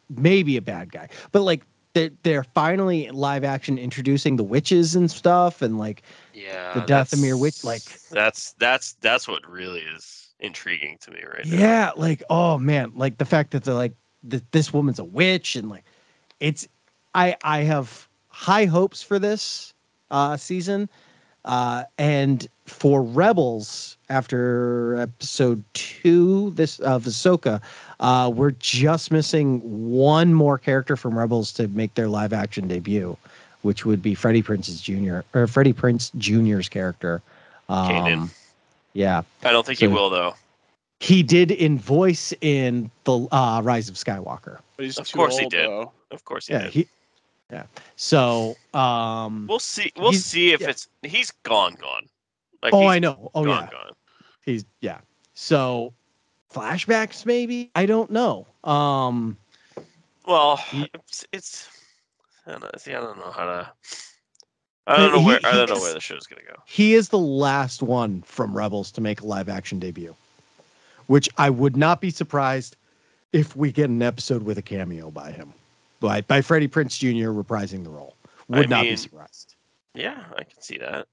maybe 0.09 0.57
a 0.57 0.61
bad 0.61 0.91
guy, 0.91 1.07
but 1.32 1.43
like 1.43 1.63
they're, 2.00 2.10
they're 2.24 2.43
finally 2.43 3.10
live 3.12 3.43
action 3.43 3.78
introducing 3.78 4.36
the 4.38 4.43
witches 4.43 4.95
and 4.95 5.10
stuff, 5.12 5.62
and 5.62 5.78
like 5.78 6.04
Yeah. 6.34 6.74
The 6.74 6.82
Dathomir 6.82 7.38
witch, 7.39 7.64
like- 7.64 8.00
that's 8.12 8.54
that's 8.54 8.93
that's 9.02 9.28
what 9.28 9.47
really 9.50 9.82
is 9.82 10.28
intriguing 10.39 10.97
to 11.02 11.12
me 11.12 11.22
right 11.24 11.45
now. 11.45 11.58
yeah, 11.58 11.91
like 11.95 12.24
oh 12.30 12.58
man, 12.58 12.91
like 12.95 13.18
the 13.18 13.26
fact 13.26 13.52
that 13.52 13.64
they're 13.64 13.74
like 13.74 13.93
that 14.24 14.52
this 14.52 14.72
woman's 14.74 15.00
a 15.00 15.04
witch, 15.04 15.56
and 15.56 15.70
like 15.70 15.84
it's 16.39 16.68
I 17.14 17.36
I 17.43 17.60
have 17.60 18.08
high 18.30 18.66
hopes 18.66 19.02
for 19.02 19.20
this 19.20 19.74
uh 20.12 20.38
season, 20.38 20.89
uh, 21.46 21.84
and 21.98 22.48
for 22.66 23.02
Rebels 23.04 23.98
after 24.10 24.96
episode 24.98 25.64
two 25.74 26.52
this 26.52 26.80
of 26.80 27.04
Ahsoka, 27.06 27.62
uh, 28.00 28.32
we're 28.34 28.52
just 28.52 29.12
missing 29.12 29.60
one 29.90 30.34
more 30.34 30.58
character 30.58 30.96
from 30.96 31.18
Rebels 31.18 31.52
to 31.54 31.68
make 31.70 31.94
their 31.96 32.08
live 32.08 32.34
action 32.34 32.68
debut, 32.68 33.18
which 33.62 33.86
would 33.86 34.02
be 34.02 34.14
Freddie 34.16 34.44
Prinze's 34.44 34.82
Jr. 34.82 35.20
or 35.34 35.48
Freddie 35.48 35.74
Prinze 35.74 36.12
Jr.'s 36.18 36.70
character. 36.70 37.22
Um, 37.70 37.90
Kanan. 37.90 38.30
Yeah, 38.94 39.22
I 39.44 39.52
don't 39.52 39.66
think 39.66 39.80
he 39.80 39.88
will 39.88 40.10
though. 40.10 40.34
he 41.00 41.22
did 41.24 41.52
in 41.52 41.78
voice 41.80 42.34
in 42.42 42.90
the 43.06 43.28
uh, 43.32 43.62
Rise 43.64 43.88
of 43.90 43.96
Skywalker. 43.96 44.60
But 44.76 44.86
he's 44.86 44.98
Of 44.98 45.08
too 45.08 45.18
course 45.18 45.38
he 45.38 45.44
old, 45.44 45.52
did. 45.52 45.66
though. 45.68 45.92
Of 46.12 46.26
course 46.26 46.48
he 46.48 46.54
Yeah, 46.54 46.64
did. 46.64 46.72
he. 46.74 46.88
Yeah. 47.52 47.64
So, 47.95 48.56
um. 48.74 49.47
We'll 49.50 49.60
see. 49.60 49.91
We'll 49.97 50.14
see 50.14 50.54
if 50.54 50.62
yeah. 50.62 50.70
it's 50.70 50.88
he's 51.04 51.32
gone, 51.43 51.76
gone. 51.76 52.08
Like 52.62 52.74
oh, 52.74 52.86
I 52.88 53.00
know. 53.00 53.32
Oh, 53.34 53.43
gone, 53.45 53.64
yeah. 53.64 53.70
gone. 53.72 53.93
He's 54.45 54.66
yeah. 54.82 55.00
So, 55.34 55.93
flashbacks 56.54 57.26
maybe. 57.26 57.72
I 57.76 57.86
don't 57.86 58.12
know. 58.12 58.45
Um. 58.64 59.38
Well, 60.28 60.58
He- 60.58 60.89
it's, 60.93 61.26
it's 61.32 61.70
I 62.45 62.52
don't 62.52 62.62
know, 62.62 62.70
see. 62.78 62.93
I 62.93 63.00
don't 63.00 63.18
know 63.18 63.32
how 63.32 63.45
to. 63.45 63.72
I 64.86 64.97
don't 64.97 65.12
know 65.14 65.20
He- 65.20 65.26
where 65.26 65.39
I 65.43 65.52
don't 65.52 65.70
know 65.70 65.76
is- 65.78 65.82
where 65.82 65.93
the 65.93 66.00
show's 66.00 66.28
gonna 66.28 66.43
go. 66.43 66.56
He 66.66 66.93
is 66.93 67.10
the 67.10 67.18
last 67.18 67.82
one 67.82 68.22
from 68.24 68.56
Rebels 68.56 68.91
to 68.91 69.02
make 69.02 69.22
a 69.22 69.26
live 69.26 69.50
action 69.50 69.80
debut, 69.80 70.16
which 71.08 71.30
I 71.38 71.50
would 71.50 71.76
not 71.78 72.00
be 72.02 72.10
surprised 72.12 72.76
if 73.34 73.56
we 73.56 73.72
get 73.72 73.89
an 73.89 74.02
episode 74.02 74.43
with 74.43 74.58
a 74.58 74.62
cameo 74.64 75.10
by 75.12 75.32
him, 75.32 75.54
by 76.00 76.22
by 76.22 76.41
Freddie 76.41 76.68
Prinze 76.68 76.97
Jr. 76.97 77.30
reprising 77.32 77.84
the 77.84 77.89
role. 77.89 78.16
Would 78.47 78.66
I 78.68 78.70
not 78.70 78.84
mean- 78.84 78.93
be 78.93 78.97
surprised. 78.97 79.56
Yeah, 79.95 80.24
I 80.38 80.43
can 80.43 80.62
see 80.62 80.78
that. 80.78 81.08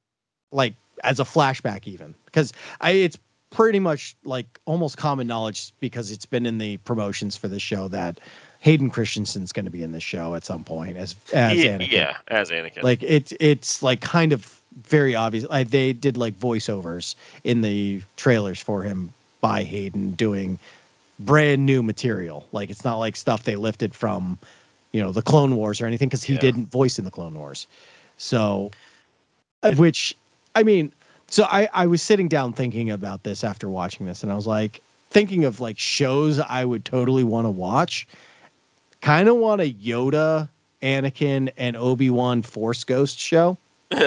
like 0.53 0.74
as 1.05 1.18
a 1.20 1.24
flashback 1.24 1.87
even 1.87 2.14
because 2.26 2.53
I 2.80 2.91
it's 2.93 3.18
pretty 3.51 3.78
much 3.78 4.16
like 4.24 4.47
almost 4.66 4.97
common 4.97 5.26
knowledge 5.26 5.72
because 5.80 6.11
it's 6.11 6.26
been 6.26 6.47
in 6.47 6.59
the 6.59 6.76
promotions 6.78 7.37
for 7.37 7.49
the 7.49 7.59
show 7.59 7.89
that 7.89 8.20
Hayden 8.61 8.91
Christensen's 8.91 9.53
going 9.53 9.64
to 9.64 9.70
be 9.70 9.82
in 9.82 9.93
the 9.93 10.01
show 10.01 10.34
at 10.34 10.45
some 10.45 10.62
point 10.64 10.97
as 10.97 11.14
as 11.32 11.57
yeah, 11.59 11.78
Anakin. 11.78 11.91
yeah, 11.91 12.16
as 12.28 12.51
Anakin. 12.51 12.82
Like 12.82 13.03
it's 13.03 13.32
it's 13.41 13.82
like 13.82 14.01
kind 14.01 14.32
of 14.32 14.61
very 14.82 15.14
obvious. 15.14 15.45
Like 15.49 15.70
they 15.70 15.93
did 15.93 16.16
like 16.16 16.39
voiceovers 16.39 17.14
in 17.45 17.62
the 17.62 18.03
trailers 18.16 18.61
for 18.61 18.82
him 18.82 19.12
by 19.41 19.62
Hayden 19.64 20.12
doing 20.12 20.59
brand 21.20 21.64
new 21.64 21.82
material. 21.82 22.47
Like 22.53 22.68
it's 22.70 22.84
not 22.84 22.99
like 22.99 23.16
stuff 23.16 23.45
they 23.45 23.57
lifted 23.57 23.95
from, 23.95 24.39
you 24.97 25.03
know, 25.03 25.12
the 25.12 25.22
Clone 25.22 25.57
Wars 25.57 25.80
or 25.80 25.86
anything 25.86 26.09
because 26.09 26.22
he 26.24 26.34
Yeah. 26.34 26.40
didn't 26.40 26.70
voice 26.70 26.99
in 26.99 27.05
the 27.05 27.11
Clone 27.11 27.34
Wars. 27.34 27.66
So, 28.16 28.70
which 29.76 30.16
I 30.55 30.62
mean, 30.62 30.92
so 31.28 31.44
I 31.44 31.68
I 31.74 31.86
was 31.86 32.01
sitting 32.03 32.28
down 32.28 32.53
thinking 32.55 32.90
about 32.90 33.22
this 33.24 33.44
after 33.44 33.68
watching 33.68 34.07
this, 34.07 34.22
and 34.22 34.32
I 34.32 34.34
was 34.34 34.47
like 34.47 34.80
thinking 35.11 35.44
of 35.44 35.61
like 35.61 35.78
shows 35.78 36.38
I 36.40 36.64
would 36.64 36.84
totally 36.84 37.24
want 37.24 37.44
to 37.47 37.51
watch. 37.51 38.07
Kind 39.03 39.28
of 39.28 39.36
want 39.36 39.61
a 39.61 39.72
Yoda, 39.72 40.49
Anakin, 40.82 41.51
and 41.59 41.76
Obi 41.76 42.09
Wan 42.11 42.42
Force 42.42 42.84
Ghost 42.84 43.18
show. 43.18 43.59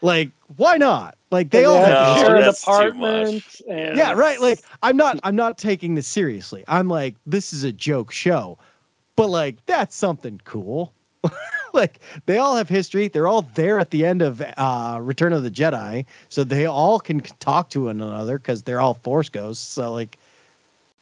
Like, 0.00 0.30
why 0.56 0.76
not? 0.76 1.16
Like 1.30 1.50
they 1.50 1.64
And 1.64 1.66
all 1.66 1.74
they 1.74 1.80
have 1.80 1.88
have 1.88 1.98
No, 1.98 1.98
to 1.98 2.04
history. 2.04 2.20
share 2.20 2.36
an 2.36 2.44
that's 2.46 2.64
too 2.64 2.70
apartment. 2.72 3.60
And 3.68 3.96
Yeah, 3.96 4.12
right. 4.12 4.40
Like 4.40 4.62
I'm 4.82 4.96
not 4.96 5.18
I'm 5.24 5.36
not 5.36 5.58
taking 5.58 5.94
this 5.96 6.06
seriously. 6.06 6.64
I'm 6.68 6.88
like, 6.88 7.16
this 7.26 7.52
is 7.52 7.64
a 7.64 7.72
joke 7.72 8.12
show. 8.12 8.58
But 9.18 9.30
like 9.30 9.66
that's 9.66 9.96
something 9.96 10.40
cool. 10.44 10.92
like 11.72 11.98
they 12.26 12.38
all 12.38 12.54
have 12.54 12.68
history. 12.68 13.08
They're 13.08 13.26
all 13.26 13.42
there 13.56 13.80
at 13.80 13.90
the 13.90 14.06
end 14.06 14.22
of 14.22 14.40
uh 14.56 15.00
Return 15.02 15.32
of 15.32 15.42
the 15.42 15.50
Jedi. 15.50 16.06
So 16.28 16.44
they 16.44 16.66
all 16.66 17.00
can 17.00 17.20
talk 17.40 17.68
to 17.70 17.86
one 17.86 18.00
another 18.00 18.38
because 18.38 18.62
they're 18.62 18.80
all 18.80 18.94
force 18.94 19.28
ghosts. 19.28 19.66
So 19.66 19.92
like 19.92 20.18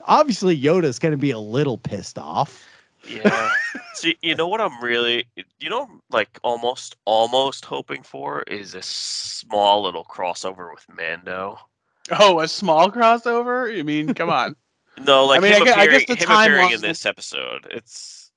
obviously 0.06 0.58
Yoda's 0.58 0.98
gonna 0.98 1.18
be 1.18 1.30
a 1.30 1.38
little 1.38 1.76
pissed 1.76 2.18
off. 2.18 2.64
Yeah. 3.06 3.50
See, 3.92 4.16
you 4.22 4.34
know 4.34 4.48
what 4.48 4.62
I'm 4.62 4.82
really, 4.82 5.26
you 5.60 5.68
know, 5.68 5.86
like 6.10 6.38
almost, 6.42 6.96
almost 7.04 7.66
hoping 7.66 8.02
for 8.02 8.42
is 8.44 8.74
a 8.74 8.82
small 8.82 9.82
little 9.82 10.04
crossover 10.04 10.70
with 10.74 10.86
Mando. 10.96 11.58
Oh, 12.18 12.40
a 12.40 12.48
small 12.48 12.90
crossover? 12.90 13.74
You 13.74 13.84
mean, 13.84 14.14
come 14.14 14.30
on. 14.30 14.56
No, 15.04 15.26
like 15.26 15.42
mean, 15.42 15.52
I 15.52 15.56
him, 15.56 15.64
gue- 15.64 15.72
I 15.72 15.84
appearing, 15.84 16.06
guess 16.06 16.18
the 16.18 16.24
him 16.24 16.30
appearing 16.30 16.70
in 16.72 16.78
timelines- 16.78 16.80
this 16.80 17.06
episode. 17.06 17.66
It's 17.70 18.30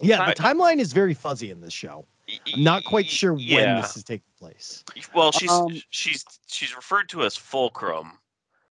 Yeah, 0.00 0.26
the 0.26 0.34
timeline 0.34 0.78
is 0.78 0.92
very 0.92 1.14
fuzzy 1.14 1.50
in 1.50 1.60
this 1.60 1.72
show. 1.72 2.06
I'm 2.54 2.62
not 2.62 2.84
quite 2.84 3.08
sure 3.08 3.32
when 3.34 3.42
Yeah. 3.42 3.80
this 3.80 3.96
is 3.96 4.04
taking 4.04 4.24
place. 4.38 4.84
Well, 5.14 5.32
she's 5.32 5.50
Um, 5.50 5.80
she's 5.90 6.24
she's 6.46 6.74
referred 6.74 7.08
to 7.10 7.22
as 7.24 7.36
Fulcrum, 7.36 8.18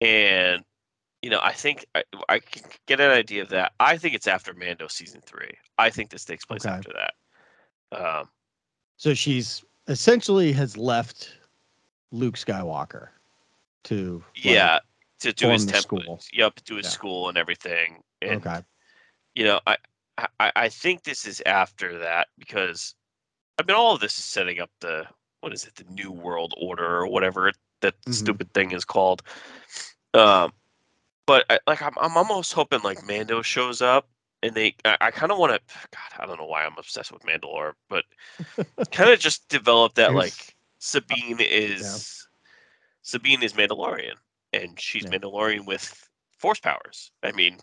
and 0.00 0.64
you 1.22 1.30
know, 1.30 1.40
I 1.42 1.52
think 1.52 1.86
I, 1.94 2.02
I 2.28 2.38
can 2.38 2.62
get 2.86 3.00
an 3.00 3.10
idea 3.10 3.42
of 3.42 3.48
that. 3.50 3.72
I 3.80 3.96
think 3.98 4.14
it's 4.14 4.26
after 4.26 4.52
Mando 4.54 4.86
season 4.88 5.20
three. 5.26 5.50
I 5.78 5.90
think 5.90 6.10
this 6.10 6.24
takes 6.24 6.44
place 6.44 6.64
Okay. 6.66 6.74
after 6.74 6.92
that. 6.92 7.98
Um, 7.98 8.28
So 8.96 9.14
she's 9.14 9.64
essentially 9.88 10.52
has 10.52 10.76
left 10.76 11.34
Luke 12.12 12.36
Skywalker 12.36 13.08
to 13.84 14.22
like, 14.36 14.44
yeah, 14.44 14.78
to 15.20 15.32
do 15.32 15.48
his 15.48 15.66
temple. 15.66 16.00
school. 16.00 16.20
Yep, 16.32 16.60
do 16.64 16.76
his 16.76 16.86
Yeah. 16.86 16.90
school 16.90 17.28
and 17.28 17.38
everything. 17.38 18.02
And 18.22 18.46
okay. 18.46 18.62
you 19.34 19.44
know, 19.44 19.60
I, 19.66 19.76
I 20.40 20.52
I 20.56 20.68
think 20.68 21.02
this 21.04 21.26
is 21.26 21.42
after 21.44 21.98
that 21.98 22.28
because 22.38 22.94
I 23.58 23.62
mean, 23.62 23.76
all 23.76 23.94
of 23.94 24.00
this 24.00 24.18
is 24.18 24.24
setting 24.24 24.60
up 24.60 24.70
the 24.80 25.06
what 25.40 25.52
is 25.52 25.64
it, 25.64 25.74
the 25.76 25.84
New 25.84 26.10
World 26.10 26.54
Order 26.56 26.96
or 27.00 27.06
whatever 27.06 27.52
that 27.80 27.94
Mhm. 28.02 28.12
stupid 28.12 28.52
thing 28.54 28.72
is 28.72 28.84
called. 28.84 29.22
Um, 30.14 30.52
but 31.26 31.44
I, 31.50 31.58
like 31.66 31.82
I'm 31.82 31.94
I'm 32.00 32.16
almost 32.16 32.52
hoping 32.52 32.80
like 32.82 33.06
Mando 33.06 33.42
shows 33.42 33.82
up 33.82 34.08
and 34.42 34.54
they 34.54 34.74
I, 34.84 34.96
I 35.00 35.10
kind 35.10 35.32
of 35.32 35.38
want 35.38 35.52
to 35.52 35.74
God 35.92 36.22
I 36.22 36.26
don't 36.26 36.38
know 36.38 36.46
why 36.46 36.64
I'm 36.64 36.78
obsessed 36.78 37.12
with 37.12 37.22
Mandalore, 37.22 37.72
but 37.88 38.04
kind 38.92 39.10
of 39.10 39.18
just 39.18 39.48
develop 39.48 39.94
that 39.94 40.14
like 40.14 40.56
Sabine 40.78 41.40
is 41.40 42.26
Sabine 43.02 43.42
is 43.42 43.52
Mandalorian 43.54 44.14
and 44.62 44.78
she's 44.80 45.04
Yeah. 45.04 45.10
Mandalorian 45.10 45.64
with 45.66 46.08
force 46.38 46.60
powers. 46.60 47.10
I 47.22 47.32
mean, 47.32 47.58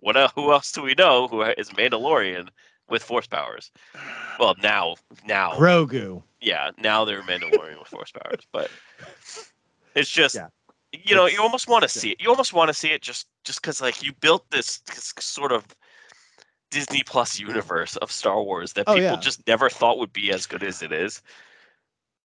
what 0.00 0.16
el- 0.16 0.28
who 0.34 0.52
else 0.52 0.72
do 0.72 0.82
we 0.82 0.94
know 0.94 1.28
who 1.28 1.42
is 1.42 1.70
Mandalorian 1.70 2.48
with 2.88 3.02
force 3.02 3.26
powers? 3.26 3.70
Well, 4.38 4.54
now 4.62 4.96
now 5.24 5.52
Grogu. 5.52 6.22
yeah, 6.40 6.70
now 6.78 7.04
they're 7.04 7.22
Mandalorian 7.22 7.78
with 7.78 7.88
force 7.88 8.12
powers, 8.12 8.46
but 8.52 8.70
it's 9.94 10.10
just 10.10 10.34
Yeah. 10.34 10.48
you 10.92 11.14
know 11.14 11.24
It's- 11.26 11.36
you 11.38 11.42
almost 11.42 11.68
want 11.68 11.82
to 11.82 11.88
see 11.88 12.10
it. 12.12 12.20
You 12.20 12.28
almost 12.30 12.52
want 12.52 12.68
to 12.68 12.74
see 12.74 12.90
it 12.90 13.02
just 13.02 13.26
just 13.44 13.60
because 13.62 13.80
like 13.80 14.02
you 14.02 14.12
built 14.14 14.48
this, 14.50 14.78
this 14.80 15.12
sort 15.20 15.52
of 15.52 15.64
Disney 16.70 17.02
Plus 17.04 17.38
universe 17.38 17.96
of 17.96 18.10
Star 18.10 18.42
Wars 18.42 18.72
that 18.72 18.84
Oh, 18.88 18.94
people 18.94 19.10
yeah. 19.10 19.16
just 19.16 19.46
never 19.46 19.70
thought 19.70 19.98
would 19.98 20.12
be 20.12 20.32
as 20.32 20.44
good 20.46 20.62
as 20.64 20.82
it 20.82 20.92
is. 20.92 21.22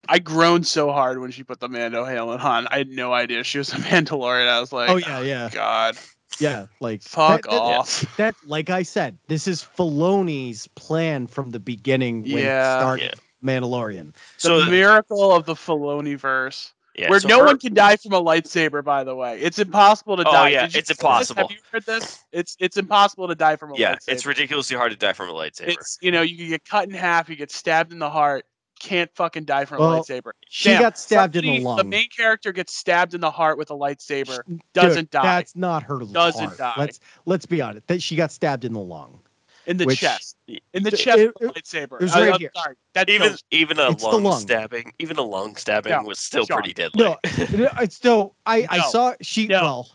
I 0.09 0.18
groaned 0.18 0.66
so 0.66 0.90
hard 0.93 1.18
when 1.20 1.31
she 1.31 1.44
put 1.44 1.60
the 1.60 1.68
Mando 1.68 2.05
helmet 2.05 2.40
on. 2.43 2.66
I 2.68 2.78
had 2.78 2.89
no 2.89 3.12
idea 3.12 3.44
she 3.44 3.59
was 3.59 3.72
a 3.72 3.77
Mandalorian. 3.77 4.48
I 4.48 4.60
was 4.60 4.72
like, 4.72 4.90
oh 4.90 4.97
yeah, 4.97 5.20
yeah, 5.20 5.48
oh, 5.52 5.55
God, 5.55 5.97
yeah. 6.39 6.66
Like 6.81 7.02
fuck 7.02 7.43
that, 7.43 7.51
that- 7.51 7.56
off. 7.60 8.16
That, 8.16 8.35
like 8.47 8.70
I 8.70 8.82
said, 8.82 9.18
this 9.28 9.47
is 9.47 9.62
Filoni's 9.77 10.66
plan 10.68 11.27
from 11.27 11.51
the 11.51 11.60
beginning 11.60 12.22
when 12.22 12.31
Yeah. 12.44 12.74
he 12.77 12.81
started 12.81 13.05
Yeah. 13.05 13.14
Mandalorian. 13.60 14.12
The 14.14 14.18
So 14.39 14.64
miracle 14.66 15.32
of 15.32 15.47
the 15.47 15.55
Filoni 15.55 16.16
verse. 16.18 16.72
yeah, 16.97 17.09
where 17.09 17.20
so 17.20 17.28
no 17.28 17.39
her- 17.40 17.47
one 17.47 17.59
can 17.59 17.72
die 17.74 17.97
from 17.97 18.12
a 18.12 18.20
lightsaber, 18.22 18.82
by 18.85 19.05
the 19.05 19.14
way. 19.14 19.39
It's 19.40 19.59
impossible 19.59 20.16
to 20.16 20.24
Oh, 20.27 20.32
die. 20.32 20.48
yeah, 20.51 20.66
Did 20.66 20.77
it's 20.77 20.89
see 20.89 20.93
this? 20.94 20.98
impossible. 20.98 21.43
Have 21.43 21.51
you 21.51 21.59
heard 21.70 21.86
this? 21.86 22.18
It's 22.32 22.56
it's 22.59 22.77
impossible 22.77 23.28
to 23.28 23.35
die 23.35 23.56
from 23.56 23.72
a 23.72 23.77
Yeah, 23.77 23.94
lightsaber. 23.94 24.09
it's 24.09 24.27
ridiculously 24.27 24.77
hard 24.77 24.90
to 24.93 24.97
die 24.98 25.12
from 25.12 25.28
a 25.28 25.32
lightsaber. 25.32 25.68
It's 25.68 25.98
you 26.02 26.10
know, 26.10 26.22
you 26.22 26.36
can 26.36 26.48
get 26.48 26.64
cut 26.64 26.89
in 26.89 26.94
half, 26.94 27.28
you 27.28 27.36
get 27.36 27.52
stabbed 27.52 27.93
in 27.93 27.98
the 27.98 28.10
heart, 28.10 28.44
can't 28.81 29.11
fucking 29.15 29.44
die 29.44 29.65
from 29.65 29.78
Well, 29.78 29.94
a 29.94 30.01
lightsaber. 30.01 30.32
She 30.48 30.70
Damn, 30.70 30.82
got 30.82 30.98
stabbed 30.98 31.36
in 31.36 31.44
the 31.44 31.61
lung. 31.61 31.77
The 31.77 31.85
main 31.85 32.09
character 32.09 32.51
gets 32.52 32.74
stabbed 32.74 33.15
in 33.15 33.20
the 33.20 33.31
heart 33.31 33.57
with 33.59 33.70
a 33.70 33.74
lightsaber, 33.74 34.44
Dude, 34.48 34.61
doesn't 34.74 35.11
die. 35.12 35.23
That's 35.23 35.55
not 35.55 35.82
her 35.85 35.98
Doesn't 36.01 36.44
heart. 36.44 36.59
die. 36.59 36.74
Let's 36.77 37.01
let's 37.27 37.47
be 37.47 37.61
honest. 37.62 37.86
That 37.86 38.02
she 38.02 38.16
got 38.16 38.32
stabbed 38.32 38.65
in 38.65 38.73
the 38.73 38.81
lung. 38.81 39.20
in 39.66 39.77
the 39.77 39.85
which- 39.85 40.01
chest. 40.01 40.36
In 40.73 40.82
the 40.82 40.90
chest 40.90 41.19
it- 41.19 41.32
with 41.40 41.51
a 41.51 41.52
lightsaber. 41.61 41.93
it 42.01 42.01
was 42.02 42.12
I- 42.12 42.23
right 42.23 42.35
I'm 42.35 42.40
here. 42.40 42.51
sorry. 42.57 42.74
That 42.94 43.09
even 43.09 43.28
kills- 43.28 43.44
even 43.52 43.78
a 43.78 43.90
It's 43.90 44.02
lung, 44.02 44.24
lung. 44.24 44.40
stabbing, 44.40 44.93
even 44.98 45.16
a 45.19 45.23
lung 45.23 45.55
stabbing 45.55 45.93
No, 45.93 46.02
was 46.02 46.19
still 46.19 46.47
Sean. 46.47 46.57
pretty 46.57 46.73
deadly. 46.73 47.05
No, 47.05 47.16
no, 47.52 47.69
it's 47.81 48.02
no. 48.05 48.35
I 48.47 48.66
I 48.69 48.81
saw 48.90 49.15
she 49.20 49.47
No. 49.47 49.62
well. 49.62 49.90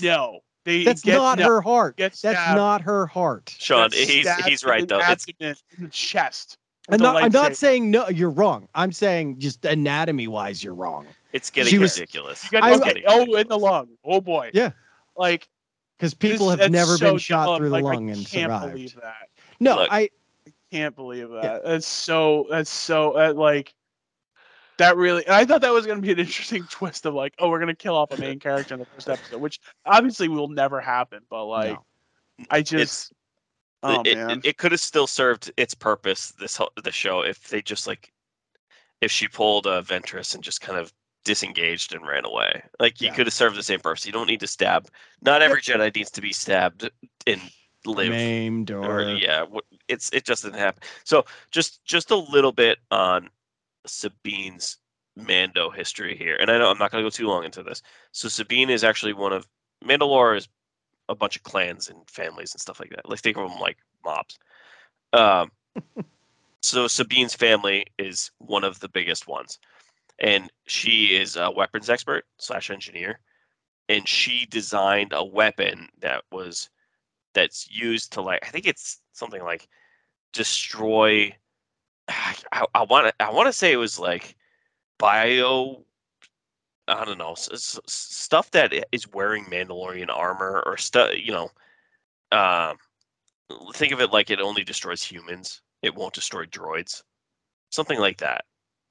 no. 0.00 0.40
they 0.64 0.84
That's 0.84 1.02
get, 1.02 1.16
not 1.16 1.38
no, 1.40 1.46
her 1.46 1.60
heart. 1.60 1.96
That's 1.98 2.22
not 2.24 2.80
her 2.82 3.06
heart. 3.06 3.54
Sean, 3.58 3.90
he's 3.92 4.28
he's 4.44 4.64
right 4.64 4.86
though. 4.88 5.00
It's 5.02 5.26
in 5.38 5.54
the 5.78 5.88
chest. 5.90 6.56
I'm 6.92 7.00
with 7.00 7.00
the 7.00 7.12
not, 7.12 7.22
I'm 7.22 7.32
not 7.32 7.56
saying 7.56 7.90
no. 7.90 8.08
You're 8.08 8.30
wrong. 8.30 8.68
I'm 8.74 8.92
saying 8.92 9.38
just 9.38 9.64
anatomy 9.64 10.28
wise, 10.28 10.62
you're 10.62 10.74
wrong. 10.74 11.06
it's 11.32 11.50
getting 11.50 11.70
She 11.70 11.78
was- 11.78 11.98
ridiculous. 11.98 12.50
You 12.52 12.58
I- 12.60 12.78
getting 12.78 13.04
Oh, 13.06 13.18
ridiculous. 13.20 13.42
in 13.42 13.48
the 13.48 13.58
lung. 13.58 13.88
Oh 14.04 14.20
boy. 14.20 14.50
Yeah. 14.52 14.70
Like 15.16 15.48
Because 15.98 16.14
people 16.14 16.48
this- 16.48 16.60
have 16.60 16.70
never 16.70 16.96
so 16.96 17.10
been 17.12 17.18
shot 17.18 17.46
dumb. 17.46 17.58
through 17.58 17.68
the 17.70 17.72
Like, 17.74 17.84
lung 17.84 18.08
I 18.10 18.12
and 18.12 18.26
can't 18.26 18.50
survived. 18.50 18.72
believe 18.72 18.94
that. 19.02 19.28
No, 19.60 19.76
Look, 19.76 19.88
I 19.92 20.10
Can't 20.70 20.96
believe 20.96 21.28
that. 21.30 21.64
That's 21.64 21.86
so. 21.86 22.46
That's 22.50 22.70
so. 22.70 23.12
Uh, 23.12 23.32
like. 23.34 23.74
That 24.78 24.96
really, 24.96 25.22
I 25.28 25.44
thought 25.44 25.60
that 25.60 25.72
was 25.72 25.84
going 25.84 25.98
to 25.98 26.02
be 26.02 26.10
an 26.12 26.18
interesting 26.18 26.64
twist 26.70 27.04
of 27.04 27.12
like, 27.14 27.34
oh, 27.38 27.50
we're 27.50 27.58
going 27.58 27.68
to 27.68 27.74
kill 27.74 27.94
off 27.94 28.10
a 28.10 28.16
main 28.18 28.40
character 28.40 28.72
in 28.74 28.80
the 28.80 28.86
first 28.86 29.06
episode, 29.08 29.38
which 29.40 29.60
obviously 29.84 30.28
will 30.28 30.48
never 30.48 30.80
happen. 30.80 31.20
But 31.28 31.44
like, 31.44 31.72
no. 31.74 31.84
I 32.50 32.62
just, 32.62 33.12
oh 33.82 34.02
it, 34.04 34.16
man, 34.16 34.38
it, 34.38 34.46
it 34.46 34.58
could 34.58 34.72
have 34.72 34.80
still 34.80 35.06
served 35.06 35.52
its 35.56 35.74
purpose 35.74 36.32
this 36.38 36.60
the 36.82 36.92
show 36.92 37.22
if 37.22 37.48
they 37.48 37.62
just 37.62 37.86
like 37.86 38.12
if 39.00 39.10
she 39.10 39.28
pulled 39.28 39.66
a 39.66 39.82
Ventress 39.82 40.34
and 40.34 40.44
just 40.44 40.60
kind 40.60 40.78
of 40.78 40.92
disengaged 41.24 41.94
and 41.94 42.06
ran 42.06 42.24
away. 42.24 42.62
Like 42.80 43.00
you 43.00 43.08
Yeah. 43.08 43.14
could 43.14 43.26
have 43.26 43.34
served 43.34 43.56
the 43.56 43.62
same 43.62 43.80
purpose. 43.80 44.06
You 44.06 44.12
don't 44.12 44.26
need 44.26 44.40
to 44.40 44.46
stab. 44.46 44.88
Not 45.20 45.42
every 45.42 45.60
Jedi 45.60 45.94
needs 45.94 46.10
to 46.12 46.20
be 46.20 46.32
stabbed 46.32 46.88
and 47.26 47.40
live. 47.84 48.10
maimed 48.10 48.70
or, 48.70 49.00
or 49.02 49.08
yeah, 49.14 49.44
it's 49.88 50.10
it 50.12 50.24
just 50.24 50.44
didn't 50.44 50.58
happen. 50.58 50.82
So 51.04 51.24
just 51.50 51.84
just 51.84 52.10
a 52.10 52.16
little 52.16 52.52
bit 52.52 52.78
on 52.90 53.28
Sabine's 53.86 54.78
Mando 55.16 55.70
history 55.70 56.16
here, 56.16 56.36
and 56.40 56.50
I 56.50 56.58
know 56.58 56.70
I'm 56.70 56.78
not 56.78 56.90
going 56.90 57.02
to 57.02 57.06
go 57.06 57.10
too 57.10 57.28
long 57.28 57.44
into 57.44 57.62
this. 57.62 57.82
So 58.12 58.28
Sabine 58.28 58.70
is 58.70 58.84
actually 58.84 59.12
one 59.12 59.32
of 59.32 59.46
Mandalore 59.84 60.36
is 60.36 60.48
a 61.12 61.16
bunch 61.16 61.36
of 61.36 61.42
clans 61.44 61.88
and 61.88 61.98
families 62.10 62.52
and 62.52 62.60
stuff 62.60 62.80
like 62.80 62.90
that. 62.90 63.08
Like 63.08 63.20
think 63.20 63.36
of 63.36 63.48
them 63.48 63.60
like 63.60 63.78
mobs. 64.04 64.38
Um, 65.12 65.52
so 66.62 66.88
Sabine's 66.88 67.34
family 67.34 67.86
is 67.98 68.30
one 68.38 68.64
of 68.64 68.80
the 68.80 68.88
biggest 68.88 69.28
ones, 69.28 69.58
and 70.18 70.50
she 70.66 71.14
is 71.16 71.36
a 71.36 71.50
weapons 71.50 71.88
expert 71.88 72.24
slash 72.38 72.70
engineer, 72.70 73.20
and 73.88 74.08
she 74.08 74.46
designed 74.46 75.12
a 75.12 75.24
weapon 75.24 75.88
that 76.00 76.24
was 76.32 76.68
that's 77.34 77.70
used 77.70 78.12
to 78.14 78.22
like 78.22 78.40
I 78.46 78.50
think 78.50 78.66
it's 78.66 79.00
something 79.12 79.42
like 79.42 79.68
destroy. 80.32 81.34
I, 82.08 82.64
I 82.74 82.82
want 82.82 83.06
to 83.06 83.24
I 83.24 83.30
want 83.30 83.46
to 83.46 83.52
say 83.52 83.72
it 83.72 83.76
was 83.76 83.98
like 83.98 84.36
bio. 84.98 85.84
I 86.98 87.04
don't 87.04 87.18
know 87.18 87.32
s- 87.32 87.80
stuff 87.86 88.50
that 88.52 88.72
is 88.92 89.08
wearing 89.12 89.44
Mandalorian 89.46 90.08
armor 90.10 90.62
or 90.66 90.76
stuff. 90.76 91.10
You 91.16 91.32
know, 91.32 91.50
um, 92.32 92.76
think 93.74 93.92
of 93.92 94.00
it 94.00 94.12
like 94.12 94.30
it 94.30 94.40
only 94.40 94.64
destroys 94.64 95.02
humans. 95.02 95.62
It 95.82 95.94
won't 95.94 96.14
destroy 96.14 96.46
droids. 96.46 97.02
Something 97.70 97.98
like 97.98 98.18
that. 98.18 98.44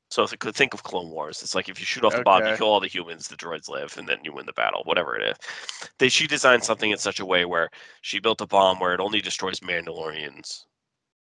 So 0.10 0.24
if 0.24 0.38
could 0.40 0.56
think 0.56 0.74
of 0.74 0.84
Clone 0.84 1.10
Wars, 1.10 1.42
it's 1.42 1.56
like 1.56 1.70
if 1.70 1.80
you 1.80 1.86
shoot 1.86 2.04
off 2.04 2.14
the 2.16 2.24
bomb, 2.24 2.46
you 2.46 2.54
kill 2.58 2.68
all 2.68 2.82
the 2.82 2.88
humans, 2.88 3.30
the 3.30 3.38
droids 3.38 3.70
live, 3.70 3.98
and 3.98 4.08
then 4.08 4.20
you 4.24 4.34
win 4.34 4.46
the 4.46 4.54
battle, 4.54 4.84
whatever 4.84 5.18
it 5.18 5.24
is. 5.26 5.90
They 6.00 6.10
she 6.10 6.28
designed 6.28 6.64
something 6.66 6.92
in 6.92 6.98
such 6.98 7.20
a 7.22 7.26
way 7.26 7.46
where 7.46 7.70
she 8.02 8.20
built 8.20 8.42
a 8.42 8.46
bomb 8.48 8.80
where 8.80 8.94
it 8.94 9.00
only 9.00 9.22
destroys 9.22 9.62
Mandalorians, 9.62 10.66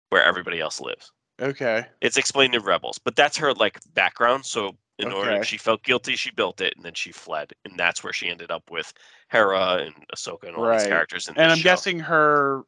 where 0.10 0.24
everybody 0.24 0.60
else 0.60 0.82
lives. 0.82 1.12
okay, 1.40 1.86
It's 2.02 2.18
explained 2.18 2.56
in 2.56 2.64
Rebels, 2.64 2.98
but 2.98 3.16
that's 3.16 3.38
her 3.38 3.54
like 3.54 3.80
background. 3.94 4.46
So 4.46 4.76
in 5.00 5.12
order, 5.12 5.44
she 5.44 5.58
felt 5.58 5.84
guilty, 5.84 6.16
she 6.16 6.32
built 6.32 6.62
it, 6.62 6.74
and 6.76 6.84
then 6.86 6.94
she 6.94 7.12
fled, 7.12 7.54
and 7.66 7.78
that's 7.78 8.04
where 8.04 8.14
she 8.14 8.30
ended 8.30 8.52
up 8.52 8.70
with 8.70 8.94
Hera 9.30 9.78
and 9.86 9.94
Ahsoka 10.16 10.48
and 10.48 10.56
all 10.56 10.70
these 10.72 10.88
characters. 10.88 11.28
In 11.28 11.38
and 11.38 11.52
I'm 11.52 11.58
show. 11.58 11.64
guessing 11.64 12.00
her, 12.00 12.64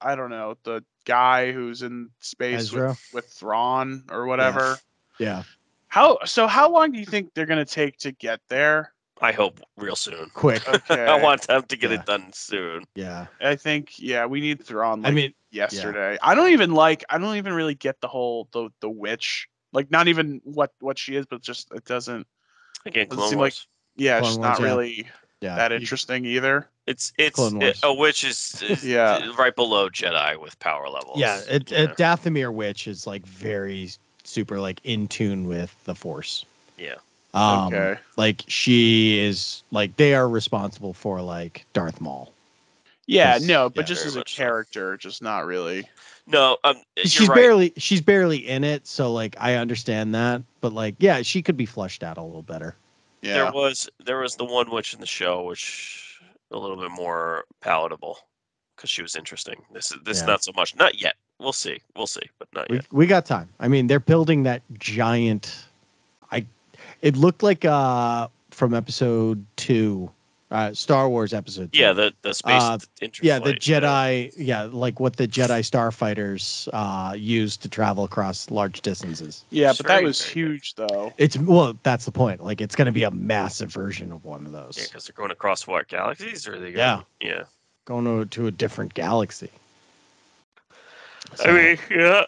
I 0.00 0.14
don't 0.14 0.30
know, 0.30 0.56
the 0.64 0.84
guy 1.04 1.52
who's 1.52 1.82
in 1.82 2.10
space 2.20 2.60
Ezra? 2.60 2.88
with, 2.90 3.08
with 3.12 3.26
Thrawn 3.26 4.04
or 4.10 4.26
whatever. 4.26 4.78
yeah, 5.18 5.42
How 5.88 6.18
so? 6.24 6.46
How 6.46 6.70
long 6.70 6.92
do 6.92 6.98
you 6.98 7.06
think 7.06 7.34
they're 7.34 7.46
gonna 7.46 7.64
take 7.64 7.96
to 7.98 8.12
get 8.12 8.40
there? 8.48 8.92
I 9.22 9.32
hope 9.32 9.60
real 9.76 9.96
soon. 9.96 10.30
quick. 10.32 10.62
Okay, 10.68 11.04
I 11.04 11.20
want 11.22 11.42
them 11.46 11.62
to 11.64 11.76
get 11.76 11.90
Yeah. 11.90 11.98
it 12.00 12.06
done 12.06 12.32
soon. 12.32 12.84
yeah, 12.94 13.26
I 13.40 13.54
think 13.56 13.98
yeah, 13.98 14.24
we 14.24 14.40
need 14.40 14.64
Thrawn. 14.64 15.04
I 15.04 15.10
mean, 15.10 15.34
yesterday. 15.50 16.16
I 16.22 16.34
don't 16.34 16.52
even 16.52 16.72
like. 16.72 17.04
I 17.10 17.18
don't 17.18 17.36
even 17.36 17.52
really 17.52 17.74
get 17.74 18.00
the 18.00 18.08
whole 18.08 18.48
the 18.52 18.70
the 18.80 18.88
witch. 18.88 19.46
Like 19.72 19.90
not 19.90 20.08
even 20.08 20.40
what 20.44 20.72
what 20.80 20.98
she 20.98 21.16
is, 21.16 21.26
but 21.26 21.42
just 21.42 21.72
it 21.72 21.84
doesn't. 21.84 22.26
Again, 22.86 23.08
Doesn't 23.08 23.28
seem 23.28 23.38
Wars. 23.38 23.66
Yeah, 23.96 24.20
Clone 24.20 24.30
it's 24.30 24.38
Wars, 24.38 24.48
not 24.48 24.60
yeah. 24.60 24.66
really 24.66 25.08
yeah. 25.40 25.56
that 25.56 25.70
You- 25.70 25.78
interesting 25.78 26.24
either. 26.24 26.68
It's 26.86 27.12
it's 27.18 27.38
it- 27.38 27.78
a 27.82 27.92
witch 27.94 28.24
is, 28.24 28.62
is 28.68 28.84
Yeah. 28.84 29.32
right 29.38 29.54
below 29.54 29.88
Jedi 29.88 30.40
with 30.40 30.58
power 30.58 30.88
levels. 30.88 31.18
Yeah, 31.20 31.40
it, 31.48 31.70
Yeah. 31.70 31.82
it, 31.82 31.96
Dathomir 31.96 32.52
Witch 32.52 32.88
is 32.88 33.06
like 33.06 33.24
very 33.26 33.90
super 34.24 34.58
like 34.60 34.80
in 34.84 35.06
tune 35.08 35.46
with 35.46 35.74
the 35.84 35.94
Force. 35.94 36.44
Yeah. 36.78 36.96
Um, 37.32 37.72
okay. 37.72 38.00
like 38.16 38.42
she 38.48 39.20
is 39.20 39.62
like 39.70 39.94
they 39.96 40.14
are 40.14 40.28
responsible 40.28 40.94
for 40.94 41.20
like 41.22 41.64
Darth 41.74 42.00
Maul. 42.00 42.32
Yeah, 43.06 43.38
no, 43.42 43.68
but 43.68 43.82
yeah, 43.82 43.86
just 43.86 44.06
as 44.06 44.14
a 44.16 44.18
much 44.20 44.34
so. 44.34 44.42
character, 44.42 44.96
just 44.96 45.20
not 45.22 45.44
really. 45.46 45.88
No, 46.30 46.56
um, 46.64 46.76
she's 46.98 47.28
right. 47.28 47.34
barely 47.34 47.72
she's 47.76 48.00
barely 48.00 48.48
in 48.48 48.62
it, 48.64 48.86
so 48.86 49.12
like 49.12 49.34
I 49.40 49.54
understand 49.56 50.14
that, 50.14 50.42
but 50.60 50.72
like 50.72 50.94
yeah, 50.98 51.22
she 51.22 51.42
could 51.42 51.56
be 51.56 51.66
flushed 51.66 52.02
out 52.04 52.18
a 52.18 52.22
little 52.22 52.42
better. 52.42 52.76
Yeah. 53.22 53.34
There 53.34 53.52
was 53.52 53.88
there 54.04 54.18
was 54.18 54.36
the 54.36 54.44
one 54.44 54.70
witch 54.70 54.94
in 54.94 55.00
the 55.00 55.06
show 55.06 55.42
which 55.44 56.20
a 56.52 56.58
little 56.58 56.76
bit 56.76 56.90
more 56.90 57.44
palatable 57.60 58.18
because 58.76 58.90
she 58.90 59.02
was 59.02 59.16
interesting. 59.16 59.56
This 59.72 59.90
is 59.90 59.98
this 60.04 60.20
Yeah. 60.20 60.26
not 60.26 60.44
so 60.44 60.52
much. 60.54 60.74
Not 60.76 61.00
yet. 61.00 61.14
We'll 61.38 61.52
see. 61.52 61.80
We'll 61.96 62.06
see, 62.06 62.22
but 62.38 62.48
not 62.54 62.68
We 62.70 62.76
yet. 62.76 62.86
we 62.92 63.06
got 63.06 63.26
time. 63.26 63.48
I 63.58 63.68
mean, 63.68 63.86
they're 63.88 63.98
building 64.00 64.42
that 64.44 64.62
giant. 64.78 65.64
I, 66.30 66.46
it 67.02 67.16
looked 67.16 67.42
like 67.42 67.64
uh 67.64 68.28
from 68.50 68.74
episode 68.74 69.44
two, 69.56 70.10
uh 70.50 70.72
Star 70.74 71.08
Wars 71.08 71.32
episode. 71.32 71.72
Two. 71.72 71.78
Yeah, 71.80 71.92
the 71.92 72.12
the 72.22 72.34
space 72.34 72.62
Uh, 72.62 72.78
interflight. 73.00 73.22
yeah 73.24 73.38
the 73.38 73.54
jedi 73.54 74.32
yeah 74.36 74.62
like 74.64 74.98
what 75.00 75.16
the 75.16 75.28
jedi 75.28 75.60
starfighters 75.60 76.68
uh 76.72 77.14
use 77.14 77.56
to 77.58 77.68
travel 77.68 78.04
across 78.04 78.50
large 78.50 78.80
distances 78.80 79.44
yeah, 79.50 79.70
It's 79.70 79.78
but 79.78 79.86
that 79.88 80.02
was 80.02 80.20
very 80.20 80.28
good. 80.34 80.38
huge 80.50 80.74
though. 80.74 81.12
it's 81.18 81.38
well 81.38 81.76
that's 81.82 82.04
the 82.04 82.12
point 82.12 82.42
like 82.42 82.60
it's 82.60 82.74
going 82.74 82.86
to 82.86 82.92
be 82.92 83.04
a 83.04 83.10
massive 83.10 83.72
version 83.72 84.10
of 84.12 84.24
one 84.24 84.44
of 84.46 84.52
those 84.52 84.76
Yeah, 84.78 84.84
because 84.86 85.06
they're 85.06 85.14
going 85.14 85.30
across 85.30 85.66
what 85.66 85.88
galaxies 85.88 86.46
or 86.48 86.54
are 86.54 86.58
they 86.58 86.70
Yeah. 86.70 86.96
going, 86.96 87.04
yeah. 87.20 87.28
yeah, 87.28 87.44
going 87.84 88.04
to, 88.04 88.24
to 88.26 88.46
a 88.48 88.50
different 88.50 88.94
galaxy 88.94 89.50
I 91.44 91.52
mean, 91.52 91.78
yeah, 91.90 92.24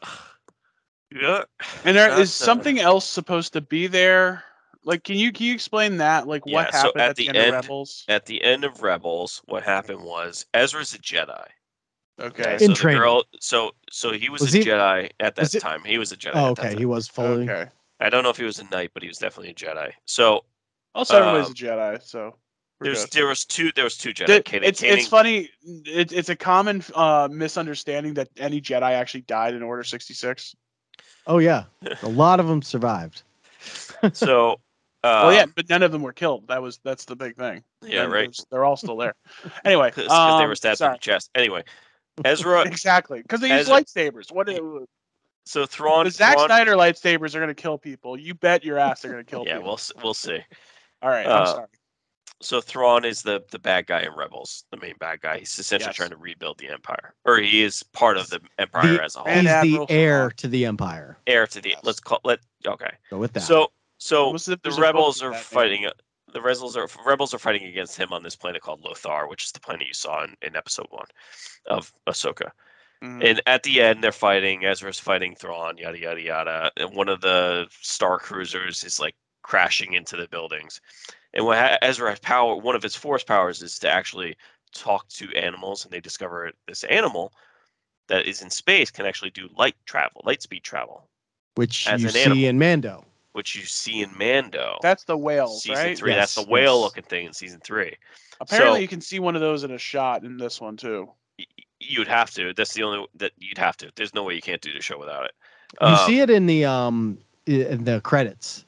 yeah. 1.10 1.42
And 1.84 1.96
there 1.96 2.18
is 2.20 2.32
something 2.32 2.78
else 2.78 3.04
supposed 3.06 3.52
to 3.54 3.60
be 3.60 3.86
there. 3.88 4.44
Like, 4.84 5.04
can 5.04 5.16
you 5.16 5.32
can 5.32 5.46
you 5.46 5.54
explain 5.54 5.98
that? 5.98 6.26
Like, 6.26 6.44
what 6.46 6.52
Yeah, 6.52 6.70
so 6.70 6.76
happened 6.78 7.00
at 7.02 7.10
at, 7.10 7.16
the, 7.16 7.22
the 7.24 7.28
end, 7.28 7.36
end- 7.38 7.56
of 7.56 7.64
Rebels? 7.64 8.04
At 8.08 8.26
the 8.26 8.42
end 8.42 8.64
of 8.64 8.82
Rebels, 8.82 9.42
what 9.46 9.62
happened 9.62 10.02
was 10.02 10.46
Ezra's 10.54 10.94
a 10.94 10.98
Jedi. 10.98 11.44
Okay. 12.20 12.54
In 12.54 12.58
so 12.58 12.66
the 12.68 12.74
training. 12.74 13.00
girl, 13.00 13.24
so 13.40 13.72
so 13.90 14.12
he 14.12 14.28
was, 14.28 14.42
Was 14.42 14.54
a 14.54 14.58
he- 14.58 14.64
Jedi 14.64 15.10
at 15.20 15.34
that 15.36 15.42
was 15.42 15.54
it- 15.54 15.60
time. 15.60 15.82
He 15.84 15.98
was 15.98 16.12
a 16.12 16.16
Jedi. 16.16 16.32
oh 16.34 16.50
at 16.50 16.56
that 16.56 16.60
okay 16.62 16.68
time. 16.70 16.78
he 16.78 16.84
was 16.84 17.08
fully 17.08 17.48
Okay. 17.48 17.70
I 18.00 18.10
don't 18.10 18.22
know 18.24 18.30
if 18.30 18.36
he 18.36 18.44
was 18.44 18.58
a 18.58 18.64
knight, 18.64 18.90
but 18.94 19.02
he 19.02 19.08
was 19.08 19.18
definitely 19.18 19.50
a 19.50 19.54
Jedi. 19.54 19.92
So 20.06 20.44
Also, 20.94 21.16
everybody's 21.16 21.46
Um, 21.46 21.52
a 21.52 21.54
Jedi, 21.54 22.02
so 22.02 22.36
there's 22.80 23.04
good. 23.04 23.12
there 23.12 23.26
was 23.28 23.44
two 23.44 23.70
there 23.76 23.84
was 23.84 23.96
two 23.96 24.12
Jedi. 24.12 24.26
Th- 24.26 24.44
Kanan- 24.44 24.64
it's 24.64 24.80
Kanan- 24.80 24.92
it's 24.98 25.06
funny. 25.08 25.50
It, 25.86 26.12
it's 26.12 26.28
a 26.28 26.36
common 26.36 26.82
uh, 26.94 27.28
misunderstanding 27.30 28.14
that 28.14 28.28
any 28.36 28.60
Jedi 28.60 28.90
actually 28.92 29.22
died 29.22 29.54
in 29.54 29.62
Order 29.62 29.84
sixty 29.84 30.12
six. 30.14 30.54
oh 31.28 31.38
yeah 31.38 31.64
a 32.02 32.08
lot 32.08 32.40
of 32.40 32.46
them 32.48 32.60
survived 32.62 33.22
so. 34.12 34.60
Uh, 35.04 35.22
well, 35.26 35.32
yeah, 35.34 35.46
but 35.56 35.68
none 35.68 35.82
of 35.82 35.90
them 35.90 36.02
were 36.02 36.12
killed. 36.12 36.46
That 36.48 36.62
was 36.62 36.78
that's 36.84 37.04
the 37.06 37.16
big 37.16 37.36
thing. 37.36 37.64
Yeah, 37.82 38.04
And 38.04 38.12
right. 38.12 38.36
They're 38.50 38.64
all 38.64 38.76
still 38.76 38.96
there. 38.96 39.14
anyway, 39.64 39.88
Because 39.88 40.06
they 40.08 40.14
um, 40.14 40.48
were 40.48 40.54
stabbed 40.54 40.80
in 40.80 40.92
the 40.92 40.98
chest. 40.98 41.30
Anyway, 41.34 41.64
Ezra. 42.24 42.62
Exactly, 42.62 43.20
because 43.22 43.40
they 43.40 43.48
use 43.48 43.68
Ezra- 43.68 43.74
lightsabers. 43.82 44.32
What 44.32 44.46
do- 44.46 44.86
so 45.44 45.66
Thrawn. 45.66 46.04
the 46.04 46.10
Zack 46.12 46.34
Thrawn 46.34 46.46
Snyder 46.48 46.72
lightsabers 46.74 47.34
are 47.34 47.40
gonna 47.40 47.52
kill 47.54 47.78
people? 47.78 48.16
You 48.16 48.34
bet 48.34 48.64
your 48.64 48.78
ass 48.78 49.02
they're 49.02 49.10
gonna 49.10 49.24
kill 49.24 49.40
people. 49.40 49.48
yeah, 49.48 49.56
people. 49.58 49.70
we'll 49.96 50.02
we'll 50.04 50.14
see. 50.14 50.38
all 51.02 51.10
right, 51.10 51.26
uh, 51.26 51.40
I'm 51.40 51.46
sorry. 51.46 51.66
So 52.40 52.60
Thrawn 52.60 53.04
is 53.04 53.22
the 53.22 53.42
the 53.50 53.58
bad 53.58 53.86
guy 53.88 54.02
in 54.02 54.12
Rebels, 54.16 54.64
the 54.70 54.76
main 54.76 54.94
bad 55.00 55.20
guy. 55.20 55.38
He's 55.38 55.58
essentially 55.58 55.88
Yes. 55.88 55.96
trying 55.96 56.10
to 56.10 56.16
rebuild 56.16 56.58
the 56.58 56.68
Empire, 56.68 57.14
or 57.24 57.38
he 57.38 57.62
is 57.62 57.82
part 57.92 58.18
of 58.18 58.30
the 58.30 58.40
Empire 58.58 58.92
The- 58.98 59.02
as 59.02 59.16
a 59.16 59.20
whole, 59.20 59.32
he's 59.32 59.44
the 59.78 59.86
heir 59.88 60.30
to 60.36 60.46
the 60.46 60.64
empire 60.66 61.18
heir 61.26 61.46
to 61.48 61.60
the. 61.60 61.70
Yes. 61.70 61.80
Let's 61.82 61.98
call 61.98 62.20
let 62.22 62.38
okay. 62.64 62.90
go 63.10 63.18
with 63.18 63.32
that 63.32 63.40
So 63.42 63.72
so 64.02 64.24
Almost 64.26 64.48
as 64.48 64.52
if 64.54 64.62
the 64.62 64.68
there's 64.70 64.78
a 64.78 64.80
book 64.80 64.84
rebels 64.86 65.22
are 65.22 65.30
that 65.30 65.36
name. 65.36 65.44
fighting. 65.44 65.86
The 66.32 66.40
rebels 66.40 66.76
are 66.76 66.88
rebels 67.06 67.34
are 67.34 67.38
fighting 67.38 67.64
against 67.64 67.96
him 67.96 68.12
on 68.12 68.22
this 68.22 68.36
planet 68.36 68.62
called 68.62 68.82
Lothal, 68.82 69.28
which 69.28 69.44
is 69.44 69.52
the 69.52 69.60
planet 69.60 69.86
you 69.86 69.94
saw 69.94 70.24
in, 70.24 70.34
in 70.42 70.56
episode 70.56 70.86
one 70.90 71.06
of 71.66 71.92
Ahsoka. 72.06 72.50
Mhm. 73.02 73.22
And 73.28 73.42
at 73.46 73.62
the 73.64 73.82
end, 73.82 74.02
they're 74.02 74.12
fighting. 74.12 74.64
Ezra's 74.64 74.98
fighting 74.98 75.34
Thrawn, 75.34 75.76
yada 75.76 75.98
yada 75.98 76.20
yada. 76.20 76.70
And 76.76 76.94
one 76.94 77.08
of 77.08 77.20
the 77.20 77.66
star 77.70 78.18
cruisers 78.18 78.82
is 78.84 78.98
like 79.00 79.14
crashing 79.42 79.92
into 79.94 80.16
the 80.16 80.28
buildings. 80.28 80.80
And 81.34 81.44
what 81.44 81.58
ha- 81.58 81.78
Ezra 81.82 82.10
has 82.10 82.20
power, 82.20 82.56
one 82.56 82.76
of 82.76 82.82
his 82.82 82.94
force 82.96 83.24
powers 83.24 83.60
is 83.62 83.78
to 83.80 83.90
actually 83.90 84.36
talk 84.74 85.08
to 85.08 85.30
animals, 85.36 85.84
and 85.84 85.92
they 85.92 86.00
discover 86.00 86.50
this 86.66 86.84
animal 86.84 87.32
that 88.08 88.26
is 88.26 88.40
in 88.42 88.50
space 88.50 88.90
can 88.90 89.04
actually 89.06 89.30
do 89.30 89.48
light 89.56 89.76
travel, 89.84 90.22
light 90.24 90.42
speed 90.42 90.62
travel, 90.62 91.08
which 91.56 91.88
As 91.88 92.02
you 92.02 92.08
an 92.08 92.14
see 92.14 92.22
animal. 92.22 92.44
in 92.44 92.58
Mando. 92.58 93.04
Which 93.32 93.56
you 93.56 93.62
see 93.64 94.02
in 94.02 94.10
Mando. 94.16 94.78
That's 94.82 95.04
the 95.04 95.16
whales, 95.16 95.62
season 95.62 95.84
right? 95.84 95.98
three. 95.98 96.14
That's 96.14 96.34
the 96.34 96.42
whale 96.42 96.76
yes. 96.76 96.82
looking 96.82 97.04
thing 97.04 97.26
in 97.26 97.32
season 97.32 97.60
three. 97.64 97.96
Apparently, 98.40 98.78
So- 98.78 98.80
you 98.82 98.88
can 98.88 99.00
see 99.00 99.18
one 99.20 99.34
of 99.34 99.40
those 99.40 99.64
in 99.64 99.70
a 99.70 99.78
shot 99.78 100.24
in 100.24 100.36
this 100.36 100.60
one 100.60 100.76
too. 100.76 101.08
Y- 101.38 101.44
y- 101.58 101.64
You'd 101.84 102.08
have 102.08 102.30
to. 102.32 102.54
That's 102.54 102.74
the 102.74 102.84
only 102.84 103.06
that 103.16 103.32
you'd 103.38 103.58
have 103.58 103.76
to. 103.78 103.90
There's 103.96 104.14
no 104.14 104.22
way 104.22 104.34
you 104.34 104.40
can't 104.40 104.60
do 104.60 104.72
the 104.72 104.80
show 104.80 104.98
without 104.98 105.24
it. 105.24 105.32
You 105.80 105.88
Um, 105.88 106.06
see 106.06 106.20
it 106.20 106.30
in 106.30 106.46
the 106.46 106.64
um 106.64 107.18
in 107.46 107.82
the 107.82 108.00
credits, 108.02 108.64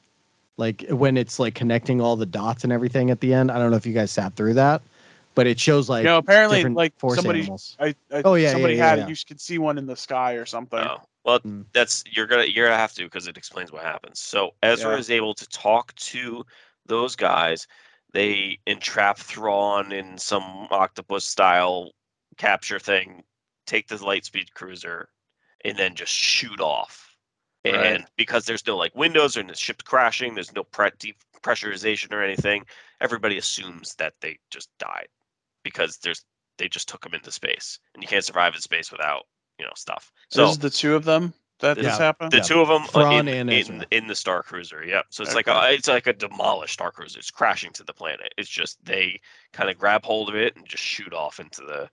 like 0.57 0.83
when 0.89 1.15
it's 1.15 1.39
like 1.39 1.55
connecting 1.55 2.01
all 2.01 2.17
the 2.17 2.25
dots 2.25 2.65
and 2.65 2.73
everything 2.73 3.11
at 3.11 3.21
the 3.21 3.33
end. 3.33 3.51
I 3.51 3.57
don't 3.57 3.71
know 3.71 3.77
if 3.77 3.85
you 3.85 3.93
guys 3.93 4.11
sat 4.11 4.35
through 4.35 4.55
that, 4.55 4.81
but 5.33 5.47
it 5.47 5.57
shows 5.59 5.87
like 5.87 6.03
you 6.03 6.09
know, 6.09 6.17
apparently, 6.17 6.61
like 6.65 6.97
force 6.99 7.15
somebody, 7.15 7.39
animals. 7.39 7.77
I, 7.79 7.95
I, 8.11 8.21
Oh, 8.25 8.33
yeah, 8.33 8.51
somebody 8.51 8.75
yeah, 8.75 8.89
had 8.89 8.97
yeah, 8.99 9.05
it. 9.05 9.09
You 9.09 9.15
can 9.25 9.37
see 9.37 9.59
one 9.59 9.77
in 9.77 9.85
the 9.85 9.95
sky 9.95 10.33
or 10.33 10.45
something. 10.45 10.79
Oh, 10.79 10.99
well, 11.25 11.39
Mm. 11.39 11.65
that's 11.73 12.03
you're 12.09 12.27
gonna 12.27 12.45
you're 12.45 12.67
gonna 12.67 12.77
have 12.77 12.93
to 12.93 13.03
because 13.03 13.27
it 13.27 13.37
explains 13.37 13.71
what 13.71 13.83
happens. 13.83 14.19
So 14.21 14.55
Ezra 14.63 14.93
Yeah. 14.93 14.99
is 14.99 15.09
able 15.09 15.33
to 15.33 15.47
talk 15.49 15.93
to 15.95 16.45
those 16.85 17.15
guys. 17.15 17.67
They 18.13 18.59
entrap 18.67 19.17
Thrawn 19.17 19.91
in 19.91 20.17
some 20.17 20.67
octopus 20.71 21.27
style 21.27 21.91
capture 22.37 22.79
thing, 22.79 23.23
take 23.65 23.87
the 23.87 23.97
lightspeed 23.97 24.53
cruiser, 24.53 25.09
and 25.65 25.77
then 25.77 25.95
just 25.95 26.13
shoot 26.13 26.61
off. 26.61 27.17
And 27.65 28.03
Right. 28.03 28.09
because 28.15 28.45
there's 28.45 28.65
no 28.67 28.77
like 28.77 28.95
windows 28.95 29.35
and 29.35 29.49
the 29.49 29.55
ship's 29.55 29.83
crashing, 29.83 30.35
there's 30.35 30.53
no 30.53 30.63
pre- 30.63 30.91
deep 30.99 31.17
pressurization 31.41 32.13
or 32.13 32.21
anything. 32.23 32.65
Everybody 33.01 33.37
assumes 33.37 33.95
that 33.95 34.13
they 34.21 34.37
just 34.51 34.69
died 34.77 35.09
because 35.63 35.97
there's 35.97 36.23
they 36.57 36.69
just 36.69 36.87
took 36.87 37.01
them 37.01 37.15
into 37.15 37.31
space, 37.31 37.79
and 37.93 38.03
you 38.03 38.07
can't 38.07 38.23
survive 38.23 38.53
in 38.55 38.61
space 38.61 38.91
without 38.91 39.27
you 39.59 39.65
know 39.65 39.71
stuff. 39.75 40.11
So 40.29 40.37
So 40.39 40.41
this 40.47 40.51
is 40.53 40.59
the 40.59 40.69
two 40.69 40.95
of 40.95 41.05
them 41.05 41.33
that 41.59 41.77
Yeah. 41.77 41.83
this 41.83 41.97
happened. 41.97 42.31
the 42.31 42.37
Yeah. 42.37 42.43
two 42.43 42.59
of 42.61 42.67
them 42.67 42.83
Thrawn 42.87 43.27
in, 43.27 43.33
and 43.33 43.49
in, 43.49 43.59
Ezra. 43.59 43.85
in 43.91 44.07
the 44.07 44.15
Star 44.15 44.43
Cruiser. 44.43 44.85
Yep. 44.85 45.05
So 45.09 45.23
it's 45.23 45.35
like 45.35 45.47
a, 45.47 45.71
it's 45.71 45.87
like 45.87 46.07
a 46.07 46.13
demolished 46.13 46.73
Star 46.73 46.91
Cruiser. 46.91 47.19
It's 47.19 47.31
crashing 47.31 47.71
to 47.73 47.83
the 47.83 47.93
planet. 47.93 48.33
It's 48.37 48.49
just 48.49 48.83
they 48.83 49.19
kind 49.53 49.69
of 49.69 49.77
grab 49.77 50.03
hold 50.03 50.29
of 50.29 50.35
it 50.35 50.55
and 50.55 50.65
just 50.67 50.83
shoot 50.83 51.13
off 51.13 51.39
into 51.39 51.61
the 51.61 51.89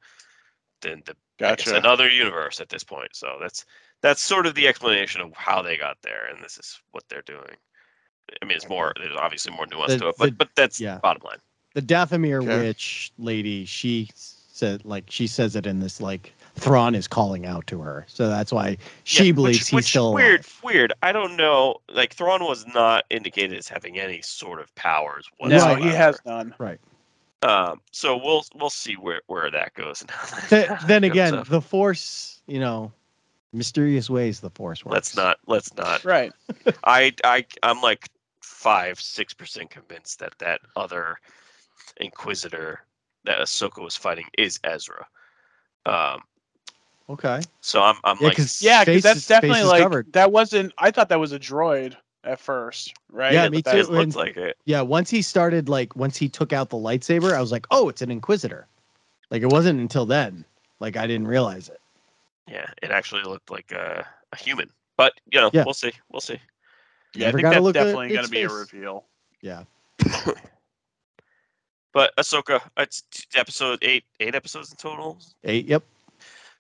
the, 0.81 1.01
the 1.07 1.17
I 1.47 1.55
guess 1.57 1.67
Gotcha. 1.67 1.77
another 1.77 2.09
universe 2.09 2.61
at 2.61 2.69
this 2.69 2.83
point. 2.85 3.11
So 3.15 3.39
that's 3.41 3.65
that's 4.01 4.21
sort 4.21 4.47
of 4.47 4.55
the 4.57 4.67
explanation 4.67 5.21
of 5.21 5.33
how 5.37 5.63
they 5.63 5.77
got 5.77 5.97
there, 6.03 6.27
and 6.27 6.43
this 6.43 6.59
is 6.59 6.81
what 6.91 7.05
they're 7.09 7.23
doing. 7.23 7.55
I 8.41 8.45
mean, 8.45 8.57
it's 8.57 8.69
more. 8.69 8.93
There's 8.97 9.17
obviously 9.17 9.53
more 9.53 9.67
nuance 9.67 9.93
The- 9.93 9.99
to 10.01 10.09
it, 10.09 10.15
but 10.19 10.27
the- 10.27 10.33
but 10.33 10.49
that's 10.57 10.81
yeah. 10.81 10.99
bottom 10.99 11.23
line. 11.25 11.39
the 11.75 11.83
Dathomir 11.83 12.43
Okay. 12.43 12.59
witch 12.67 13.13
lady, 13.17 13.65
she 13.65 14.11
said 14.15 14.85
like 14.85 15.05
she 15.09 15.27
says 15.29 15.55
it 15.57 15.67
in 15.67 15.79
this 15.81 16.01
like 16.01 16.33
Thrawn 16.57 16.95
is 16.95 17.09
calling 17.09 17.47
out 17.47 17.67
to 17.69 17.81
her, 17.81 18.05
so 18.09 18.29
that's 18.29 18.53
why 18.53 18.77
she 19.05 19.27
Yeah, 19.27 19.33
believes 19.33 19.59
which, 19.61 19.69
he's 19.69 19.73
which 19.77 19.85
still 19.87 20.13
weird. 20.13 20.41
alive. 20.41 20.61
Weird. 20.63 20.93
I 21.03 21.11
don't 21.13 21.37
know. 21.37 21.77
Like 21.89 22.13
Thrawn 22.15 22.45
was 22.45 22.67
not 22.67 23.05
indicated 23.11 23.57
as 23.59 23.69
having 23.69 23.99
any 23.99 24.21
sort 24.23 24.61
of 24.61 24.73
powers. 24.75 25.29
no, 25.41 25.75
he 25.77 25.89
has 25.89 26.21
none. 26.27 26.55
Right. 26.59 26.79
Um, 27.43 27.81
so 27.91 28.17
we'll 28.17 28.45
we'll 28.55 28.71
see 28.71 28.95
where 28.95 29.23
where 29.27 29.51
that 29.51 29.75
goes. 29.75 30.05
Th- 30.49 30.69
then 30.87 31.03
Comes 31.03 31.05
again, 31.05 31.35
up. 31.35 31.49
the 31.49 31.61
Force, 31.61 32.41
you 32.47 32.61
know, 32.61 32.93
mysterious 33.53 34.09
ways 34.09 34.39
the 34.41 34.51
Force 34.51 34.85
works. 34.85 34.95
let's 34.95 35.17
not 35.17 35.39
let's 35.47 35.75
not. 35.75 36.05
Right. 36.05 36.33
I 36.85 37.13
I 37.25 37.45
I'm 37.65 37.81
like 37.81 38.09
five 38.43 39.01
six 39.01 39.35
percent 39.35 39.71
convinced 39.71 40.21
that 40.21 40.39
that 40.39 40.61
other 40.77 41.17
Inquisitor 41.97 42.85
that 43.25 43.39
Ahsoka 43.39 43.83
was 43.83 43.97
fighting 43.97 44.27
is 44.39 44.61
Ezra. 44.65 45.07
Um, 45.87 46.21
Okay. 47.11 47.41
so 47.61 47.83
I'm 47.83 47.97
I'm 48.05 48.17
Yeah, 48.21 48.27
like 48.27 48.37
because 48.37 48.63
Yeah, 48.63 48.85
because 48.85 49.03
that's 49.03 49.27
definitely 49.27 49.65
like 49.65 49.83
covered. 49.83 50.13
that 50.13 50.33
wasn't. 50.33 50.73
I 50.79 50.91
thought 50.91 51.09
that 51.11 51.21
was 51.21 51.33
a 51.33 51.39
droid 51.39 51.97
at 52.25 52.39
first, 52.39 52.95
right? 53.11 53.33
Yeah, 53.33 53.47
it, 53.47 53.51
me 53.53 53.59
it 53.59 53.65
too, 53.67 53.83
looked 53.85 53.93
and- 54.05 54.15
like 54.17 54.37
it. 54.37 54.57
Yeah, 54.65 54.81
once 54.83 55.11
he 55.11 55.21
started 55.23 55.69
like 55.69 55.95
once 55.97 56.17
he 56.17 56.29
took 56.29 56.53
out 56.53 56.71
the 56.71 56.77
lightsaber, 56.77 57.33
I 57.35 57.41
was 57.41 57.53
like, 57.53 57.67
oh, 57.71 57.89
it's 57.89 58.03
an 58.03 58.11
Inquisitor. 58.11 58.67
Like 59.31 59.43
it 59.43 59.51
wasn't 59.51 59.81
until 59.81 60.07
then. 60.07 60.45
Like 60.81 60.97
I 60.97 61.07
didn't 61.07 61.27
realize 61.29 61.69
it. 61.69 61.81
Yeah, 62.49 62.67
it 62.83 62.91
actually 62.91 63.23
looked 63.23 63.51
like 63.51 63.73
a, 63.73 64.07
a 64.33 64.37
human. 64.37 64.71
But 64.97 65.15
you 65.31 65.41
know, 65.41 65.51
Yeah. 65.53 65.65
we'll 65.65 65.75
see. 65.75 65.93
We'll 66.11 66.21
see. 66.21 66.39
Yeah, 67.15 67.29
I 67.29 67.33
think 67.33 67.43
that's 67.43 67.73
definitely 67.73 68.09
going 68.09 68.25
to 68.25 68.31
be 68.31 68.43
a 68.43 68.49
reveal. 68.49 69.05
Yeah. 69.43 69.65
But 71.93 72.17
Ahsoka, 72.17 72.61
it's 72.79 73.03
episode 73.35 73.79
eight, 73.83 74.05
eight 74.19 74.35
episodes 74.35 74.71
in 74.71 74.77
total. 74.79 75.19
Eight. 75.45 75.67
Yep. 75.67 75.83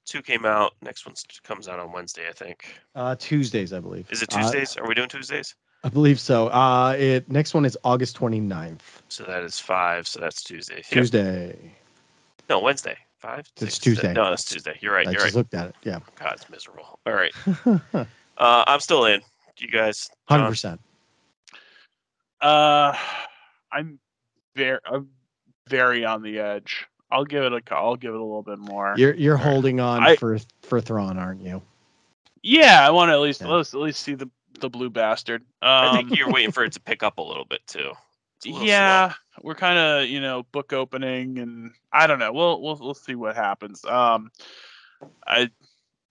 Two 0.04 0.22
came 0.22 0.44
out. 0.44 0.74
Next 0.82 1.06
one 1.06 1.14
comes 1.44 1.68
out 1.68 1.78
on 1.78 1.92
Wednesday, 1.92 2.28
I 2.28 2.32
think. 2.32 2.74
Uh, 2.94 3.14
Tuesdays, 3.18 3.72
I 3.72 3.80
believe. 3.80 4.06
Is 4.10 4.22
it 4.22 4.32
Uh, 4.34 4.40
Tuesdays? 4.40 4.76
Are 4.76 4.86
we 4.86 4.94
doing 4.94 5.08
Tuesdays? 5.08 5.54
I 5.84 5.88
believe 5.88 6.20
so. 6.20 6.48
Uh, 6.48 6.94
it 6.98 7.28
next 7.30 7.54
one 7.54 7.64
is 7.64 7.76
August 7.84 8.18
29th. 8.18 8.80
So 9.08 9.24
that 9.24 9.42
is 9.42 9.58
five. 9.58 10.06
So 10.06 10.20
that's 10.20 10.42
Tuesday. 10.42 10.76
Yep. 10.76 10.84
Tuesday. 10.90 11.74
No, 12.48 12.60
Wednesday. 12.60 12.96
Five. 13.18 13.40
It's 13.40 13.60
six, 13.60 13.78
Tuesday. 13.78 14.12
No, 14.12 14.30
that's 14.30 14.44
Tuesday. 14.44 14.76
You're 14.80 14.92
right. 14.92 15.06
I 15.06 15.10
You're 15.10 15.20
just 15.20 15.34
right. 15.34 15.34
looked 15.36 15.54
at 15.54 15.68
it. 15.68 15.76
Yeah. 15.84 16.00
God, 16.16 16.34
it's 16.34 16.50
miserable. 16.50 16.98
All 17.06 17.12
right. 17.12 17.32
Uh, 18.38 18.64
I'm 18.66 18.80
still 18.80 19.04
in. 19.04 19.20
You 19.58 19.68
guys. 19.68 20.08
Hundred 20.28 20.48
percent. 20.48 20.80
Uh, 22.40 22.96
I'm 23.70 23.98
very, 24.56 24.78
I'm 24.84 25.08
very 25.68 26.04
on 26.04 26.22
the 26.22 26.40
edge. 26.40 26.86
I'll 27.12 27.24
give 27.24 27.44
it 27.44 27.52
a. 27.52 27.58
c- 27.60 27.74
I'll 27.74 27.96
give 27.96 28.14
it 28.14 28.20
a 28.20 28.24
little 28.24 28.42
bit 28.42 28.58
more. 28.58 28.94
You're 28.96 29.14
you're 29.14 29.36
holding 29.36 29.78
on 29.80 30.02
I- 30.02 30.16
for 30.16 30.38
for 30.62 30.80
Thrawn, 30.80 31.18
aren't 31.18 31.42
you? 31.42 31.62
yeah, 32.42 32.84
I 32.86 32.90
want 32.90 33.10
to 33.10 33.12
at 33.12 33.20
least 33.20 33.40
Yeah. 33.42 33.48
let's 33.48 33.74
at 33.74 33.80
least 33.80 34.00
see 34.00 34.14
the 34.14 34.28
the 34.60 34.68
blue 34.70 34.90
bastard. 34.90 35.42
Um, 35.62 35.70
I 35.70 35.92
think 35.96 36.16
you're 36.16 36.30
waiting 36.30 36.50
for 36.52 36.64
it 36.64 36.72
to 36.72 36.80
pick 36.80 37.02
up 37.02 37.18
a 37.18 37.22
little 37.22 37.44
bit 37.44 37.60
too. 37.66 37.92
It's 38.36 38.46
a 38.46 38.48
little 38.48 38.60
slow. 38.62 38.66
yeah, 38.66 39.12
we're 39.42 39.54
kind 39.54 39.78
of 39.78 40.08
you 40.08 40.20
know 40.20 40.42
book 40.52 40.72
opening, 40.72 41.38
and 41.38 41.72
I 41.92 42.06
don't 42.06 42.18
know. 42.18 42.32
We'll 42.32 42.60
we'll 42.60 42.76
we'll 42.80 42.94
see 42.94 43.14
what 43.14 43.36
happens. 43.36 43.84
Um, 43.84 44.30
I 45.26 45.50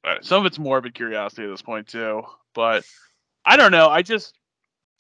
uh, 0.06 0.16
some 0.22 0.40
of 0.40 0.46
it's 0.46 0.58
morbid 0.60 0.94
curiosity 0.94 1.44
at 1.44 1.50
this 1.50 1.62
point 1.62 1.88
too, 1.88 2.24
but 2.54 2.84
I 3.46 3.58
don't 3.58 3.72
know. 3.72 3.90
I 3.90 4.02
just 4.02 4.34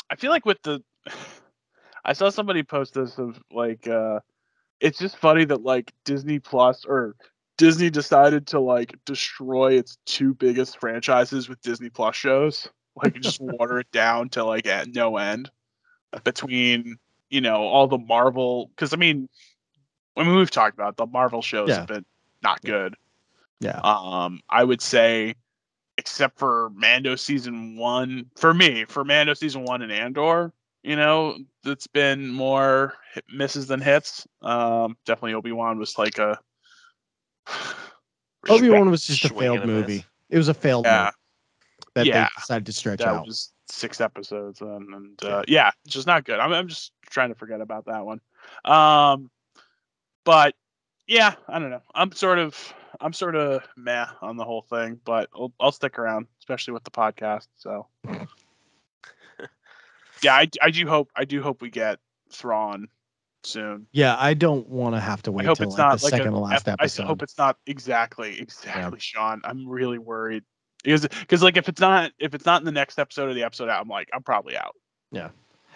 I 0.09 0.15
feel 0.15 0.31
like 0.31 0.45
with 0.45 0.61
the 0.63 0.81
I 2.05 2.13
saw 2.13 2.29
somebody 2.29 2.63
post 2.63 2.93
this 2.95 3.17
of 3.17 3.39
like 3.51 3.87
uh 3.87 4.19
it's 4.81 4.99
just 4.99 5.17
funny 5.17 5.45
that 5.45 5.61
like 5.63 5.93
Disney 6.03 6.39
Plus 6.39 6.83
or 6.85 7.15
Disney 7.57 7.89
decided 7.89 8.47
to 8.47 8.59
like 8.59 8.95
destroy 9.05 9.73
its 9.73 9.97
two 10.05 10.33
biggest 10.33 10.79
franchises 10.79 11.47
with 11.47 11.61
Disney 11.61 11.89
Plus 11.89 12.15
shows, 12.15 12.67
like 12.95 13.13
just 13.21 13.39
water 13.41 13.79
it 13.79 13.91
down 13.91 14.29
to 14.29 14.43
like 14.43 14.65
at 14.65 14.87
no 14.93 15.17
end 15.17 15.49
between 16.23 16.97
you 17.29 17.39
know 17.39 17.57
all 17.61 17.87
the 17.87 17.99
Marvel 17.99 18.71
because 18.75 18.93
I 18.93 18.97
mean, 18.97 19.29
I 20.17 20.23
mean 20.23 20.35
we've 20.35 20.51
talked 20.51 20.73
about 20.73 20.89
it, 20.93 20.97
the 20.97 21.05
Marvel 21.05 21.41
shows 21.41 21.69
Yeah. 21.69 21.77
have 21.77 21.87
been 21.87 22.05
not 22.41 22.61
good. 22.61 22.95
Yeah. 23.59 23.79
Um, 23.83 24.41
I 24.49 24.63
would 24.63 24.81
say, 24.81 25.35
except 25.99 26.39
for 26.39 26.71
Mando 26.73 27.15
season 27.15 27.77
one, 27.77 28.25
for 28.35 28.55
me, 28.55 28.85
for 28.85 29.03
Mando 29.03 29.35
season 29.35 29.63
one 29.63 29.83
and 29.83 29.91
Andor, 29.91 30.51
you 30.83 30.95
know, 30.95 31.37
it's 31.65 31.87
been 31.87 32.27
more 32.29 32.93
misses 33.33 33.67
than 33.67 33.81
hits. 33.81 34.27
Um, 34.41 34.97
definitely 35.05 35.33
Obi 35.35 35.51
Wan 35.51 35.77
was 35.77 35.97
like 35.97 36.17
a 36.17 36.39
Obi 38.49 38.69
Wan 38.69 38.89
was 38.89 39.05
just 39.05 39.25
a 39.25 39.29
failed 39.29 39.59
a 39.59 39.67
miss. 39.67 39.67
movie. 39.67 40.05
It 40.29 40.37
was 40.37 40.47
a 40.47 40.53
failed 40.53 40.85
yeah, 40.85 41.03
movie 41.05 41.11
that 41.95 42.05
Yeah. 42.05 42.23
they 42.23 42.29
decided 42.41 42.65
to 42.65 42.73
stretch 42.73 42.99
that 42.99 43.07
out. 43.07 43.27
was 43.27 43.51
six 43.67 44.01
episodes 44.01 44.61
and, 44.61 44.93
and 44.93 45.23
uh, 45.23 45.43
yeah, 45.47 45.71
it's 45.85 45.93
just 45.93 46.07
not 46.07 46.25
good. 46.25 46.39
I'm 46.39 46.51
I'm 46.53 46.67
just 46.67 46.91
trying 47.09 47.29
to 47.29 47.35
forget 47.35 47.61
about 47.61 47.85
that 47.85 48.05
one. 48.05 48.21
Um, 48.65 49.29
but 50.23 50.55
yeah, 51.07 51.33
I 51.47 51.59
don't 51.59 51.69
know. 51.69 51.81
I'm 51.93 52.11
sort 52.11 52.39
of 52.39 52.73
I'm 52.99 53.13
sort 53.13 53.35
of 53.35 53.63
meh 53.77 54.05
on 54.21 54.37
the 54.37 54.45
whole 54.45 54.61
thing, 54.61 54.99
but 55.03 55.29
I'll, 55.33 55.53
I'll 55.59 55.71
stick 55.71 55.97
around, 55.99 56.27
especially 56.39 56.73
with 56.73 56.83
the 56.83 56.91
podcast. 56.91 57.47
So 57.57 57.87
yeah, 60.21 60.35
I, 60.35 60.49
I 60.61 60.71
do 60.71 60.87
hope 60.87 61.09
I 61.15 61.25
do 61.25 61.41
hope 61.41 61.61
we 61.61 61.69
get 61.69 61.99
Thrawn 62.31 62.87
soon. 63.43 63.87
Yeah, 63.91 64.15
I 64.17 64.33
don't 64.33 64.67
want 64.67 64.95
to 64.95 64.99
have 64.99 65.21
to 65.23 65.31
wait 65.31 65.47
I 65.47 65.51
it's 65.51 65.59
like 65.59 65.69
the 65.69 65.75
like 65.75 65.99
second 65.99 66.27
a, 66.27 66.31
to 66.31 66.37
last 66.37 66.67
ep- 66.67 66.79
episode. 66.79 67.03
I 67.03 67.05
hope 67.07 67.23
it's 67.23 67.37
not 67.37 67.57
exactly 67.65 68.39
exactly 68.39 68.99
Sean. 68.99 69.41
I'm 69.43 69.67
really 69.67 69.97
worried 69.97 70.43
because 70.83 71.07
because 71.07 71.43
like 71.43 71.57
if 71.57 71.69
it's 71.69 71.81
not 71.81 72.11
if 72.19 72.33
it's 72.33 72.45
not 72.45 72.61
in 72.61 72.65
the 72.65 72.71
next 72.71 72.99
episode 72.99 73.29
or 73.29 73.33
the 73.33 73.43
episode 73.43 73.69
out, 73.69 73.81
I'm 73.81 73.87
like 73.87 74.09
I'm 74.13 74.23
probably 74.23 74.57
out. 74.57 74.75
Yeah. 75.11 75.29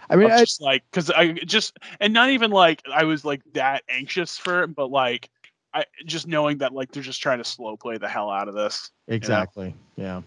I 0.07 0.17
mean, 0.17 0.29
I'm 0.29 0.39
just 0.39 0.61
like 0.61 0.83
because 0.91 1.09
I 1.09 1.33
just 1.33 1.77
and 1.99 2.13
not 2.13 2.29
even 2.29 2.51
like 2.51 2.81
I 2.91 3.05
was 3.05 3.25
like 3.25 3.41
that 3.53 3.83
anxious 3.89 4.37
for 4.37 4.63
it, 4.63 4.75
but 4.75 4.91
like 4.91 5.29
I 5.73 5.85
just 6.05 6.27
knowing 6.27 6.59
that 6.59 6.73
like 6.73 6.91
they're 6.91 7.03
just 7.03 7.21
trying 7.21 7.39
to 7.39 7.43
slow 7.43 7.75
play 7.75 7.97
the 7.97 8.07
hell 8.07 8.29
out 8.29 8.47
of 8.47 8.55
this. 8.55 8.91
exactly. 9.07 9.75
Yeah, 9.95 10.21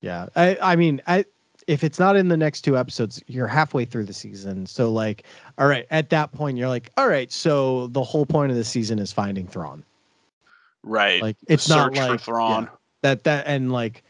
yeah. 0.00 0.26
I, 0.34 0.56
I 0.62 0.76
mean, 0.76 1.02
I, 1.06 1.24
if 1.68 1.84
it's 1.84 1.98
not 1.98 2.16
in 2.16 2.28
the 2.28 2.36
next 2.36 2.62
two 2.62 2.78
episodes, 2.78 3.22
you're 3.26 3.46
halfway 3.46 3.84
through 3.84 4.04
the 4.06 4.14
season. 4.14 4.64
So 4.64 4.90
like, 4.90 5.24
all 5.58 5.68
right, 5.68 5.86
at 5.90 6.08
that 6.10 6.32
point, 6.32 6.56
you're 6.56 6.68
like, 6.68 6.90
all 6.96 7.08
right, 7.08 7.30
so 7.30 7.88
the 7.88 8.02
whole 8.02 8.24
point 8.24 8.50
of 8.50 8.56
the 8.56 8.64
season 8.64 8.98
is 8.98 9.12
finding 9.12 9.46
Thrawn. 9.46 9.84
Right. 10.82 11.20
Like 11.22 11.36
The 11.46 11.52
it's 11.52 11.68
not 11.68 11.94
search 11.94 12.06
for 12.06 12.12
like 12.12 12.20
Thrawn. 12.22 12.64
yeah, 12.64 12.68
that 13.02 13.24
that 13.24 13.46
and 13.46 13.70
like, 13.70 14.02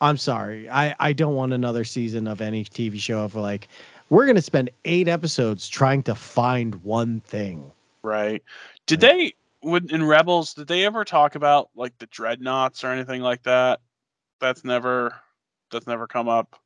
I'm 0.00 0.16
sorry, 0.16 0.68
I 0.68 0.96
I 0.98 1.12
don't 1.12 1.36
want 1.36 1.52
another 1.52 1.84
season 1.84 2.26
of 2.26 2.40
any 2.40 2.64
TV 2.64 2.98
show 2.98 3.20
of 3.20 3.36
like, 3.36 3.68
we're 4.10 4.26
gonna 4.26 4.42
spend 4.42 4.70
eight 4.84 5.06
episodes 5.06 5.68
trying 5.68 6.02
to 6.04 6.14
find 6.16 6.74
one 6.82 7.20
thing. 7.20 7.70
Right. 8.02 8.42
Did 8.86 9.00
they 9.00 9.34
would 9.62 9.92
in 9.92 10.04
Rebels, 10.04 10.54
did 10.54 10.66
they 10.66 10.84
ever 10.84 11.04
talk 11.04 11.36
about 11.36 11.70
like 11.76 11.96
the 11.98 12.06
dreadnoughts 12.06 12.82
or 12.82 12.88
anything 12.88 13.22
like 13.22 13.44
that? 13.44 13.80
That's 14.40 14.64
never 14.64 15.14
that's 15.70 15.86
never 15.86 16.08
come 16.08 16.28
up. 16.28 16.58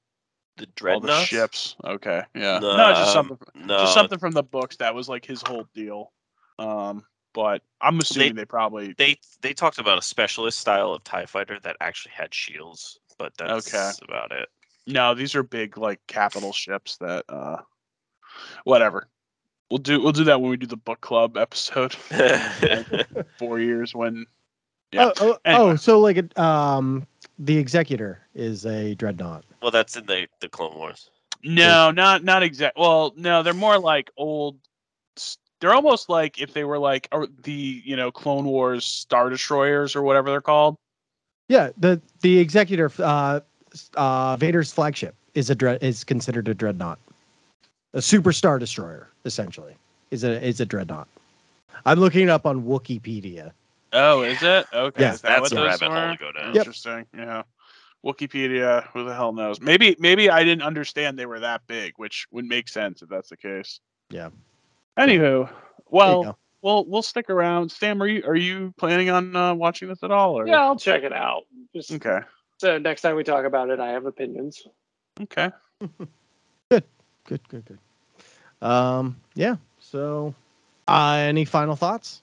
The 0.60 0.66
All 0.66 1.00
dreadnoughts. 1.00 1.20
the 1.20 1.24
ships. 1.26 1.76
Okay. 1.84 2.22
Yeah. 2.34 2.58
No, 2.60 2.76
No, 2.76 2.92
just 2.92 3.12
something 3.12 3.38
No, 3.54 3.78
just 3.78 3.94
something 3.94 4.18
from 4.18 4.32
the 4.32 4.42
books 4.42 4.76
that 4.76 4.94
was 4.94 5.08
like 5.08 5.24
his 5.24 5.42
whole 5.42 5.66
deal. 5.74 6.12
Um, 6.58 7.04
but 7.32 7.62
I'm 7.80 7.98
assuming 8.00 8.34
they, 8.34 8.44
probably 8.44 8.92
they 8.98 9.16
they 9.40 9.52
talked 9.54 9.78
about 9.78 9.98
a 9.98 10.02
specialist 10.02 10.58
style 10.58 10.92
of 10.92 11.02
Tie 11.04 11.26
Fighter 11.26 11.58
that 11.62 11.76
actually 11.80 12.12
had 12.14 12.34
shields, 12.34 12.98
but 13.18 13.32
that's 13.38 13.66
Okay. 13.72 13.90
about 14.08 14.32
it. 14.32 14.48
no, 14.86 15.14
these 15.14 15.34
are 15.34 15.42
big 15.42 15.78
like 15.78 16.00
capital 16.06 16.52
ships 16.52 16.96
that 16.98 17.24
uh 17.28 17.56
whatever. 18.64 19.08
We'll 19.70 19.78
do 19.78 20.00
we'll 20.02 20.12
do 20.12 20.24
that 20.24 20.40
when 20.40 20.50
we 20.50 20.56
do 20.56 20.66
the 20.66 20.76
book 20.76 21.00
club 21.00 21.36
episode. 21.36 21.94
Four 23.38 23.60
years 23.60 23.94
when 23.94 24.26
Yeah. 24.92 25.04
Oh, 25.06 25.12
oh, 25.20 25.38
Anyway. 25.44 25.70
oh, 25.72 25.76
so 25.76 26.00
like 26.00 26.16
it, 26.16 26.36
um, 26.38 27.06
the 27.40 27.56
Executor 27.56 28.20
is 28.34 28.66
a 28.66 28.94
dreadnought. 28.94 29.44
well, 29.62 29.70
that's 29.70 29.96
in 29.96 30.06
the 30.06 30.28
the 30.40 30.48
Clone 30.48 30.74
Wars. 30.74 31.10
No, 31.42 31.90
not 31.90 32.22
not 32.22 32.42
exact. 32.42 32.78
Well, 32.78 33.14
no, 33.16 33.42
they're 33.42 33.54
more 33.54 33.78
like 33.78 34.10
old. 34.16 34.58
They're 35.60 35.74
almost 35.74 36.08
like 36.08 36.40
if 36.40 36.52
they 36.54 36.64
were 36.64 36.78
like 36.78 37.08
the 37.42 37.82
you 37.84 37.96
know 37.96 38.10
Clone 38.12 38.44
Wars 38.44 38.84
Star 38.84 39.30
Destroyers 39.30 39.96
or 39.96 40.02
whatever 40.02 40.30
they're 40.30 40.40
called. 40.40 40.76
Yeah, 41.48 41.70
the 41.78 42.00
the 42.20 42.38
Executor, 42.38 42.92
uh, 42.98 43.40
uh, 43.94 44.36
Vader's 44.36 44.72
flagship 44.72 45.14
is 45.34 45.50
a 45.50 45.54
dread 45.54 45.82
is 45.82 46.04
considered 46.04 46.46
a 46.48 46.54
dreadnought, 46.54 46.98
a 47.94 48.02
super 48.02 48.32
star 48.32 48.58
destroyer 48.58 49.08
essentially 49.24 49.74
is 50.10 50.24
a 50.24 50.42
is 50.44 50.60
a 50.60 50.66
dreadnought. 50.66 51.08
I'm 51.86 51.98
looking 51.98 52.24
it 52.24 52.28
up 52.28 52.46
on 52.46 52.64
Wikipedia. 52.64 53.52
Oh, 53.92 54.22
is 54.22 54.42
it? 54.42 54.66
Okay, 54.72 55.02
Yeah, 55.02 55.14
is 55.14 55.20
that 55.22 55.28
that's 55.28 55.40
what 55.40 55.52
a 55.52 55.54
those 55.54 55.80
rabbit 55.80 55.98
hole 55.98 56.12
to 56.12 56.16
go 56.18 56.32
down. 56.32 56.54
Yep. 56.54 56.56
Interesting. 56.56 57.06
Yeah. 57.16 57.42
Wikipedia, 58.04 58.86
who 58.92 59.04
the 59.04 59.14
hell 59.14 59.32
knows? 59.32 59.60
Maybe 59.60 59.94
maybe 59.98 60.30
I 60.30 60.42
didn't 60.42 60.62
understand 60.62 61.18
they 61.18 61.26
were 61.26 61.40
that 61.40 61.66
big, 61.66 61.94
which 61.96 62.26
would 62.30 62.46
make 62.46 62.68
sense 62.68 63.02
if 63.02 63.08
that's 63.08 63.28
the 63.28 63.36
case. 63.36 63.80
Yeah. 64.08 64.30
Anywho, 64.98 65.46
There 65.46 65.54
well, 65.90 66.38
we'll 66.62 66.84
we'll 66.86 67.02
stick 67.02 67.28
around. 67.28 67.70
Sam, 67.70 68.02
are 68.02 68.06
you 68.06 68.22
are 68.26 68.36
you 68.36 68.72
planning 68.78 69.10
on 69.10 69.36
uh, 69.36 69.54
watching 69.54 69.88
this 69.88 70.02
at 70.02 70.10
all? 70.10 70.38
Or? 70.38 70.46
Yeah, 70.46 70.60
I'll 70.62 70.76
check 70.76 71.02
it 71.02 71.12
out. 71.12 71.42
Just 71.74 71.92
Okay. 71.92 72.20
so 72.58 72.78
next 72.78 73.02
time 73.02 73.16
we 73.16 73.24
talk 73.24 73.44
about 73.44 73.68
it, 73.70 73.80
I 73.80 73.88
have 73.90 74.06
opinions. 74.06 74.66
Okay. 75.20 75.50
Good. 76.70 76.84
Good, 77.24 77.48
good, 77.48 77.64
good. 77.64 77.78
Um, 78.66 79.16
yeah. 79.34 79.56
So, 79.78 80.34
uh, 80.88 81.16
any 81.20 81.44
final 81.44 81.76
thoughts? 81.76 82.22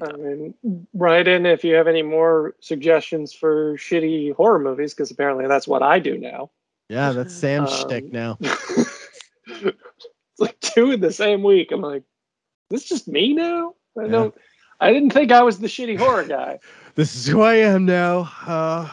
I 0.00 0.12
mean, 0.12 0.54
write 0.94 1.28
in 1.28 1.46
if 1.46 1.64
you 1.64 1.74
have 1.74 1.88
any 1.88 2.02
more 2.02 2.54
suggestions 2.60 3.32
for 3.32 3.76
shitty 3.76 4.34
horror 4.34 4.58
movies, 4.58 4.94
because 4.94 5.10
apparently 5.10 5.46
that's 5.46 5.66
what 5.68 5.82
I 5.82 5.98
do 5.98 6.18
now. 6.18 6.50
Yeah, 6.88 7.12
that's 7.12 7.34
Sam's 7.40 7.72
Um, 7.72 7.88
shtick 7.88 8.12
now. 8.12 8.38
it's 8.40 9.74
like 10.38 10.58
two 10.60 10.92
in 10.92 11.00
the 11.00 11.12
same 11.12 11.42
week. 11.42 11.72
I'm 11.72 11.80
like, 11.80 12.02
this 12.70 12.84
just 12.84 13.08
me 13.08 13.32
now? 13.34 13.74
I 13.98 14.04
Yeah. 14.04 14.10
don't. 14.10 14.34
I 14.80 14.92
didn't 14.92 15.10
think 15.10 15.32
I 15.32 15.42
was 15.42 15.58
the 15.58 15.66
shitty 15.66 15.96
horror 15.98 16.24
guy. 16.28 16.60
This 16.94 17.16
is 17.16 17.26
who 17.26 17.42
I 17.42 17.54
am 17.54 17.84
now. 17.84 18.30
Uh, 18.46 18.88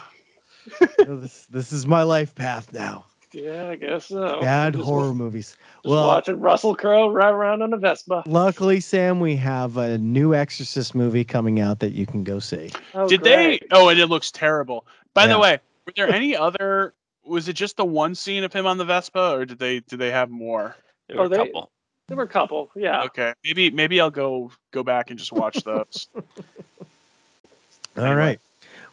this 0.98 1.46
this 1.46 1.72
is 1.72 1.86
my 1.86 2.02
life 2.02 2.34
path 2.34 2.72
now. 2.72 3.04
Yeah, 3.36 3.68
I 3.68 3.76
guess 3.76 4.06
so. 4.06 4.40
Bad 4.40 4.72
Just 4.72 4.84
horror 4.86 5.08
wa- 5.08 5.12
movies. 5.14 5.48
Just 5.82 5.84
Well, 5.84 6.06
watching 6.06 6.40
Russell 6.40 6.74
Crowe 6.74 7.10
ride 7.10 7.32
around 7.34 7.60
on 7.60 7.72
a 7.74 7.76
Vespa. 7.76 8.22
luckily, 8.26 8.80
Sam, 8.80 9.20
we 9.20 9.36
have 9.36 9.76
a 9.76 9.98
new 9.98 10.34
Exorcist 10.34 10.94
movie 10.94 11.22
coming 11.24 11.60
out 11.60 11.80
that 11.80 11.92
you 11.92 12.06
can 12.06 12.24
go 12.24 12.38
see. 12.38 12.70
Oh, 12.94 13.06
Did 13.06 13.20
great. 13.20 13.60
they? 13.60 13.66
Oh, 13.72 13.88
and 13.90 14.00
it 14.00 14.06
looks 14.06 14.30
terrible. 14.30 14.86
By 15.12 15.24
Yeah. 15.26 15.34
the 15.34 15.38
way, 15.38 15.58
were 15.86 15.92
there 15.96 16.08
any 16.08 16.34
other? 16.34 16.94
Was 17.26 17.46
it 17.48 17.54
just 17.54 17.76
the 17.76 17.84
one 17.84 18.14
scene 18.14 18.42
of 18.42 18.52
him 18.54 18.66
on 18.66 18.78
the 18.78 18.84
Vespa, 18.86 19.32
or 19.34 19.44
did 19.44 19.58
they 19.58 19.80
did 19.80 19.98
they 19.98 20.10
have 20.10 20.30
more? 20.30 20.74
There 21.08 21.18
were 21.18 21.24
Oh, 21.24 21.26
a 21.26 21.28
they- 21.28 21.36
couple. 21.36 21.70
There 22.08 22.16
were 22.16 22.22
a 22.22 22.28
couple. 22.28 22.70
Yeah. 22.74 23.02
Okay, 23.02 23.34
maybe 23.44 23.70
maybe 23.70 24.00
I'll 24.00 24.10
go 24.10 24.50
go 24.70 24.82
back 24.82 25.10
and 25.10 25.18
just 25.18 25.32
watch 25.32 25.62
those. 25.64 26.08
All 27.98 28.04
Anyway. 28.04 28.14
right. 28.16 28.40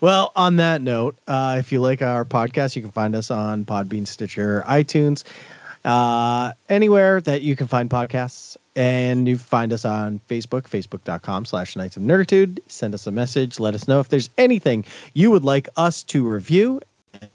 Well, 0.03 0.33
on 0.35 0.57
that 0.57 0.81
note, 0.81 1.15
uh, 1.29 1.55
if 1.57 1.71
you 1.71 1.79
like 1.79 2.01
our 2.01 2.25
podcast, 2.25 2.75
you 2.75 2.81
can 2.81 2.91
find 2.91 3.15
us 3.15 3.31
on 3.31 3.63
Podbean, 3.63 4.05
Stitcher, 4.05 4.61
iTunes, 4.67 5.23
uh, 5.85 6.51
anywhere 6.67 7.21
that 7.21 7.41
you 7.41 7.55
can 7.55 7.67
find 7.67 7.89
podcasts. 7.89 8.57
And 8.75 9.29
you 9.29 9.37
find 9.37 9.71
us 9.71 9.85
on 9.85 10.19
Facebook, 10.27 10.63
facebook.com 10.63 11.45
slash 11.45 11.77
Knights 11.77 11.95
of 11.95 12.03
Nerditude. 12.03 12.59
Send 12.67 12.93
us 12.93 13.07
a 13.07 13.11
message. 13.11 13.61
Let 13.61 13.75
us 13.75 13.87
know 13.87 14.01
if 14.01 14.09
there's 14.09 14.29
anything 14.37 14.83
you 15.13 15.31
would 15.31 15.45
like 15.45 15.69
us 15.77 16.03
to 16.03 16.27
review. 16.27 16.81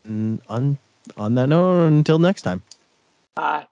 And 0.05 0.43
on, 0.51 0.77
on 1.17 1.37
that 1.37 1.49
note, 1.49 1.87
until 1.87 2.19
next 2.19 2.43
time. 2.43 2.63
Bye. 3.35 3.67